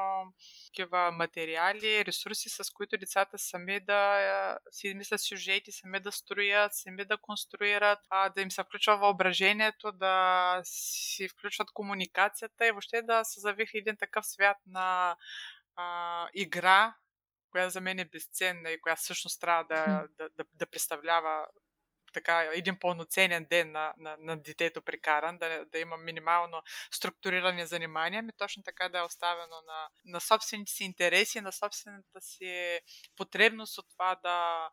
такива 0.65 1.11
материали, 1.11 2.05
ресурси, 2.05 2.49
с 2.49 2.71
които 2.73 2.97
децата 2.97 3.37
сами 3.37 3.79
да 3.79 4.59
си 4.71 4.87
измислят 4.87 5.21
сюжети, 5.21 5.71
сами 5.71 5.99
да 5.99 6.11
строят, 6.11 6.75
сами 6.75 7.05
да 7.05 7.17
конструират, 7.17 7.99
а, 8.09 8.29
да 8.29 8.41
им 8.41 8.51
се 8.51 8.63
включва 8.63 8.97
въображението, 8.97 9.91
да 9.91 10.61
си 10.63 11.27
включват 11.27 11.71
комуникацията 11.71 12.67
и 12.67 12.71
въобще 12.71 13.01
да 13.01 13.23
се 13.23 13.39
завиха 13.39 13.77
един 13.77 13.97
такъв 13.97 14.25
свят 14.25 14.57
на 14.65 15.15
а, 15.75 16.27
игра, 16.33 16.95
която 17.51 17.69
за 17.69 17.81
мен 17.81 17.99
е 17.99 18.05
безценна 18.05 18.69
и 18.69 18.81
която 18.81 19.01
всъщност 19.01 19.41
трябва 19.41 19.63
да, 19.63 20.07
да, 20.17 20.29
да, 20.37 20.43
да 20.53 20.65
представлява 20.65 21.47
така 22.13 22.49
един 22.53 22.79
пълноценен 22.79 23.45
ден 23.49 23.71
на, 23.71 23.93
на, 23.97 24.17
на 24.19 24.37
детето 24.37 24.81
прикаран, 24.81 25.37
да, 25.37 25.65
да 25.65 25.79
има 25.79 25.97
минимално 25.97 26.63
структурирани 26.91 27.65
занимания, 27.65 28.23
ми 28.23 28.31
точно 28.37 28.63
така 28.63 28.89
да 28.89 28.99
е 28.99 29.01
оставено 29.01 29.55
на, 29.67 29.89
на 30.05 30.21
собствените 30.21 30.71
си 30.71 30.83
интереси, 30.83 31.41
на 31.41 31.51
собствената 31.51 32.21
си 32.21 32.79
потребност 33.17 33.77
от 33.77 33.85
това 33.89 34.15
да 34.23 34.69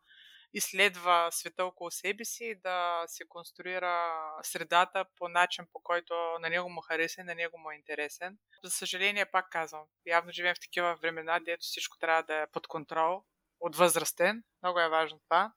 изследва 0.53 1.31
света 1.31 1.65
около 1.65 1.91
себе 1.91 2.25
си 2.25 2.45
и 2.45 2.61
да 2.61 3.05
се 3.07 3.25
конструира 3.29 4.21
средата 4.43 5.05
по 5.17 5.29
начин, 5.29 5.67
по 5.73 5.81
който 5.83 6.15
на 6.41 6.51
него 6.51 6.71
му 6.71 6.81
хареса 6.81 7.21
и 7.21 7.25
на 7.25 7.35
него 7.35 7.59
му 7.59 7.71
е 7.71 7.75
интересен. 7.77 8.39
За 8.65 8.71
съжаление, 8.71 9.31
пак 9.31 9.51
казвам, 9.51 9.85
явно 10.07 10.33
живеем 10.33 10.55
в 10.55 10.61
такива 10.61 10.97
времена, 10.97 11.41
дето 11.41 11.63
всичко 11.63 11.99
трябва 11.99 12.23
да 12.23 12.43
е 12.43 12.51
под 12.53 12.67
контрол 12.67 13.25
от 13.61 13.77
възрастен. 13.77 14.43
Много 14.63 14.81
е 14.81 14.89
важно 14.89 15.19
това. 15.19 15.53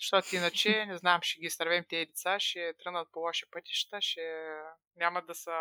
Защото 0.00 0.36
иначе, 0.36 0.86
не 0.86 0.98
знам, 0.98 1.20
ще 1.22 1.40
ги 1.40 1.46
изтървем 1.46 1.84
тези 1.88 2.06
деца, 2.06 2.40
ще 2.40 2.74
тръгнат 2.78 3.08
по 3.12 3.20
лоши 3.20 3.44
пътища, 3.50 4.00
ще 4.00 4.46
няма 4.96 5.22
да 5.22 5.34
са 5.34 5.52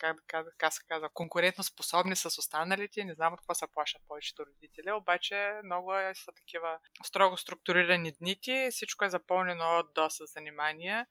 как, 0.00 0.16
как, 0.26 0.46
как 0.58 0.72
се 0.72 0.80
казва, 0.88 1.08
конкурентно 1.08 1.64
способни 1.64 2.16
с 2.16 2.26
останалите. 2.26 3.04
Не 3.04 3.14
знам 3.14 3.32
от 3.32 3.40
какво 3.40 3.54
се 3.54 3.66
плащат 3.74 4.02
повечето 4.08 4.46
родители, 4.46 4.92
обаче 4.92 5.52
много 5.64 5.94
е, 5.94 6.14
са 6.14 6.32
такива 6.32 6.78
строго 7.04 7.36
структурирани 7.36 8.12
дните, 8.12 8.68
всичко 8.70 9.04
е 9.04 9.10
запълнено 9.10 9.78
от 9.78 9.94
доста 9.94 10.26
занимания. 10.26 11.06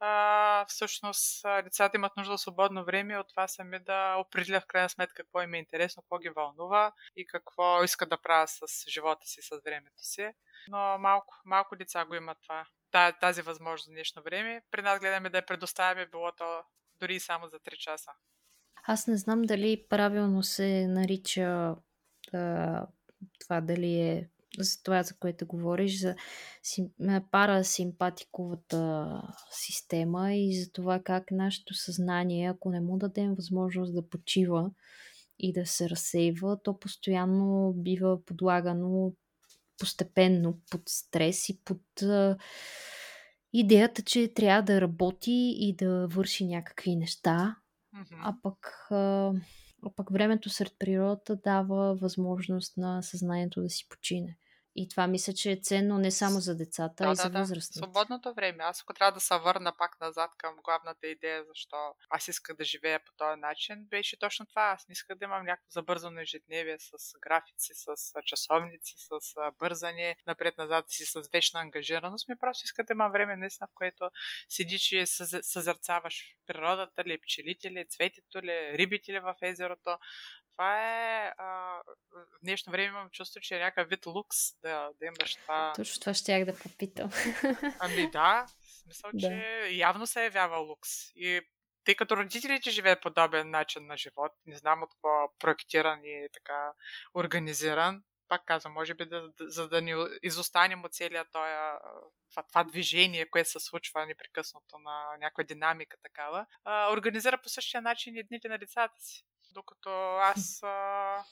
А, 0.00 0.64
всъщност 0.68 1.42
децата 1.64 1.96
имат 1.96 2.16
нужда 2.16 2.34
от 2.34 2.40
свободно 2.40 2.84
време 2.84 3.18
от 3.18 3.28
това 3.28 3.48
сами 3.48 3.78
да 3.78 4.16
определят 4.16 4.62
в 4.62 4.66
крайна 4.66 4.88
сметка 4.88 5.14
какво 5.14 5.42
им 5.42 5.54
е 5.54 5.58
интересно, 5.58 6.02
какво 6.02 6.18
ги 6.18 6.28
вълнува 6.28 6.92
и 7.16 7.26
какво 7.26 7.82
искат 7.84 8.08
да 8.08 8.22
правят 8.22 8.48
с 8.48 8.90
живота 8.90 9.26
си, 9.26 9.42
с 9.42 9.60
времето 9.64 10.02
си 10.04 10.32
но 10.68 10.98
малко, 10.98 11.34
малко 11.44 11.76
деца 11.76 12.04
го 12.04 12.14
имат 12.14 12.38
това, 12.42 12.66
тази 13.20 13.42
възможност 13.42 13.86
в 13.88 13.90
днешно 13.90 14.22
време. 14.22 14.62
При 14.70 14.82
нас 14.82 15.00
гледаме 15.00 15.30
да 15.30 15.38
я 15.38 15.46
предоставяме, 15.46 16.06
било 16.06 16.32
то 16.38 16.62
дори 17.00 17.20
само 17.20 17.48
за 17.48 17.58
3 17.58 17.76
часа. 17.76 18.10
Аз 18.86 19.06
не 19.06 19.16
знам 19.16 19.42
дали 19.42 19.86
правилно 19.88 20.42
се 20.42 20.86
нарича 20.86 21.76
а, 22.34 22.86
това, 23.40 23.60
дали 23.60 24.00
е 24.00 24.28
за 24.64 24.82
това, 24.82 25.02
за 25.02 25.14
което 25.14 25.46
говориш, 25.46 26.00
за 26.00 26.14
сим, 26.62 26.88
парасимпатиковата 27.30 29.22
система 29.50 30.34
и 30.34 30.60
за 30.60 30.72
това 30.72 31.00
как 31.00 31.30
нашето 31.30 31.74
съзнание, 31.74 32.50
ако 32.50 32.70
не 32.70 32.80
му 32.80 32.98
дадем 32.98 33.34
възможност 33.34 33.94
да 33.94 34.08
почива 34.08 34.70
и 35.38 35.52
да 35.52 35.66
се 35.66 35.90
разсейва, 35.90 36.58
то 36.62 36.78
постоянно 36.78 37.72
бива 37.76 38.24
подлагано 38.24 39.12
постепенно 39.78 40.58
под 40.70 40.82
стрес 40.88 41.48
и 41.48 41.60
под 41.64 41.82
идеята, 43.52 44.02
че 44.02 44.34
трябва 44.34 44.62
да 44.62 44.80
работи 44.80 45.54
и 45.58 45.76
да 45.76 46.06
върши 46.06 46.46
някакви 46.46 46.96
неща, 46.96 47.56
mm-hmm. 47.94 48.20
а 48.22 48.34
пък 48.42 48.88
а 49.82 49.90
пък 49.96 50.10
времето 50.10 50.50
сред 50.50 50.72
природата 50.78 51.36
дава 51.36 51.94
възможност 51.94 52.76
на 52.76 53.02
съзнанието 53.02 53.62
да 53.62 53.70
си 53.70 53.88
почине. 53.88 54.36
И 54.74 54.88
това 54.88 55.06
мисля, 55.06 55.32
че 55.32 55.52
е 55.52 55.60
ценно 55.62 55.98
не 55.98 56.10
само 56.10 56.40
за 56.40 56.56
децата, 56.56 57.04
да, 57.04 57.10
а 57.10 57.12
и 57.12 57.16
за 57.16 57.30
да, 57.30 57.38
възрастните. 57.38 57.80
Да. 57.80 57.84
Свободното 57.84 58.34
време. 58.34 58.64
Аз 58.64 58.80
ако 58.82 58.94
трябва 58.94 59.12
да 59.12 59.20
се 59.20 59.38
върна 59.38 59.72
пак 59.78 60.00
назад 60.00 60.30
към 60.36 60.56
главната 60.64 61.06
идея, 61.06 61.44
защо 61.44 61.76
аз 62.10 62.28
исках 62.28 62.56
да 62.56 62.64
живея 62.64 63.00
по 63.06 63.12
този 63.16 63.40
начин, 63.40 63.86
беше 63.90 64.18
точно 64.18 64.46
това. 64.46 64.62
Аз 64.62 64.88
не 64.88 64.92
исках 64.92 65.18
да 65.18 65.24
имам 65.24 65.44
някакво 65.44 65.70
забързано 65.70 66.20
ежедневие 66.20 66.76
с 66.78 67.18
графици, 67.20 67.72
с 67.74 68.12
часовници, 68.24 68.94
с 68.96 69.34
бързане 69.58 70.16
напред-назад 70.26 70.84
си 70.88 71.04
с 71.04 71.28
вечна 71.32 71.60
ангажираност. 71.60 72.28
Ми 72.28 72.38
просто 72.38 72.64
исках 72.64 72.86
да 72.86 72.92
имам 72.92 73.12
време, 73.12 73.36
наистина, 73.36 73.66
в 73.66 73.74
което 73.74 74.10
седиш 74.48 74.92
и 74.92 75.06
съзърцаваш 75.42 76.36
природата 76.46 77.04
ли, 77.04 77.20
пчелите 77.20 77.70
ли, 77.70 77.86
цветето 77.88 78.42
ли, 78.42 78.78
рибите 78.78 79.12
ли 79.12 79.20
в 79.20 79.34
езерото, 79.42 79.98
това 80.58 80.80
е... 80.82 81.32
А, 81.38 81.46
в 82.12 82.38
днешно 82.42 82.70
време 82.70 82.88
имам 82.88 83.10
чувство, 83.10 83.40
че 83.40 83.56
е 83.56 83.58
някакъв 83.58 83.88
вид 83.88 84.06
лукс 84.06 84.36
да, 84.62 84.90
да 85.00 85.06
имаш 85.06 85.34
това. 85.34 85.72
Точно 85.76 86.00
това 86.00 86.14
ще 86.14 86.38
я 86.38 86.46
да 86.46 86.58
попитам. 86.58 87.10
Ами 87.80 88.10
да, 88.10 88.46
в 88.46 88.82
смисъл, 88.82 89.10
да. 89.14 89.20
че 89.20 89.68
явно 89.70 90.06
се 90.06 90.24
явява 90.24 90.58
лукс. 90.58 90.90
И 91.14 91.40
тъй 91.84 91.94
като 91.94 92.16
родителите 92.16 92.70
живеят 92.70 93.02
подобен 93.02 93.50
начин 93.50 93.86
на 93.86 93.96
живот, 93.96 94.32
не 94.46 94.56
знам 94.56 94.82
от 94.82 94.90
какво 94.94 95.38
проектиран 95.38 96.00
и 96.04 96.28
така 96.32 96.72
организиран, 97.14 98.02
пак 98.28 98.44
казвам, 98.44 98.72
може 98.72 98.94
би 98.94 99.06
да, 99.06 99.28
да, 99.28 99.50
за 99.50 99.68
да 99.68 99.82
ни 99.82 99.94
изостанем 100.22 100.84
от 100.84 100.94
целият 100.94 101.28
този, 101.32 101.52
това, 102.30 102.42
това 102.42 102.64
движение, 102.64 103.30
което 103.30 103.50
се 103.50 103.60
случва 103.60 104.06
непрекъснато 104.06 104.78
на 104.78 105.16
някаква 105.20 105.44
динамика 105.44 105.96
такава, 106.02 106.46
а, 106.64 106.92
организира 106.92 107.38
по 107.42 107.48
същия 107.48 107.82
начин 107.82 108.16
и 108.16 108.22
дните 108.22 108.48
на 108.48 108.58
децата 108.58 108.94
си. 108.98 109.24
Докато 109.50 109.90
аз 110.16 110.62
а, 110.62 111.24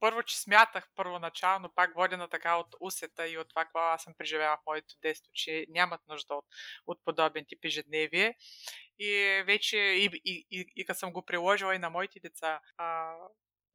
първо, 0.00 0.22
че 0.22 0.40
смятах 0.40 0.88
първоначално, 0.96 1.74
пак 1.74 1.94
водена 1.94 2.28
така 2.28 2.56
от 2.56 2.74
усета 2.80 3.28
и 3.28 3.38
от 3.38 3.48
това, 3.48 3.64
какво 3.64 3.78
аз 3.78 4.02
съм 4.02 4.14
преживяла 4.18 4.56
в 4.56 4.66
моето 4.66 4.94
детство, 5.02 5.30
че 5.34 5.66
нямат 5.68 6.00
нужда 6.08 6.34
от, 6.34 6.44
от 6.86 7.04
подобен 7.04 7.44
тип 7.48 7.64
ежедневие. 7.64 8.36
И 8.98 9.42
вече, 9.46 9.76
и, 9.76 10.10
и, 10.24 10.46
и, 10.50 10.72
и 10.76 10.84
като 10.84 10.98
съм 10.98 11.12
го 11.12 11.24
приложила 11.24 11.74
и 11.74 11.78
на 11.78 11.90
моите 11.90 12.20
деца, 12.20 12.60
а, 12.76 13.14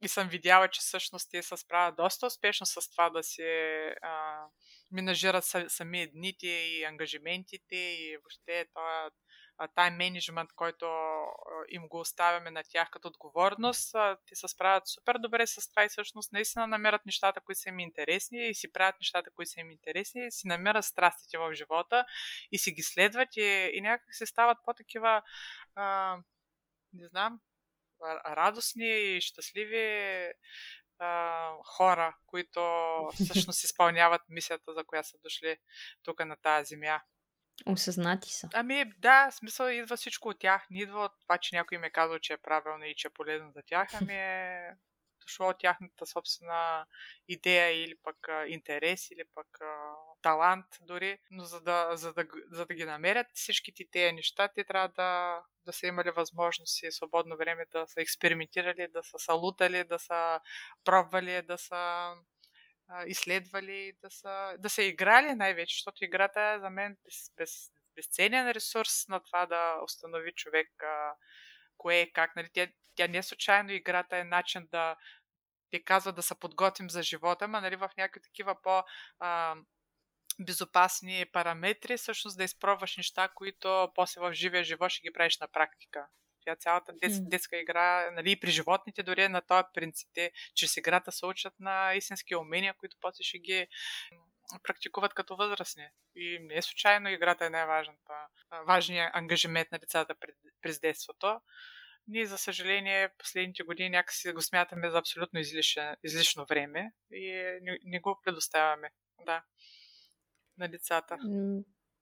и 0.02 0.08
съм 0.08 0.28
видяла, 0.28 0.68
че 0.68 0.80
всъщност 0.80 1.30
те 1.30 1.42
се 1.42 1.56
справят 1.56 1.96
доста 1.96 2.26
успешно 2.26 2.66
с 2.66 2.90
това 2.90 3.10
да 3.10 3.22
се 3.22 3.84
а, 4.02 4.44
менажират 4.92 5.44
сами 5.68 6.10
дните 6.10 6.46
и 6.46 6.84
ангажиментите 6.84 7.76
и 7.76 8.16
въобще 8.16 8.66
това 8.74 9.10
тайм 9.74 9.94
менеджмент, 9.94 10.52
който 10.52 10.86
им 11.68 11.88
го 11.88 12.00
оставяме 12.00 12.50
на 12.50 12.62
тях 12.62 12.90
като 12.90 13.08
отговорност, 13.08 13.96
те 14.26 14.34
се 14.34 14.48
справят 14.48 14.88
супер 14.88 15.18
добре 15.18 15.46
с 15.46 15.70
това 15.70 15.84
и 15.84 15.88
всъщност 15.88 16.32
наистина 16.32 16.66
намерят 16.66 17.06
нещата, 17.06 17.40
които 17.40 17.60
са 17.60 17.68
им 17.68 17.78
интересни 17.78 18.48
и 18.48 18.54
си 18.54 18.72
правят 18.72 18.96
нещата, 19.00 19.30
които 19.30 19.50
са 19.50 19.60
им 19.60 19.70
интересни 19.70 20.26
и 20.26 20.30
си 20.30 20.46
намерят 20.46 20.84
страстите 20.84 21.38
в 21.38 21.54
живота 21.54 22.04
и 22.52 22.58
си 22.58 22.72
ги 22.72 22.82
следват 22.82 23.36
и, 23.36 23.70
и 23.74 23.80
някак 23.80 24.14
се 24.14 24.26
стават 24.26 24.58
по-такива 24.64 25.22
а, 25.74 26.16
не 26.92 27.08
знам, 27.08 27.40
радостни 28.26 29.16
и 29.16 29.20
щастливи 29.20 30.32
хора, 31.64 32.16
които 32.26 32.60
всъщност 33.14 33.64
изпълняват 33.64 34.22
мисията, 34.28 34.74
за 34.74 34.84
която 34.84 35.08
са 35.08 35.18
дошли 35.18 35.56
тук 36.02 36.24
на 36.24 36.36
тази 36.36 36.68
земя. 36.68 37.00
Осъзнати 37.66 38.30
са. 38.30 38.48
Ами 38.54 38.92
да, 38.98 39.30
смисъл 39.30 39.66
идва 39.68 39.96
всичко 39.96 40.28
от 40.28 40.38
тях. 40.38 40.66
Не 40.70 40.80
идва 40.80 41.04
от 41.04 41.12
това, 41.20 41.38
че 41.38 41.56
някой 41.56 41.76
им 41.76 41.84
е 41.84 41.90
казал, 41.90 42.18
че 42.18 42.32
е 42.32 42.36
правилно 42.36 42.84
и 42.84 42.94
че 42.94 43.08
е 43.08 43.10
полезно 43.10 43.50
за 43.50 43.62
тях, 43.62 43.88
ами 43.94 44.14
е 44.14 44.70
дошло 45.26 45.48
от 45.48 45.58
тяхната 45.58 46.06
собствена 46.06 46.86
идея 47.28 47.84
или 47.84 47.94
пък 48.02 48.28
а, 48.28 48.46
интерес, 48.46 49.10
или 49.10 49.24
пък 49.34 49.46
а, 49.60 49.94
талант 50.22 50.66
дори. 50.80 51.18
Но 51.30 51.44
за 51.44 51.60
да, 51.60 51.96
за, 51.96 52.12
да, 52.12 52.24
за 52.50 52.66
да 52.66 52.74
ги 52.74 52.84
намерят 52.84 53.26
всичките 53.34 53.84
тези 53.92 54.12
неща, 54.12 54.48
те 54.48 54.64
трябва 54.64 54.88
да, 54.88 55.40
да 55.66 55.72
са 55.72 55.86
имали 55.86 56.10
възможност 56.10 56.82
и 56.82 56.92
свободно 56.92 57.36
време 57.36 57.66
да 57.72 57.86
са 57.86 58.00
експериментирали, 58.00 58.88
да 58.88 59.02
са 59.02 59.18
салутали, 59.18 59.84
да 59.84 59.98
са 59.98 60.40
пробвали, 60.84 61.42
да 61.42 61.58
са 61.58 62.12
изследвали, 63.06 63.92
да 64.02 64.10
са, 64.10 64.56
да 64.58 64.70
са 64.70 64.82
играли 64.82 65.34
най-вече, 65.34 65.74
защото 65.74 66.04
играта 66.04 66.40
е 66.40 66.58
за 66.60 66.70
мен 66.70 66.96
без, 67.04 67.32
без, 67.36 67.70
безценен 67.94 68.50
ресурс 68.50 69.08
на 69.08 69.20
това 69.20 69.46
да 69.46 69.80
установи 69.84 70.32
човек 70.32 70.68
а, 70.82 71.14
кое 71.76 71.96
е 72.00 72.12
как. 72.12 72.36
Нали? 72.36 72.48
Тя, 72.52 72.68
тя 72.94 73.08
не 73.08 73.22
случайно 73.22 73.72
играта 73.72 74.16
е 74.16 74.24
начин 74.24 74.68
да 74.70 74.96
ти 75.70 75.84
казва 75.84 76.12
да 76.12 76.22
се 76.22 76.34
подготвим 76.40 76.90
за 76.90 77.02
живота, 77.02 77.48
но 77.48 77.60
нали, 77.60 77.76
в 77.76 77.90
някакви 77.96 78.20
такива 78.22 78.62
по- 78.62 78.84
а, 79.18 79.56
безопасни 80.40 81.26
параметри, 81.32 81.96
всъщност 81.96 82.36
да 82.36 82.44
изпробваш 82.44 82.96
неща, 82.96 83.28
които 83.34 83.92
после 83.94 84.20
в 84.20 84.32
живия 84.32 84.64
живот 84.64 84.90
ще 84.90 85.02
ги 85.02 85.12
правиш 85.12 85.38
на 85.38 85.48
практика. 85.48 86.06
Тя 86.46 86.56
цялата 86.56 86.92
дет, 86.92 87.28
детска 87.28 87.56
игра, 87.56 88.10
нали, 88.10 88.30
и 88.30 88.40
при 88.40 88.50
животните 88.50 89.02
дори 89.02 89.22
е 89.22 89.28
на 89.28 89.40
този 89.40 89.64
принцип. 89.74 90.08
Те 90.14 90.32
чрез 90.54 90.76
играта 90.76 91.12
се 91.12 91.26
учат 91.26 91.54
на 91.60 91.94
истински 91.94 92.36
умения, 92.36 92.74
които 92.78 92.96
после 93.00 93.24
ще 93.24 93.38
ги 93.38 93.66
практикуват 94.62 95.14
като 95.14 95.36
възрастни. 95.36 95.88
И 96.16 96.38
не 96.42 96.54
е 96.54 96.62
случайно 96.62 97.08
играта 97.08 97.46
е 97.46 97.50
най-важната, 97.50 98.12
важният 98.66 99.10
ангажимент 99.14 99.72
на 99.72 99.78
децата 99.78 100.14
през 100.62 100.80
детството. 100.80 101.40
Ние, 102.08 102.26
за 102.26 102.38
съжаление, 102.38 103.08
последните 103.18 103.62
години 103.62 103.90
някакси 103.90 104.32
го 104.32 104.42
смятаме 104.42 104.90
за 104.90 104.98
абсолютно 104.98 105.40
излишно, 105.40 105.96
излишно 106.04 106.46
време 106.46 106.92
и 107.12 107.32
не, 107.62 107.78
не 107.84 108.00
го 108.00 108.20
предоставяме 108.24 108.90
да, 109.24 109.44
на 110.58 110.68
децата. 110.68 111.18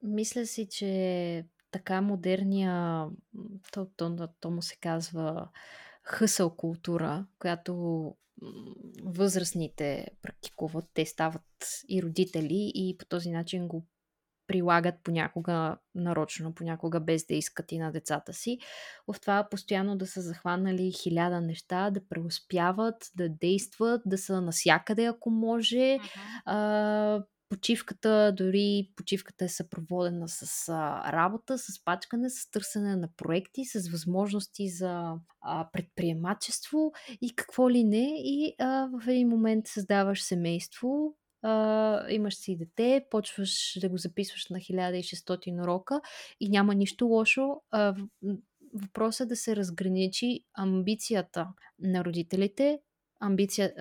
Мисля 0.03 0.47
си, 0.47 0.69
че 0.71 1.45
така 1.75 2.01
модерния, 2.01 3.07
то, 3.73 3.87
то, 3.97 4.29
то 4.41 4.51
му 4.51 4.63
се 4.63 4.77
казва 4.77 5.49
хъсъл 6.03 6.57
култура, 6.57 7.27
която 7.39 7.75
възрастните 9.05 10.09
практикуват. 10.23 10.85
Те 10.95 11.07
стават 11.07 11.83
и 11.89 12.03
родители 12.03 12.73
и 12.75 12.97
по 12.99 13.05
този 13.05 13.31
начин 13.31 13.69
го 13.69 13.87
прилагат 14.47 14.95
понякога 15.05 15.77
нарочно, 15.95 16.55
понякога 16.55 17.01
без 17.01 17.27
да 17.27 17.35
искат 17.35 17.73
и 17.73 17.79
на 17.79 17.93
децата 17.93 18.33
си. 18.33 18.59
В 19.13 19.21
това 19.21 19.49
постоянно 19.51 19.97
да 19.97 20.07
са 20.07 20.21
захванали 20.21 20.93
хиляда 20.93 21.41
неща, 21.41 21.91
да 21.91 22.09
преуспяват, 22.09 23.11
да 23.17 23.29
действат, 23.29 24.03
да 24.07 24.19
са 24.19 24.41
насякъде, 24.41 25.05
ако 25.05 25.31
може. 25.31 25.77
Uh-huh. 25.77 26.43
А, 26.45 27.25
почивката, 27.55 28.33
дори 28.37 28.91
почивката 28.97 29.45
е 29.45 29.49
съпроводена 29.49 30.29
с 30.29 30.69
а, 30.69 31.13
работа, 31.13 31.59
с 31.59 31.85
пачкане, 31.85 32.31
с 32.31 32.51
търсене 32.51 32.97
на 32.97 33.09
проекти, 33.17 33.65
с 33.65 33.89
възможности 33.89 34.69
за 34.69 35.15
а, 35.41 35.69
предприемачество 35.73 36.93
и 37.21 37.35
какво 37.37 37.71
ли 37.71 37.85
не. 37.85 38.15
И 38.19 38.55
а, 38.59 38.89
в 39.03 39.09
един 39.09 39.29
момент 39.29 39.67
създаваш 39.67 40.23
семейство, 40.23 41.17
а, 41.43 42.11
имаш 42.11 42.35
си 42.35 42.57
дете, 42.57 43.07
почваш 43.11 43.79
да 43.81 43.89
го 43.89 43.97
записваш 43.97 44.49
на 44.49 44.59
1600 44.59 45.63
урока 45.63 46.01
и 46.41 46.49
няма 46.49 46.75
нищо 46.75 47.07
лошо. 47.07 47.61
А, 47.71 47.95
въпросът 48.75 49.27
е 49.27 49.29
да 49.29 49.37
се 49.37 49.57
разграничи 49.57 50.41
амбицията 50.55 51.49
на 51.79 52.05
родителите 52.05 52.79
амбиция, 53.27 53.73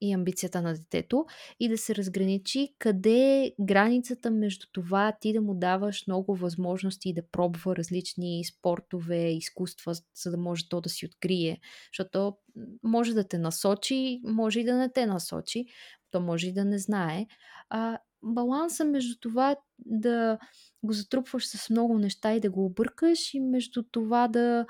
и 0.00 0.12
амбицията 0.12 0.62
на 0.62 0.74
детето 0.74 1.26
и 1.60 1.68
да 1.68 1.78
се 1.78 1.94
разграничи 1.94 2.74
къде 2.78 3.44
е 3.44 3.52
границата 3.60 4.30
между 4.30 4.66
това 4.72 5.12
ти 5.20 5.32
да 5.32 5.40
му 5.40 5.54
даваш 5.54 6.06
много 6.06 6.36
възможности 6.36 7.12
да 7.12 7.22
пробва 7.32 7.76
различни 7.76 8.44
спортове, 8.44 9.30
изкуства, 9.30 9.94
за 10.14 10.30
да 10.30 10.36
може 10.36 10.68
то 10.68 10.80
да 10.80 10.88
си 10.88 11.06
открие. 11.06 11.60
Защото 11.92 12.36
може 12.82 13.14
да 13.14 13.28
те 13.28 13.38
насочи, 13.38 14.20
може 14.24 14.60
и 14.60 14.64
да 14.64 14.76
не 14.76 14.92
те 14.92 15.06
насочи, 15.06 15.66
то 16.10 16.20
може 16.20 16.48
и 16.48 16.52
да 16.52 16.64
не 16.64 16.78
знае. 16.78 17.26
А, 17.70 17.98
баланса 18.22 18.84
между 18.84 19.18
това 19.20 19.56
да 19.78 20.38
го 20.82 20.92
затрупваш 20.92 21.48
с 21.48 21.70
много 21.70 21.98
неща 21.98 22.34
и 22.34 22.40
да 22.40 22.50
го 22.50 22.64
объркаш 22.64 23.34
и 23.34 23.40
между 23.40 23.82
това 23.82 24.28
да 24.28 24.66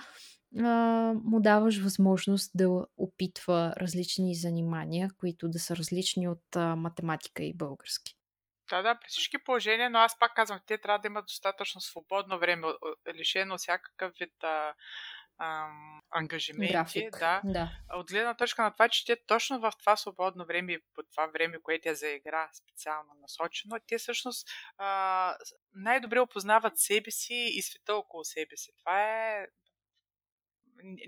а, 0.56 1.12
му 1.24 1.40
даваш 1.40 1.82
възможност 1.82 2.50
да 2.54 2.86
опитва 2.96 3.74
различни 3.76 4.34
занимания, 4.34 5.10
които 5.20 5.48
да 5.48 5.58
са 5.58 5.76
различни 5.76 6.28
от 6.28 6.56
а, 6.56 6.76
математика 6.76 7.42
и 7.42 7.54
български. 7.54 8.14
Да, 8.70 8.82
да, 8.82 8.98
при 9.00 9.06
всички 9.08 9.38
положения, 9.38 9.90
но 9.90 9.98
аз 9.98 10.18
пак 10.18 10.34
казвам, 10.34 10.60
те 10.66 10.78
трябва 10.78 10.98
да 10.98 11.06
имат 11.06 11.24
достатъчно 11.24 11.80
свободно 11.80 12.38
време, 12.38 12.66
лишено 13.14 13.58
всякакъв 13.58 14.12
вид 14.20 14.44
а, 14.44 14.74
ам, 15.38 16.02
ангажименти. 16.10 16.72
График, 16.72 17.18
да. 17.18 17.40
да. 17.44 17.70
От 17.94 18.10
гледна 18.10 18.34
точка 18.34 18.62
на 18.62 18.72
това, 18.72 18.88
че 18.88 19.06
те 19.06 19.16
точно 19.26 19.60
в 19.60 19.72
това 19.80 19.96
свободно 19.96 20.46
време 20.46 20.78
по 20.94 21.02
това 21.02 21.26
време, 21.26 21.62
което 21.62 21.88
е 21.88 21.94
за 21.94 22.08
игра 22.08 22.50
специално 22.52 23.10
насочено, 23.20 23.76
те 23.86 23.98
всъщност 23.98 24.48
а, 24.78 25.36
най-добре 25.74 26.20
опознават 26.20 26.78
себе 26.78 27.10
си 27.10 27.48
и 27.54 27.62
света 27.62 27.94
около 27.94 28.24
себе 28.24 28.56
си. 28.56 28.72
Това 28.78 29.02
е 29.02 29.46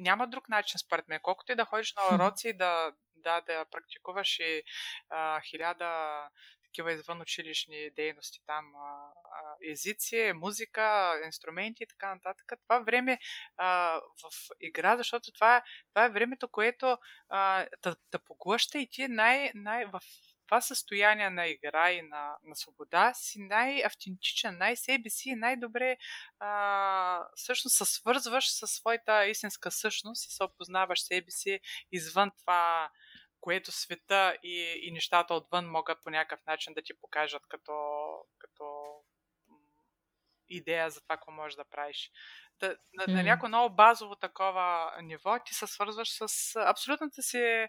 няма 0.01 0.29
друг 0.29 0.49
начин, 0.49 0.79
според 0.79 1.09
мен. 1.09 1.21
Колкото 1.23 1.53
и 1.53 1.55
да 1.55 1.64
ходиш 1.64 1.95
на 1.95 2.16
уроци, 2.16 2.53
да, 2.53 2.93
да, 3.16 3.41
да 3.41 3.64
практикуваш 3.64 4.39
и 4.39 4.62
а, 5.11 5.41
хиляда 5.41 6.23
такива 6.71 6.93
извън 6.93 7.21
училищни 7.21 7.91
дейности 7.91 8.41
там, 8.47 8.64
а, 8.77 9.12
а, 9.14 9.57
езици, 9.71 10.33
музика, 10.35 11.21
инструменти 11.25 11.83
и 11.83 11.87
така 11.87 12.14
нататък. 12.14 12.53
Това 12.62 12.79
време 12.79 13.18
а, 13.57 14.01
в 14.01 14.49
игра, 14.61 14.97
защото 14.97 15.33
това, 15.33 15.57
е, 15.57 15.62
това 15.89 16.05
е 16.05 16.11
времето, 16.11 16.49
което 16.49 16.99
а, 17.29 17.66
да, 17.83 17.97
да 18.12 18.18
поглъща 18.18 18.79
и 18.79 18.89
ти 18.91 19.09
най, 19.09 19.51
най, 19.55 19.87
в 19.87 20.01
това 20.51 20.61
състояние 20.61 21.30
на 21.30 21.46
игра 21.46 21.90
и 21.92 22.03
на, 22.03 22.36
на 22.42 22.57
свобода 22.57 23.12
си 23.14 23.38
най-автентичен, 23.38 24.59
най-себе 24.59 25.11
си 25.11 25.28
и 25.28 25.34
най-добре 25.34 25.96
а, 26.38 27.26
всъщност 27.34 27.76
се 27.76 27.84
свързваш 27.84 28.53
със 28.53 28.70
своята 28.70 29.26
истинска 29.26 29.70
същност 29.70 30.26
и 30.26 30.30
се 30.30 30.44
опознаваш 30.44 31.03
себе 31.03 31.30
си 31.30 31.61
извън 31.92 32.30
това, 32.40 32.90
което 33.40 33.72
света 33.72 34.36
и, 34.42 34.80
и 34.82 34.92
нещата 34.92 35.34
отвън 35.34 35.70
могат 35.70 36.03
по 36.03 36.11
някакъв 36.11 36.46
начин 36.46 36.74
да 36.74 36.82
ти 36.82 36.92
покажат 37.01 37.42
като, 37.48 37.72
като 38.38 38.94
идея 40.48 40.90
за 40.90 41.01
това, 41.01 41.16
какво 41.16 41.32
можеш 41.32 41.57
да 41.57 41.64
правиш. 41.64 42.11
Да, 42.61 42.76
на, 42.92 43.14
на 43.14 43.22
някакво 43.22 43.48
много 43.48 43.74
базово 43.74 44.16
такова 44.16 44.92
ниво 45.03 45.38
ти 45.44 45.55
се 45.55 45.66
свързваш 45.66 46.09
с 46.09 46.57
абсолютната 46.57 47.22
си 47.22 47.68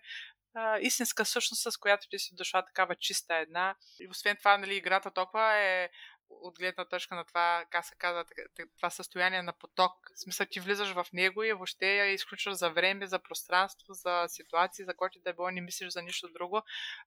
а, 0.53 0.79
истинска 0.79 1.25
същност, 1.25 1.71
с 1.71 1.77
която 1.77 2.09
ти 2.09 2.19
си 2.19 2.35
дошла 2.35 2.65
такава 2.65 2.95
чиста 2.95 3.35
една. 3.35 3.75
И 3.99 4.07
освен 4.07 4.37
това, 4.37 4.57
нали, 4.57 4.75
играта 4.75 5.11
толкова 5.11 5.57
е 5.57 5.89
от 6.39 6.59
гледна 6.59 6.85
точка 6.85 7.15
на 7.15 7.25
това, 7.25 7.65
как 7.69 7.85
се 7.85 7.95
казва, 7.95 8.25
това 8.77 8.89
състояние 8.89 9.41
на 9.41 9.53
поток. 9.53 9.91
В 10.15 10.19
смисъл, 10.19 10.47
ти 10.51 10.59
влизаш 10.59 10.93
в 10.93 11.05
него 11.13 11.43
и 11.43 11.53
въобще 11.53 11.95
я 11.95 12.05
изключваш 12.05 12.55
за 12.55 12.69
време, 12.69 13.07
за 13.07 13.19
пространство, 13.19 13.93
за 13.93 14.25
ситуации, 14.27 14.85
за 14.85 14.93
който 14.93 15.19
да 15.19 15.33
било, 15.33 15.51
не 15.51 15.61
мислиш 15.61 15.93
за 15.93 16.01
нищо 16.01 16.29
друго. 16.33 16.61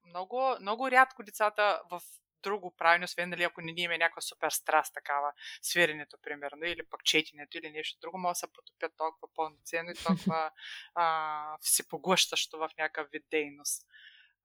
Много, 0.05 0.57
много 0.61 0.91
рядко 0.91 1.23
децата 1.23 1.81
в 1.91 2.01
друго 2.45 2.75
правилно, 2.77 3.05
освен 3.05 3.29
нали, 3.29 3.43
ако 3.43 3.61
не 3.61 3.73
ни 3.73 3.83
има 3.83 3.99
някаква 3.99 4.21
супер 4.21 4.51
страст 4.51 4.95
такава, 4.95 5.33
свиренето, 5.63 6.17
примерно, 6.23 6.65
или 6.65 6.83
пък 6.91 7.05
четенето, 7.05 7.59
или 7.59 7.71
нещо 7.71 8.01
друго, 8.01 8.19
може 8.19 8.33
да 8.33 8.35
се 8.35 8.53
потопят 8.53 8.93
толкова 8.97 9.29
пълноценно 9.35 9.91
и 9.91 10.05
толкова 10.05 10.51
а, 10.95 11.59
всепоглъщащо 11.61 12.59
в 12.59 12.71
някакъв 12.79 13.09
вид 13.13 13.25
дейност. 13.31 13.87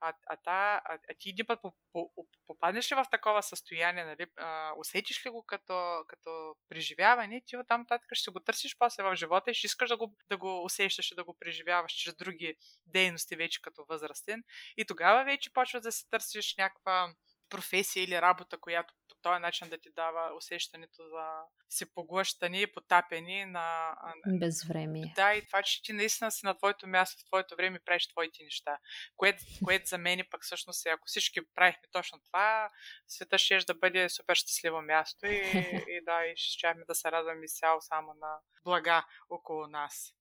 А, 0.01 0.13
а, 0.27 0.35
та, 0.35 0.81
а, 0.85 0.93
а 1.09 1.13
ти 1.19 1.29
един 1.29 1.45
път 1.45 1.59
попаднеш 2.47 2.91
ли 2.91 2.95
в 2.95 3.05
такова 3.11 3.43
състояние, 3.43 4.05
нали, 4.05 4.25
а, 4.37 4.73
усетиш 4.77 5.25
ли 5.25 5.29
го 5.29 5.43
като, 5.43 6.03
като 6.07 6.55
преживяване, 6.69 7.41
ти 7.45 7.57
оттам 7.57 7.81
нататък 7.81 8.09
ще 8.13 8.31
го 8.31 8.39
търсиш 8.39 8.77
после 8.77 9.03
в 9.03 9.15
живота 9.15 9.51
и 9.51 9.53
ще 9.53 9.65
искаш 9.65 9.89
да 9.89 9.97
го, 9.97 10.15
да 10.29 10.37
го 10.37 10.63
усещаш 10.63 11.11
и 11.11 11.15
да 11.15 11.23
го 11.23 11.37
преживяваш 11.39 11.91
чрез 11.91 12.15
други 12.15 12.55
дейности 12.85 13.35
вече 13.35 13.61
като 13.61 13.85
възрастен. 13.89 14.43
И 14.77 14.85
тогава 14.85 15.23
вече 15.23 15.53
почваш 15.53 15.81
да 15.81 15.91
си 15.91 16.09
търсиш 16.09 16.55
някаква 16.57 17.13
професия 17.49 18.03
или 18.03 18.21
работа, 18.21 18.57
която 18.57 18.93
по 19.09 19.15
този 19.21 19.41
начин 19.41 19.69
да 19.69 19.77
ти 19.77 19.89
дава 19.95 20.35
усещането 20.37 21.03
за 21.03 21.25
си 21.69 21.93
поглъщане 21.93 22.61
и 22.61 22.71
потапени 22.71 23.45
на... 23.45 23.95
Безвремие. 24.27 25.13
Да, 25.15 25.33
и 25.33 25.45
това, 25.45 25.63
че 25.63 25.83
ти 25.83 25.93
наистина 25.93 26.31
си 26.31 26.45
на 26.45 26.57
твоето 26.57 26.87
място, 26.87 27.21
в 27.21 27.25
твоето 27.25 27.55
време 27.55 27.79
правиш 27.85 28.07
твоите 28.07 28.43
неща. 28.43 28.77
Което, 29.17 29.43
което 29.63 29.89
за 29.89 29.97
мен 29.97 30.21
пък 30.31 30.43
всъщност 30.43 30.85
е, 30.85 30.89
ако 30.89 31.03
всички 31.05 31.39
правихме 31.55 31.87
точно 31.91 32.19
това, 32.25 32.69
света 33.07 33.37
ще 33.37 33.57
да 33.57 33.73
бъде 33.73 34.09
супер 34.09 34.35
щастливо 34.35 34.81
място 34.81 35.25
и, 35.25 35.37
и 35.89 36.01
да, 36.05 36.25
и 36.25 36.33
ще 36.35 36.73
да 36.87 36.95
се 36.95 37.11
радваме 37.11 37.45
изцяло 37.45 37.81
само 37.81 38.13
на 38.13 38.37
блага 38.63 39.05
около 39.29 39.67
нас. 39.67 40.13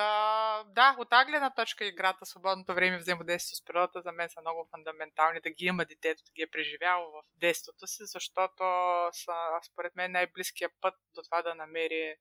Та, 0.00 0.64
да, 0.64 0.96
от 0.98 1.10
тази 1.10 1.30
гледна 1.30 1.50
точка 1.50 1.84
играта, 1.84 2.26
свободното 2.26 2.74
време 2.74 2.98
взаимодействието 2.98 3.56
с 3.56 3.64
природата 3.64 4.00
за 4.00 4.12
мен 4.12 4.28
са 4.28 4.40
много 4.40 4.68
фундаментални 4.70 5.40
да 5.40 5.50
ги 5.50 5.64
има 5.64 5.84
детето, 5.84 6.22
да 6.26 6.32
ги 6.32 6.42
е 6.42 6.50
преживяло 6.50 7.10
в 7.10 7.22
детството 7.40 7.86
си, 7.86 8.02
защото 8.06 8.64
са, 9.12 9.32
според 9.72 9.96
мен, 9.96 10.12
най-близкият 10.12 10.72
път 10.80 10.94
до 11.14 11.22
това 11.22 11.42
да 11.42 11.54
намери 11.54 12.14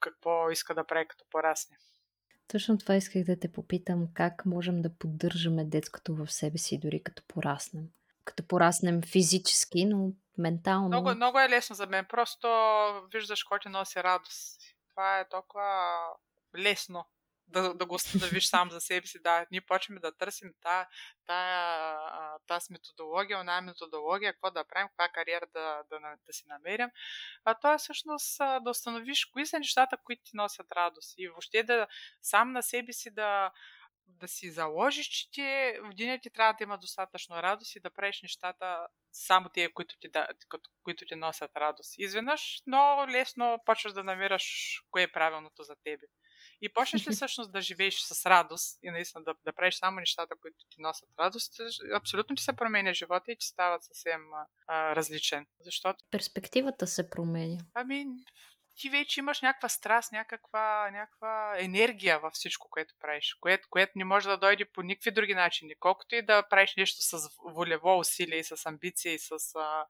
какво 0.00 0.50
иска 0.50 0.74
да 0.74 0.86
прави 0.86 1.08
като 1.08 1.24
порасне. 1.30 1.76
Точно 2.48 2.78
това 2.78 2.94
исках 2.94 3.24
да 3.24 3.40
те 3.40 3.52
попитам. 3.52 4.08
Как 4.14 4.46
можем 4.46 4.82
да 4.82 4.98
поддържаме 4.98 5.64
детското 5.64 6.14
в 6.14 6.32
себе 6.32 6.58
си, 6.58 6.80
дори 6.80 7.02
като 7.02 7.22
пораснем? 7.28 7.84
Като 8.24 8.46
пораснем 8.46 9.02
физически, 9.02 9.84
но 9.84 10.12
ментално. 10.38 10.88
Много, 10.88 11.14
много 11.14 11.40
е 11.40 11.48
лесно 11.48 11.76
за 11.76 11.86
мен. 11.86 12.06
Просто 12.08 12.48
виждаш 13.12 13.44
кой 13.44 13.58
ти 13.58 13.68
носи 13.68 14.02
радост. 14.02 14.60
Това 14.90 15.20
е 15.20 15.28
толкова 15.28 15.98
лесно 16.58 17.06
да, 17.48 17.74
да 17.74 17.86
го 17.86 17.94
установиш 17.94 18.46
сам 18.48 18.70
за 18.70 18.80
себе 18.80 19.06
си. 19.06 19.18
Да, 19.22 19.46
ние 19.50 19.60
почваме 19.60 20.00
да 20.00 20.16
търсим 20.16 20.52
тази 20.62 20.86
та, 21.26 21.98
та, 22.46 22.60
методология, 22.70 23.40
она 23.40 23.60
методология, 23.60 24.32
какво 24.32 24.50
да 24.50 24.64
правим, 24.64 24.88
каква 24.88 25.08
кариера 25.08 25.46
да, 25.52 25.82
да, 25.90 26.16
да 26.26 26.32
си 26.32 26.44
намерим. 26.46 26.88
А 27.44 27.54
то 27.54 27.72
е 27.72 27.78
всъщност 27.78 28.38
да 28.38 28.70
установиш 28.70 29.24
кои 29.24 29.46
са 29.46 29.58
нещата, 29.58 29.96
които 30.04 30.22
ти 30.24 30.30
носят 30.34 30.72
радост. 30.72 31.14
И 31.18 31.28
въобще 31.28 31.62
да 31.62 31.86
сам 32.22 32.52
на 32.52 32.62
себе 32.62 32.92
си 32.92 33.10
да, 33.10 33.52
да 34.06 34.28
си 34.28 34.50
заложиш, 34.50 35.06
че 35.06 35.30
ти 35.30 35.42
в 35.82 35.94
деня 35.94 36.18
ти 36.22 36.30
трябва 36.30 36.54
да 36.58 36.64
има 36.64 36.78
достатъчно 36.78 37.42
радост 37.42 37.76
и 37.76 37.80
да 37.80 37.90
правиш 37.90 38.22
нещата 38.22 38.86
само 39.12 39.48
тия, 39.48 39.72
които 39.72 39.96
ти, 39.98 40.10
да, 40.10 40.28
които 40.82 41.06
ти 41.06 41.14
носят 41.14 41.56
радост. 41.56 41.94
Изведнъж 41.98 42.62
много 42.66 43.10
лесно 43.10 43.58
почваш 43.64 43.92
да 43.92 44.04
намираш 44.04 44.76
кое 44.90 45.02
е 45.02 45.12
правилното 45.12 45.62
за 45.62 45.76
тебе. 45.84 46.06
И 46.60 46.72
почнеш 46.72 47.08
ли 47.08 47.12
всъщност 47.14 47.52
да 47.52 47.60
живееш 47.60 48.00
с 48.00 48.26
радост 48.26 48.78
и 48.82 48.90
наистина 48.90 49.24
да, 49.24 49.34
да 49.44 49.52
правиш 49.52 49.74
само 49.74 50.00
нещата, 50.00 50.34
които 50.40 50.56
ти 50.70 50.80
носят 50.80 51.08
радост, 51.18 51.54
абсолютно 51.94 52.36
ти 52.36 52.42
се 52.42 52.52
променя 52.52 52.92
живота 52.92 53.32
и 53.32 53.36
ти 53.36 53.46
става 53.46 53.78
съвсем 53.80 54.20
а, 54.66 54.96
различен. 54.96 55.46
Защото... 55.60 56.04
Перспективата 56.10 56.86
се 56.86 57.10
променя. 57.10 57.58
Ами, 57.74 58.06
ти 58.78 58.90
вече 58.90 59.20
имаш 59.20 59.40
някаква 59.40 59.68
страст, 59.68 60.12
някаква, 60.12 60.90
някаква 60.90 61.54
енергия 61.58 62.18
във 62.18 62.32
всичко, 62.32 62.68
което 62.70 62.94
правиш, 63.00 63.34
което, 63.40 63.68
което 63.70 63.92
не 63.96 64.04
може 64.04 64.28
да 64.28 64.36
дойде 64.36 64.64
по 64.64 64.82
никакви 64.82 65.10
други 65.10 65.34
начини. 65.34 65.74
Колкото 65.80 66.14
и 66.14 66.22
да 66.22 66.42
правиш 66.42 66.74
нещо 66.76 67.02
с 67.02 67.28
волево 67.44 67.98
усилие, 67.98 68.44
с 68.44 68.66
амбиция 68.66 69.14
и 69.14 69.18
с 69.18 69.30
а, 69.54 69.86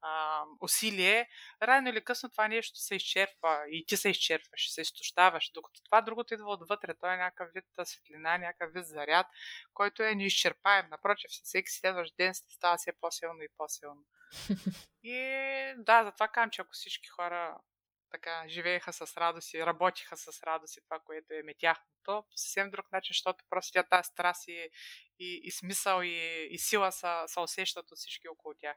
а, 0.00 0.42
усилие, 0.60 1.28
рано 1.62 1.88
или 1.88 2.04
късно 2.04 2.30
това 2.30 2.48
нещо 2.48 2.78
се 2.78 2.94
изчерпва 2.94 3.64
и 3.68 3.86
ти 3.86 3.96
се 3.96 4.08
изчерпваш, 4.08 4.72
се 4.72 4.80
изтощаваш, 4.80 5.50
докато 5.54 5.82
това 5.84 6.00
другото 6.00 6.34
идва 6.34 6.52
отвътре. 6.52 6.94
Той 7.00 7.14
е 7.14 7.16
някакъв 7.16 7.48
вид 7.54 7.64
светлина, 7.84 8.38
някакъв 8.38 8.72
вид 8.74 8.86
заряд, 8.86 9.26
който 9.74 10.02
е 10.02 10.14
неизчерпаем. 10.14 10.86
Напротив, 10.90 11.30
всеки 11.30 11.70
следващ 11.70 12.16
ден 12.16 12.34
става 12.34 12.76
все 12.76 12.92
по-силно 13.00 13.42
и 13.42 13.48
по-силно. 13.56 14.02
И 15.02 15.14
да, 15.76 16.04
затова 16.04 16.28
казвам, 16.28 16.50
че 16.50 16.62
ако 16.62 16.70
всички 16.72 17.08
хора 17.08 17.58
така 18.12 18.44
живееха 18.48 18.92
с 18.92 19.16
радост 19.16 19.54
и 19.54 19.66
работиха 19.66 20.16
с 20.16 20.42
радост 20.42 20.76
и 20.76 20.80
това, 20.84 21.00
което 21.00 21.34
е 21.34 21.42
метяхното, 21.42 22.24
по 22.30 22.36
съвсем 22.36 22.70
друг 22.70 22.92
начин, 22.92 23.10
защото 23.10 23.44
просто 23.50 23.72
тя 23.72 23.82
тази 23.82 24.06
страст 24.06 24.48
и, 24.48 24.68
и, 25.18 25.40
и 25.44 25.50
смисъл 25.50 26.02
и, 26.02 26.48
и 26.50 26.58
сила 26.58 26.92
са, 26.92 27.24
са 27.26 27.40
усещат 27.40 27.92
от 27.92 27.98
всички 27.98 28.28
около 28.28 28.54
тях. 28.58 28.76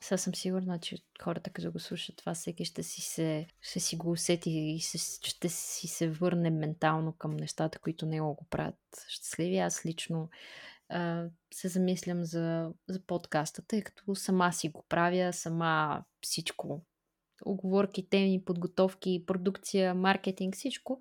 Сега 0.00 0.18
съм 0.18 0.34
сигурна, 0.34 0.80
че 0.80 0.96
хората, 1.22 1.50
като 1.50 1.72
го 1.72 1.78
слушат 1.78 2.16
това, 2.16 2.34
всеки 2.34 2.64
ще 2.64 2.82
си, 2.82 3.00
се, 3.00 3.46
ще 3.60 3.80
си 3.80 3.96
го 3.96 4.10
усети 4.10 4.50
и 4.50 4.80
се, 4.80 4.98
ще 5.28 5.48
си 5.48 5.88
се 5.88 6.10
върне 6.10 6.50
ментално 6.50 7.12
към 7.18 7.36
нещата, 7.36 7.78
които 7.78 8.06
не 8.06 8.20
го 8.20 8.46
правят 8.50 8.78
щастливи. 9.08 9.58
Аз 9.58 9.86
лично 9.86 10.30
а, 10.88 11.24
се 11.54 11.68
замислям 11.68 12.24
за, 12.24 12.72
за 12.88 13.06
подкаста, 13.06 13.62
тъй 13.66 13.82
като 13.82 14.14
сама 14.14 14.52
си 14.52 14.68
го 14.68 14.86
правя, 14.88 15.32
сама 15.32 16.04
всичко 16.20 16.84
оговорки, 17.44 18.08
теми, 18.08 18.44
подготовки, 18.44 19.24
продукция, 19.26 19.94
маркетинг, 19.94 20.54
всичко. 20.54 21.00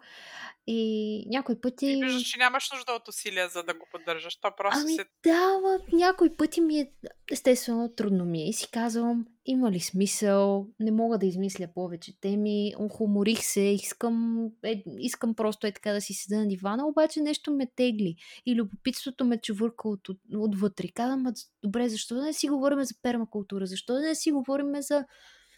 И 0.67 1.23
някой 1.27 1.61
пъти... 1.61 1.85
И 1.85 2.03
виждаш, 2.03 2.23
че 2.23 2.37
нямаш 2.37 2.71
нужда 2.71 2.91
от 2.91 3.07
усилия, 3.07 3.49
за 3.49 3.63
да 3.63 3.73
го 3.73 3.87
поддържаш. 3.91 4.35
То 4.35 4.51
просто 4.57 4.79
ами, 4.83 4.95
се... 4.95 5.05
Да, 5.23 5.59
някой 5.93 6.35
пъти 6.35 6.61
ми 6.61 6.79
е 6.79 6.91
естествено 7.31 7.93
трудно 7.95 8.25
ми 8.25 8.41
е. 8.41 8.49
И 8.49 8.53
си 8.53 8.71
казвам, 8.71 9.25
има 9.45 9.71
ли 9.71 9.79
смисъл, 9.79 10.67
не 10.79 10.91
мога 10.91 11.17
да 11.17 11.25
измисля 11.25 11.67
повече 11.75 12.19
теми, 12.21 12.73
хуморих 12.91 13.43
се, 13.43 13.61
искам, 13.61 14.47
е, 14.63 14.83
искам 14.99 15.35
просто 15.35 15.67
е 15.67 15.71
така 15.71 15.91
да 15.93 16.01
си 16.01 16.13
седа 16.13 16.39
на 16.39 16.47
дивана, 16.47 16.87
обаче 16.87 17.21
нещо 17.21 17.51
ме 17.51 17.67
тегли 17.75 18.15
и 18.45 18.55
любопитството 18.55 19.25
ме 19.25 19.41
чувърка 19.41 19.89
от, 19.89 20.09
от, 20.09 20.17
отвътре. 20.35 20.87
Казвам, 20.93 21.33
добре, 21.63 21.89
защо 21.89 22.15
да 22.15 22.21
не 22.21 22.33
си 22.33 22.49
говорим 22.49 22.83
за 22.83 22.95
пермакултура, 23.01 23.65
защо 23.65 23.93
да 23.93 24.01
не 24.01 24.15
си 24.15 24.31
говорим 24.31 24.71
за 24.79 25.05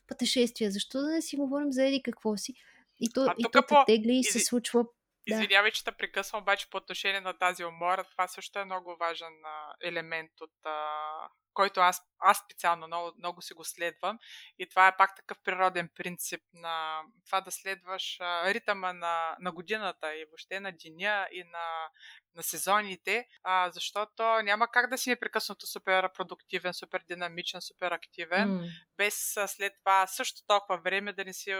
пътешествия. 0.07 0.71
Защо 0.71 1.01
да 1.01 1.07
не 1.07 1.21
си 1.21 1.35
говорим 1.35 1.71
за 1.71 1.85
еди 1.85 2.01
какво 2.03 2.37
си? 2.37 2.53
И 2.99 3.09
то, 3.09 3.33
и 3.37 3.45
то 3.51 3.63
по... 3.67 3.85
тегли 3.85 4.13
и 4.13 4.23
се 4.23 4.39
случва 4.39 4.85
Извинявай, 5.27 5.71
че 5.71 5.83
те 5.83 5.91
прекъсвам, 5.91 6.41
обаче 6.41 6.69
по 6.69 6.77
отношение 6.77 7.21
на 7.21 7.33
тази 7.33 7.65
умора, 7.65 8.03
това 8.03 8.27
също 8.27 8.59
е 8.59 8.65
много 8.65 8.95
важен 8.99 9.33
а, 9.45 9.73
елемент 9.81 10.31
от 10.41 10.65
а, 10.65 11.29
който 11.53 11.79
аз, 11.79 12.01
аз 12.19 12.37
специално 12.37 12.87
много, 12.87 13.11
много 13.17 13.41
си 13.41 13.53
го 13.53 13.63
следвам. 13.63 14.19
И 14.59 14.69
това 14.69 14.87
е 14.87 14.97
пак 14.97 15.15
такъв 15.15 15.37
природен 15.43 15.89
принцип 15.95 16.41
на 16.53 17.01
това 17.25 17.41
да 17.41 17.51
следваш 17.51 18.17
а, 18.19 18.53
ритъма 18.53 18.93
на, 18.93 19.35
на 19.39 19.51
годината 19.51 20.15
и 20.15 20.25
въобще 20.25 20.59
на 20.59 20.71
деня 20.71 21.27
и 21.31 21.43
на, 21.43 21.89
на 22.35 22.43
сезоните, 22.43 23.27
а, 23.43 23.71
защото 23.71 24.23
няма 24.23 24.67
как 24.67 24.89
да 24.89 24.97
си 24.97 25.09
непрекъснато 25.09 25.67
супер 25.67 26.13
продуктивен, 26.13 26.73
супер 26.73 27.03
динамичен, 27.07 27.61
супер 27.61 27.91
активен, 27.91 28.49
mm. 28.49 28.69
без 28.97 29.37
а, 29.37 29.47
след 29.47 29.73
това 29.79 30.07
също 30.07 30.41
толкова 30.47 30.77
време 30.77 31.13
да 31.13 31.25
не 31.25 31.33
си 31.33 31.55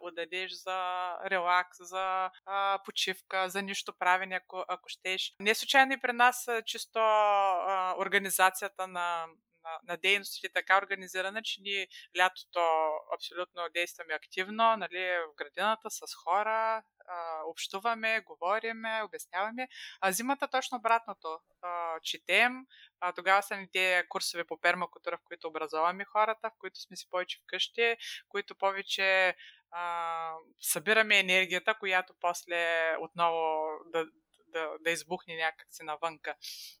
отдадеш 0.00 0.52
за 0.52 1.10
релакс, 1.26 1.78
за 1.80 2.30
а, 2.46 2.78
почивка, 2.84 3.50
за 3.50 3.62
нищо 3.62 3.92
правене, 3.98 4.34
ако, 4.34 4.64
ако 4.68 4.88
щеш. 4.88 5.34
Не 5.40 5.54
случайно 5.54 5.92
и 5.92 6.00
при 6.00 6.12
нас 6.12 6.48
чисто 6.66 6.98
а, 6.98 7.94
организацията 7.98 8.86
на 8.86 9.26
на, 9.64 9.78
на 9.88 9.96
дейностите 9.96 10.48
така 10.48 10.78
организирана, 10.78 11.42
че 11.42 11.60
ние 11.60 11.88
лятото 12.18 12.60
абсолютно 13.14 13.62
действаме 13.74 14.14
активно, 14.14 14.76
нали, 14.76 15.18
в 15.30 15.34
градината 15.36 15.90
с 15.90 16.00
хора, 16.24 16.82
а, 17.08 17.42
общуваме, 17.46 18.20
говориме, 18.20 19.02
обясняваме. 19.02 19.68
А 20.00 20.12
зимата 20.12 20.48
точно 20.48 20.78
обратното. 20.78 21.40
А, 21.62 22.00
четем, 22.00 22.66
а, 23.00 23.12
тогава 23.12 23.42
са 23.42 23.56
ни 23.56 23.68
те 23.72 24.04
курсове 24.08 24.44
по 24.44 24.60
пермакултура, 24.60 25.16
в 25.16 25.24
които 25.24 25.48
образоваме 25.48 26.04
хората, 26.04 26.50
в 26.50 26.58
които 26.58 26.80
сме 26.80 26.96
си 26.96 27.06
повече 27.10 27.38
вкъщи, 27.42 27.96
които 28.28 28.54
повече 28.54 29.36
а, 29.70 30.34
събираме 30.60 31.18
енергията, 31.18 31.78
която 31.78 32.14
после 32.20 32.94
отново 33.00 33.66
да, 33.86 34.06
да, 34.46 34.70
да 34.80 34.90
избухне 34.90 35.36
някакси 35.36 35.82
навънка. 35.82 36.36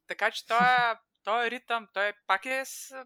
Така 0.08 0.30
че 0.30 0.46
това 0.46 0.90
е 0.90 1.11
той 1.24 1.46
е 1.46 1.50
ритъм, 1.50 1.88
той 1.94 2.12
пак 2.26 2.46
е 2.46 2.62
с 2.64 3.04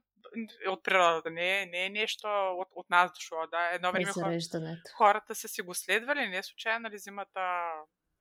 от 0.68 0.84
природата, 0.84 1.30
не, 1.30 1.62
е, 1.62 1.66
не 1.66 1.86
е 1.86 1.90
нещо 1.90 2.28
от, 2.58 2.68
от 2.74 2.90
нас 2.90 3.12
дошло. 3.12 3.46
Да. 3.50 3.70
Едно 3.72 3.92
време 3.92 4.12
хора, 4.12 4.38
хората 4.96 5.34
са 5.34 5.48
си 5.48 5.62
го 5.62 5.74
следвали, 5.74 6.28
не 6.28 6.42
случайно 6.42 6.82
нали, 6.82 6.98
зимата 6.98 7.40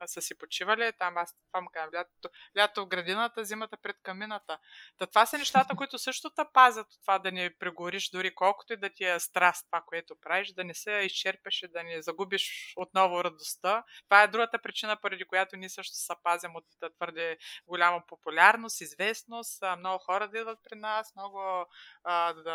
са 0.06 0.22
си 0.22 0.38
почивали, 0.38 0.92
там 1.00 1.18
аз 1.18 1.36
това 1.48 1.62
му 1.62 1.70
казвам, 1.74 1.94
лято, 1.94 2.30
лято 2.58 2.82
в 2.82 2.88
градината, 2.88 3.46
зимата 3.46 3.78
пред 3.78 3.96
камината. 4.04 4.60
Та 4.98 5.06
това 5.06 5.26
са 5.26 5.38
нещата, 5.38 5.76
които 5.78 5.98
също 5.98 6.30
те 6.30 6.42
пазят 6.54 6.88
от 6.94 7.02
това 7.02 7.20
да 7.20 7.32
не 7.32 7.58
прегориш, 7.58 8.10
дори 8.10 8.36
колкото 8.36 8.74
и 8.74 8.78
да 8.78 8.90
ти 8.90 9.06
е 9.06 9.20
страст 9.20 9.66
това, 9.66 9.82
което 9.82 10.16
правиш, 10.22 10.54
да 10.54 10.64
не 10.64 10.74
се 10.74 10.92
изчерпеш 10.92 11.64
и 11.64 11.68
да 11.68 11.84
не 11.84 12.02
загубиш 12.02 12.74
отново 12.78 13.24
радостта. 13.24 13.84
Това 14.04 14.24
е 14.24 14.28
другата 14.28 14.62
причина, 14.62 14.98
поради 15.02 15.26
която 15.26 15.58
ние 15.58 15.70
също 15.70 15.96
се 15.96 16.14
пазим 16.24 16.56
от 16.56 16.66
твърде 16.96 17.38
голяма 17.68 18.04
популярност, 18.08 18.82
известност, 18.82 19.64
много 19.78 20.04
хора 20.04 20.28
да 20.30 20.40
идват 20.40 20.60
при 20.70 20.76
нас, 20.76 21.16
много 21.16 21.66
а, 22.04 22.34
да 22.34 22.52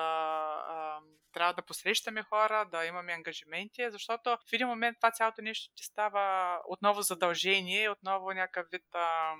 а, 0.68 1.00
трябва 1.32 1.54
да 1.54 1.62
посрещаме 1.62 2.22
хора, 2.22 2.68
да 2.70 2.84
имаме 2.84 3.12
ангажименти, 3.12 3.90
защото 3.90 4.30
в 4.30 4.52
един 4.52 4.66
момент 4.66 4.96
това 5.00 5.10
цялото 5.10 5.42
нещо 5.42 5.74
ти 5.74 5.84
става 5.84 6.58
отново 6.68 7.02
задължение, 7.30 7.90
отново 7.90 8.32
някакъв 8.32 8.66
вид 8.72 8.84
а, 8.94 9.34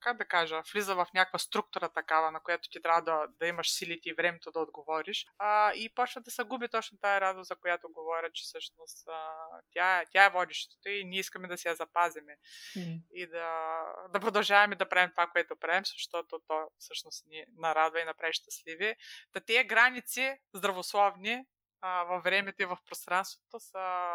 как 0.00 0.16
да 0.16 0.24
кажа, 0.24 0.62
влиза 0.72 0.94
в 0.94 1.06
някаква 1.14 1.38
структура 1.38 1.88
такава, 1.88 2.30
на 2.30 2.40
която 2.40 2.68
ти 2.68 2.82
трябва 2.82 3.02
да, 3.02 3.26
да 3.38 3.46
имаш 3.46 3.72
силите 3.72 4.08
и 4.08 4.12
времето 4.12 4.50
да 4.50 4.60
отговориш. 4.60 5.26
А, 5.38 5.72
и 5.74 5.94
почва 5.94 6.20
да 6.20 6.30
се 6.30 6.42
губи 6.44 6.68
точно 6.68 6.98
тази 6.98 7.20
радост, 7.20 7.48
за 7.48 7.56
която 7.56 7.92
говоря, 7.92 8.30
че 8.32 8.42
всъщност 8.42 9.08
а, 9.08 9.32
тя, 9.72 10.04
тя 10.12 10.24
е 10.24 10.30
водещото 10.30 10.88
и 10.88 11.04
ние 11.04 11.20
искаме 11.20 11.48
да 11.48 11.58
си 11.58 11.68
я 11.68 11.74
запазиме. 11.74 12.36
Mm. 12.76 13.02
И 13.14 13.26
да, 13.26 13.82
да 14.12 14.20
продължаваме 14.20 14.76
да 14.76 14.88
правим 14.88 15.10
това, 15.10 15.26
което 15.26 15.56
правим, 15.56 15.84
защото 15.84 16.40
то 16.48 16.68
всъщност 16.78 17.26
ни 17.26 17.44
нарадва 17.58 18.00
и 18.00 18.04
направи 18.04 18.32
щастливи. 18.32 18.94
Та 19.32 19.40
тези 19.40 19.64
граници 19.64 20.38
здравословни 20.54 21.44
във 22.08 22.24
времето 22.24 22.62
и 22.62 22.66
в 22.66 22.78
пространството 22.86 23.60
са 23.60 24.08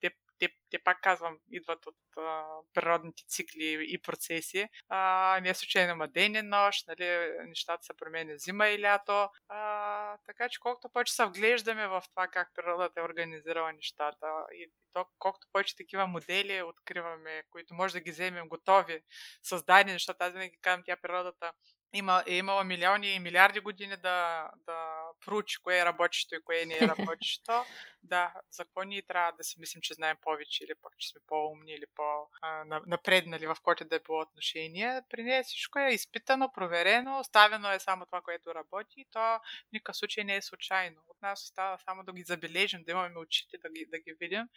те 0.00 0.10
те, 0.38 0.48
те 0.70 0.78
пак 0.78 1.00
казвам, 1.00 1.38
идват 1.50 1.86
от 1.86 1.96
а, 2.16 2.44
природните 2.74 3.24
цикли 3.26 3.86
и 3.88 4.02
процеси. 4.02 4.68
А, 4.88 5.40
не 5.42 5.48
е 5.48 5.54
случайно 5.54 5.92
има 5.92 6.08
ден 6.08 6.34
и 6.34 6.42
нощ, 6.42 6.88
нали, 6.88 7.32
нещата 7.46 7.84
се 7.84 7.96
променят 7.96 8.40
зима 8.40 8.68
и 8.68 8.82
лято. 8.82 9.28
А, 9.48 10.16
така 10.26 10.48
че 10.48 10.60
колкото 10.60 10.88
повече 10.88 11.12
се 11.12 11.24
вглеждаме 11.24 11.88
в 11.88 12.02
това 12.10 12.28
как 12.28 12.50
природата 12.54 13.00
е 13.00 13.04
организирала 13.04 13.72
нещата 13.72 14.26
и 14.52 14.70
то, 14.92 15.06
колкото 15.18 15.46
повече 15.52 15.76
такива 15.76 16.06
модели 16.06 16.62
откриваме, 16.62 17.42
които 17.50 17.74
може 17.74 17.92
да 17.94 18.00
ги 18.00 18.10
вземем 18.10 18.48
готови, 18.48 19.02
създадени, 19.42 19.92
защото 19.92 20.16
аз 20.20 20.32
винаги 20.32 20.58
казвам, 20.60 20.82
тя 20.86 20.96
природата 20.96 21.52
има, 21.94 22.24
е 22.26 22.34
имала 22.34 22.64
милиони 22.64 23.08
и 23.08 23.18
милиарди 23.18 23.60
години 23.60 23.96
да, 23.96 24.50
да 24.66 24.94
проучи 25.24 25.58
кое 25.62 25.78
е 25.78 25.84
работещо 25.84 26.34
и 26.34 26.42
кое 26.44 26.64
не 26.66 26.74
е 26.74 26.88
работещо. 26.88 27.64
да, 28.02 28.32
за 28.50 28.64
какво 28.64 28.82
ние 28.82 29.02
трябва 29.02 29.32
да 29.32 29.44
си 29.44 29.60
мислим, 29.60 29.82
че 29.82 29.94
знаем 29.94 30.16
повече 30.22 30.64
или 30.64 30.74
пък, 30.82 30.92
че 30.98 31.08
сме 31.08 31.20
по-умни 31.26 31.72
или 31.72 31.84
по-напреднали 31.94 33.46
в 33.46 33.56
който 33.62 33.84
да 33.84 33.96
е 33.96 34.00
било 34.06 34.20
отношение. 34.20 35.02
При 35.10 35.22
нея 35.22 35.44
всичко 35.44 35.78
е 35.78 35.94
изпитано, 35.94 36.52
проверено, 36.54 37.18
оставено 37.18 37.72
е 37.72 37.80
само 37.80 38.06
това, 38.06 38.20
което 38.20 38.54
работи 38.54 39.00
и 39.00 39.06
то 39.12 39.20
в 39.68 39.72
никакъв 39.72 39.96
случай 39.96 40.24
не 40.24 40.36
е 40.36 40.42
случайно. 40.42 41.02
От 41.08 41.22
нас 41.22 41.42
остава 41.42 41.78
само 41.78 42.04
да 42.04 42.12
ги 42.12 42.22
забележим, 42.22 42.84
да 42.84 42.92
имаме 42.92 43.18
очите, 43.18 43.58
да 43.58 43.68
ги, 43.70 43.86
да 43.90 43.98
ги 43.98 44.14
видим 44.20 44.48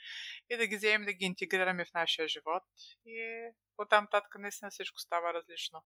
и 0.49 0.57
да 0.57 0.67
ги 0.67 0.77
вземем, 0.77 1.05
да 1.05 1.13
ги 1.13 1.25
интегрираме 1.25 1.85
в 1.85 1.93
нашия 1.93 2.27
живот. 2.27 2.63
И 3.05 3.47
оттам 3.77 4.07
татък 4.11 4.35
наистина 4.39 4.71
всичко 4.71 4.99
става 4.99 5.33
различно. 5.33 5.83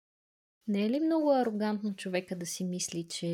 Не 0.68 0.84
е 0.84 0.90
ли 0.90 1.00
много 1.00 1.32
арогантно 1.32 1.94
човека 1.94 2.36
да 2.36 2.46
си 2.46 2.64
мисли, 2.64 3.06
че 3.08 3.28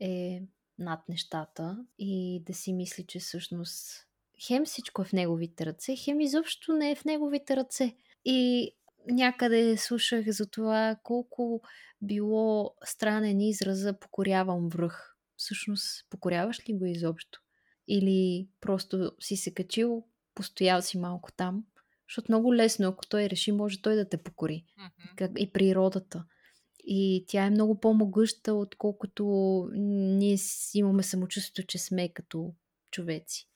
е 0.00 0.42
над 0.78 1.08
нещата 1.08 1.84
и 1.98 2.42
да 2.46 2.54
си 2.54 2.72
мисли, 2.72 3.04
че 3.06 3.18
всъщност 3.18 4.06
хем 4.46 4.64
всичко 4.64 5.02
е 5.02 5.04
в 5.04 5.12
неговите 5.12 5.66
ръце, 5.66 5.96
хем 5.96 6.20
изобщо 6.20 6.72
не 6.72 6.90
е 6.90 6.96
в 6.96 7.04
неговите 7.04 7.56
ръце. 7.56 7.96
И 8.24 8.70
някъде 9.08 9.76
слушах 9.76 10.24
за 10.28 10.50
това 10.50 10.96
колко 11.02 11.60
било 12.02 12.74
странен 12.84 13.40
израза 13.40 13.98
покорявам 13.98 14.68
връх. 14.68 15.16
Всъщност, 15.36 16.06
покоряваш 16.10 16.68
ли 16.68 16.74
го 16.74 16.84
изобщо? 16.84 17.40
Или 17.88 18.48
просто 18.60 19.12
си 19.20 19.36
се 19.36 19.54
качил, 19.54 20.04
постоял 20.34 20.82
си 20.82 20.98
малко 20.98 21.32
там? 21.32 21.64
Защото 22.08 22.32
много 22.32 22.54
лесно, 22.54 22.88
ако 22.88 23.06
той 23.06 23.30
реши, 23.30 23.52
може 23.52 23.82
той 23.82 23.96
да 23.96 24.08
те 24.08 24.16
покори. 24.16 24.64
Mm-hmm. 24.78 25.38
И 25.38 25.52
природата. 25.52 26.24
И 26.86 27.24
тя 27.28 27.44
е 27.44 27.50
много 27.50 27.80
по-могъща, 27.80 28.54
отколкото 28.54 29.24
ние 29.72 30.36
имаме 30.74 31.02
самочувствието, 31.02 31.66
че 31.66 31.78
сме 31.78 32.12
като 32.12 32.54
човеци. 32.90 33.48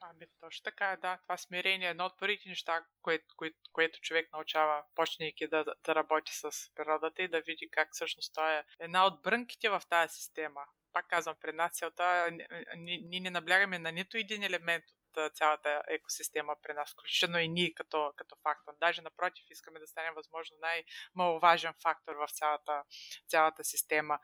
Ами, 0.00 0.26
точно 0.40 0.62
така 0.64 0.92
е, 0.92 0.96
да. 0.96 1.18
Това 1.22 1.36
смирение 1.36 1.88
е 1.88 1.90
едно 1.90 2.04
от 2.04 2.18
първите 2.18 2.48
неща, 2.48 2.84
което, 3.02 3.24
което, 3.36 3.56
което 3.72 4.00
човек 4.00 4.32
научава, 4.32 4.82
почнейки 4.94 5.48
да, 5.48 5.64
да 5.84 5.94
работи 5.94 6.32
с 6.34 6.50
природата 6.74 7.22
и 7.22 7.28
да 7.28 7.40
види 7.40 7.68
как 7.70 7.88
всъщност 7.92 8.34
това 8.34 8.58
е 8.58 8.64
една 8.80 9.06
от 9.06 9.22
брънките 9.22 9.68
в 9.68 9.82
тази 9.88 10.14
система. 10.14 10.60
Пак 10.92 11.08
казвам, 11.08 11.36
пред 11.40 11.54
нас 11.54 11.72
целта, 11.72 12.30
ние 12.76 13.20
не 13.20 13.30
наблягаме 13.30 13.78
на 13.78 13.92
нито 13.92 14.16
един 14.16 14.42
елемент 14.42 14.84
от 14.90 14.96
цялата 15.34 15.82
екосистема 15.88 16.56
при 16.62 16.72
нас, 16.72 16.92
включително 16.92 17.38
и 17.38 17.48
ние 17.48 17.74
като, 17.74 18.12
като 18.16 18.36
фактор. 18.42 18.72
Даже 18.80 19.02
напротив, 19.02 19.44
искаме 19.50 19.80
да 19.80 19.86
станем 19.86 20.14
възможно 20.14 20.56
най-маловажен 20.60 21.74
фактор 21.82 22.14
в 22.14 22.28
цялата, 22.32 22.82
цялата 23.28 23.64
система. 23.64 24.18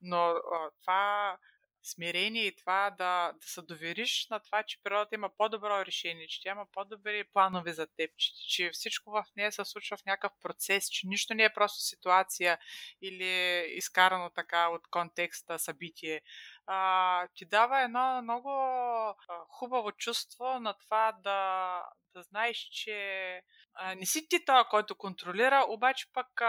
Но 0.00 0.34
това 0.80 1.38
смирение 1.84 2.46
и 2.46 2.56
това 2.56 2.90
да, 2.98 3.32
да 3.40 3.46
се 3.46 3.62
довериш 3.62 4.26
на 4.30 4.40
това, 4.40 4.62
че 4.62 4.82
природата 4.82 5.14
има 5.14 5.30
по-добро 5.36 5.86
решение, 5.86 6.26
че 6.26 6.42
тя 6.42 6.50
има 6.50 6.66
по-добри 6.72 7.24
планове 7.24 7.72
за 7.72 7.86
теб, 7.86 8.10
че, 8.16 8.30
че 8.48 8.70
всичко 8.70 9.10
в 9.10 9.24
нея 9.36 9.52
се 9.52 9.64
случва 9.64 9.96
в 9.96 10.04
някакъв 10.04 10.32
процес, 10.42 10.88
че 10.90 11.06
нищо 11.06 11.34
не 11.34 11.44
е 11.44 11.52
просто 11.52 11.80
ситуация 11.80 12.58
или 13.02 13.64
изкарано 13.68 14.30
така 14.30 14.68
от 14.68 14.86
контекста 14.90 15.58
събитие. 15.58 16.20
А, 16.66 17.28
ти 17.34 17.44
дава 17.44 17.82
едно 17.82 18.22
много 18.22 18.50
а, 18.50 19.14
хубаво 19.48 19.92
чувство 19.92 20.60
на 20.60 20.74
това 20.74 21.12
да, 21.22 21.82
да 22.14 22.22
знаеш, 22.22 22.56
че 22.56 23.42
а, 23.74 23.94
не 23.94 24.06
си 24.06 24.28
ти 24.28 24.44
това, 24.44 24.64
който 24.64 24.94
контролира, 24.94 25.64
обаче 25.68 26.06
пък 26.12 26.40
а, 26.40 26.46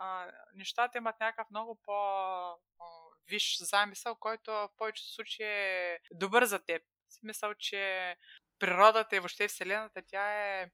а, 0.00 0.32
нещата 0.54 0.98
имат 0.98 1.20
някакъв 1.20 1.50
много 1.50 1.78
по- 1.84 2.56
виж 3.28 3.58
замисъл, 3.60 4.14
който 4.14 4.50
в 4.50 4.68
повечето 4.76 5.08
случаи 5.08 5.46
е 5.46 5.98
добър 6.10 6.44
за 6.44 6.64
теб. 6.64 6.82
Смисъл, 7.10 7.54
че 7.54 8.16
природата 8.58 9.16
и 9.16 9.20
въобще 9.20 9.48
Вселената, 9.48 10.02
тя 10.06 10.60
е 10.60 10.70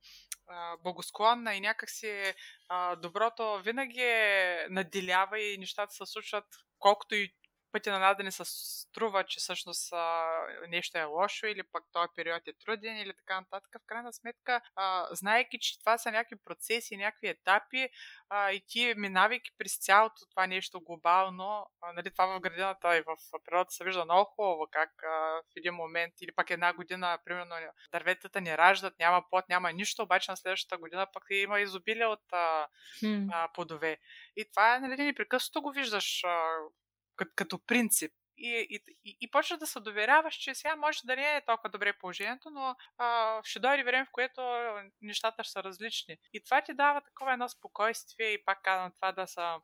а, 0.48 0.76
благосклонна 0.76 1.54
и 1.54 1.60
някакси 1.60 2.34
а, 2.68 2.96
доброто 2.96 3.62
винаги 3.62 4.02
е 4.02 4.66
наделява 4.70 5.40
и 5.40 5.58
нещата 5.58 5.92
се 5.92 6.06
случват 6.06 6.44
колкото 6.78 7.14
и 7.14 7.34
пътя 7.74 7.92
на 7.92 7.98
нас 7.98 8.16
да 8.16 8.32
се 8.32 8.44
струва, 8.44 9.24
че 9.24 9.40
всъщност 9.40 9.92
а, 9.92 10.36
нещо 10.68 10.98
е 10.98 11.04
лошо 11.04 11.46
или 11.46 11.62
пък 11.72 11.84
този 11.92 12.08
период 12.16 12.48
е 12.48 12.52
труден 12.52 12.96
или 12.98 13.12
така 13.16 13.40
нататък. 13.40 13.70
В 13.82 13.86
крайна 13.86 14.12
сметка, 14.12 14.60
а, 14.76 15.08
знаеки, 15.10 15.58
че 15.60 15.78
това 15.78 15.98
са 15.98 16.12
някакви 16.12 16.36
процеси, 16.44 16.96
някакви 16.96 17.28
етапи 17.28 17.88
а, 18.28 18.52
и 18.52 18.64
ти 18.68 18.94
минавайки 18.96 19.50
през 19.58 19.78
цялото 19.78 20.26
това 20.30 20.46
нещо 20.46 20.80
глобално, 20.80 21.66
а, 21.80 21.92
нали, 21.92 22.10
това 22.10 22.26
в 22.26 22.40
градината 22.40 22.96
и 22.96 23.00
в 23.00 23.16
природата 23.44 23.72
се 23.72 23.84
вижда 23.84 24.04
много 24.04 24.24
хубаво, 24.24 24.66
как 24.70 24.90
а, 25.02 25.08
в 25.42 25.56
един 25.56 25.74
момент 25.74 26.14
или 26.20 26.32
пък 26.32 26.50
една 26.50 26.72
година, 26.72 27.18
примерно, 27.24 27.54
дърветата 27.92 28.40
не 28.40 28.58
раждат, 28.58 28.98
няма 28.98 29.24
плод, 29.30 29.48
няма 29.48 29.72
нищо, 29.72 30.02
обаче 30.02 30.30
на 30.30 30.36
следващата 30.36 30.78
година 30.78 31.06
пък 31.12 31.24
има 31.30 31.60
изобилие 31.60 32.06
от 32.06 32.32
а, 32.32 32.66
hmm. 33.02 33.28
а, 33.32 33.48
плодове. 33.52 33.98
И 34.36 34.50
това, 34.50 34.78
нали, 34.78 35.02
непрекъснато 35.02 35.62
го 35.62 35.72
виждаш 35.72 36.24
а, 36.24 36.58
като, 37.16 37.32
като 37.36 37.58
принцип. 37.66 38.12
И, 38.36 38.66
и, 38.70 38.80
и, 39.04 39.16
и 39.20 39.30
почва 39.30 39.56
да 39.56 39.66
се 39.66 39.80
доверяваш, 39.80 40.34
че 40.34 40.54
сега 40.54 40.76
може 40.76 40.98
да 41.04 41.16
не 41.16 41.36
е 41.36 41.44
толкова 41.44 41.70
добре 41.70 41.92
положението, 41.92 42.50
но 42.50 42.76
а, 42.98 43.40
ще 43.44 43.60
дойде 43.60 43.84
време, 43.84 44.04
в 44.04 44.12
което 44.12 44.42
нещата 45.02 45.44
ще 45.44 45.52
са 45.52 45.62
различни. 45.62 46.16
И 46.32 46.44
това 46.44 46.62
ти 46.62 46.74
дава 46.74 47.00
такова 47.00 47.32
едно 47.32 47.48
спокойствие 47.48 48.26
и 48.26 48.44
пак 48.44 48.62
казвам 48.62 48.92
това 48.92 49.12
да 49.12 49.26
са 49.26 49.60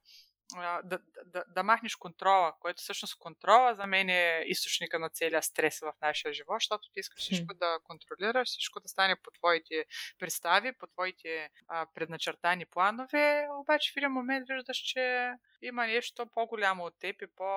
да, 0.84 0.98
да, 1.24 1.44
да 1.48 1.62
махнеш 1.62 1.96
контрола, 1.96 2.54
което 2.60 2.82
всъщност 2.82 3.18
контрола 3.18 3.74
за 3.74 3.86
мен 3.86 4.08
е 4.08 4.44
източника 4.46 4.98
на 4.98 5.10
целия 5.10 5.42
стрес 5.42 5.80
в 5.80 5.92
нашия 6.02 6.32
живот, 6.32 6.56
защото 6.56 6.88
ти 6.92 7.00
искаш 7.00 7.20
всичко 7.20 7.54
да 7.54 7.78
контролираш, 7.84 8.48
всичко 8.48 8.80
да 8.80 8.88
стане 8.88 9.16
по 9.16 9.30
твоите 9.30 9.84
представи, 10.18 10.72
по 10.72 10.86
твоите 10.86 11.50
а, 11.68 11.86
предначертани 11.94 12.66
планове, 12.66 13.46
обаче 13.50 13.92
в 13.92 13.96
един 13.96 14.10
момент 14.10 14.48
виждаш, 14.48 14.76
че 14.76 15.32
има 15.62 15.86
нещо 15.86 16.26
по-голямо 16.26 16.84
от 16.84 16.98
теб 16.98 17.22
и 17.22 17.26
по 17.26 17.50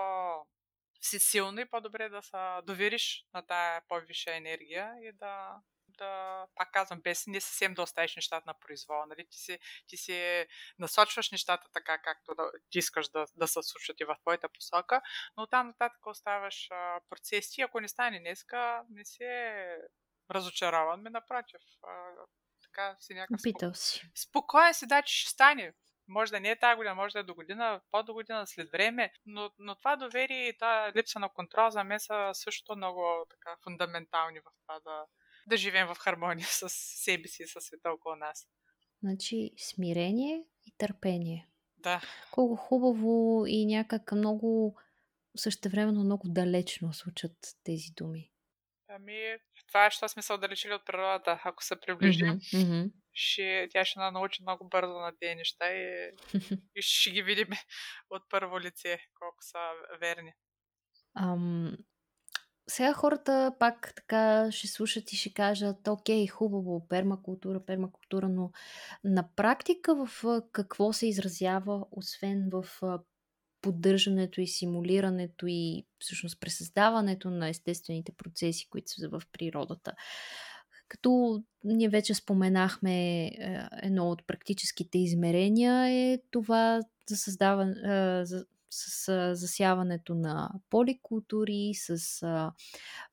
всесилно 1.01 1.59
и 1.59 1.65
по-добре 1.65 2.09
да 2.09 2.21
се 2.21 2.37
довериш 2.63 3.25
на 3.33 3.45
тая 3.45 3.81
по-висша 3.87 4.35
енергия 4.35 4.93
и 5.01 5.11
да, 5.11 5.55
да, 5.97 6.45
пак 6.55 6.71
казвам, 6.71 7.01
без 7.01 7.27
не 7.27 7.41
съвсем 7.41 7.73
да 7.73 7.81
оставиш 7.81 8.15
нещата 8.15 8.43
на 8.47 8.53
произвол. 8.53 9.05
Нали? 9.05 9.27
Ти, 9.29 9.37
си, 9.37 9.59
ти 9.87 9.97
си 9.97 10.45
насочваш 10.79 11.31
нещата 11.31 11.67
така, 11.73 11.97
както 11.97 12.35
да, 12.35 12.51
ти 12.69 12.79
искаш 12.79 13.09
да, 13.09 13.25
да 13.35 13.47
се 13.47 13.59
случват 13.63 13.99
и 13.99 14.05
в 14.05 14.15
твоята 14.21 14.49
посока, 14.49 15.01
но 15.37 15.47
там 15.47 15.67
нататък 15.67 16.05
оставаш 16.05 16.67
а, 16.71 16.99
процеси. 17.09 17.61
Ако 17.61 17.79
не 17.79 17.87
стане 17.87 18.19
днеска, 18.19 18.83
не 18.89 19.05
се 19.05 19.65
разочарован, 20.31 21.03
ми 21.03 21.09
напротив. 21.09 21.61
А, 21.83 22.11
така 22.63 22.95
си 22.99 23.13
някакъв 23.13 23.43
Питал 23.43 23.73
си. 23.73 24.11
Спокоен 24.15 24.73
си, 24.73 24.87
да, 24.87 25.01
че 25.01 25.19
ще 25.19 25.29
стане. 25.29 25.73
Може 26.07 26.31
да 26.31 26.39
не 26.39 26.49
е 26.49 26.59
тази 26.59 26.75
година, 26.75 26.95
може 26.95 27.13
да 27.13 27.19
е 27.19 27.23
до 27.23 27.33
година, 27.33 27.81
по-до 27.91 28.13
година, 28.13 28.47
след 28.47 28.71
време, 28.71 29.13
но, 29.25 29.51
но 29.59 29.75
това 29.75 29.95
доверие 29.95 30.47
и 30.47 30.57
тази 30.57 30.97
липса 30.97 31.19
на 31.19 31.29
контрол 31.29 31.69
за 31.69 31.83
мен 31.83 31.99
са 31.99 32.31
също 32.33 32.75
много 32.75 33.25
така 33.29 33.57
фундаментални 33.63 34.39
в 34.39 34.43
това 34.61 34.79
да, 34.79 35.05
да 35.47 35.57
живеем 35.57 35.87
в 35.87 35.95
хармония 35.95 36.47
с 36.47 36.69
себе 36.69 37.27
си 37.27 37.43
и 37.43 37.47
с 37.47 37.61
света 37.61 37.91
около 37.91 38.15
нас. 38.15 38.47
Значи 39.03 39.51
смирение 39.57 40.43
и 40.65 40.73
търпение. 40.77 41.49
Да. 41.77 42.01
Колко 42.31 42.55
хубаво 42.55 43.45
и 43.47 43.65
някак 43.65 44.11
много 44.11 44.79
същевременно 45.37 46.03
много 46.03 46.27
далечно 46.27 46.91
звучат 46.91 47.37
тези 47.63 47.91
думи. 47.97 48.31
Ами, 48.87 49.37
това 49.67 49.85
е, 49.85 49.91
що 49.91 50.09
сме 50.09 50.21
се 50.21 50.33
отдалечили 50.33 50.73
от 50.73 50.85
природата. 50.85 51.41
Ако 51.43 51.63
се 51.63 51.79
приближим, 51.79 52.27
mm-hmm. 52.27 52.65
Mm-hmm. 52.65 52.91
Ще, 53.13 53.67
тя 53.71 53.85
ще 53.85 53.99
научи 53.99 54.41
много 54.41 54.67
бързо 54.69 54.93
на 54.93 55.11
тези 55.19 55.35
неща 55.35 55.73
и, 55.73 56.11
и 56.75 56.81
ще 56.81 57.11
ги 57.11 57.21
видим 57.21 57.47
от 58.09 58.23
първо 58.29 58.59
лице, 58.59 58.99
колко 59.19 59.37
са 59.39 59.59
верни. 59.99 60.33
Ам, 61.17 61.77
сега 62.67 62.93
хората 62.93 63.51
пак 63.59 63.93
така 63.95 64.51
ще 64.51 64.67
слушат 64.67 65.13
и 65.13 65.15
ще 65.15 65.33
кажат, 65.33 65.87
окей, 65.87 66.27
хубаво, 66.27 66.87
пермакултура, 66.87 67.65
пермакултура, 67.65 68.29
но 68.29 68.51
на 69.03 69.27
практика 69.35 70.05
в 70.05 70.25
какво 70.51 70.93
се 70.93 71.07
изразява, 71.07 71.85
освен 71.91 72.49
в 72.51 72.65
поддържането 73.61 74.41
и 74.41 74.47
симулирането 74.47 75.45
и 75.47 75.85
всъщност 75.99 76.39
пресъздаването 76.39 77.29
на 77.29 77.49
естествените 77.49 78.11
процеси, 78.11 78.69
които 78.69 78.91
са 78.91 79.09
в 79.09 79.21
природата. 79.31 79.93
Като 80.87 81.43
ние 81.63 81.89
вече 81.89 82.13
споменахме, 82.13 83.25
едно 83.81 84.09
от 84.09 84.27
практическите 84.27 84.97
измерения 84.97 85.87
е 85.87 86.19
това 86.31 86.81
за 87.09 87.15
създаване, 87.15 87.73
за, 88.25 88.45
с 88.73 89.35
засяването 89.35 90.15
на 90.15 90.51
поликултури, 90.69 91.71
с 91.73 92.23
а, 92.23 92.51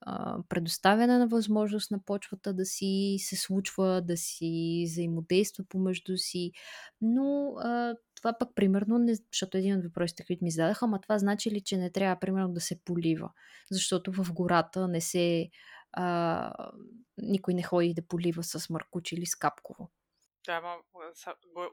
а, 0.00 0.38
предоставяне 0.48 1.18
на 1.18 1.28
възможност 1.28 1.90
на 1.90 2.04
почвата 2.04 2.54
да 2.54 2.64
си 2.64 3.16
се 3.18 3.36
случва, 3.36 4.02
да 4.02 4.16
си 4.16 4.84
взаимодейства 4.86 5.64
помежду 5.68 6.16
си. 6.16 6.52
Но 7.00 7.54
а, 7.58 7.94
това 8.14 8.38
пък 8.38 8.48
примерно, 8.54 8.98
не, 8.98 9.14
защото 9.32 9.56
един 9.56 9.76
от 9.76 9.84
въпросите, 9.84 10.24
които 10.26 10.44
ми 10.44 10.50
зададаха, 10.50 10.84
ама 10.84 11.00
това 11.00 11.18
значи 11.18 11.50
ли, 11.50 11.60
че 11.60 11.76
не 11.76 11.90
трябва 11.90 12.20
примерно 12.20 12.52
да 12.52 12.60
се 12.60 12.80
полива? 12.84 13.30
Защото 13.70 14.12
в 14.12 14.32
гората 14.32 14.88
не 14.88 15.00
се 15.00 15.50
а, 15.92 16.52
никой 17.18 17.54
не 17.54 17.62
ходи 17.62 17.94
да 17.94 18.02
полива 18.02 18.42
с 18.42 18.70
маркуч 18.70 19.12
или 19.12 19.26
с 19.26 19.34
капково. 19.34 19.90
Да, 20.44 20.60
ма, 20.60 20.78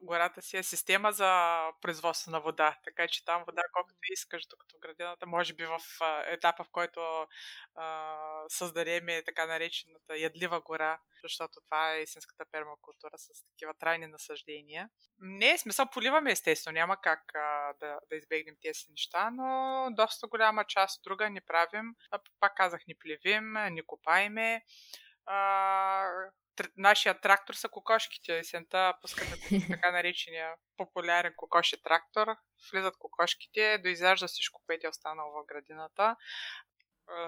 гората 0.01 0.41
си 0.41 0.57
е 0.57 0.63
система 0.63 1.11
за 1.11 1.61
производство 1.81 2.31
на 2.31 2.39
вода, 2.39 2.77
така 2.83 3.07
че 3.07 3.25
там 3.25 3.43
вода 3.47 3.61
колкото 3.73 3.95
искаш, 4.11 4.45
докато 4.45 4.77
градината, 4.79 5.25
може 5.25 5.53
би 5.53 5.65
в 5.65 5.79
етапа, 6.27 6.63
в 6.63 6.69
който 6.71 7.27
а, 7.75 8.17
създадеме 8.47 9.23
така 9.23 9.45
наречената 9.45 10.17
ядлива 10.17 10.61
гора, 10.61 10.99
защото 11.23 11.61
това 11.61 11.93
е 11.93 12.01
истинската 12.01 12.45
пермакултура 12.51 13.17
с 13.17 13.45
такива 13.51 13.73
трайни 13.73 14.07
насъждения. 14.07 14.89
Не, 15.19 15.51
е 15.51 15.57
смисъл 15.57 15.85
поливаме 15.93 16.31
естествено, 16.31 16.73
няма 16.73 17.01
как 17.01 17.35
а, 17.35 17.73
да, 17.79 17.99
да 18.09 18.15
избегнем 18.15 18.55
тези 18.61 18.85
неща, 18.89 19.29
но 19.31 19.87
доста 19.91 20.27
голяма 20.27 20.65
част 20.65 21.03
друга 21.03 21.29
не 21.29 21.41
правим. 21.41 21.95
Пак 22.39 22.55
казах, 22.55 22.81
не 22.87 22.95
плевим, 22.95 23.53
не 23.53 23.81
копаеме. 23.85 24.63
А, 25.25 26.03
нашия 26.77 27.21
трактор 27.21 27.53
са 27.53 27.69
кокошките. 27.69 28.37
Есента 28.37 28.93
пускаме 29.01 29.31
така 29.69 29.91
наречения 29.91 30.55
популярен 30.77 31.33
кокоши 31.35 31.83
трактор. 31.83 32.27
Влизат 32.71 32.97
кокошките, 32.97 33.77
доизяжда 33.77 34.27
всичко, 34.27 34.61
което 34.65 34.87
е 34.87 34.89
останало 34.89 35.31
в 35.31 35.45
градината. 35.45 36.15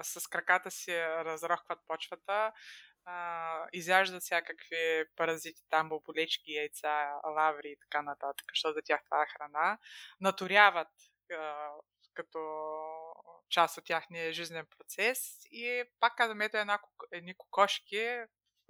С 0.02 0.28
краката 0.28 0.70
си 0.70 0.98
разрохват 1.02 1.78
почвата, 1.86 2.52
изяждат 3.72 4.22
всякакви 4.22 5.04
паразити, 5.16 5.62
там 5.70 5.88
боболечки, 5.88 6.52
яйца, 6.52 7.12
лаври 7.36 7.68
и 7.68 7.78
така 7.80 8.02
нататък, 8.02 8.46
защото 8.54 8.74
за 8.74 8.82
тях 8.84 9.00
това 9.04 9.22
е 9.22 9.26
храна. 9.26 9.78
Наторяват 10.20 10.88
като 12.14 12.38
част 13.48 13.78
от 13.78 13.84
тяхния 13.84 14.32
жизнен 14.32 14.66
процес 14.78 15.18
и 15.50 15.84
пак 16.00 16.16
казвам, 16.16 16.40
ето 16.40 16.56
една, 16.56 16.78
едни 17.12 17.34
кокошки, 17.36 18.18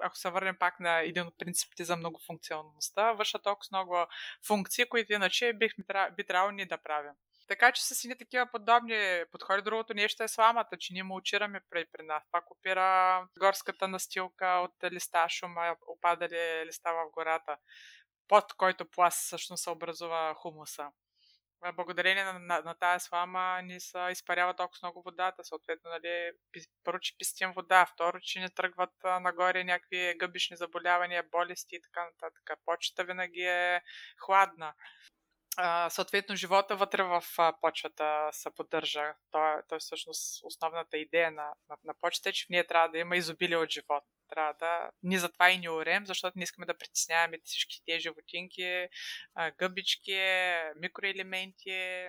ако 0.03 0.17
се 0.17 0.31
върнем 0.31 0.57
пак 0.59 0.81
на 0.81 1.01
един 1.01 1.27
от 1.27 1.39
принципите 1.39 1.85
за 1.85 1.97
многофункционалността, 1.97 3.13
вършат 3.13 3.43
толкова 3.43 3.69
много 3.73 4.07
функции, 4.47 4.89
които 4.89 5.13
иначе 5.13 5.53
бихме, 5.53 5.85
би 6.17 6.25
трябвало 6.25 6.51
ние 6.53 6.67
да 6.67 6.79
правим. 6.79 7.13
Така 7.49 7.73
че 7.73 7.85
с 7.85 8.05
едни 8.05 8.19
такива 8.19 8.47
подобни 8.53 9.23
подходи. 9.33 9.63
Другото 9.63 9.95
нещо 9.95 10.23
е 10.23 10.29
сламата, 10.29 10.77
че 10.79 10.93
ние 10.93 11.03
мулчираме 11.03 11.61
при, 11.71 11.87
при 11.93 12.03
нас. 12.03 12.23
Пак 12.33 12.51
опира 12.51 13.27
горската 13.39 13.89
настилка 13.89 14.47
от 14.47 14.93
листа 14.93 15.29
шума, 15.29 15.77
опадали 15.87 16.67
листа 16.67 16.93
в 16.93 17.11
гората, 17.11 17.57
под 18.29 18.53
който 18.53 18.91
пласт 18.91 19.19
всъщност 19.19 19.63
се 19.63 19.71
образува 19.71 20.35
хумуса 20.35 20.91
благодарение 21.77 22.25
на, 22.25 22.39
на, 22.39 22.61
на 22.61 22.75
тази 22.75 23.05
слама 23.05 23.61
ни 23.63 23.81
се 23.81 24.09
изпарява 24.11 24.55
толкова 24.55 24.79
много 24.83 25.03
водата. 25.03 25.45
Съответно, 25.45 25.91
нали, 25.91 26.33
първо, 26.85 27.01
че 27.01 27.19
пистим 27.19 27.53
вода, 27.53 27.87
второ, 27.87 28.21
че 28.21 28.41
не 28.41 28.49
тръгват 28.49 28.93
а, 29.05 29.21
нагоре 29.21 29.65
някакви 29.65 30.15
гъбишни 30.19 30.57
заболявания, 30.57 31.25
болести 31.31 31.77
и 31.77 31.81
така 31.83 32.05
нататък. 32.05 32.51
Почта 32.65 33.05
винаги 33.05 33.43
е 33.43 33.83
хладна. 34.19 34.75
Съответно, 35.89 36.37
живота 36.37 36.77
вътре 36.77 37.03
в 37.03 37.25
почвата 37.61 38.29
се 38.33 38.51
поддържа. 38.51 39.15
Той, 39.31 39.63
той 39.69 39.79
всъщност 39.79 40.45
основната 40.45 40.99
идея 40.99 41.31
на, 41.31 41.53
на, 41.69 41.77
на 41.85 41.95
почта 42.01 42.29
е, 42.29 42.33
че 42.33 42.47
в 42.47 42.49
нея 42.49 42.67
трябва 42.67 42.89
да 42.89 42.99
има 42.99 43.17
изобилие 43.17 43.57
от 43.57 43.71
живот 43.71 44.05
трябва 44.31 44.55
да... 44.59 44.91
Ние 45.03 45.19
затова 45.19 45.51
и 45.51 45.59
не 45.59 45.71
орем, 45.71 46.07
защото 46.07 46.39
не 46.39 46.45
искаме 46.45 46.67
да 46.67 46.79
притесняваме 46.79 47.39
всички 47.45 47.83
тези 47.87 48.01
животинки, 48.01 48.89
гъбички, 49.59 50.21
микроелементи, 50.77 52.09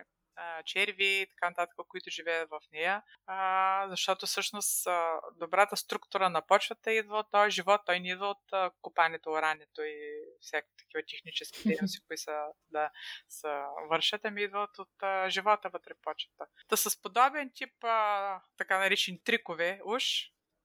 черви 0.65 1.21
и 1.21 1.27
така 1.27 1.49
нататък, 1.49 1.75
които 1.87 2.09
живеят 2.09 2.49
в 2.49 2.59
нея. 2.71 3.03
А, 3.25 3.87
защото 3.89 4.25
всъщност 4.25 4.87
добрата 5.35 5.77
структура 5.77 6.29
на 6.29 6.41
почвата 6.41 6.91
идва 6.91 7.17
от 7.17 7.31
този 7.31 7.51
живот, 7.51 7.81
той 7.85 7.99
не 7.99 8.11
идва 8.11 8.27
от 8.27 8.73
копането, 8.81 9.31
орането 9.31 9.81
и 9.81 9.97
всякакви 10.41 10.77
такива 10.77 11.03
технически 11.09 11.67
дейности, 11.67 11.99
които 12.07 12.21
са, 12.21 12.45
да, 12.69 12.89
са 13.29 13.65
вършат, 13.89 14.25
ами 14.25 14.41
идват 14.41 14.79
от 14.79 15.03
а, 15.03 15.29
живота 15.29 15.69
вътре 15.69 15.93
в 15.93 16.01
почвата. 16.01 16.45
Та 16.67 16.77
с 16.77 17.01
подобен 17.01 17.51
тип 17.55 17.83
а, 17.83 18.41
така 18.57 18.79
наречени 18.79 19.23
трикове 19.23 19.81
уж, 19.85 20.03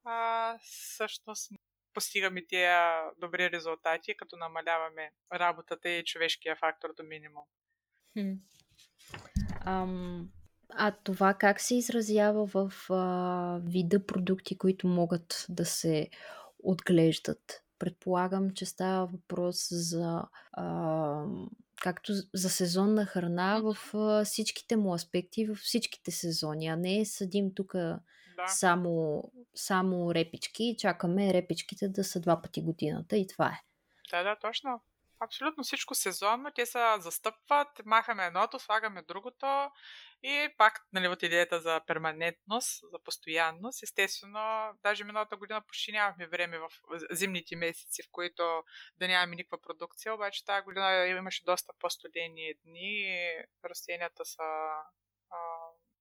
а, 0.04 0.58
всъщност 0.62 1.52
постигаме 1.94 2.46
тия 2.46 3.04
добри 3.18 3.50
резултати, 3.50 4.16
като 4.16 4.36
намаляваме 4.36 5.12
работата 5.32 5.88
и 5.88 6.04
човешкия 6.04 6.56
фактор 6.56 6.94
до 6.94 7.02
минимум. 7.02 7.44
Ам, 9.66 10.28
а 10.70 10.90
това 10.90 11.34
как 11.34 11.60
се 11.60 11.74
изразява 11.74 12.46
в 12.46 12.72
а, 12.90 13.60
вида 13.64 14.06
продукти, 14.06 14.58
които 14.58 14.88
могат 14.88 15.46
да 15.48 15.64
се 15.64 16.08
отглеждат? 16.62 17.62
Предполагам, 17.78 18.50
че 18.50 18.66
става 18.66 19.06
въпрос 19.06 19.68
за 19.70 20.22
а, 20.52 21.24
както 21.82 22.12
за 22.34 22.50
сезонна 22.50 23.06
храна 23.06 23.60
в 23.60 23.94
а, 23.94 24.24
всичките 24.24 24.76
му 24.76 24.94
аспекти, 24.94 25.46
в 25.46 25.54
всичките 25.54 26.10
сезони, 26.10 26.66
а 26.66 26.76
не 26.76 27.04
съдим 27.04 27.54
тук 27.54 27.72
да. 28.36 28.46
само, 28.46 29.24
само 29.54 30.14
репички 30.14 30.64
и 30.64 30.76
чакаме 30.76 31.34
репичките 31.34 31.88
да 31.88 32.04
са 32.04 32.20
два 32.20 32.42
пъти 32.42 32.62
годината 32.62 33.16
и 33.16 33.26
това 33.26 33.46
е. 33.46 33.60
Да, 34.10 34.22
да, 34.22 34.36
точно. 34.36 34.80
Абсолютно 35.20 35.64
всичко 35.64 35.94
сезонно. 35.94 36.50
Те 36.54 36.66
се 36.66 36.78
застъпват, 36.98 37.68
махаме 37.84 38.24
едното, 38.26 38.58
слагаме 38.58 39.02
другото 39.02 39.70
и 40.22 40.48
пак 40.58 40.86
нали, 40.92 41.08
от 41.08 41.22
идеята 41.22 41.60
за 41.60 41.80
перманентност, 41.86 42.80
за 42.92 42.98
постоянност. 43.04 43.82
Естествено, 43.82 44.72
даже 44.82 45.04
миналата 45.04 45.36
година 45.36 45.62
почти 45.66 45.92
нямахме 45.92 46.26
време 46.26 46.58
в 46.58 46.68
зимните 47.10 47.56
месеци, 47.56 48.02
в 48.02 48.10
които 48.12 48.62
да 48.98 49.08
нямаме 49.08 49.36
никаква 49.36 49.60
продукция, 49.60 50.14
обаче 50.14 50.44
тази 50.44 50.64
година 50.64 51.06
имаше 51.06 51.44
доста 51.44 51.72
по-студени 51.80 52.54
дни 52.64 52.92
и 53.00 53.44
растенията 53.64 54.24
са 54.24 54.42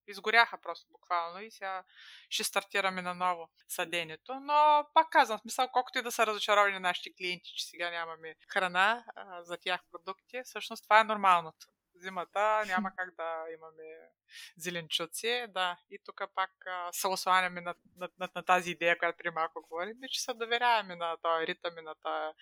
изгоряха 0.07 0.57
просто 0.61 0.91
буквално 0.91 1.39
и 1.41 1.51
сега 1.51 1.83
ще 2.29 2.43
стартираме 2.43 3.01
наново 3.01 3.49
съдението. 3.67 4.39
Но 4.39 4.87
пак 4.93 5.09
казвам, 5.09 5.39
смисъл, 5.39 5.67
колкото 5.73 5.99
и 5.99 6.01
да 6.01 6.11
са 6.11 6.25
разочаровани 6.25 6.79
нашите 6.79 7.13
клиенти, 7.17 7.51
че 7.55 7.65
сега 7.65 7.89
нямаме 7.91 8.35
храна 8.53 9.03
а, 9.15 9.43
за 9.43 9.57
тях 9.57 9.81
продукти, 9.91 10.41
всъщност 10.43 10.83
това 10.83 10.99
е 10.99 11.03
нормалното 11.03 11.67
зимата 11.95 12.63
няма 12.67 12.91
как 12.97 13.15
да 13.15 13.45
имаме 13.53 14.09
зеленчуци. 14.57 15.45
Да, 15.49 15.77
и 15.89 15.99
тук 16.05 16.21
пак 16.35 16.51
се 16.91 17.07
осланяме 17.07 17.61
на, 17.61 17.75
на, 17.97 18.09
на, 18.19 18.29
на 18.35 18.43
тази 18.43 18.71
идея, 18.71 18.97
която 18.97 19.17
при 19.17 19.29
малко 19.29 19.61
говорим, 19.61 19.97
че 20.11 20.21
се 20.21 20.33
доверяваме 20.33 20.95
на 20.95 21.17
този 21.21 21.47
ритъм 21.47 21.77
и 21.77 21.81
на 21.81 21.95
този 21.95 22.33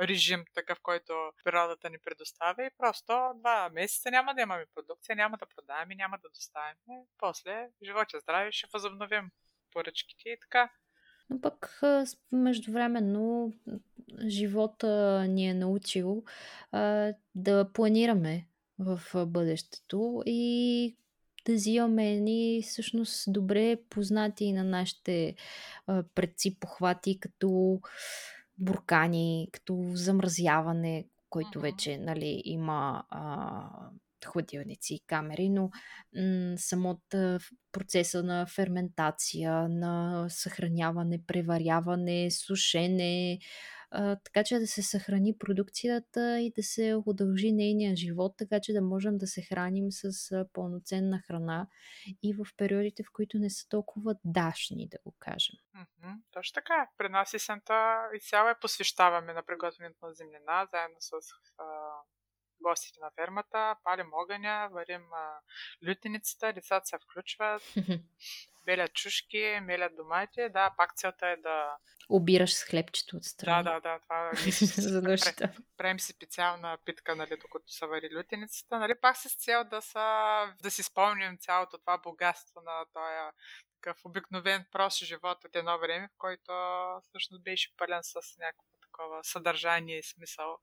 режим, 0.00 0.44
такъв, 0.54 0.80
който 0.82 1.32
природата 1.44 1.90
ни 1.90 1.98
предоставя 1.98 2.64
и 2.64 2.70
просто 2.78 3.32
два 3.34 3.70
месеца 3.72 4.10
няма 4.10 4.34
да 4.34 4.40
имаме 4.40 4.66
продукция, 4.74 5.16
няма 5.16 5.36
да 5.38 5.46
продаваме, 5.46 5.94
няма 5.94 6.18
да 6.18 6.28
доставяме. 6.28 7.04
После, 7.18 7.68
живота 7.82 8.20
здраве, 8.20 8.52
ще 8.52 8.66
възобновим 8.72 9.30
поръчките 9.72 10.28
и 10.28 10.38
така. 10.40 10.70
Но 11.30 11.40
пък 11.40 11.80
междувременно 12.32 13.52
живота 14.26 15.24
ни 15.28 15.48
е 15.48 15.54
научил 15.54 16.24
а, 16.72 17.12
да 17.34 17.72
планираме 17.72 18.46
в 18.80 19.26
бъдещето 19.26 20.22
и 20.26 20.96
да 21.46 21.54
взимаме 21.54 22.12
едни 22.12 22.62
всъщност 22.64 23.32
добре 23.32 23.76
познати 23.90 24.52
на 24.52 24.64
нашите 24.64 25.34
а, 25.86 26.04
предци 26.14 26.58
похвати, 26.60 27.20
като 27.20 27.80
буркани, 28.58 29.48
като 29.52 29.90
замразяване, 29.94 31.06
който 31.30 31.60
вече 31.60 31.98
нали, 31.98 32.42
има 32.44 33.04
а, 33.10 33.68
хладилници 34.26 34.94
и 34.94 35.00
камери, 35.06 35.48
но 35.48 35.70
м- 36.16 36.54
самото 36.56 37.38
процеса 37.72 38.22
на 38.22 38.46
ферментация, 38.46 39.68
на 39.68 40.26
съхраняване, 40.28 41.20
преваряване, 41.26 42.30
сушене, 42.30 43.38
а, 43.90 44.16
така 44.16 44.44
че 44.44 44.58
да 44.58 44.66
се 44.66 44.82
съхрани 44.82 45.38
продукцията 45.38 46.40
и 46.40 46.52
да 46.56 46.62
се 46.62 46.94
удължи 47.06 47.52
нейния 47.52 47.96
живот, 47.96 48.34
така 48.38 48.60
че 48.60 48.72
да 48.72 48.82
можем 48.82 49.18
да 49.18 49.26
се 49.26 49.42
храним 49.42 49.86
с 49.90 50.32
а, 50.32 50.46
пълноценна 50.52 51.20
храна 51.26 51.66
и 52.22 52.34
в 52.34 52.46
периодите, 52.56 53.02
в 53.02 53.12
които 53.12 53.38
не 53.38 53.50
са 53.50 53.68
толкова 53.68 54.14
дашни, 54.24 54.88
да 54.88 54.98
го 55.04 55.14
кажем. 55.18 55.56
Mm-hmm, 55.76 56.14
точно 56.32 56.54
така. 56.54 56.88
При 56.98 57.08
нас 57.08 57.34
есента 57.34 58.02
изцяло 58.14 58.48
е 58.48 58.60
посвещаваме 58.60 59.32
на 59.32 59.42
приготвянето 59.42 60.06
на 60.06 60.14
землина, 60.14 60.66
заедно 60.72 60.96
с 61.00 61.12
а, 61.58 61.64
гостите 62.62 63.00
на 63.00 63.10
фермата, 63.10 63.76
палим 63.84 64.10
огъня, 64.12 64.68
варим 64.72 65.12
а, 65.12 65.40
лютеницата, 65.88 66.52
децата 66.52 66.86
се 66.86 66.96
включват, 66.98 67.62
белят 68.64 68.92
чушки, 68.92 69.58
мелят 69.62 69.96
домати. 69.96 70.48
Да, 70.50 70.74
пак 70.76 70.96
целта 70.96 71.26
е 71.26 71.36
да... 71.36 71.76
Обираш 72.08 72.54
с 72.54 72.64
хлебчето 72.64 73.16
от 73.16 73.24
страна. 73.24 73.62
Да, 73.62 73.72
да, 73.72 73.80
да. 73.80 73.98
Това 73.98 74.30
нощта. 75.10 75.52
Правим 75.76 76.00
си 76.00 76.12
специална 76.12 76.78
питка, 76.84 77.16
нали, 77.16 77.36
докато 77.40 77.72
са 77.72 77.86
вари 77.86 78.10
лютеницата. 78.16 78.78
Нали, 78.78 78.94
пак 79.00 79.16
с 79.16 79.36
цел 79.36 79.64
да, 79.64 79.82
са, 79.82 80.54
да 80.62 80.70
си 80.70 80.82
спомним 80.82 81.38
цялото 81.38 81.78
това 81.78 81.98
богатство 81.98 82.60
на 82.60 82.84
този 82.92 83.36
такъв 83.74 84.04
обикновен 84.04 84.64
прост 84.72 85.04
живот 85.04 85.44
от 85.44 85.56
едно 85.56 85.78
време, 85.78 86.08
в 86.08 86.18
който 86.18 86.52
всъщност 87.02 87.44
беше 87.44 87.76
пълен 87.76 88.00
с 88.02 88.14
някакво 88.38 88.79
такова 89.00 89.24
съдържание 89.24 89.98
и 89.98 90.02
смисъл, 90.02 90.58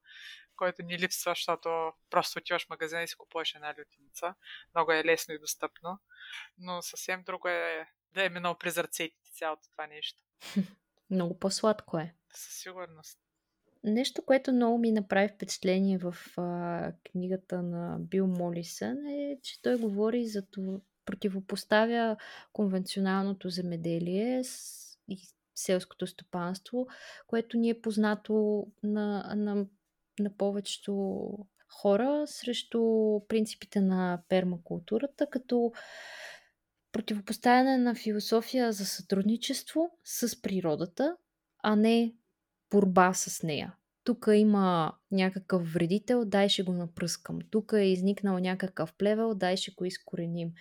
който 0.55 0.83
ни 0.83 0.99
липсва, 0.99 1.31
защото 1.31 1.91
просто 2.09 2.39
отиваш 2.39 2.65
в 2.65 2.69
магазина 2.69 3.03
и 3.03 3.07
си 3.07 3.15
купуваш 3.15 3.55
една 3.55 3.69
лютеница. 3.79 4.35
Много 4.75 4.91
е 4.91 5.05
лесно 5.05 5.33
и 5.33 5.39
достъпно, 5.39 5.99
но 6.57 6.81
съвсем 6.81 7.23
друго 7.23 7.47
е 7.47 7.87
да 8.13 8.25
е 8.25 8.29
минал 8.29 8.57
през 8.57 8.77
ръцете 8.77 9.15
цялото 9.33 9.69
това 9.71 9.87
нещо. 9.87 10.23
Много 11.09 11.39
по-сладко 11.39 11.97
е. 11.97 12.13
Със 12.33 12.53
сигурност. 12.53 13.19
Нещо, 13.83 14.25
което 14.25 14.53
много 14.53 14.77
ми 14.77 14.91
направи 14.91 15.29
впечатление 15.35 15.97
в 15.97 16.15
а, 16.37 16.91
книгата 17.11 17.61
на 17.61 17.97
Бил 17.99 18.27
Молисън 18.27 19.07
е, 19.07 19.37
че 19.43 19.61
той 19.61 19.77
говори 19.77 20.27
за 20.27 20.45
това, 20.45 20.77
противопоставя 21.05 22.17
конвенционалното 22.53 23.49
земеделие 23.49 24.43
с, 24.43 24.87
и 25.07 25.17
селското 25.57 26.07
стопанство, 26.07 26.87
което 27.27 27.57
ни 27.57 27.69
е 27.69 27.81
познато 27.81 28.65
на, 28.83 29.33
на, 29.35 29.65
на 30.19 30.37
повечето 30.37 31.29
хора 31.81 32.23
срещу 32.25 32.81
принципите 33.27 33.81
на 33.81 34.21
пермакултурата, 34.29 35.27
като 35.29 35.71
противопоставяне 36.91 37.77
на 37.77 37.95
философия 37.95 38.71
за 38.71 38.85
сътрудничество 38.85 39.89
с 40.03 40.41
природата, 40.41 41.15
а 41.63 41.75
не 41.75 42.13
борба 42.71 43.13
с 43.13 43.43
нея. 43.43 43.75
Тук 44.03 44.27
има 44.33 44.93
някакъв 45.11 45.73
вредител, 45.73 46.25
дай 46.25 46.49
ще 46.49 46.63
го 46.63 46.73
напръскам. 46.73 47.39
Тук 47.51 47.73
е 47.73 47.81
изникнал 47.81 48.39
някакъв 48.39 48.93
плевел, 48.93 49.35
дай 49.35 49.57
ще 49.57 49.71
го 49.71 49.85
изкореним. 49.85 50.51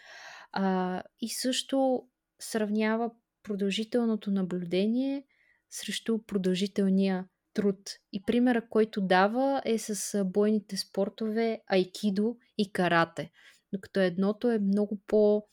А, 0.52 1.02
и 1.20 1.28
също 1.28 2.09
сравнява 2.40 3.10
продължителното 3.47 4.31
наблюдение 4.31 5.24
срещу 5.70 6.18
продължителния 6.27 7.24
труд. 7.55 7.78
И 8.12 8.23
примера, 8.27 8.68
който 8.68 9.01
дава 9.01 9.62
е 9.64 9.78
с 9.78 10.24
бойните 10.24 10.77
спортове 10.77 11.60
айкидо 11.66 12.36
и 12.59 12.73
карате. 12.73 13.31
Докато 13.73 14.01
едното 14.01 14.51
е 14.51 14.59
много 14.59 15.01
по 15.06 15.44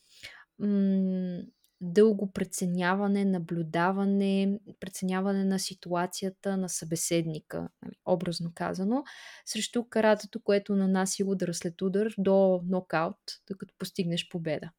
м- 0.59 1.41
дълго 1.81 2.31
преценяване, 2.31 3.25
наблюдаване, 3.25 4.59
преценяване 4.79 5.45
на 5.45 5.59
ситуацията 5.59 6.57
на 6.57 6.69
събеседника, 6.69 7.69
нали, 7.81 7.95
образно 8.05 8.51
казано, 8.55 9.03
срещу 9.45 9.85
каратето, 9.89 10.41
което 10.43 10.75
нанася 10.75 11.23
удар 11.25 11.49
след 11.53 11.81
удар 11.81 12.13
до 12.17 12.61
нокаут, 12.69 13.17
докато 13.49 13.73
постигнеш 13.77 14.29
победа. 14.29 14.71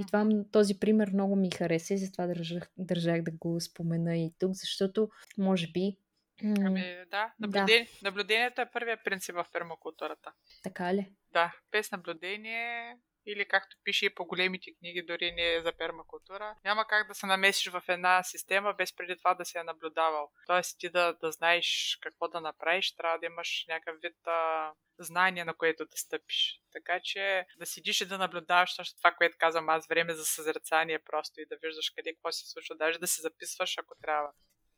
И 0.00 0.06
това, 0.06 0.26
този 0.52 0.78
пример 0.78 1.08
много 1.12 1.36
ми 1.36 1.50
хареса 1.50 1.94
и 1.94 1.98
затова 1.98 2.26
държах, 2.26 2.70
държах 2.78 3.22
да 3.22 3.30
го 3.30 3.60
спомена 3.60 4.16
и 4.16 4.32
тук, 4.38 4.52
защото 4.52 5.08
може 5.38 5.66
би 5.66 5.96
Ами 6.44 6.96
да, 7.10 7.32
наблюдение, 7.40 7.88
да. 8.02 8.08
наблюдението 8.08 8.60
е 8.60 8.70
първият 8.72 9.04
принцип 9.04 9.34
в 9.34 9.46
пермакултурата. 9.52 10.32
Така 10.62 10.94
ли? 10.94 11.12
Да, 11.32 11.54
без 11.72 11.90
наблюдение 11.92 12.96
или 13.26 13.48
както 13.48 13.76
пише 13.84 14.06
и 14.06 14.14
по 14.14 14.24
големите 14.24 14.74
книги, 14.78 15.02
дори 15.02 15.32
не 15.32 15.54
е 15.54 15.62
за 15.62 15.72
пермакултура, 15.72 16.56
няма 16.64 16.86
как 16.86 17.08
да 17.08 17.14
се 17.14 17.26
намесиш 17.26 17.68
в 17.68 17.82
една 17.88 18.22
система 18.22 18.74
без 18.74 18.96
преди 18.96 19.16
това 19.16 19.34
да 19.34 19.44
се 19.44 19.58
е 19.58 19.62
наблюдавал. 19.62 20.30
Тоест 20.46 20.78
ти 20.78 20.90
да, 20.90 21.12
да 21.12 21.32
знаеш 21.32 21.98
какво 22.00 22.28
да 22.28 22.40
направиш, 22.40 22.96
трябва 22.96 23.18
да 23.18 23.26
имаш 23.26 23.64
някакъв 23.68 24.00
вид 24.02 24.16
а, 24.26 24.72
знание, 24.98 25.44
на 25.44 25.54
което 25.54 25.84
да 25.84 25.96
стъпиш. 25.96 26.60
Така 26.72 27.00
че 27.02 27.46
да 27.58 27.66
седиш 27.66 28.00
и 28.00 28.06
да 28.06 28.18
наблюдаваш 28.18 28.76
точно 28.76 28.96
това, 28.96 29.12
което 29.12 29.36
казвам 29.38 29.68
аз, 29.68 29.86
време 29.86 30.14
за 30.14 30.24
съзрецание 30.24 30.98
просто 30.98 31.40
и 31.40 31.46
да 31.46 31.56
виждаш 31.62 31.90
къде 31.90 32.14
какво 32.14 32.32
се 32.32 32.50
случва, 32.50 32.76
даже 32.76 32.98
да 32.98 33.06
се 33.06 33.22
записваш, 33.22 33.78
ако 33.78 33.94
трябва. 34.02 34.32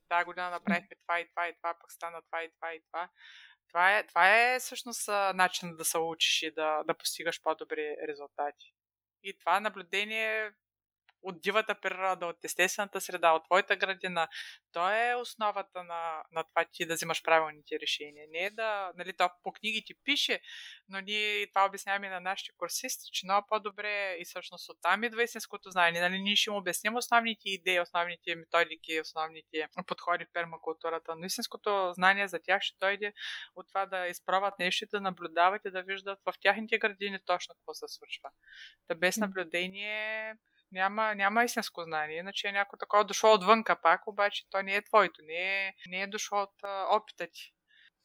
Тази 0.08 0.24
година 0.24 0.50
направихме 0.50 0.96
това 1.02 1.20
и 1.20 1.28
това 1.28 1.48
и 1.48 1.56
това, 1.56 1.74
пък 1.80 1.92
стана 1.92 2.22
това 2.22 2.42
и 2.42 2.50
това 2.54 2.74
и 2.74 2.82
това. 2.86 3.08
Това 3.72 3.98
е, 3.98 4.06
това 4.06 4.54
е 4.54 4.58
всъщност 4.58 5.08
начин 5.34 5.76
да 5.76 5.84
се 5.84 5.98
учиш 5.98 6.42
и 6.42 6.50
да, 6.50 6.82
да 6.84 6.94
постигаш 6.94 7.42
по-добри 7.42 7.96
резултати. 8.08 8.74
И 9.22 9.38
това 9.38 9.60
наблюдение 9.60 10.52
от 11.22 11.40
дивата 11.40 11.74
природа, 11.80 12.26
от 12.26 12.44
естествената 12.44 13.00
среда, 13.00 13.32
от 13.32 13.44
твоята 13.44 13.76
градина. 13.76 14.28
То 14.72 14.90
е 14.90 15.14
основата 15.14 15.84
на, 15.84 16.22
на 16.32 16.44
това 16.44 16.64
ти 16.72 16.86
да 16.86 16.94
взимаш 16.94 17.22
правилните 17.22 17.80
решения. 17.80 18.26
Не 18.30 18.38
е 18.38 18.50
да, 18.50 18.92
нали, 18.96 19.12
то 19.12 19.30
по 19.42 19.52
книгите 19.52 19.94
пише, 20.04 20.40
но 20.88 21.00
ние 21.00 21.46
това 21.46 21.64
обясняваме 21.64 22.08
на 22.08 22.20
нашите 22.20 22.52
курсисти, 22.56 23.10
че 23.12 23.26
много 23.26 23.46
по-добре 23.48 24.16
и 24.18 24.24
всъщност 24.24 24.68
оттам 24.68 25.04
идва 25.04 25.22
истинското 25.22 25.70
знание. 25.70 26.00
Нали, 26.00 26.18
ние 26.18 26.36
ще 26.36 26.50
им 26.50 26.56
обясним 26.56 26.96
основните 26.96 27.48
идеи, 27.48 27.80
основните 27.80 28.36
методики, 28.36 29.00
основните 29.00 29.68
подходи 29.86 30.24
в 30.24 30.32
пермакултурата, 30.32 31.14
но 31.16 31.26
истинското 31.26 31.92
знание 31.94 32.28
за 32.28 32.38
тях 32.42 32.62
ще 32.62 32.76
дойде 32.80 33.12
от 33.56 33.68
това 33.68 33.86
да 33.86 34.06
изпробват 34.06 34.58
нещо, 34.58 34.86
да 34.92 35.00
наблюдават 35.00 35.62
и 35.64 35.70
да 35.70 35.82
виждат 35.82 36.18
в 36.24 36.34
тяхните 36.40 36.78
градини 36.78 37.18
точно 37.26 37.54
какво 37.54 37.74
се 37.74 37.84
случва. 37.88 38.30
Та 38.88 38.94
без 38.94 39.16
наблюдение 39.16 40.34
няма, 40.72 41.14
няма 41.14 41.44
истинско 41.44 41.84
знание, 41.84 42.18
иначе 42.18 42.48
е 42.48 42.52
някой 42.52 42.78
такова 42.78 43.04
дошло 43.04 43.32
отвънка 43.32 43.80
пак, 43.82 44.06
обаче 44.06 44.50
то 44.50 44.62
не 44.62 44.76
е 44.76 44.84
твоето, 44.84 45.22
не 45.22 45.66
е, 45.66 45.74
не 45.86 46.02
е 46.02 46.06
дошло 46.06 46.42
от 46.42 46.54
а, 46.62 46.96
опита 46.96 47.26
ти. 47.26 47.52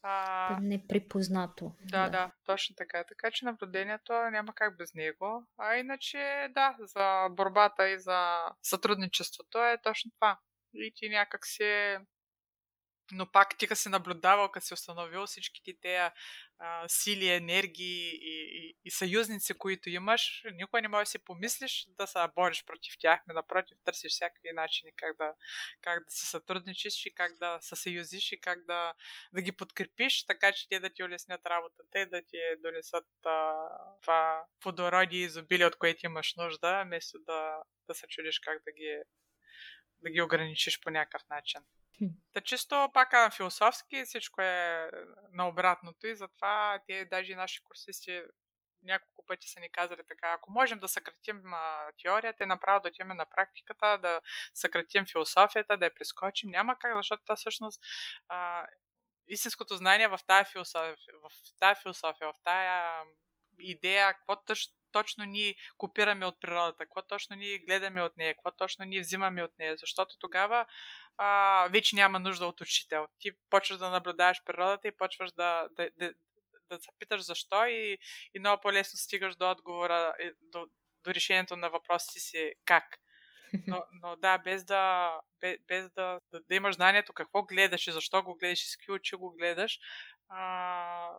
А... 0.02 0.58
Неприпознато. 0.60 1.72
Да, 1.80 2.02
да, 2.02 2.10
да, 2.10 2.30
точно 2.44 2.76
така. 2.76 3.04
Така 3.04 3.30
че 3.30 3.44
наблюдението 3.44 4.12
няма 4.12 4.52
как 4.54 4.76
без 4.76 4.94
него. 4.94 5.46
А 5.58 5.76
иначе, 5.76 6.48
да, 6.50 6.76
за 6.80 7.28
борбата 7.30 7.88
и 7.88 7.98
за 7.98 8.38
сътрудничеството 8.62 9.58
е 9.58 9.78
точно 9.82 10.10
това. 10.10 10.38
И 10.74 10.92
ти 10.94 11.08
някак 11.08 11.46
си 11.46 11.96
но 13.12 13.30
пак 13.30 13.58
ти 13.58 13.68
си 13.74 13.88
наблюдавал, 13.88 14.50
като 14.50 14.66
си 14.66 14.74
установил 14.74 15.26
всичките 15.26 15.74
тези 15.82 16.10
сили, 16.88 17.28
енергии 17.28 18.10
и, 18.10 18.58
и, 18.58 18.76
и 18.84 18.90
съюзници, 18.90 19.54
които 19.54 19.90
имаш, 19.90 20.42
никога 20.52 20.82
не 20.82 20.88
можеш 20.88 21.08
да 21.08 21.10
си 21.10 21.24
помислиш 21.24 21.86
да 21.88 22.06
се 22.06 22.18
бориш 22.34 22.64
против 22.64 22.94
тях, 22.98 23.20
но 23.28 23.34
напротив, 23.34 23.78
търсиш 23.84 24.12
всякакви 24.12 24.48
начини 24.52 24.92
как 24.96 25.16
да, 25.16 25.34
как 25.80 26.04
да 26.04 26.10
се 26.10 26.26
сътрудничиш 26.26 27.06
и 27.06 27.14
как 27.14 27.38
да 27.38 27.58
се 27.60 27.76
съюзиш 27.76 28.32
и 28.32 28.40
как 28.40 28.64
да, 28.64 28.94
да 29.32 29.42
ги 29.42 29.52
подкрепиш, 29.52 30.26
така 30.26 30.52
че 30.52 30.68
те 30.68 30.80
да 30.80 30.90
ти 30.90 31.04
улеснят 31.04 31.46
работата 31.46 32.00
и 32.00 32.06
да 32.06 32.22
ти 32.22 32.36
донесат 32.62 33.06
а, 33.24 33.54
това 34.02 34.44
плодородие 34.60 35.20
и 35.20 35.24
изобилие, 35.24 35.66
от 35.66 35.76
което 35.76 36.06
имаш 36.06 36.34
нужда, 36.36 36.82
вместо 36.86 37.18
да, 37.18 37.62
да 37.86 37.94
се 37.94 38.06
чудиш 38.06 38.38
как 38.38 38.62
да 38.64 38.72
ги, 38.72 39.02
да 40.02 40.10
ги 40.10 40.22
ограничиш 40.22 40.80
по 40.80 40.90
някакъв 40.90 41.28
начин. 41.28 41.60
Та 42.32 42.40
чисто 42.40 42.90
пак 42.94 43.12
на 43.12 43.30
философски 43.30 44.04
всичко 44.04 44.42
е 44.42 44.90
на 45.32 45.48
обратното 45.48 46.06
и 46.06 46.16
затова 46.16 46.82
те 46.86 47.04
даже 47.04 47.32
и 47.32 47.36
наши 47.36 47.62
курсисти 47.62 48.22
няколко 48.82 49.26
пъти 49.26 49.48
са 49.48 49.60
ни 49.60 49.70
казали 49.70 50.02
така, 50.08 50.32
ако 50.32 50.52
можем 50.52 50.78
да 50.78 50.88
съкратим 50.88 51.54
а, 51.54 51.92
теорията 52.02 52.44
и 52.44 52.46
направо 52.46 52.80
да 52.80 52.88
отиваме 52.88 53.14
на 53.14 53.26
практиката, 53.26 53.98
да 53.98 54.20
съкратим 54.54 55.06
философията, 55.06 55.76
да 55.76 55.84
я 55.84 55.94
прескочим, 55.94 56.50
няма 56.50 56.78
как, 56.78 56.96
защото 56.96 57.22
това 57.22 57.36
всъщност 57.36 57.80
а, 58.28 58.66
истинското 59.28 59.76
знание 59.76 60.08
в 60.08 60.20
тази 60.26 60.50
философия, 60.52 60.96
в 61.22 61.30
тази 61.60 61.80
философия, 61.82 62.28
в 62.28 62.34
тази 62.44 63.08
идея, 63.58 64.14
какво 64.14 64.42
точно 64.44 64.74
точно 64.92 65.24
ние 65.24 65.54
копираме 65.76 66.26
от 66.26 66.40
природата, 66.40 66.84
какво 66.84 67.02
точно 67.02 67.36
ние 67.36 67.58
гледаме 67.58 68.02
от 68.02 68.16
нея, 68.16 68.34
какво 68.34 68.50
точно 68.50 68.84
ние 68.84 69.00
взимаме 69.00 69.42
от 69.42 69.58
нея, 69.58 69.76
защото 69.76 70.18
тогава 70.18 70.66
а, 71.16 71.68
вече 71.72 71.96
няма 71.96 72.18
нужда 72.18 72.46
от 72.46 72.60
учител. 72.60 73.06
Ти 73.18 73.30
почваш 73.50 73.78
да 73.78 73.90
наблюдаваш 73.90 74.44
природата 74.44 74.88
и 74.88 74.96
почваш 74.96 75.32
да, 75.32 75.68
да, 75.76 75.90
да, 75.98 76.12
да 76.70 76.78
се 76.78 76.88
питаш 76.98 77.20
защо 77.20 77.66
и, 77.66 77.98
и 78.34 78.38
много 78.38 78.60
по-лесно 78.60 78.96
стигаш 78.98 79.36
до 79.36 79.50
отговора, 79.50 80.14
до, 80.42 80.66
до 81.04 81.14
решението 81.14 81.56
на 81.56 81.70
въпросите 81.70 82.20
си 82.20 82.54
как. 82.64 82.84
Но, 83.66 83.84
но 84.02 84.16
да, 84.16 84.38
без 84.38 84.64
да, 84.64 85.12
без, 85.40 85.58
без 85.68 85.90
да, 85.90 86.20
да, 86.32 86.40
да 86.40 86.54
имаш 86.54 86.74
знанието 86.74 87.12
какво 87.12 87.42
гледаш 87.42 87.86
и 87.86 87.92
защо 87.92 88.22
го 88.22 88.34
гледаш 88.34 88.64
и 88.64 88.68
с 88.68 88.76
какви 88.76 88.92
очи 88.92 89.16
го 89.16 89.30
гледаш, 89.30 89.78
а, 90.28 91.10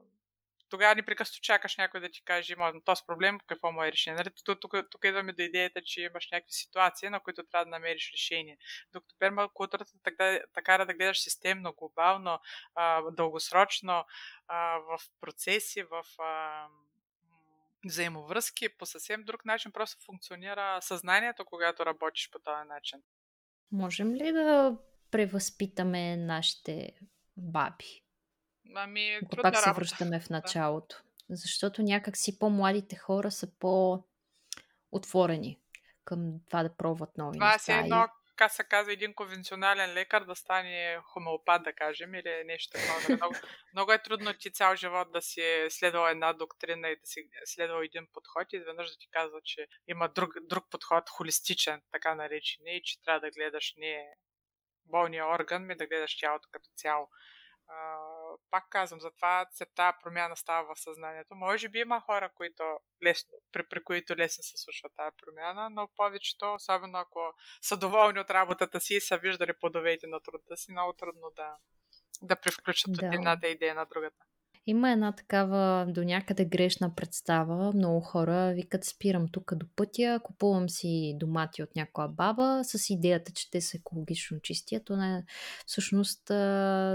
тогава 0.69 0.95
непрекъснато 0.95 1.41
чакаш 1.41 1.77
някой 1.77 1.99
да 1.99 2.09
ти 2.09 2.23
каже, 2.23 2.53
има 2.53 2.73
този 2.85 3.01
проблем, 3.07 3.39
какво 3.47 3.71
му 3.71 3.83
е 3.83 3.91
решение. 3.91 4.17
Нали? 4.17 4.29
Тук, 4.45 4.59
тук, 4.61 4.73
тук 4.91 5.05
идваме 5.05 5.33
до 5.33 5.41
идеята, 5.41 5.81
че 5.81 6.01
имаш 6.01 6.27
някакви 6.31 6.53
ситуации, 6.53 7.09
на 7.09 7.19
които 7.19 7.43
трябва 7.43 7.65
да 7.65 7.71
намериш 7.71 8.11
решение. 8.13 8.57
Докато 8.93 9.15
пермакултурата 9.19 9.91
така, 10.03 10.39
така 10.53 10.85
да 10.85 10.93
гледаш 10.93 11.19
системно, 11.19 11.73
глобално, 11.73 12.39
а, 12.75 13.11
дългосрочно, 13.11 14.05
а, 14.47 14.77
в 14.77 14.99
процеси, 15.21 15.83
в 15.83 16.03
а, 16.19 16.67
взаимовръзки, 17.85 18.69
по 18.77 18.85
съвсем 18.85 19.23
друг 19.23 19.45
начин 19.45 19.71
просто 19.71 20.05
функционира 20.05 20.81
съзнанието, 20.81 21.45
когато 21.45 21.85
работиш 21.85 22.29
по 22.31 22.39
този 22.39 22.67
начин. 22.67 22.99
Можем 23.71 24.15
ли 24.15 24.31
да 24.31 24.77
превъзпитаме 25.11 26.17
нашите 26.17 26.91
баби? 27.37 28.03
Ами, 28.75 29.19
Ако 29.23 29.35
пак 29.41 29.57
се 29.57 29.71
връщаме 29.71 30.19
в 30.19 30.29
началото. 30.29 30.95
Да. 31.29 31.35
Защото 31.35 31.81
някак 31.81 32.17
си 32.17 32.39
по-младите 32.39 32.95
хора 32.95 33.31
са 33.31 33.47
по-отворени 33.59 33.99
към 36.05 36.39
това 36.47 36.63
да 36.63 36.75
пробват 36.77 37.17
нови 37.17 37.37
това 37.37 37.51
неща. 37.51 37.65
Това 37.65 37.75
е 37.75 37.79
едно, 37.79 38.07
как 38.35 38.51
се 38.51 38.63
казва, 38.63 38.93
един 38.93 39.13
конвенционален 39.13 39.93
лекар 39.93 40.23
да 40.23 40.35
стане 40.35 40.99
хомеопат, 41.03 41.63
да 41.63 41.73
кажем, 41.73 42.15
или 42.15 42.43
нещо 42.45 42.71
такова. 42.71 43.01
Нали? 43.01 43.15
много, 43.15 43.35
много 43.73 43.91
е 43.91 44.03
трудно 44.03 44.33
ти 44.33 44.51
цял 44.51 44.75
живот 44.75 45.11
да 45.11 45.21
си 45.21 45.41
е 45.41 45.69
следвал 45.69 46.07
една 46.07 46.33
доктрина 46.33 46.87
и 46.89 46.95
да 46.95 47.05
си 47.05 47.29
следвал 47.45 47.81
един 47.81 48.07
подход 48.13 48.53
и 48.53 48.55
изведнъж 48.55 48.89
да 48.89 48.97
ти 48.99 49.07
казва, 49.11 49.39
че 49.43 49.67
има 49.87 50.09
друг, 50.09 50.33
друг 50.41 50.65
подход, 50.71 51.09
холистичен, 51.09 51.81
така 51.91 52.15
наречен, 52.15 52.67
и 52.67 52.81
че 52.83 53.01
трябва 53.01 53.19
да 53.19 53.31
гледаш 53.31 53.73
не 53.77 54.13
болния 54.85 55.25
орган, 55.27 55.65
ми 55.65 55.77
да 55.77 55.87
гледаш 55.87 56.17
тялото 56.17 56.47
като 56.51 56.69
цяло 56.75 57.09
пак 58.51 58.69
казвам, 58.69 58.99
затова 58.99 59.45
тази 59.75 59.97
промяна 60.03 60.35
става 60.35 60.75
в 60.75 60.79
съзнанието. 60.79 61.35
Може 61.35 61.69
би 61.69 61.79
има 61.79 62.01
хора, 62.01 62.29
които 62.35 62.63
лесно, 63.03 63.33
при, 63.51 63.67
при 63.67 63.83
които 63.83 64.15
лесно 64.15 64.43
се 64.43 64.57
случва 64.57 64.89
тази 64.89 65.15
промяна, 65.17 65.69
но 65.69 65.87
повечето, 65.95 66.53
особено 66.53 66.97
ако 66.97 67.33
са 67.61 67.77
доволни 67.77 68.19
от 68.19 68.29
работата 68.29 68.79
си 68.79 68.93
и 68.95 69.01
са 69.01 69.17
виждали 69.17 69.53
подовете 69.53 70.07
на 70.07 70.19
труда 70.19 70.57
си, 70.57 70.71
много 70.71 70.93
трудно 70.93 71.31
да, 71.35 71.55
да 72.21 72.35
превключат 72.35 72.91
да. 72.93 73.07
от 73.07 73.13
едната 73.13 73.47
идея 73.47 73.75
на 73.75 73.85
другата. 73.85 74.25
Има 74.67 74.91
една 74.91 75.11
такава 75.11 75.85
до 75.89 76.03
някъде 76.03 76.45
грешна 76.45 76.95
представа. 76.95 77.73
Много 77.73 77.99
хора 77.99 78.53
викат 78.55 78.85
спирам 78.85 79.27
тук 79.31 79.55
до 79.55 79.65
пътя, 79.75 80.19
купувам 80.23 80.69
си 80.69 81.15
домати 81.19 81.63
от 81.63 81.75
някоя 81.75 82.07
баба 82.07 82.61
с 82.63 82.89
идеята, 82.89 83.31
че 83.31 83.51
те 83.51 83.61
са 83.61 83.77
екологично 83.77 84.39
чисти. 84.39 84.79
То 84.85 84.95
не 84.95 85.25
всъщност 85.65 86.21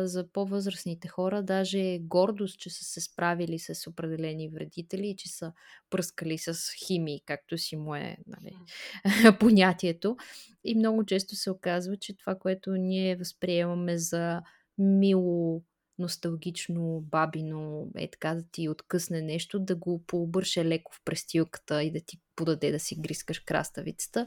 за 0.02 0.26
по-възрастните 0.32 1.08
хора 1.08 1.42
даже 1.42 1.80
е 1.80 1.98
гордост, 1.98 2.58
че 2.58 2.70
са 2.70 2.84
се 2.84 3.00
справили 3.00 3.58
с 3.58 3.90
определени 3.90 4.48
вредители 4.48 5.08
и 5.08 5.16
че 5.16 5.28
са 5.28 5.52
пръскали 5.90 6.38
с 6.38 6.54
химии, 6.86 7.22
както 7.26 7.58
си 7.58 7.76
му 7.76 7.94
е 7.94 8.16
нали, 8.26 8.56
понятието. 9.40 10.16
И 10.64 10.74
много 10.74 11.04
често 11.06 11.36
се 11.36 11.50
оказва, 11.50 11.96
че 11.96 12.16
това, 12.16 12.34
което 12.34 12.72
ние 12.72 13.16
възприемаме 13.16 13.98
за 13.98 14.42
мило 14.78 15.62
носталгично, 15.98 17.00
бабино, 17.00 17.90
е 17.96 18.10
така 18.10 18.34
да 18.34 18.42
ти 18.52 18.68
откъсне 18.68 19.20
нещо, 19.20 19.58
да 19.58 19.76
го 19.76 20.04
пообърше 20.06 20.64
леко 20.64 20.92
в 20.94 21.04
престилката 21.04 21.82
и 21.82 21.92
да 21.92 22.00
ти 22.00 22.20
подаде 22.36 22.72
да 22.72 22.80
си 22.80 22.96
грискаш 23.00 23.40
краставицата. 23.40 24.26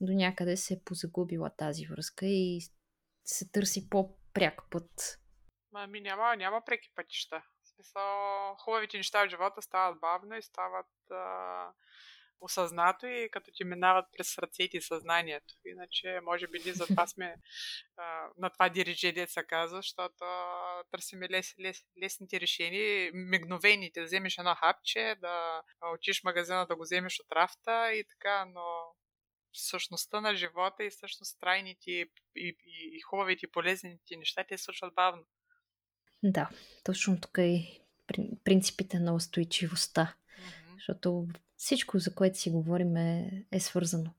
До 0.00 0.12
някъде 0.12 0.56
се 0.56 0.74
е 0.74 0.82
позагубила 0.84 1.50
тази 1.56 1.86
връзка 1.86 2.26
и 2.26 2.60
се 3.24 3.50
търси 3.50 3.90
по-пряк 3.90 4.62
път. 4.70 5.20
Ами 5.74 6.00
няма, 6.00 6.36
няма 6.36 6.62
преки 6.66 6.92
пътища. 6.94 7.42
Смисъл, 7.64 8.04
хубавите 8.58 8.96
неща 8.96 9.26
в 9.26 9.30
живота 9.30 9.62
стават 9.62 10.00
бавно 10.00 10.36
и 10.36 10.42
стават 10.42 11.10
а, 11.10 11.72
осъзнато 12.40 13.06
и 13.06 13.28
като 13.32 13.50
ти 13.54 13.64
минават 13.64 14.06
през 14.16 14.38
ръцете 14.38 14.76
и 14.76 14.82
съзнанието. 14.82 15.54
Иначе, 15.66 16.20
може 16.22 16.46
би, 16.46 16.60
ние 16.64 16.74
затова 16.74 17.06
сме 17.06 17.34
а, 17.96 18.28
на 18.38 18.50
това 18.50 18.68
дирижение, 18.68 19.26
се 19.26 19.42
казва, 19.42 19.78
защото 19.78 20.24
търсиме 20.90 21.28
лес, 21.30 21.54
лес, 21.60 21.84
лесните 22.02 22.40
решения, 22.40 23.10
мигновените, 23.14 24.00
да 24.00 24.06
вземеш 24.06 24.38
едно 24.38 24.54
хапче, 24.54 25.16
да 25.20 25.62
отиш 25.94 26.20
в 26.20 26.24
магазина 26.24 26.66
да 26.66 26.76
го 26.76 26.82
вземеш 26.82 27.20
от 27.20 27.32
рафта 27.32 27.92
и 27.92 28.04
така, 28.04 28.44
но 28.44 28.62
същността 29.52 30.20
на 30.20 30.34
живота 30.34 30.84
и 30.84 30.90
всъщност 30.90 31.40
трайните 31.40 31.90
и, 31.90 32.06
и, 32.36 32.56
и 32.66 33.00
хубавите 33.00 33.46
и 33.46 33.50
полезните 33.50 34.16
неща 34.16 34.44
те 34.48 34.58
случват 34.58 34.94
бавно. 34.94 35.22
Да, 36.22 36.50
точно 36.84 37.20
тук 37.20 37.38
е 37.38 37.80
принципите 38.44 38.98
на 38.98 39.14
устойчивостта. 39.14 40.14
Mm-hmm. 40.38 40.74
Защото 40.74 41.28
всичко, 41.60 41.98
за 41.98 42.14
което 42.14 42.38
си 42.38 42.50
говорим 42.50 42.96
е, 42.96 43.44
е 43.52 43.60
свързано. 43.60 44.10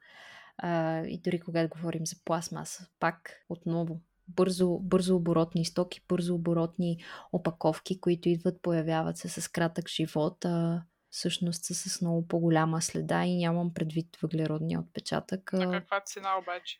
А, 0.57 1.01
и 1.05 1.17
дори 1.17 1.39
когато 1.39 1.69
говорим 1.69 2.05
за 2.05 2.15
пластмаса, 2.25 2.87
пак 2.99 3.45
отново 3.49 4.01
бързо, 4.27 4.79
бързо 4.79 5.15
оборотни 5.15 5.65
стоки, 5.65 6.01
бързо 6.09 6.35
оборотни 6.35 7.03
опаковки, 7.31 7.99
които 7.99 8.29
идват, 8.29 8.61
появяват 8.61 9.17
се 9.17 9.29
с 9.29 9.47
кратък 9.47 9.89
живот, 9.89 10.45
а 10.45 10.83
всъщност 11.09 11.63
са 11.63 11.73
с 11.73 12.01
много 12.01 12.27
по-голяма 12.27 12.81
следа 12.81 13.25
и 13.25 13.37
нямам 13.37 13.73
предвид 13.73 14.17
въглеродния 14.21 14.79
отпечатък. 14.79 15.53
На 15.53 15.71
каква 15.71 16.01
цена 16.01 16.37
обаче? 16.41 16.77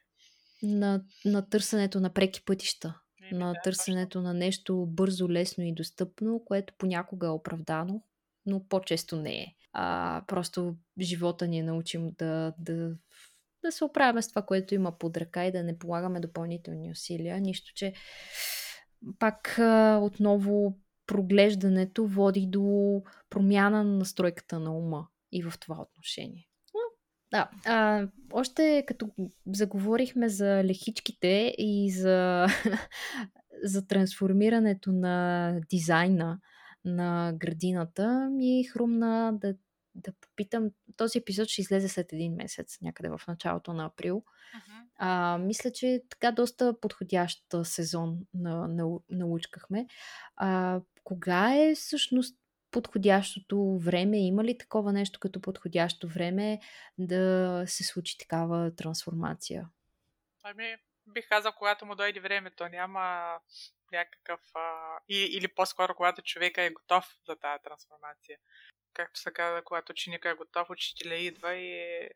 На, 0.63 1.03
на 1.25 1.49
търсенето 1.49 1.99
на 1.99 2.13
преки 2.13 2.45
пътища. 2.45 2.99
На 3.31 3.53
да, 3.53 3.59
търсенето 3.63 4.09
точно. 4.09 4.21
на 4.21 4.33
нещо 4.33 4.85
бързо, 4.89 5.29
лесно 5.29 5.63
и 5.63 5.73
достъпно, 5.73 6.41
което 6.45 6.73
понякога 6.77 7.27
е 7.27 7.29
оправдано, 7.29 8.03
но 8.45 8.67
по-често 8.67 9.15
не 9.15 9.35
е. 9.35 9.55
А, 9.73 10.23
просто 10.27 10.75
живота 10.99 11.47
ни 11.47 11.59
е 11.59 11.63
научим 11.63 12.11
да, 12.17 12.53
да, 12.59 12.95
да 13.63 13.71
се 13.71 13.83
оправяме 13.83 14.21
с 14.21 14.29
това, 14.29 14.41
което 14.41 14.75
има 14.75 14.97
под 14.97 15.17
ръка 15.17 15.45
и 15.45 15.51
да 15.51 15.63
не 15.63 15.79
полагаме 15.79 16.19
допълнителни 16.19 16.91
усилия. 16.91 17.41
Нищо, 17.41 17.71
че 17.75 17.93
пак 19.19 19.59
а, 19.59 19.99
отново 20.01 20.77
проглеждането 21.07 22.07
води 22.07 22.47
до 22.47 23.01
промяна 23.29 23.83
на 23.83 23.97
настройката 23.97 24.59
на 24.59 24.77
ума 24.77 25.07
и 25.31 25.43
в 25.43 25.53
това 25.59 25.81
отношение. 25.81 26.47
Да, 27.31 27.49
а, 27.65 28.07
още 28.33 28.83
като 28.87 29.09
заговорихме 29.47 30.29
за 30.29 30.63
лехичките 30.63 31.55
и 31.57 31.91
за, 31.91 32.47
за 33.63 33.87
трансформирането 33.87 34.91
на 34.91 35.55
дизайна 35.69 36.39
на 36.85 37.33
градината, 37.35 38.29
ми 38.31 38.63
хрумна 38.63 39.33
да 39.33 39.55
да 39.95 40.11
попитам. 40.21 40.69
Този 40.97 41.17
епизод 41.17 41.49
ще 41.49 41.61
излезе 41.61 41.89
след 41.89 42.13
един 42.13 42.35
месец, 42.35 42.77
някъде 42.81 43.09
в 43.09 43.21
началото 43.27 43.73
на 43.73 43.85
април. 43.85 44.23
Uh-huh. 44.55 44.83
А, 44.97 45.37
мисля, 45.37 45.71
че 45.71 45.87
е 45.87 46.07
така 46.09 46.31
доста 46.31 46.79
подходящ 46.79 47.43
сезон 47.63 48.19
на, 48.33 48.67
на, 48.67 48.99
научкахме. 49.09 49.87
А, 50.35 50.81
кога 51.03 51.55
е 51.55 51.75
всъщност 51.75 52.37
подходящото 52.71 53.77
време? 53.77 54.17
Има 54.17 54.43
ли 54.43 54.57
такова 54.57 54.93
нещо 54.93 55.19
като 55.19 55.41
подходящо 55.41 56.07
време 56.07 56.59
да 56.97 57.63
се 57.67 57.83
случи 57.83 58.17
такава 58.17 58.75
трансформация? 58.75 59.69
Ами, 60.43 60.75
бих 61.07 61.29
казал, 61.29 61.51
когато 61.57 61.85
му 61.85 61.95
дойде 61.95 62.19
времето, 62.19 62.69
няма 62.69 63.35
някакъв... 63.91 64.41
А, 64.53 64.97
и, 65.09 65.17
или 65.17 65.47
по-скоро, 65.47 65.95
когато 65.95 66.21
човека 66.21 66.61
е 66.61 66.69
готов 66.69 67.05
за 67.27 67.35
тази 67.35 67.63
трансформация. 67.63 68.37
Както 68.93 69.19
се 69.19 69.33
казва, 69.33 69.63
когато 69.63 69.91
ученика 69.91 70.29
е 70.29 70.33
готов, 70.33 70.69
учителя 70.69 71.15
идва 71.15 71.55
и 71.55 71.79
е 71.79 72.09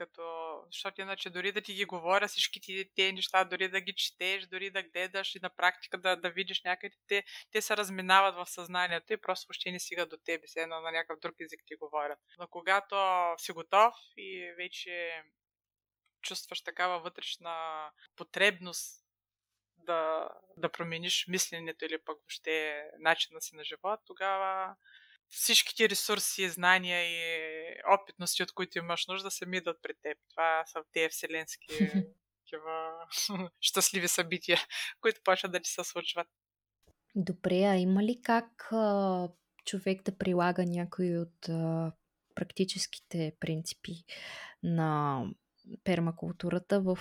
като... 0.00 0.62
Защото 0.66 1.00
иначе 1.00 1.30
дори 1.30 1.52
да 1.52 1.60
ти 1.60 1.74
ги 1.74 1.84
говоря 1.84 2.28
всички 2.28 2.60
ти 2.60 2.90
тези 2.96 3.12
неща, 3.12 3.44
дори 3.44 3.68
да 3.68 3.80
ги 3.80 3.94
четеш, 3.94 4.46
дори 4.46 4.70
да 4.70 4.82
гледаш 4.82 5.34
и 5.34 5.40
на 5.42 5.50
практика 5.50 5.98
да, 5.98 6.16
да 6.16 6.30
видиш 6.30 6.62
някъде, 6.64 6.96
те, 7.06 7.24
те 7.52 7.62
се 7.62 7.76
разминават 7.76 8.34
в 8.34 8.50
съзнанието 8.50 9.12
и 9.12 9.20
просто 9.20 9.46
въобще 9.48 9.72
не 9.72 9.80
стигат 9.80 10.10
до 10.10 10.16
тебе, 10.24 10.46
все 10.46 10.60
едно 10.60 10.80
на 10.80 10.90
някакъв 10.90 11.20
друг 11.20 11.34
език 11.40 11.60
ти 11.66 11.74
говорят. 11.76 12.18
Но 12.38 12.48
когато 12.48 12.96
си 13.38 13.52
готов 13.52 13.94
и 14.16 14.52
вече 14.56 15.22
чувстваш 16.22 16.62
такава 16.62 17.00
вътрешна 17.00 17.90
потребност 18.16 19.09
да, 19.86 20.28
да 20.56 20.72
промениш 20.72 21.26
мисленето 21.28 21.84
или 21.84 21.98
пък 22.04 22.18
въобще 22.18 22.84
начина 22.98 23.40
си 23.40 23.56
на 23.56 23.64
живот, 23.64 24.00
тогава 24.06 24.74
всичките 25.30 25.88
ресурси, 25.88 26.48
знания 26.48 27.02
и 27.02 27.82
опитности, 27.94 28.42
от 28.42 28.52
които 28.52 28.78
имаш 28.78 29.06
нужда, 29.06 29.30
сами 29.30 29.56
идват 29.56 29.82
при 29.82 29.92
теб. 30.02 30.18
Това 30.30 30.64
са 30.66 30.82
тези 30.92 31.08
вселенски 31.08 31.68
такива 32.44 32.92
щастливи 33.60 34.08
събития, 34.08 34.58
които 35.00 35.20
почват 35.24 35.52
да 35.52 35.60
ти 35.60 35.70
се 35.70 35.84
случват. 35.84 36.28
Добре, 37.14 37.62
а 37.62 37.76
има 37.76 38.02
ли 38.02 38.20
как 38.22 38.72
а, 38.72 39.28
човек 39.64 40.02
да 40.02 40.18
прилага 40.18 40.64
някои 40.66 41.18
от 41.18 41.48
а, 41.48 41.92
практическите 42.34 43.32
принципи 43.40 43.92
на 44.62 45.24
пермакултурата 45.84 46.80
в 46.80 46.98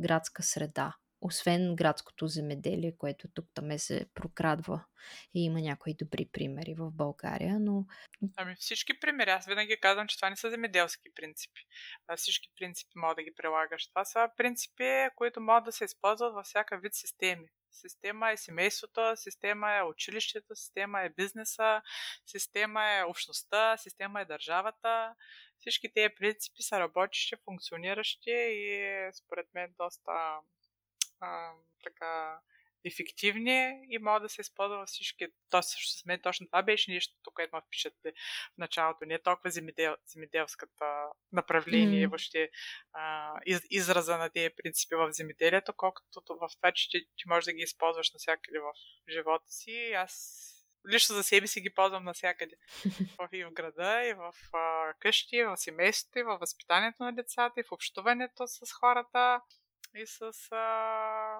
градска 0.00 0.42
среда? 0.42 0.96
Освен 1.22 1.76
градското 1.76 2.26
земеделие, 2.26 2.96
което 2.98 3.28
тук 3.28 3.46
там 3.54 3.78
се 3.78 4.06
прокрадва 4.14 4.84
и 5.34 5.44
има 5.44 5.60
някои 5.60 5.94
добри 5.94 6.28
примери 6.32 6.74
в 6.74 6.90
България, 6.90 7.60
но... 7.60 7.86
Ами 8.36 8.54
всички 8.54 9.00
примери, 9.00 9.30
аз 9.30 9.46
винаги 9.46 9.80
казвам, 9.80 10.06
че 10.06 10.16
това 10.16 10.30
не 10.30 10.36
са 10.36 10.50
земеделски 10.50 11.08
принципи. 11.14 11.60
Всички 12.16 12.50
принципи 12.56 12.92
могат 12.96 13.16
да 13.16 13.22
ги 13.22 13.34
прилагаш. 13.36 13.88
Това 13.88 14.04
са 14.04 14.28
принципи, 14.36 15.08
които 15.16 15.40
могат 15.40 15.64
да 15.64 15.72
се 15.72 15.84
използват 15.84 16.34
във 16.34 16.44
всяка 16.44 16.78
вид 16.78 16.94
системи. 16.94 17.46
Система 17.72 18.30
е 18.30 18.36
семейството, 18.36 19.12
система 19.16 19.72
е 19.72 19.82
училището, 19.82 20.54
система 20.54 21.00
е 21.00 21.10
бизнеса, 21.10 21.82
система 22.26 22.84
е 22.84 23.04
общността, 23.04 23.76
система 23.76 24.20
е 24.20 24.24
държавата. 24.24 25.14
Всички 25.58 25.92
тези 25.92 26.14
принципи 26.16 26.62
са 26.62 26.80
работещи, 26.80 27.34
функциониращи 27.44 28.30
и 28.30 29.10
според 29.14 29.46
мен 29.54 29.74
доста 29.78 30.38
а, 31.22 31.52
така 31.84 32.40
ефективни 32.84 33.80
и 33.90 33.98
могат 33.98 34.22
да 34.22 34.28
се 34.28 34.40
използва 34.40 34.76
във 34.78 34.88
всички. 34.88 35.26
То 35.50 35.62
също 35.62 35.98
с 35.98 36.04
мен 36.04 36.20
точно 36.22 36.46
това 36.46 36.62
беше 36.62 36.90
нещо, 36.90 37.14
което 37.34 37.56
ме 37.56 37.62
впечатли 37.66 38.12
в 38.54 38.58
началото. 38.58 39.04
Не 39.04 39.14
е 39.14 39.22
толкова 39.22 39.50
земедел, 39.50 39.96
земеделската 40.06 41.06
направление, 41.32 42.06
mm. 42.06 42.10
въобще 42.10 42.50
а, 42.92 43.34
из, 43.46 43.62
израза 43.70 44.18
на 44.18 44.30
тези 44.30 44.50
принципи 44.62 44.94
в 44.94 45.12
земеделието, 45.12 45.72
колкото 45.76 46.22
в 46.28 46.48
това, 46.56 46.72
че 46.72 46.90
ти, 46.90 47.06
ти 47.16 47.24
можеш 47.28 47.44
да 47.44 47.52
ги 47.52 47.62
използваш 47.62 48.12
навсякъде 48.12 48.58
в 48.58 48.72
живота 49.10 49.50
си. 49.50 49.92
Аз 49.96 50.48
лично 50.92 51.14
за 51.14 51.22
себе 51.22 51.46
си 51.46 51.60
ги 51.60 51.74
ползвам 51.74 52.04
навсякъде. 52.04 52.56
и 53.32 53.44
в 53.44 53.50
града, 53.52 54.06
и 54.06 54.14
в 54.14 54.34
а, 54.52 54.94
къщи, 55.00 55.36
и 55.36 55.44
в 55.44 55.56
семейството, 55.56 56.18
и 56.18 56.22
в 56.22 56.38
възпитанието 56.38 57.02
на 57.02 57.12
децата, 57.12 57.60
и 57.60 57.62
в 57.62 57.72
общуването 57.72 58.46
с 58.46 58.72
хората 58.72 59.40
и 59.94 60.06
с... 60.06 60.22
А... 60.50 61.38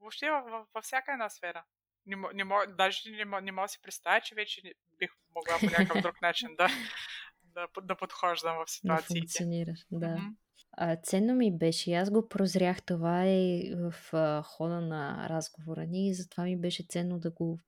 Въобще 0.00 0.30
във, 0.30 0.66
във 0.74 0.84
всяка 0.84 1.12
една 1.12 1.28
сфера. 1.28 1.64
Не, 2.06 2.16
не, 2.34 2.44
даже 2.68 3.10
не, 3.10 3.40
не 3.40 3.52
мога 3.52 3.64
да 3.64 3.68
си 3.68 3.78
представя, 3.82 4.20
че 4.20 4.34
вече 4.34 4.62
бих 4.98 5.10
могла 5.34 5.58
по 5.58 5.64
някакъв 5.64 6.02
друг 6.02 6.22
начин 6.22 6.56
да, 6.56 6.68
да, 7.42 7.68
да 7.82 7.96
подхождам 7.96 8.56
в 8.56 8.70
ситуациите. 8.70 9.14
Да 9.14 9.20
функционираш, 9.20 9.86
да. 9.90 10.06
Mm-hmm. 10.06 10.34
А, 10.72 10.96
ценно 10.96 11.34
ми 11.34 11.58
беше. 11.58 11.92
Аз 11.92 12.10
го 12.10 12.28
прозрях 12.28 12.82
това 12.82 13.26
и 13.26 13.74
в 13.76 14.14
а, 14.14 14.42
хода 14.42 14.80
на 14.80 15.28
разговора 15.28 15.86
ни 15.86 16.08
и 16.08 16.14
затова 16.14 16.44
ми 16.44 16.60
беше 16.60 16.86
ценно 16.88 17.18
да 17.18 17.30
го 17.30 17.58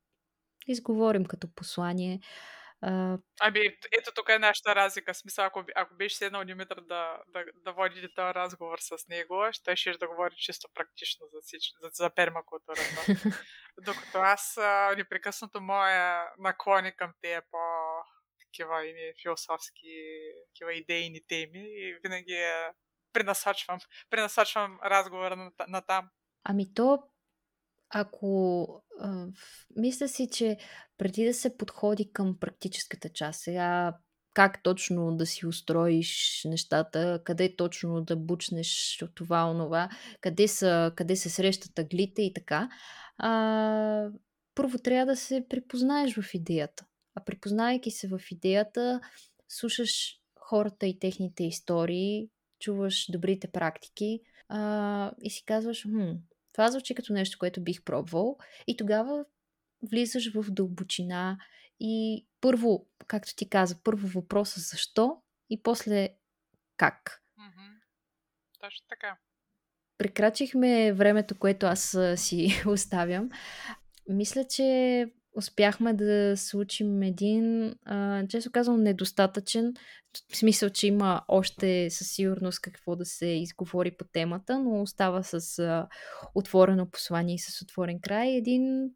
изговорим 0.66 1.24
като 1.24 1.55
послание. 1.55 2.20
А... 2.82 3.19
Ами, 3.40 3.61
ето 3.98 4.12
тук 4.15 4.28
е 4.28 4.39
нашата 4.39 4.74
разлика. 4.74 5.15
Смисъл, 5.15 5.44
ако, 5.44 5.65
ако 5.77 5.94
беше 5.94 6.16
седнал 6.16 6.44
Димитър 6.44 6.81
да, 6.81 7.19
да, 7.28 7.44
да 7.55 7.73
води 7.73 8.09
този 8.15 8.35
разговор 8.35 8.78
с 8.78 9.09
него, 9.09 9.48
ще 9.52 9.77
ще 9.77 9.90
да 9.90 10.09
говори 10.09 10.35
чисто 10.36 10.69
практично 10.74 11.27
за, 11.32 11.40
всич, 11.43 11.73
за, 11.82 11.90
за 11.93 12.11
пермакултурата. 12.11 13.07
Докато 13.85 14.19
аз 14.19 14.57
а, 14.57 14.94
непрекъснато 14.97 15.61
моя 15.61 16.24
наклони 16.39 16.97
към 16.97 17.12
тези 17.20 17.40
по 17.51 17.59
такива 18.40 18.82
философски, 19.23 20.20
такива 20.47 20.74
идейни 20.74 21.20
теми 21.28 21.65
и 21.65 21.98
винаги 22.02 22.39
пренасочвам, 23.12 23.78
пренасочвам 24.11 24.81
разговора 24.85 25.36
на, 25.36 25.52
на 25.69 25.82
там. 25.82 26.11
Ами 26.44 26.74
то 26.74 27.09
ако 27.90 28.68
а, 29.00 29.26
мисля 29.76 30.08
си, 30.08 30.28
че 30.32 30.56
преди 30.98 31.24
да 31.24 31.34
се 31.34 31.56
подходи 31.56 32.12
към 32.12 32.36
практическата 32.40 33.08
част, 33.08 33.40
сега 33.40 33.94
как 34.34 34.62
точно 34.62 35.16
да 35.16 35.26
си 35.26 35.46
устроиш 35.46 36.42
нещата, 36.44 37.20
къде 37.24 37.56
точно 37.56 38.00
да 38.00 38.16
бучнеш 38.16 38.98
от 39.02 39.14
това, 39.14 39.50
онова, 39.50 39.88
къде, 40.20 40.48
са, 40.48 40.92
къде 40.96 41.16
се 41.16 41.30
срещат 41.30 41.78
аглите 41.78 42.22
и 42.22 42.32
така, 42.32 42.68
а, 43.18 44.08
първо 44.54 44.78
трябва 44.78 45.12
да 45.12 45.16
се 45.16 45.46
припознаеш 45.48 46.14
в 46.14 46.34
идеята. 46.34 46.84
А 47.14 47.24
припознавайки 47.24 47.90
се 47.90 48.08
в 48.08 48.20
идеята, 48.30 49.00
слушаш 49.48 50.16
хората 50.40 50.86
и 50.86 50.98
техните 50.98 51.44
истории, 51.44 52.28
чуваш 52.60 53.06
добрите 53.10 53.48
практики 53.48 54.20
а, 54.48 55.12
и 55.22 55.30
си 55.30 55.44
казваш, 55.46 55.82
хм, 55.82 56.10
това 56.52 56.70
звучи 56.70 56.94
като 56.94 57.12
нещо, 57.12 57.39
което 57.39 57.64
бих 57.64 57.85
пробвал. 57.85 58.39
И 58.66 58.77
тогава 58.77 59.24
влизаш 59.90 60.32
в 60.35 60.44
дълбочина 60.51 61.39
и 61.81 62.27
първо, 62.40 62.86
както 63.06 63.36
ти 63.36 63.48
каза, 63.48 63.82
първо 63.82 64.09
въпроса 64.09 64.60
защо 64.60 65.22
и 65.51 65.62
после 65.62 66.09
как. 66.77 67.22
Mm-hmm. 67.39 67.81
Точно 68.60 68.86
така. 68.89 69.18
Прекрачихме 69.98 70.93
времето, 70.93 71.39
което 71.39 71.66
аз 71.66 71.97
си 72.16 72.62
оставям. 72.66 73.31
Мисля, 74.09 74.44
че 74.44 75.06
успяхме 75.36 75.94
да 75.94 76.36
случим 76.36 77.02
един, 77.02 77.74
а, 77.85 78.27
често 78.28 78.52
казвам, 78.52 78.82
недостатъчен, 78.82 79.74
в 80.32 80.36
смисъл, 80.36 80.70
че 80.70 80.86
има 80.86 81.23
още 81.28 81.90
със 81.90 82.11
сигурност 82.11 82.61
какво 82.61 82.97
да 82.97 83.05
се 83.05 83.27
изговори 83.27 83.90
по 83.90 84.05
темата, 84.05 84.59
но 84.59 84.82
остава 84.82 85.23
с 85.23 85.59
а, 85.59 85.89
отворено 86.35 86.90
послание 86.90 87.35
и 87.35 87.39
с 87.39 87.62
отворен 87.62 88.01
край. 88.01 88.36
Един 88.36 88.90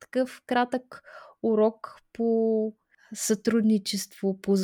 такъв 0.00 0.42
кратък 0.46 1.02
урок 1.42 2.00
по 2.12 2.72
сътрудничество, 3.14 4.40
по 4.40 4.56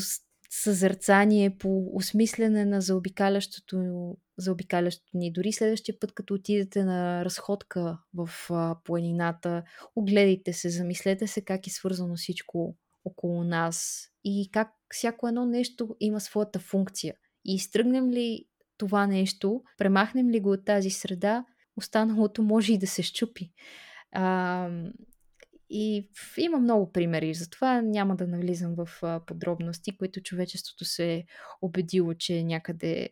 съзерцание, 0.55 1.59
по 1.59 1.91
осмислене 1.93 2.65
на 2.65 2.81
заобикалящото, 2.81 4.17
заобикалящото 4.39 5.11
ни. 5.15 5.33
Дори 5.33 5.53
следващия 5.53 5.99
път, 6.01 6.15
като 6.15 6.35
отидете 6.35 6.85
на 6.85 7.25
разходка 7.25 7.99
в 8.15 8.31
а, 8.51 8.77
планината, 8.85 9.63
огледайте 9.97 10.53
се, 10.53 10.69
замислете 10.69 11.27
се 11.27 11.45
как 11.45 11.67
е 11.67 11.71
свързано 11.71 12.17
всичко 12.17 12.77
около 13.05 13.45
нас 13.45 14.07
и 14.25 14.51
как 14.53 14.69
всяко 14.95 15.29
едно 15.29 15.47
нещо 15.47 15.97
има 16.01 16.21
своята 16.21 16.59
функция. 16.59 17.15
И 17.45 17.55
изтръгнем 17.55 18.11
ли 18.11 18.45
това 18.79 19.07
нещо, 19.07 19.63
премахнем 19.79 20.31
ли 20.31 20.41
го 20.41 20.51
от 20.51 20.65
тази 20.65 20.91
среда, 20.91 21.45
останалото 21.77 22.43
може 22.43 22.73
и 22.73 22.79
да 22.79 22.87
се 22.87 23.03
щупи. 23.03 23.53
А, 24.13 24.69
и 25.75 26.09
има 26.37 26.59
много 26.59 26.93
примери, 26.93 27.35
затова 27.35 27.83
няма 27.83 28.17
да 28.17 28.27
навлизам 28.27 28.75
в 28.75 28.89
подробности, 29.27 29.97
които 29.97 30.23
човечеството 30.23 30.85
се 30.85 31.15
е 31.15 31.25
убедило, 31.63 32.15
че 32.15 32.45
някъде 32.45 33.09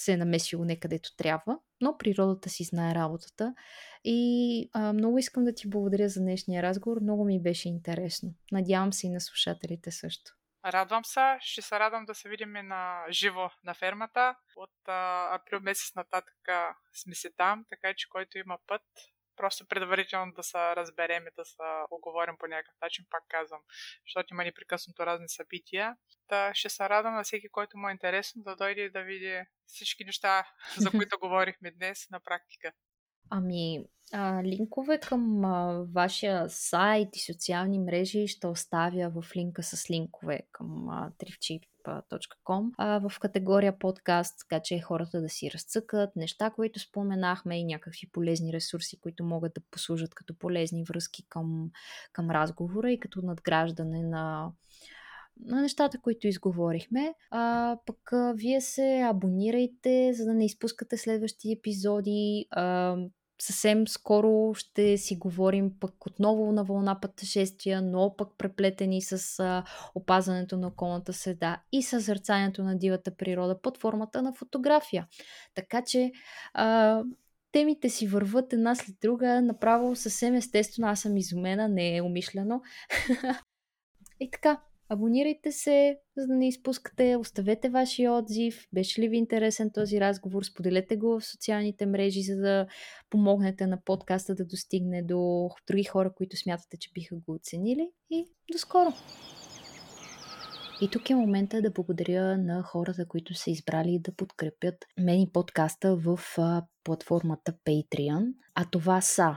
се 0.00 0.12
е 0.12 0.16
намесило 0.16 0.64
некъдето 0.64 1.16
трябва, 1.16 1.58
но 1.80 1.98
природата 1.98 2.48
си 2.48 2.64
знае 2.64 2.94
работата. 2.94 3.54
И 4.04 4.70
а, 4.72 4.92
много 4.92 5.18
искам 5.18 5.44
да 5.44 5.54
ти 5.54 5.70
благодаря 5.70 6.08
за 6.08 6.20
днешния 6.20 6.62
разговор, 6.62 7.00
много 7.00 7.24
ми 7.24 7.42
беше 7.42 7.68
интересно. 7.68 8.34
Надявам 8.52 8.92
се 8.92 9.06
и 9.06 9.10
на 9.10 9.20
слушателите 9.20 9.90
също. 9.90 10.32
Радвам 10.64 11.04
се. 11.04 11.36
Ще 11.40 11.62
се 11.62 11.78
радвам 11.78 12.04
да 12.04 12.14
се 12.14 12.28
видим 12.28 12.52
на 12.52 13.04
живо 13.10 13.50
на 13.64 13.74
фермата. 13.74 14.36
От 14.56 14.88
а, 14.88 15.28
април 15.34 15.60
месец 15.60 15.94
нататък 15.94 16.48
сме 16.94 17.14
си 17.14 17.28
там, 17.36 17.64
така 17.70 17.94
че 17.96 18.08
който 18.08 18.38
има 18.38 18.58
път, 18.66 18.82
просто 19.36 19.68
предварително 19.68 20.32
да 20.32 20.42
се 20.42 20.58
разберем 20.58 21.22
и 21.26 21.30
да 21.36 21.44
се 21.44 21.62
оговорим 21.90 22.36
по 22.38 22.46
някакъв 22.46 22.74
начин, 22.82 23.04
пак 23.10 23.22
казвам, 23.28 23.60
защото 24.06 24.34
има 24.34 24.44
непрекъснато 24.44 25.06
разни 25.06 25.28
събития. 25.28 25.96
Та 26.28 26.54
ще 26.54 26.68
се 26.68 26.88
радвам 26.88 27.14
на 27.14 27.24
всеки, 27.24 27.48
който 27.48 27.78
му 27.78 27.88
е 27.88 27.92
интересно 27.92 28.42
да 28.42 28.56
дойде 28.56 28.80
и 28.80 28.90
да 28.90 29.02
види 29.02 29.42
всички 29.66 30.04
неща, 30.04 30.46
за 30.76 30.90
които 30.90 31.18
говорихме 31.18 31.70
днес 31.70 32.10
на 32.10 32.20
практика. 32.20 32.72
Ами, 33.30 33.84
а, 34.12 34.42
линкове 34.42 35.00
към 35.00 35.44
а, 35.44 35.84
вашия 35.94 36.48
сайт 36.48 37.16
и 37.16 37.20
социални 37.20 37.78
мрежи 37.78 38.28
ще 38.28 38.46
оставя 38.46 39.10
в 39.10 39.36
линка 39.36 39.62
с 39.62 39.90
линкове 39.90 40.40
към 40.52 40.88
а, 40.88 41.12
а, 42.78 43.08
в 43.08 43.20
категория 43.20 43.78
подкаст, 43.78 44.34
така 44.38 44.62
че 44.62 44.80
хората 44.80 45.20
да 45.20 45.28
си 45.28 45.50
разцъкат 45.50 46.16
неща, 46.16 46.50
които 46.50 46.80
споменахме 46.80 47.60
и 47.60 47.64
някакви 47.64 48.10
полезни 48.12 48.52
ресурси, 48.52 49.00
които 49.00 49.24
могат 49.24 49.54
да 49.54 49.60
послужат 49.70 50.14
като 50.14 50.38
полезни 50.38 50.84
връзки 50.84 51.26
към, 51.28 51.70
към 52.12 52.30
разговора 52.30 52.92
и 52.92 53.00
като 53.00 53.22
надграждане 53.22 54.02
на 54.02 54.52
на 55.40 55.62
нещата, 55.62 56.00
които 56.00 56.28
изговорихме. 56.28 57.14
А, 57.30 57.76
пък 57.86 58.12
а, 58.12 58.32
вие 58.36 58.60
се 58.60 59.02
абонирайте, 59.10 60.12
за 60.14 60.24
да 60.24 60.34
не 60.34 60.44
изпускате 60.44 60.96
следващи 60.96 61.52
епизоди. 61.52 62.46
А, 62.50 62.96
съвсем 63.42 63.88
скоро 63.88 64.54
ще 64.54 64.98
си 64.98 65.16
говорим 65.16 65.72
пък 65.80 66.06
отново 66.06 66.52
на 66.52 66.64
вълна 66.64 67.00
пътешествия, 67.00 67.82
но 67.82 68.14
пък 68.18 68.28
преплетени 68.38 69.02
с 69.02 69.40
а, 69.40 69.64
опазването 69.94 70.56
на 70.56 70.66
околната 70.66 71.12
среда 71.12 71.62
и 71.72 71.82
съзърцанието 71.82 72.62
на 72.62 72.78
дивата 72.78 73.16
природа 73.16 73.60
под 73.62 73.78
формата 73.78 74.22
на 74.22 74.32
фотография. 74.32 75.06
Така 75.54 75.82
че 75.86 76.12
а, 76.54 77.02
темите 77.52 77.88
си 77.88 78.06
върват 78.06 78.52
една 78.52 78.74
след 78.74 78.96
друга, 79.02 79.42
направо 79.42 79.96
съвсем 79.96 80.34
естествено, 80.34 80.88
аз 80.88 81.00
съм 81.00 81.16
изумена, 81.16 81.68
не 81.68 81.96
е 81.96 82.02
умишлено. 82.02 82.62
и 84.20 84.30
така, 84.30 84.60
Абонирайте 84.88 85.52
се, 85.52 85.98
за 86.16 86.26
да 86.26 86.34
не 86.34 86.48
изпускате, 86.48 87.16
оставете 87.16 87.68
вашия 87.68 88.12
отзив, 88.12 88.68
беше 88.72 89.00
ли 89.00 89.08
ви 89.08 89.16
интересен 89.16 89.70
този 89.74 90.00
разговор, 90.00 90.42
споделете 90.42 90.96
го 90.96 91.20
в 91.20 91.26
социалните 91.26 91.86
мрежи, 91.86 92.22
за 92.22 92.36
да 92.36 92.66
помогнете 93.10 93.66
на 93.66 93.80
подкаста 93.84 94.34
да 94.34 94.44
достигне 94.44 95.02
до 95.02 95.50
други 95.66 95.84
хора, 95.84 96.12
които 96.14 96.36
смятате, 96.36 96.76
че 96.80 96.90
биха 96.94 97.16
го 97.16 97.34
оценили 97.34 97.90
и 98.10 98.26
до 98.52 98.58
скоро! 98.58 98.92
И 100.80 100.90
тук 100.90 101.10
е 101.10 101.14
момента 101.14 101.62
да 101.62 101.70
благодаря 101.70 102.38
на 102.38 102.62
хората, 102.62 103.08
които 103.08 103.34
са 103.34 103.50
избрали 103.50 103.98
да 104.02 104.14
подкрепят 104.14 104.74
мен 104.98 105.20
и 105.20 105.32
подкаста 105.32 105.96
в 105.96 106.20
платформата 106.84 107.54
Patreon. 107.66 108.32
А 108.54 108.64
това 108.70 109.00
са 109.00 109.36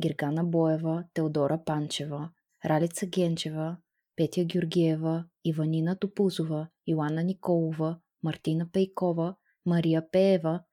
Гергана 0.00 0.44
Боева, 0.44 1.04
Теодора 1.14 1.62
Панчева, 1.66 2.30
Ралица 2.64 3.06
Генчева, 3.06 3.76
Петя 4.16 4.44
Георгиева, 4.44 5.24
Иванина 5.44 5.96
Топузова, 5.96 6.68
Илана 6.86 7.22
Николова, 7.22 8.00
Мартина 8.22 8.68
Пейкова, 8.72 9.36
Мария 9.66 10.10
Пеева, 10.10 10.64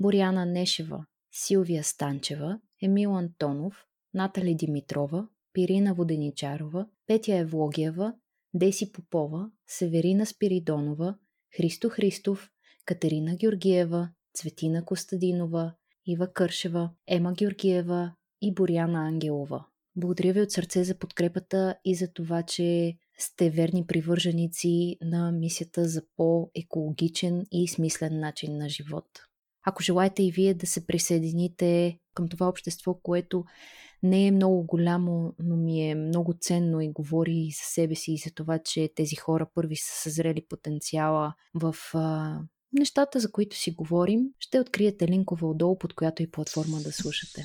Боряна 0.00 0.46
Нешева, 0.46 1.06
Силвия 1.32 1.82
Станчева, 1.82 2.60
Емил 2.82 3.16
Антонов, 3.16 3.86
Натали 4.14 4.54
Димитрова, 4.54 5.28
Пирина 5.52 5.94
Воденичарова, 5.94 6.86
Петя 7.06 7.36
Евлогиева, 7.36 8.14
Деси 8.54 8.92
Попова, 8.92 9.50
Северина 9.66 10.26
Спиридонова, 10.26 11.18
Христо 11.56 11.88
Христов, 11.88 12.50
Катерина 12.84 13.36
Георгиева, 13.36 14.10
Цветина 14.34 14.84
Костадинова, 14.84 15.74
Ива 16.06 16.32
Кършева, 16.32 16.90
Ема 17.06 17.32
Георгиева 17.32 18.14
и 18.40 18.54
Боряна 18.54 19.08
Ангелова. 19.08 19.66
Благодаря 19.96 20.32
ви 20.32 20.40
от 20.40 20.50
сърце 20.50 20.84
за 20.84 20.98
подкрепата 20.98 21.74
и 21.84 21.94
за 21.94 22.12
това, 22.12 22.42
че 22.42 22.96
сте 23.18 23.50
верни 23.50 23.86
привърженици 23.86 24.96
на 25.00 25.32
мисията 25.32 25.88
за 25.88 26.02
по-екологичен 26.16 27.46
и 27.52 27.68
смислен 27.68 28.20
начин 28.20 28.58
на 28.58 28.68
живот. 28.68 29.06
Ако 29.66 29.82
желаете 29.82 30.22
и 30.22 30.32
вие 30.32 30.54
да 30.54 30.66
се 30.66 30.86
присъедините 30.86 31.98
към 32.14 32.28
това 32.28 32.48
общество, 32.48 32.94
което 32.94 33.44
не 34.02 34.26
е 34.26 34.30
много 34.30 34.66
голямо, 34.66 35.34
но 35.38 35.56
ми 35.56 35.90
е 35.90 35.94
много 35.94 36.34
ценно 36.40 36.80
и 36.80 36.92
говори 36.92 37.36
и 37.36 37.50
за 37.50 37.64
себе 37.64 37.94
си 37.94 38.12
и 38.12 38.18
за 38.18 38.30
това, 38.34 38.58
че 38.58 38.90
тези 38.94 39.16
хора 39.16 39.46
първи 39.54 39.76
са 39.76 40.02
съзрели 40.02 40.46
потенциала 40.48 41.34
в 41.54 41.74
а, 41.94 42.38
нещата, 42.72 43.20
за 43.20 43.32
които 43.32 43.56
си 43.56 43.70
говорим, 43.70 44.20
ще 44.38 44.60
откриете 44.60 45.08
линкове 45.08 45.46
отдолу, 45.46 45.78
под 45.78 45.94
която 45.94 46.22
и 46.22 46.30
платформа 46.30 46.80
да 46.80 46.92
слушате. 46.92 47.42